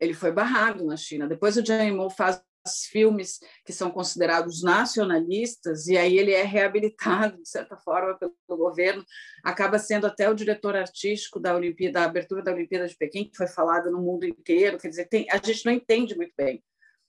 ele 0.00 0.14
foi 0.14 0.30
barrado 0.30 0.84
na 0.84 0.96
China. 0.96 1.26
Depois 1.26 1.56
o 1.56 1.64
Zhang 1.64 1.84
Yimou 1.84 2.10
faz 2.10 2.42
filmes 2.90 3.40
que 3.64 3.72
são 3.72 3.90
considerados 3.90 4.62
nacionalistas 4.62 5.86
e 5.86 5.96
aí 5.96 6.18
ele 6.18 6.32
é 6.32 6.42
reabilitado 6.42 7.42
de 7.42 7.48
certa 7.48 7.76
forma 7.76 8.16
pelo 8.18 8.34
governo, 8.48 9.04
acaba 9.42 9.78
sendo 9.78 10.06
até 10.06 10.28
o 10.28 10.34
diretor 10.34 10.74
artístico 10.74 11.38
da 11.38 11.54
Olimpíada, 11.54 12.00
da 12.00 12.06
abertura 12.06 12.42
da 12.42 12.52
Olimpíada 12.52 12.88
de 12.88 12.96
Pequim, 12.96 13.28
que 13.28 13.36
foi 13.36 13.46
falado 13.46 13.90
no 13.90 14.00
mundo 14.00 14.24
inteiro. 14.24 14.78
Quer 14.78 14.88
dizer, 14.88 15.08
tem, 15.08 15.26
a 15.30 15.36
gente 15.36 15.66
não 15.66 15.72
entende 15.72 16.16
muito 16.16 16.32
bem, 16.36 16.62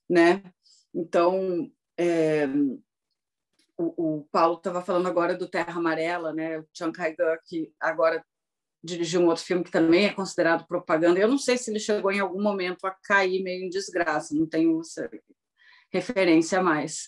né? 0.09 0.43
Então 0.93 1.71
é, 1.97 2.47
o, 3.77 4.17
o, 4.17 4.27
Paulo 4.31 4.57
estava 4.57 4.81
falando 4.81 5.07
agora 5.07 5.35
do 5.35 5.47
Terra 5.47 5.77
Amarela, 5.77 6.33
né? 6.33 6.59
O 6.59 6.67
Chiang 6.73 6.93
Kai-shek 6.93 7.41
que 7.45 7.73
agora 7.79 8.23
dirigiu 8.85 9.21
um 9.21 9.27
outro 9.27 9.43
filme 9.43 9.63
que 9.63 9.71
também 9.71 10.05
é 10.05 10.13
considerado 10.13 10.67
propaganda. 10.67 11.19
Eu 11.19 11.27
não 11.27 11.39
sei 11.39 11.57
se 11.57 11.71
ele 11.71 11.79
chegou 11.79 12.11
em 12.11 12.19
algum 12.19 12.41
momento 12.41 12.85
a 12.85 12.91
cair 12.91 13.41
meio 13.41 13.65
em 13.65 13.69
desgraça, 13.69 14.35
não 14.35 14.45
tenho 14.45 14.81
referência 15.95 16.61
mais. 16.61 17.07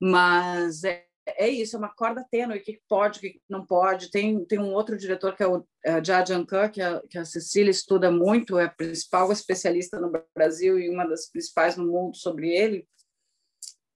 Mas 0.00 0.84
é, 0.84 1.04
é 1.26 1.48
isso, 1.48 1.76
é 1.76 1.78
uma 1.78 1.94
corda 1.94 2.26
tênue, 2.30 2.58
o 2.58 2.62
que 2.62 2.80
pode, 2.88 3.18
o 3.18 3.22
que 3.22 3.40
não 3.48 3.64
pode. 3.64 4.10
Tem, 4.10 4.44
tem 4.44 4.58
um 4.58 4.72
outro 4.72 4.96
diretor 4.96 5.36
que 5.36 5.42
é 5.42 5.46
o 5.46 5.66
é, 5.84 6.02
Jankan, 6.02 6.68
que, 6.68 6.80
a, 6.80 7.00
que 7.08 7.18
a 7.18 7.24
Cecília 7.24 7.70
estuda 7.70 8.10
muito, 8.10 8.58
é 8.58 8.64
a 8.64 8.70
principal 8.70 9.30
especialista 9.30 10.00
no 10.00 10.10
Brasil 10.34 10.78
e 10.78 10.88
uma 10.88 11.06
das 11.06 11.28
principais 11.30 11.76
no 11.76 11.86
mundo 11.86 12.16
sobre 12.16 12.50
ele. 12.50 12.86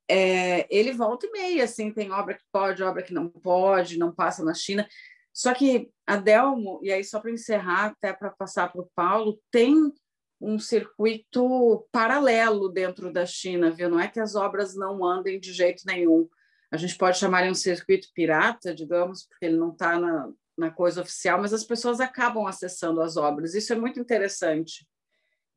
É, 0.09 0.67
ele 0.75 0.93
volta 0.93 1.27
e 1.27 1.33
meia, 1.33 1.65
assim, 1.65 1.93
tem 1.93 2.13
obra 2.13 2.35
que 2.35 2.45
pode, 2.53 2.83
obra 2.83 3.03
que 3.03 3.13
não 3.13 3.29
pode, 3.29 3.99
não 3.99 4.15
passa 4.15 4.45
na 4.45 4.55
China. 4.55 4.87
Só 5.33 5.53
que 5.53 5.91
a 6.07 6.17
Delmo, 6.17 6.81
e 6.83 6.93
aí 6.93 7.05
só 7.05 7.21
para 7.21 7.31
encerrar, 7.31 7.87
até 7.87 8.13
para 8.13 8.31
passar 8.31 8.73
para 8.73 8.81
o 8.81 8.91
Paulo, 8.95 9.39
tem 9.51 9.93
um 10.41 10.59
circuito 10.59 11.87
paralelo 11.91 12.69
dentro 12.69 13.13
da 13.13 13.25
China, 13.25 13.71
viu? 13.71 13.89
Não 13.89 14.01
é 14.01 14.09
que 14.09 14.21
as 14.21 14.35
obras 14.35 14.75
não 14.75 15.05
andem 15.05 15.41
de 15.41 15.53
jeito 15.53 15.83
nenhum. 15.87 16.29
A 16.71 16.77
gente 16.77 16.97
pode 16.97 17.19
chamar 17.19 17.43
ele 17.43 17.53
um 17.53 17.55
circuito 17.55 18.09
pirata, 18.15 18.75
digamos, 18.75 19.25
porque 19.27 19.47
ele 19.47 19.57
não 19.57 19.73
está 19.73 19.99
na, 19.99 20.31
na 20.57 20.71
coisa 20.71 21.03
oficial, 21.03 21.41
mas 21.41 21.53
as 21.53 21.65
pessoas 21.65 22.01
acabam 22.01 22.47
acessando 22.47 23.01
as 23.01 23.17
obras. 23.17 23.55
Isso 23.55 23.73
é 23.73 23.77
muito 23.77 24.01
interessante. 24.01 24.87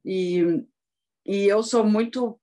E, 0.06 0.64
e 1.26 1.45
eu 1.45 1.61
sou 1.61 1.84
muito 1.84 2.39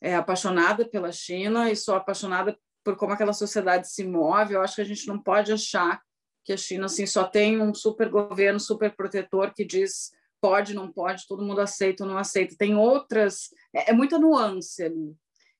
é, 0.00 0.14
apaixonada 0.14 0.88
pela 0.88 1.12
China 1.12 1.70
e 1.70 1.76
sou 1.76 1.94
apaixonada 1.94 2.56
por 2.84 2.96
como 2.96 3.12
aquela 3.12 3.32
sociedade 3.32 3.90
se 3.90 4.04
move. 4.04 4.54
Eu 4.54 4.62
acho 4.62 4.76
que 4.76 4.82
a 4.82 4.84
gente 4.86 5.06
não 5.08 5.20
pode 5.20 5.52
achar 5.52 6.00
que 6.44 6.52
a 6.52 6.56
China 6.56 6.86
assim 6.86 7.06
só 7.06 7.24
tem 7.24 7.60
um 7.60 7.74
super 7.74 8.08
governo, 8.08 8.60
super 8.60 8.94
protetor 8.94 9.52
que 9.52 9.64
diz 9.64 10.12
pode, 10.40 10.74
não 10.74 10.90
pode, 10.90 11.26
todo 11.26 11.44
mundo 11.44 11.60
aceita 11.60 12.04
ou 12.04 12.10
não 12.10 12.18
aceita. 12.18 12.56
Tem 12.58 12.74
outras, 12.76 13.48
é, 13.74 13.90
é 13.90 13.92
muita 13.92 14.18
nuance 14.18 14.82
ali. 14.82 15.14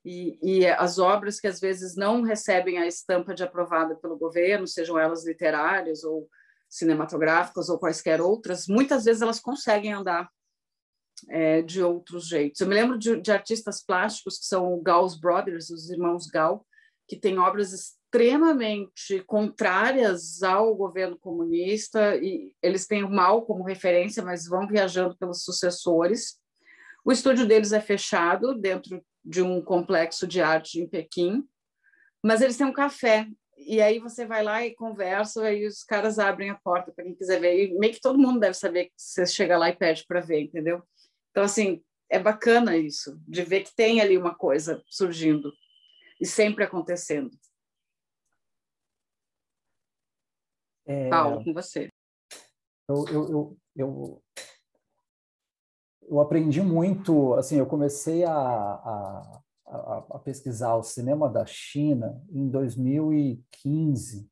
E, 0.05 0.39
e, 0.41 0.67
as 0.67 1.01
obras 1.01 1.41
que 1.41 1.49
às 1.49 1.59
vezes 1.59 1.97
não 1.97 2.23
recebem 2.23 2.79
a 2.79 2.87
estampa 2.87 3.35
de 3.35 3.43
aprovada 3.43 3.97
pelo 3.97 4.17
governo, 4.17 4.67
sejam 4.67 4.97
elas 4.97 5.27
literárias 5.27 6.05
ou 6.05 6.29
cinematográficas 6.69 7.69
ou 7.69 7.79
quaisquer 7.79 8.21
outras, 8.21 8.69
muitas 8.69 9.05
vezes 9.05 9.21
elas 9.21 9.41
conseguem 9.41 9.93
andar 9.93 10.31
é, 11.29 11.61
de 11.63 11.83
outros 11.83 12.29
jeitos. 12.29 12.61
Eu 12.61 12.69
me 12.69 12.75
lembro 12.75 12.97
de, 12.97 13.21
de 13.21 13.33
artistas 13.33 13.85
plásticos 13.85 14.39
que 14.39 14.47
são 14.47 14.73
o 14.73 14.81
Gauss 14.81 15.19
Brothers, 15.19 15.71
os 15.71 15.91
irmãos 15.91 16.27
Gau, 16.27 16.65
que 17.09 17.17
têm 17.17 17.39
obras 17.39 17.96
extremamente 18.17 19.23
contrárias 19.27 20.43
ao 20.43 20.75
governo 20.75 21.19
comunista 21.19 22.17
e 22.17 22.51
eles 22.63 22.87
têm 22.87 23.05
o 23.05 23.11
mal 23.11 23.43
como 23.43 23.63
referência, 23.63 24.23
mas 24.23 24.49
vão 24.49 24.67
viajando 24.67 25.15
pelos 25.19 25.45
sucessores. 25.45 26.39
O 27.05 27.13
estúdio 27.13 27.47
deles 27.47 27.73
é 27.73 27.81
fechado 27.81 28.55
dentro 28.55 29.05
de 29.23 29.43
um 29.43 29.61
complexo 29.61 30.27
de 30.27 30.41
arte 30.41 30.81
em 30.81 30.89
Pequim, 30.89 31.45
mas 32.23 32.41
eles 32.41 32.57
têm 32.57 32.67
um 32.67 32.73
café 32.73 33.29
e 33.59 33.83
aí 33.83 33.99
você 33.99 34.25
vai 34.25 34.43
lá 34.43 34.65
e 34.65 34.75
conversa 34.75 35.53
e 35.53 35.67
os 35.67 35.85
caras 35.85 36.19
abrem 36.19 36.49
a 36.49 36.55
porta 36.55 36.93
para 36.93 37.05
quem 37.05 37.15
quiser 37.15 37.39
ver. 37.39 37.67
E 37.67 37.79
meio 37.79 37.93
que 37.93 38.01
todo 38.01 38.19
mundo 38.19 38.41
deve 38.41 38.55
saber 38.55 38.87
que 38.87 38.93
você 38.97 39.27
chega 39.27 39.59
lá 39.59 39.69
e 39.69 39.77
pede 39.77 40.07
para 40.09 40.21
ver, 40.21 40.41
entendeu? 40.41 40.83
Então 41.31 41.45
assim, 41.45 41.83
é 42.09 42.19
bacana 42.19 42.79
isso, 42.79 43.21
de 43.29 43.43
ver 43.43 43.65
que 43.65 43.77
tem 43.77 44.01
ali 44.01 44.17
uma 44.17 44.35
coisa 44.35 44.83
surgindo 44.89 45.53
e 46.19 46.25
sempre 46.25 46.65
acontecendo. 46.65 47.31
É, 50.87 51.09
Paulo, 51.11 51.43
com 51.45 51.53
você. 51.53 51.89
Eu, 52.89 53.05
eu, 53.09 53.29
eu, 53.29 53.57
eu, 53.77 54.23
eu, 56.09 56.21
aprendi 56.21 56.63
muito, 56.63 57.35
assim, 57.35 57.57
eu 57.57 57.67
comecei 57.67 58.25
a, 58.25 58.33
a, 58.33 59.41
a, 59.67 60.07
a 60.11 60.19
pesquisar 60.21 60.77
o 60.77 60.85
cinema 60.85 61.29
da 61.29 61.45
China 61.45 62.23
em 62.31 62.49
2015, 62.49 64.29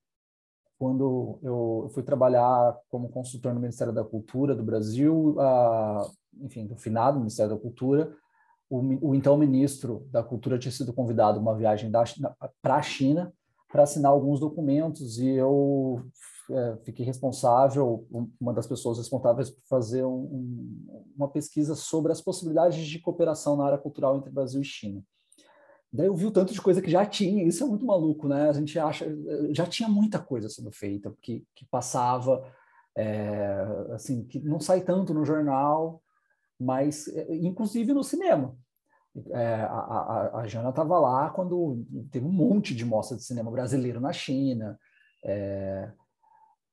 quando 0.79 1.41
eu 1.43 1.91
fui 1.93 2.05
trabalhar 2.05 2.79
como 2.89 3.09
consultor 3.09 3.53
no 3.53 3.61
Ministério 3.61 3.93
da 3.93 4.05
Cultura 4.05 4.55
do 4.55 4.63
Brasil, 4.63 5.35
a, 5.41 6.09
enfim, 6.41 6.67
do 6.67 6.77
finado 6.77 7.19
Ministério 7.19 7.55
da 7.57 7.61
Cultura, 7.61 8.17
o, 8.71 9.09
o, 9.09 9.15
então 9.15 9.37
ministro 9.37 10.07
da 10.11 10.23
Cultura 10.23 10.59
tinha 10.59 10.73
sido 10.73 10.93
convidado 10.93 11.41
uma 11.41 11.57
viagem 11.57 11.91
para 12.63 12.77
a 12.77 12.83
China 12.83 13.33
para 13.71 13.83
assinar 13.83 14.13
alguns 14.13 14.39
documentos 14.39 15.19
e 15.19 15.29
eu 15.29 16.05
fiquei 16.85 17.05
responsável, 17.05 18.07
uma 18.41 18.53
das 18.53 18.67
pessoas 18.67 18.99
responsáveis 18.99 19.51
por 19.51 19.63
fazer 19.69 20.05
um, 20.05 20.87
uma 21.17 21.29
pesquisa 21.29 21.75
sobre 21.75 22.13
as 22.13 22.21
possibilidades 22.21 22.87
de 22.87 22.99
cooperação 22.99 23.57
na 23.57 23.67
área 23.67 23.79
cultural 23.79 24.17
entre 24.17 24.31
Brasil 24.31 24.61
e 24.61 24.65
China. 24.65 25.03
Daí 25.93 26.07
eu 26.07 26.15
vi 26.15 26.27
o 26.27 26.31
tanto 26.31 26.53
de 26.53 26.61
coisa 26.61 26.83
que 26.83 26.91
já 26.91 27.07
tinha, 27.07 27.45
isso 27.45 27.63
é 27.63 27.67
muito 27.67 27.87
maluco, 27.87 28.27
né? 28.27 28.49
A 28.49 28.53
gente 28.53 28.77
acha, 28.79 29.07
já 29.51 29.65
tinha 29.65 29.89
muita 29.89 30.19
coisa 30.19 30.49
sendo 30.49 30.73
feita, 30.73 31.15
que, 31.23 31.47
que 31.55 31.65
passava, 31.67 32.45
é, 32.99 33.65
assim, 33.93 34.25
que 34.25 34.41
não 34.41 34.59
sai 34.59 34.81
tanto 34.81 35.15
no 35.15 35.25
jornal, 35.25 36.03
mas 36.59 37.07
é, 37.09 37.37
inclusive 37.37 37.93
no 37.93 38.03
cinema. 38.03 38.57
É, 39.31 39.55
a, 39.63 39.69
a, 39.69 40.41
a, 40.41 40.47
Jana 40.49 40.71
estava 40.71 40.99
lá 40.99 41.31
quando 41.31 41.87
teve 42.11 42.27
um 42.27 42.33
monte 42.33 42.75
de 42.75 42.85
mostra 42.85 43.17
de 43.17 43.23
cinema 43.23 43.49
brasileiro 43.49 44.01
na 44.01 44.13
China, 44.13 44.77
é, 45.25 45.93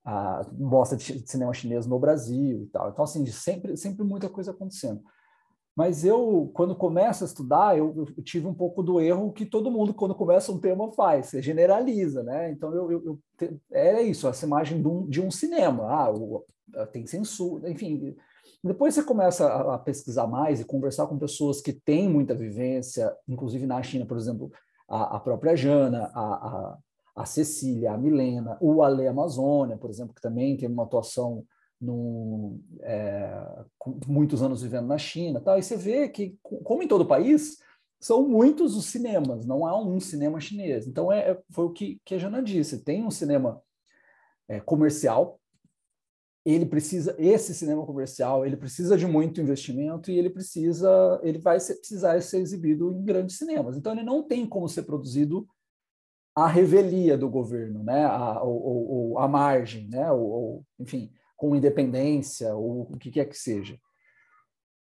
a 0.03 0.45
mostra 0.53 0.98
de 0.98 1.30
cinema 1.30 1.53
chinês 1.53 1.86
no 1.86 1.99
Brasil 1.99 2.64
e 2.64 2.68
tal. 2.68 2.90
Então, 2.90 3.03
assim, 3.03 3.26
sempre, 3.28 3.78
sempre 3.78 4.03
muita 4.03 4.30
coisa 4.30 4.52
acontecendo. 4.52 5.02
Mas 5.76 6.03
eu, 6.03 6.52
quando 6.53 6.76
começo 6.76 7.23
a 7.23 7.28
estudar, 7.28 7.78
eu, 7.78 7.94
eu, 7.95 8.23
tive 8.23 8.45
um 8.45 8.53
pouco 8.53 8.84
do 8.84 8.99
erro 8.99 9.32
que 9.32 9.45
todo 9.45 9.72
mundo, 9.72 9.94
quando 9.94 10.14
começa 10.14 10.52
um 10.52 10.60
tema, 10.60 10.91
faz, 10.91 11.28
você 11.28 11.41
generaliza, 11.41 12.23
né? 12.23 12.52
Então, 12.52 12.73
eu, 12.73 12.91
eu, 12.91 13.19
eu 13.40 13.60
era 13.72 14.02
isso, 14.02 14.28
essa 14.28 14.45
imagem 14.45 14.82
de 14.82 14.88
um, 14.88 15.07
de 15.07 15.22
um 15.22 15.32
cinema. 15.32 15.84
Ah, 15.86 16.11
o, 16.11 16.45
tem 16.91 17.06
censura, 17.06 17.69
enfim. 17.69 18.15
Depois 18.64 18.94
você 18.94 19.03
começa 19.03 19.48
a, 19.48 19.76
a, 19.76 19.78
pesquisar 19.78 20.28
mais 20.28 20.60
e 20.60 20.65
conversar 20.65 21.07
com 21.07 21.18
pessoas 21.18 21.61
que 21.61 21.73
têm 21.73 22.10
muita 22.10 22.36
vivência, 22.36 23.15
inclusive 23.28 23.65
na 23.65 23.82
China, 23.82 24.06
por 24.06 24.18
exemplo, 24.18 24.52
a, 24.90 25.15
a 25.15 25.19
própria 25.19 25.56
Jana, 25.56 26.11
a, 26.14 26.22
a, 26.22 26.78
a 27.16 27.26
Cecília, 27.26 27.92
a 27.92 27.98
Milena, 27.98 28.58
o 28.62 28.82
Ale 28.84 29.08
Amazônia, 29.08 29.78
por 29.78 29.90
exemplo, 29.90 30.14
que 30.14 30.22
também 30.22 30.56
tem 30.58 30.70
uma 30.70 30.84
atuação 30.84 31.46
no, 31.80 32.60
é, 32.82 33.66
muitos 34.08 34.42
anos 34.42 34.62
vivendo 34.62 34.88
na 34.88 34.98
China, 34.98 35.42
tal, 35.42 35.58
e 35.58 35.64
você 35.64 35.76
vê 35.76 36.08
que, 36.08 36.38
como 36.42 36.84
em 36.84 36.88
todo 36.88 37.06
país, 37.06 37.58
são 38.00 38.28
muitos 38.28 38.76
os 38.76 38.86
cinemas, 38.86 39.46
não 39.46 39.66
há 39.66 39.80
um 39.80 40.00
cinema 40.00 40.40
chinês. 40.40 40.88
Então, 40.88 41.12
é, 41.12 41.32
é, 41.32 41.42
foi 41.52 41.66
o 41.66 41.72
que, 41.72 42.00
que 42.06 42.16
a 42.16 42.18
Jana 42.18 42.42
disse: 42.42 42.84
tem 42.84 43.06
um 43.06 43.12
cinema 43.12 43.62
é, 44.48 44.60
comercial, 44.60 45.40
ele 46.44 46.66
precisa, 46.66 47.16
esse 47.20 47.54
cinema 47.54 47.86
comercial, 47.86 48.46
ele 48.46 48.58
precisa 48.58 48.98
de 48.98 49.06
muito 49.06 49.40
investimento 49.40 50.10
e 50.10 50.18
ele 50.18 50.30
precisa, 50.30 51.20
ele 51.24 51.38
vai 51.38 51.60
ser, 51.60 51.76
precisar 51.76 52.20
ser 52.22 52.40
exibido 52.40 52.92
em 52.92 53.04
grandes 53.04 53.38
cinemas. 53.38 53.78
Então, 53.78 53.92
ele 53.92 54.04
não 54.04 54.24
tem 54.24 54.46
como 54.48 54.68
ser 54.68 54.84
produzido 54.84 55.48
à 56.36 56.48
revelia 56.48 57.18
do 57.18 57.30
governo, 57.30 57.84
né? 57.84 58.06
a, 58.06 58.41
ou, 58.41 59.12
ou, 59.12 59.20
a 59.20 59.28
margem, 59.28 59.88
né? 59.90 60.12
ou, 60.12 60.30
ou 60.30 60.66
enfim 60.80 61.12
com 61.41 61.56
independência, 61.56 62.53
ou 62.53 62.84
o 62.84 62.98
que 62.99 63.10
quer 63.10 63.26
que 63.26 63.36
seja. 63.36 63.76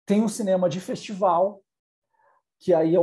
Tem 0.06 0.22
um 0.22 0.30
cinema 0.30 0.70
de 0.70 0.80
festival, 0.80 1.62
que 2.58 2.74
aí, 2.74 2.96
é 2.96 3.00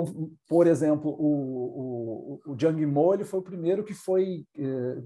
por 0.49 0.67
exemplo, 0.67 1.11
o, 1.11 2.41
o, 2.47 2.53
o 2.53 2.59
Jang 2.59 2.87
Mo 2.87 3.13
ele 3.13 3.23
foi 3.23 3.41
o 3.41 3.43
primeiro 3.45 3.85
que 3.85 3.93
foi 3.93 4.47
eh, 4.59 4.97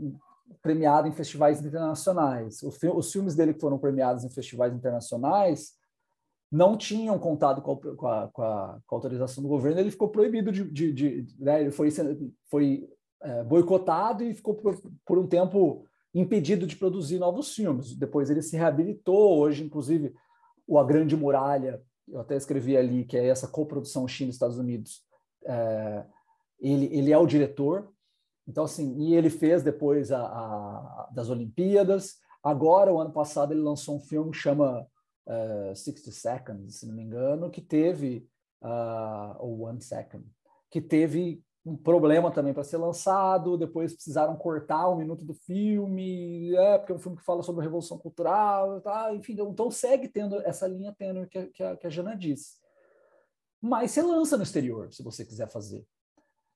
premiado 0.62 1.08
em 1.08 1.12
festivais 1.12 1.60
internacionais. 1.60 2.62
O, 2.62 2.70
os 2.96 3.10
filmes 3.10 3.34
dele 3.34 3.52
que 3.52 3.60
foram 3.60 3.76
premiados 3.76 4.22
em 4.22 4.30
festivais 4.30 4.72
internacionais 4.72 5.72
não 6.48 6.78
tinham 6.78 7.18
contado 7.18 7.60
com 7.60 7.72
a, 7.72 7.96
com 7.96 8.06
a, 8.06 8.28
com 8.28 8.42
a, 8.42 8.80
com 8.86 8.94
a 8.94 8.98
autorização 8.98 9.42
do 9.42 9.48
governo, 9.48 9.80
ele 9.80 9.90
ficou 9.90 10.08
proibido 10.08 10.52
de... 10.52 10.62
de, 10.70 10.92
de 10.92 11.26
né? 11.40 11.62
Ele 11.62 11.72
foi, 11.72 11.88
foi 12.48 12.88
é, 13.22 13.42
boicotado 13.44 14.24
e 14.24 14.34
ficou 14.34 14.54
por, 14.54 14.80
por 15.04 15.18
um 15.18 15.26
tempo 15.26 15.84
impedido 16.14 16.66
de 16.66 16.76
produzir 16.76 17.18
novos 17.18 17.54
filmes. 17.54 17.94
Depois 17.94 18.30
ele 18.30 18.42
se 18.42 18.56
reabilitou, 18.56 19.38
hoje, 19.38 19.64
inclusive, 19.64 20.14
o 20.66 20.78
A 20.78 20.84
Grande 20.84 21.16
Muralha, 21.16 21.82
eu 22.06 22.20
até 22.20 22.36
escrevi 22.36 22.76
ali, 22.76 23.04
que 23.04 23.16
é 23.16 23.26
essa 23.26 23.48
coprodução 23.48 24.08
China-Estados 24.08 24.58
Unidos, 24.58 25.02
é, 25.44 26.04
ele, 26.60 26.86
ele 26.86 27.12
é 27.12 27.18
o 27.18 27.26
diretor, 27.26 27.92
então, 28.48 28.64
assim, 28.64 28.96
e 28.96 29.14
ele 29.14 29.28
fez 29.28 29.62
depois 29.62 30.10
a, 30.10 30.22
a, 30.22 31.10
das 31.12 31.28
Olimpíadas. 31.28 32.16
Agora, 32.42 32.90
o 32.90 32.98
ano 32.98 33.12
passado, 33.12 33.52
ele 33.52 33.60
lançou 33.60 33.96
um 33.96 34.00
filme 34.00 34.30
que 34.30 34.38
chama 34.38 34.86
uh, 35.26 35.76
60 35.76 36.10
Seconds, 36.10 36.78
se 36.78 36.86
não 36.86 36.94
me 36.94 37.02
engano, 37.02 37.50
que 37.50 37.60
teve, 37.60 38.26
uh, 38.62 39.36
ou 39.38 39.66
One 39.66 39.82
Second, 39.82 40.24
que 40.70 40.80
teve 40.80 41.44
um 41.68 41.76
problema 41.76 42.30
também 42.30 42.54
para 42.54 42.64
ser 42.64 42.78
lançado, 42.78 43.58
depois 43.58 43.92
precisaram 43.92 44.36
cortar 44.36 44.88
um 44.88 44.96
minuto 44.96 45.24
do 45.24 45.34
filme, 45.34 46.54
é, 46.56 46.78
porque 46.78 46.92
é 46.92 46.94
um 46.94 46.98
filme 46.98 47.18
que 47.18 47.24
fala 47.24 47.42
sobre 47.42 47.60
a 47.60 47.64
Revolução 47.64 47.98
Cultural, 47.98 48.80
tá? 48.80 49.14
enfim, 49.14 49.34
então, 49.34 49.50
então 49.50 49.70
segue 49.70 50.08
tendo 50.08 50.40
essa 50.42 50.66
linha 50.66 50.94
tênue 50.96 51.26
que, 51.26 51.46
que, 51.48 51.62
a, 51.62 51.76
que 51.76 51.86
a 51.86 51.90
Jana 51.90 52.16
disse. 52.16 52.56
Mas 53.60 53.90
você 53.90 54.02
lança 54.02 54.36
no 54.36 54.42
exterior, 54.42 54.92
se 54.92 55.02
você 55.02 55.24
quiser 55.24 55.48
fazer. 55.48 55.84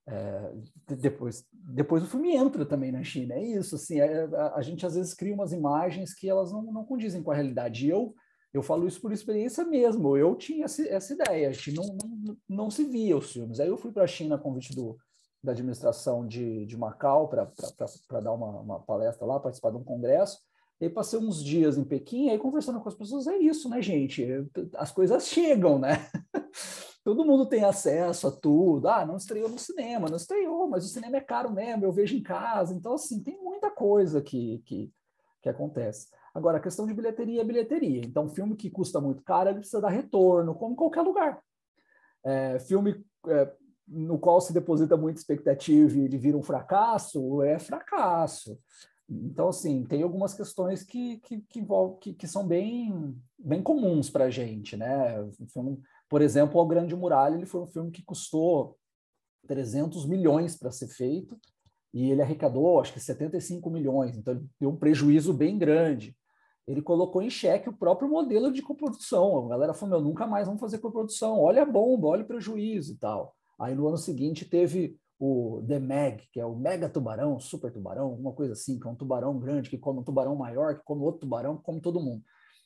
É, 0.06 0.52
depois, 0.97 1.47
depois 1.52 2.02
o 2.02 2.09
filme 2.09 2.34
entra 2.34 2.66
também 2.66 2.90
na 2.90 3.05
China, 3.05 3.34
é 3.34 3.43
isso, 3.43 3.76
assim, 3.76 4.01
é, 4.01 4.24
a, 4.34 4.56
a, 4.56 4.62
gente 4.62 4.84
às 4.84 4.97
vezes 4.97 5.14
cria 5.14 5.34
umas 5.34 5.52
imagens 5.52 6.12
que 6.12 6.28
elas 6.28 6.51
não, 6.51 6.62
não 6.62 6.84
condizem 6.84 7.22
com 7.22 7.30
a 7.30 7.34
realidade, 7.34 7.86
e 7.86 7.90
eu 7.90 8.12
eu 8.53 8.62
falo 8.62 8.87
isso 8.87 9.01
por 9.01 9.12
experiência 9.12 9.65
mesmo. 9.65 10.16
Eu 10.16 10.35
tinha 10.35 10.66
essa 10.66 11.12
ideia, 11.12 11.49
a 11.49 11.53
gente 11.53 11.73
não, 11.73 11.97
não, 12.24 12.37
não 12.49 12.70
se 12.70 12.85
via 12.85 13.16
os 13.16 13.33
filmes. 13.33 13.59
Aí 13.59 13.69
eu 13.69 13.79
fui 13.79 13.91
para 13.91 14.05
a 14.05 14.07
China 14.07 14.39
convite 14.39 14.74
do, 14.74 14.97
da 15.43 15.53
administração 15.53 16.27
de, 16.27 16.66
de 16.66 16.77
Macau 16.77 17.29
para 17.29 17.51
dar 18.20 18.33
uma, 18.33 18.61
uma, 18.61 18.81
palestra 18.81 19.27
lá, 19.27 19.41
participar 19.41 19.70
de 19.70 19.79
um 19.79 19.85
congresso. 19.85 20.39
E 20.81 20.85
aí 20.85 20.91
passei 20.91 21.19
uns 21.19 21.43
dias 21.43 21.79
em 21.79 21.85
Pequim, 21.85 22.31
aí 22.31 22.39
conversando 22.39 22.81
com 22.81 22.89
as 22.89 22.95
pessoas, 22.95 23.27
é 23.27 23.37
isso, 23.37 23.69
né, 23.69 23.81
gente? 23.81 24.27
As 24.77 24.91
coisas 24.91 25.27
chegam, 25.29 25.79
né? 25.79 26.09
Todo 27.05 27.24
mundo 27.24 27.47
tem 27.47 27.65
acesso 27.65 28.29
a 28.29 28.31
tudo. 28.31 28.89
Ah, 28.89 29.05
não 29.05 29.16
estreou 29.16 29.49
no 29.49 29.59
cinema, 29.59 30.09
não 30.09 30.16
estreou, 30.16 30.69
mas 30.69 30.85
o 30.85 30.89
cinema 30.89 31.16
é 31.16 31.20
caro 31.20 31.53
mesmo, 31.53 31.85
eu 31.85 31.93
vejo 31.93 32.16
em 32.16 32.23
casa. 32.23 32.74
Então, 32.74 32.95
assim, 32.95 33.23
tem 33.23 33.37
muita 33.43 33.70
coisa 33.70 34.20
que, 34.20 34.62
que, 34.65 34.93
que 35.41 35.49
acontece. 35.49 36.09
Agora, 36.35 36.59
a 36.59 36.61
questão 36.61 36.87
de 36.87 36.95
bilheteria 36.95 37.43
é 37.43 37.45
bilheteria. 37.45 38.01
Então, 38.05 38.29
filme 38.29 38.57
que 38.57 38.71
custa 38.71 39.01
muito 39.01 39.23
caro, 39.23 39.51
ele 39.51 39.59
precisa 39.59 39.83
dar 39.83 39.91
retorno, 39.91 40.55
como 40.55 40.75
qualquer 40.75 41.03
lugar. 41.03 41.43
É, 42.25 42.59
filme 42.61 43.05
é, 43.27 43.53
no 43.87 44.19
qual 44.19 44.41
se 44.41 44.53
deposita 44.53 44.97
muita 44.97 45.21
expectativa 45.21 45.97
e 45.97 46.05
ele 46.05 46.17
vira 46.17 46.37
um 46.37 46.43
fracasso, 46.43 47.43
é 47.43 47.59
fracasso. 47.59 48.59
Então, 49.09 49.49
assim, 49.49 49.85
tem 49.85 50.03
algumas 50.03 50.33
questões 50.33 50.83
que, 50.83 51.19
que, 51.19 51.41
que, 51.43 51.67
que, 52.01 52.15
que 52.15 52.27
são 52.27 52.47
bem, 52.47 53.15
bem 53.39 53.63
comuns 53.63 54.09
para 54.09 54.25
a 54.25 54.31
gente, 54.31 54.75
né? 54.75 55.17
Filme, 55.53 55.79
por 56.09 56.23
exemplo, 56.23 56.59
O 56.59 56.67
Grande 56.67 56.97
Muralha, 56.97 57.35
ele 57.35 57.45
foi 57.45 57.61
um 57.61 57.67
filme 57.67 57.91
que 57.91 58.03
custou 58.03 58.79
300 59.47 60.07
milhões 60.07 60.57
para 60.57 60.71
ser 60.71 60.89
feito, 60.89 61.39
e 61.93 62.11
ele 62.11 62.23
arrecadou, 62.23 62.81
acho 62.81 62.95
que 62.95 63.01
75 63.01 63.69
milhões, 63.69 64.17
então 64.17 64.33
ele 64.33 64.47
deu 64.59 64.71
um 64.71 64.77
prejuízo 64.77 65.35
bem 65.35 65.59
grande 65.59 66.17
ele 66.66 66.80
colocou 66.80 67.22
em 67.22 67.30
xeque 67.30 67.68
o 67.68 67.76
próprio 67.76 68.09
modelo 68.09 68.52
de 68.52 68.62
coprodução. 68.62 69.47
A 69.47 69.48
galera 69.48 69.74
falou: 69.74 69.98
meu, 69.98 70.09
nunca 70.09 70.26
mais 70.26 70.47
vamos 70.47 70.60
fazer 70.60 70.78
coprodução, 70.78 71.40
olha 71.40 71.62
a 71.62 71.66
bomba, 71.66 72.09
olha 72.09 72.22
o 72.22 72.26
prejuízo 72.26 72.93
e 72.93 72.97
tal. 72.97 73.34
Aí 73.59 73.74
no 73.74 73.86
ano 73.89 73.97
seguinte 73.97 74.44
teve 74.44 74.97
o 75.18 75.62
The 75.66 75.78
Meg, 75.78 76.24
que 76.32 76.40
é 76.40 76.47
o 76.47 76.56
mega 76.56 76.89
tubarão, 76.89 77.39
super 77.39 77.72
tubarão, 77.72 78.06
alguma 78.06 78.32
coisa 78.32 78.55
assim, 78.55 78.78
que 78.78 78.86
é 78.86 78.90
um 78.90 78.94
tubarão 78.94 79.39
grande 79.39 79.70
que 79.70 79.78
come 79.78 80.01
um 80.01 80.05
tubarão 80.05 80.34
maior, 80.34 80.76
que 80.76 80.84
come 80.84 81.02
outro 81.02 81.20
tubarão, 81.20 81.56
que 81.56 81.62
come 81.62 81.80
todo 81.80 82.01
mundo. 82.01 82.22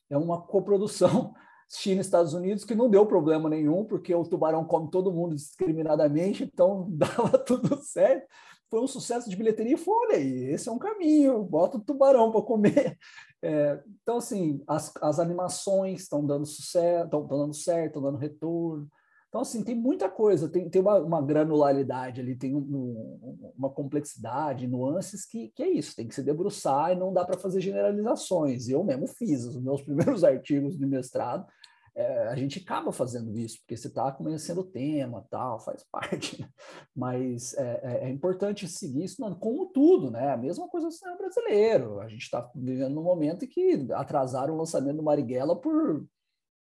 É 0.09 0.17
uma 0.17 0.41
coprodução 0.41 1.35
China 1.69 2.01
Estados 2.01 2.33
Unidos 2.33 2.65
que 2.65 2.75
não 2.75 2.89
deu 2.89 3.05
problema 3.05 3.49
nenhum, 3.49 3.85
porque 3.85 4.15
o 4.15 4.25
tubarão 4.25 4.65
come 4.65 4.91
todo 4.91 5.13
mundo 5.13 5.35
discriminadamente, 5.35 6.45
então 6.45 6.87
dava 6.93 7.37
tudo 7.39 7.77
certo 7.83 8.27
foi 8.71 8.81
um 8.81 8.87
sucesso 8.87 9.29
de 9.29 9.37
bilheteria 9.37 9.75
e 9.75 9.79
foi, 9.79 9.95
olha 10.07 10.17
aí, 10.17 10.45
esse 10.51 10.69
é 10.69 10.73
um 10.73 10.79
caminho, 10.79 11.43
bota 11.45 11.79
o 11.79 11.81
tubarão 11.81 12.31
para 12.31 12.43
comer. 12.43 12.99
É, 13.43 13.81
então, 14.03 14.17
assim, 14.17 14.61
as, 14.67 14.93
as 15.01 15.21
animações 15.21 16.01
estão 16.01 16.27
dando 16.27 16.47
sucesso, 16.47 17.05
estão 17.05 17.25
dando 17.25 17.55
certo, 17.55 17.87
estão 17.89 18.03
dando 18.03 18.19
retorno. 18.19 18.91
Então, 19.29 19.43
assim, 19.43 19.63
tem 19.63 19.75
muita 19.75 20.09
coisa, 20.09 20.49
tem, 20.49 20.69
tem 20.69 20.81
uma, 20.81 20.99
uma 20.99 21.23
granularidade 21.23 22.21
ali, 22.23 22.35
tem 22.35 22.57
um, 22.57 22.59
um, 22.59 23.53
uma 23.57 23.69
complexidade, 23.71 24.67
nuances 24.67 25.27
que, 25.27 25.51
que 25.55 25.63
é 25.63 25.69
isso, 25.69 25.95
tem 25.95 26.09
que 26.09 26.15
se 26.15 26.23
debruçar 26.23 26.93
e 26.93 26.97
não 26.97 27.13
dá 27.13 27.25
para 27.25 27.39
fazer 27.39 27.61
generalizações. 27.61 28.67
Eu 28.67 28.83
mesmo 28.83 29.07
fiz 29.07 29.45
os 29.45 29.61
meus 29.61 29.83
primeiros 29.85 30.25
artigos 30.25 30.79
de 30.79 30.87
mestrado, 30.87 31.47
é, 31.97 32.29
a 32.29 32.37
gente 32.37 32.59
acaba 32.59 32.93
fazendo 32.93 33.35
isso, 33.39 33.59
porque 33.61 33.75
você 33.75 33.89
está 33.89 34.13
conhecendo 34.13 34.61
o 34.61 34.71
tema, 34.71 35.27
tal, 35.31 35.59
faz 35.59 35.83
parte. 35.91 36.43
Né? 36.43 36.49
Mas 36.95 37.55
é, 37.55 37.81
é, 37.83 38.05
é, 38.05 38.11
importante 38.11 38.69
seguir 38.69 39.05
isso 39.05 39.17
como 39.41 39.67
tudo, 39.73 40.11
né? 40.11 40.31
A 40.31 40.37
mesma 40.37 40.69
coisa 40.69 40.89
do 40.89 40.93
cinema 40.93 41.17
brasileiro. 41.17 41.99
A 42.01 42.09
gente 42.09 42.23
está 42.23 42.51
vivendo 42.55 42.95
num 42.95 43.03
momento 43.03 43.47
em 43.47 43.49
que 43.49 43.89
atrasaram 43.93 44.55
o 44.55 44.59
lançamento 44.59 44.99
do 44.99 45.03
Marighella 45.03 45.57
por 45.57 46.07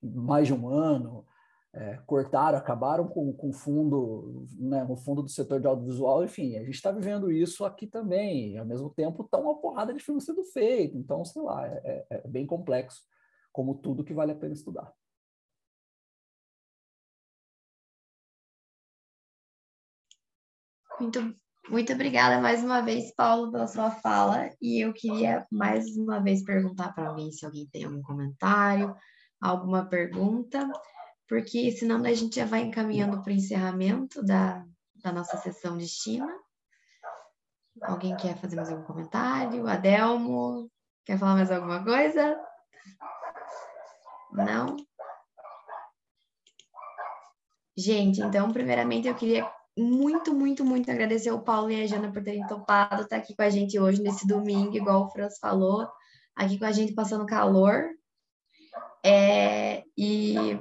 mais 0.01 0.47
de 0.47 0.55
um 0.55 0.69
ano, 0.69 1.27
é, 1.73 1.99
cortaram, 2.07 2.57
acabaram 2.57 3.09
com, 3.09 3.33
com 3.33 3.53
fundo, 3.53 4.47
né, 4.59 4.87
o 4.89 4.97
fundo 4.97 5.23
do 5.23 5.29
setor 5.29 5.61
de 5.61 5.67
audiovisual, 5.67 6.23
enfim, 6.23 6.57
a 6.57 6.63
gente 6.63 6.75
está 6.75 6.93
vivendo 6.93 7.33
isso 7.33 7.65
aqui 7.65 7.87
também, 7.87 8.53
e 8.53 8.59
ao 8.59 8.67
mesmo 8.67 8.91
tempo 8.91 9.25
está 9.25 9.39
uma 9.39 9.59
porrada 9.59 9.93
de 9.93 9.99
filme 9.99 10.21
sendo 10.21 10.45
feito, 10.45 10.97
então, 10.97 11.25
sei 11.25 11.43
lá, 11.43 11.67
é, 11.67 11.81
é, 11.85 12.07
é 12.11 12.29
bem 12.29 12.47
complexo, 12.47 13.01
como 13.51 13.75
tudo 13.75 14.05
que 14.05 14.13
vale 14.13 14.31
a 14.31 14.37
pena 14.37 14.53
estudar. 14.53 14.93
Muito, 21.01 21.35
muito 21.69 21.93
obrigada 21.93 22.41
mais 22.41 22.63
uma 22.63 22.81
vez, 22.81 23.13
Paulo, 23.15 23.51
pela 23.51 23.67
sua 23.67 23.91
fala. 23.91 24.51
E 24.61 24.85
eu 24.85 24.93
queria 24.93 25.47
mais 25.51 25.97
uma 25.97 26.21
vez 26.21 26.45
perguntar 26.45 26.93
para 26.95 27.09
alguém 27.09 27.33
se 27.33 27.45
alguém 27.45 27.67
tem 27.67 27.85
algum 27.85 28.03
comentário, 28.03 28.95
alguma 29.41 29.85
pergunta, 29.85 30.71
porque 31.29 31.73
senão 31.73 32.05
a 32.05 32.13
gente 32.13 32.37
já 32.37 32.45
vai 32.47 32.61
encaminhando 32.61 33.21
para 33.23 33.31
o 33.31 33.35
encerramento 33.35 34.23
da, 34.23 34.65
da 35.03 35.13
nossa 35.13 35.37
sessão 35.39 35.77
de 35.77 35.89
China. 35.89 36.33
Alguém 37.83 38.17
quer 38.17 38.37
fazer 38.37 38.55
mais 38.55 38.71
algum 38.71 38.85
comentário? 38.85 39.67
Adelmo, 39.67 40.71
quer 41.05 41.19
falar 41.19 41.35
mais 41.35 41.51
alguma 41.51 41.83
coisa? 41.83 42.41
Não? 44.33 44.77
Gente, 47.77 48.21
então, 48.21 48.53
primeiramente, 48.53 49.09
eu 49.09 49.15
queria 49.17 49.51
muito, 49.77 50.33
muito, 50.33 50.65
muito 50.65 50.91
agradecer 50.91 51.31
ao 51.31 51.43
Paulo 51.43 51.71
e 51.71 51.83
a 51.83 51.87
Jana 51.87 52.13
por 52.13 52.23
terem 52.23 52.47
topado 52.47 53.03
estar 53.03 53.17
aqui 53.17 53.35
com 53.35 53.43
a 53.43 53.51
gente 53.51 53.79
hoje, 53.79 54.01
nesse 54.01 54.27
domingo, 54.27 54.77
igual 54.77 55.05
o 55.05 55.11
Franz 55.11 55.39
falou, 55.39 55.89
aqui 56.35 56.59
com 56.59 56.65
a 56.65 56.73
gente 56.73 56.95
passando 56.95 57.27
calor. 57.27 57.89
É, 59.05 59.83
e 59.99 60.59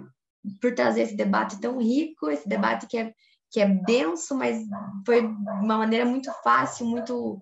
por 0.62 0.74
trazer 0.76 1.04
esse 1.04 1.16
debate 1.16 1.62
tão 1.62 1.80
rico, 1.80 2.30
esse 2.30 2.48
debate 2.48 2.88
que 2.88 2.98
é, 2.98 3.14
que 3.50 3.62
é 3.62 3.68
denso, 3.68 4.36
mas 4.36 4.62
foi 5.06 5.22
uma 5.22 5.78
maneira 5.78 6.06
muito 6.06 6.32
fácil, 6.44 6.86
muito, 6.88 7.40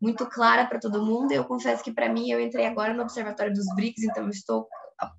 muito 0.00 0.26
clara 0.26 0.66
para 0.66 0.78
todo 0.78 1.04
mundo. 1.04 1.32
Eu 1.32 1.44
confesso 1.44 1.82
que, 1.82 1.92
para 1.92 2.08
mim, 2.08 2.30
eu 2.30 2.40
entrei 2.40 2.66
agora 2.66 2.92
no 2.92 3.02
Observatório 3.02 3.52
dos 3.52 3.66
BRICS, 3.74 4.04
então 4.04 4.28
estou 4.28 4.68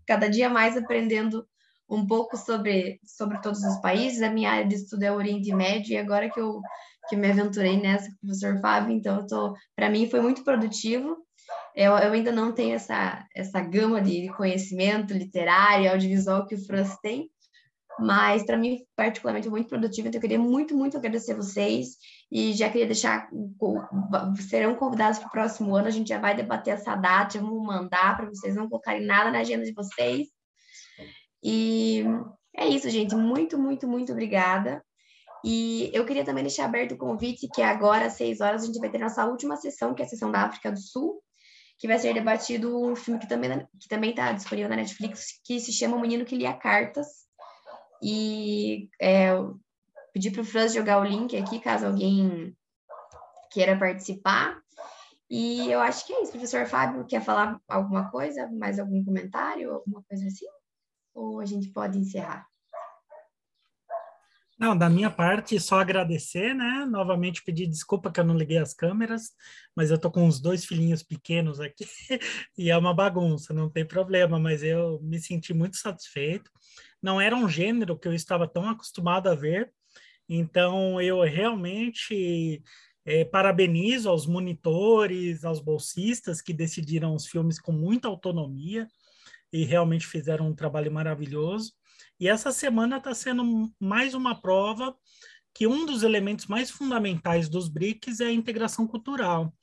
cada 0.08 0.30
dia 0.30 0.50
mais 0.50 0.78
aprendendo 0.78 1.46
um 1.90 2.06
pouco 2.06 2.38
sobre, 2.38 3.00
sobre 3.04 3.40
todos 3.42 3.64
os 3.64 3.80
países. 3.82 4.22
A 4.22 4.30
minha 4.30 4.52
área 4.52 4.68
de 4.68 4.76
estudo 4.76 5.04
é 5.04 5.12
o 5.12 5.16
Oriente 5.16 5.54
Médio 5.54 5.94
e 5.94 5.98
agora 5.98 6.30
que 6.30 6.40
eu 6.40 6.62
que 7.08 7.16
me 7.16 7.30
aventurei 7.30 7.80
nessa 7.80 8.08
com 8.08 8.16
o 8.16 8.20
professor 8.22 8.60
Fábio, 8.60 8.92
então 8.92 9.18
eu 9.18 9.28
tô, 9.28 9.54
para 9.76 9.90
mim 9.90 10.10
foi 10.10 10.22
muito 10.22 10.44
produtivo. 10.44 11.18
Eu, 11.76 11.92
eu 11.98 12.14
ainda 12.14 12.32
não 12.32 12.52
tenho 12.52 12.76
essa, 12.76 13.24
essa 13.36 13.62
gama 13.62 14.02
de 14.02 14.28
conhecimento 14.36 15.14
literário, 15.14 15.92
audiovisual 15.92 16.48
que 16.48 16.56
o 16.56 16.66
Franz 16.66 16.98
tem, 17.02 17.30
mas 18.00 18.46
para 18.46 18.58
mim, 18.58 18.80
particularmente, 18.96 19.50
muito 19.50 19.70
produtivo. 19.70 20.08
Então, 20.08 20.18
eu 20.18 20.22
queria 20.22 20.40
muito, 20.40 20.76
muito 20.76 20.98
agradecer 20.98 21.36
vocês 21.36 21.98
e 22.32 22.54
já 22.54 22.70
queria 22.70 22.88
deixar. 22.88 23.30
Serão 24.50 24.76
convidados 24.76 25.20
para 25.20 25.28
o 25.28 25.32
próximo 25.32 25.76
ano. 25.76 25.88
A 25.88 25.92
gente 25.92 26.10
já 26.10 26.20
vai 26.20 26.36
debater 26.36 26.74
essa 26.74 26.96
data, 26.96 27.40
vamos 27.40 27.66
mandar 27.66 28.18
para 28.18 28.26
vocês 28.26 28.56
não 28.56 28.68
colocarem 28.68 29.06
nada 29.06 29.32
na 29.32 29.40
agenda 29.40 29.64
de 29.64 29.74
vocês. 29.74 30.28
E 31.48 32.04
é 32.56 32.68
isso, 32.68 32.90
gente. 32.90 33.14
Muito, 33.14 33.56
muito, 33.56 33.88
muito 33.88 34.12
obrigada. 34.12 34.84
E 35.44 35.92
eu 35.94 36.04
queria 36.04 36.26
também 36.26 36.44
deixar 36.44 36.66
aberto 36.66 36.94
o 36.94 36.98
convite 36.98 37.48
que 37.54 37.62
agora, 37.62 38.08
às 38.08 38.14
seis 38.14 38.42
horas, 38.42 38.64
a 38.64 38.66
gente 38.66 38.80
vai 38.80 38.90
ter 38.90 38.98
nossa 38.98 39.24
última 39.28 39.56
sessão, 39.56 39.94
que 39.94 40.02
é 40.02 40.06
a 40.06 40.08
sessão 40.08 40.32
da 40.32 40.42
África 40.42 40.72
do 40.72 40.80
Sul, 40.80 41.22
que 41.78 41.88
vai 41.88 42.00
ser 42.00 42.16
debatido 42.16 42.84
um 42.84 42.96
filme 42.96 43.20
que 43.20 43.30
também 43.30 43.68
que 43.80 43.88
também 43.88 44.10
está 44.10 44.32
disponível 44.32 44.70
na 44.70 44.78
Netflix, 44.78 45.40
que 45.44 45.60
se 45.60 45.72
chama 45.72 45.98
O 45.98 46.02
Menino 46.02 46.26
que 46.26 46.36
Lia 46.36 46.52
Cartas. 46.52 47.06
E 48.02 48.90
é, 49.00 49.30
pedi 50.12 50.32
para 50.32 50.42
o 50.42 50.46
Franz 50.46 50.74
jogar 50.74 51.00
o 51.00 51.06
link 51.06 51.38
aqui, 51.38 51.60
caso 51.60 51.86
alguém 51.86 52.58
queira 53.52 53.78
participar. 53.78 54.60
E 55.30 55.70
eu 55.70 55.80
acho 55.80 56.08
que 56.08 56.14
é 56.14 56.24
isso. 56.24 56.32
Professor 56.32 56.66
Fábio, 56.66 57.06
quer 57.06 57.22
falar 57.22 57.62
alguma 57.68 58.10
coisa? 58.10 58.50
Mais 58.52 58.80
algum 58.80 59.06
comentário? 59.06 59.72
Alguma 59.74 60.04
coisa 60.10 60.26
assim? 60.26 60.48
Ou 61.16 61.40
a 61.40 61.46
gente 61.46 61.70
pode 61.70 61.98
encerrar? 61.98 62.46
Não, 64.58 64.78
da 64.78 64.90
minha 64.90 65.12
parte, 65.12 65.60
só 65.60 65.80
agradecer, 65.80 66.54
né? 66.54 66.86
Novamente 66.90 67.44
pedir 67.44 67.68
desculpa 67.68 68.10
que 68.10 68.22
eu 68.22 68.24
não 68.24 68.38
liguei 68.38 68.58
as 68.58 68.74
câmeras, 68.74 69.32
mas 69.76 69.92
eu 69.92 69.98
tô 69.98 70.10
com 70.10 70.28
os 70.28 70.40
dois 70.40 70.64
filhinhos 70.64 71.04
pequenos 71.04 71.60
aqui 71.60 71.86
e 72.58 72.70
é 72.70 72.78
uma 72.78 72.94
bagunça, 72.94 73.54
não 73.54 73.70
tem 73.70 73.86
problema, 73.86 74.40
mas 74.40 74.64
eu 74.64 75.00
me 75.02 75.20
senti 75.20 75.54
muito 75.54 75.76
satisfeito. 75.76 76.50
Não 77.02 77.20
era 77.20 77.36
um 77.36 77.50
gênero 77.50 78.00
que 78.00 78.08
eu 78.08 78.14
estava 78.14 78.48
tão 78.48 78.70
acostumado 78.70 79.28
a 79.28 79.36
ver, 79.36 79.74
então 80.28 81.02
eu 81.02 81.22
realmente 81.22 82.64
é, 83.06 83.26
parabenizo 83.26 84.10
aos 84.10 84.26
monitores, 84.26 85.44
aos 85.44 85.60
bolsistas 85.60 86.42
que 86.42 86.54
decidiram 86.54 87.14
os 87.14 87.28
filmes 87.28 87.60
com 87.60 87.74
muita 87.74 88.08
autonomia 88.08 88.88
e 89.52 89.64
realmente 89.64 90.08
fizeram 90.08 90.48
um 90.48 90.56
trabalho 90.56 90.92
maravilhoso. 90.92 91.74
E 92.20 92.28
essa 92.28 92.52
semana 92.52 92.98
está 92.98 93.14
sendo 93.14 93.72
mais 93.80 94.14
uma 94.14 94.40
prova 94.40 94.96
que 95.54 95.66
um 95.66 95.86
dos 95.86 96.04
elementos 96.04 96.48
mais 96.48 96.70
fundamentais 96.70 97.48
dos 97.48 97.70
BRICS 97.70 98.20
é 98.20 98.26
a 98.26 98.32
integração 98.32 98.86
cultural. 98.86 99.54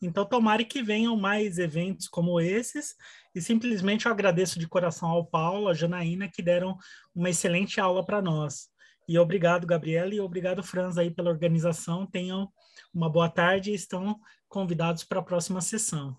Então, 0.00 0.24
tomara 0.24 0.62
que 0.62 0.82
venham 0.82 1.16
mais 1.16 1.58
eventos 1.58 2.06
como 2.06 2.40
esses, 2.40 2.94
e 3.34 3.40
simplesmente 3.40 4.06
eu 4.06 4.12
agradeço 4.12 4.58
de 4.58 4.68
coração 4.68 5.08
ao 5.08 5.26
Paulo, 5.26 5.68
a 5.68 5.74
Janaína, 5.74 6.28
que 6.28 6.42
deram 6.42 6.76
uma 7.14 7.30
excelente 7.30 7.80
aula 7.80 8.04
para 8.04 8.22
nós. 8.22 8.68
E 9.08 9.18
obrigado, 9.18 9.66
Gabriela, 9.66 10.14
e 10.14 10.20
obrigado, 10.20 10.62
Franz, 10.62 10.98
aí 10.98 11.10
pela 11.10 11.30
organização. 11.30 12.06
Tenham 12.06 12.52
uma 12.92 13.10
boa 13.10 13.28
tarde 13.28 13.70
e 13.70 13.74
estão 13.74 14.20
convidados 14.48 15.02
para 15.02 15.18
a 15.18 15.22
próxima 15.22 15.60
sessão. 15.60 16.16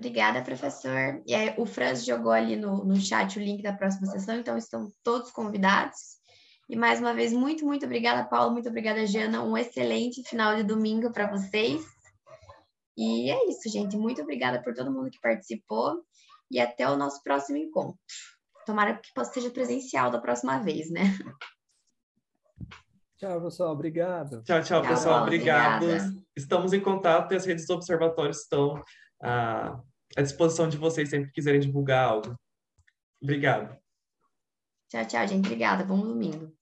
Obrigada, 0.00 0.40
professor. 0.40 1.22
E 1.26 1.34
aí, 1.34 1.54
o 1.58 1.66
Franz 1.66 2.06
jogou 2.06 2.32
ali 2.32 2.56
no, 2.56 2.82
no 2.86 2.96
chat 2.96 3.38
o 3.38 3.42
link 3.42 3.62
da 3.62 3.74
próxima 3.74 4.06
sessão, 4.06 4.36
então 4.36 4.56
estão 4.56 4.90
todos 5.04 5.30
convidados. 5.30 6.18
E 6.70 6.74
mais 6.74 7.00
uma 7.00 7.12
vez, 7.12 7.34
muito, 7.34 7.66
muito 7.66 7.84
obrigada, 7.84 8.26
Paulo. 8.26 8.50
Muito 8.50 8.66
obrigada, 8.66 9.06
Jana. 9.06 9.42
Um 9.42 9.58
excelente 9.58 10.22
final 10.26 10.56
de 10.56 10.62
domingo 10.62 11.12
para 11.12 11.30
vocês. 11.30 11.84
E 12.96 13.30
é 13.30 13.50
isso, 13.50 13.68
gente. 13.68 13.94
Muito 13.94 14.22
obrigada 14.22 14.62
por 14.62 14.72
todo 14.72 14.90
mundo 14.90 15.10
que 15.10 15.20
participou. 15.20 16.02
E 16.50 16.58
até 16.58 16.88
o 16.88 16.96
nosso 16.96 17.22
próximo 17.22 17.58
encontro. 17.58 18.00
Tomara 18.64 18.98
que 18.98 19.24
seja 19.26 19.50
presencial 19.50 20.10
da 20.10 20.18
próxima 20.18 20.60
vez, 20.60 20.90
né? 20.90 21.02
Tchau, 23.18 23.42
pessoal. 23.42 23.72
Obrigado. 23.72 24.42
Tchau, 24.44 24.62
tchau, 24.62 24.80
pessoal. 24.80 25.22
Obrigado. 25.24 25.84
Estamos 26.34 26.72
em 26.72 26.80
contato 26.80 27.32
e 27.32 27.36
as 27.36 27.44
redes 27.44 27.66
do 27.66 27.74
observatório 27.74 28.30
estão 28.30 28.82
ah, 29.22 29.78
à 30.16 30.22
disposição 30.22 30.68
de 30.68 30.76
vocês 30.76 31.08
sempre 31.08 31.28
que 31.28 31.34
quiserem 31.34 31.60
divulgar 31.60 32.08
algo. 32.08 32.34
Obrigado. 33.22 33.78
Tchau, 34.88 35.06
tchau, 35.06 35.26
gente. 35.26 35.46
Obrigada. 35.46 35.84
Bom 35.84 36.00
domingo. 36.00 36.52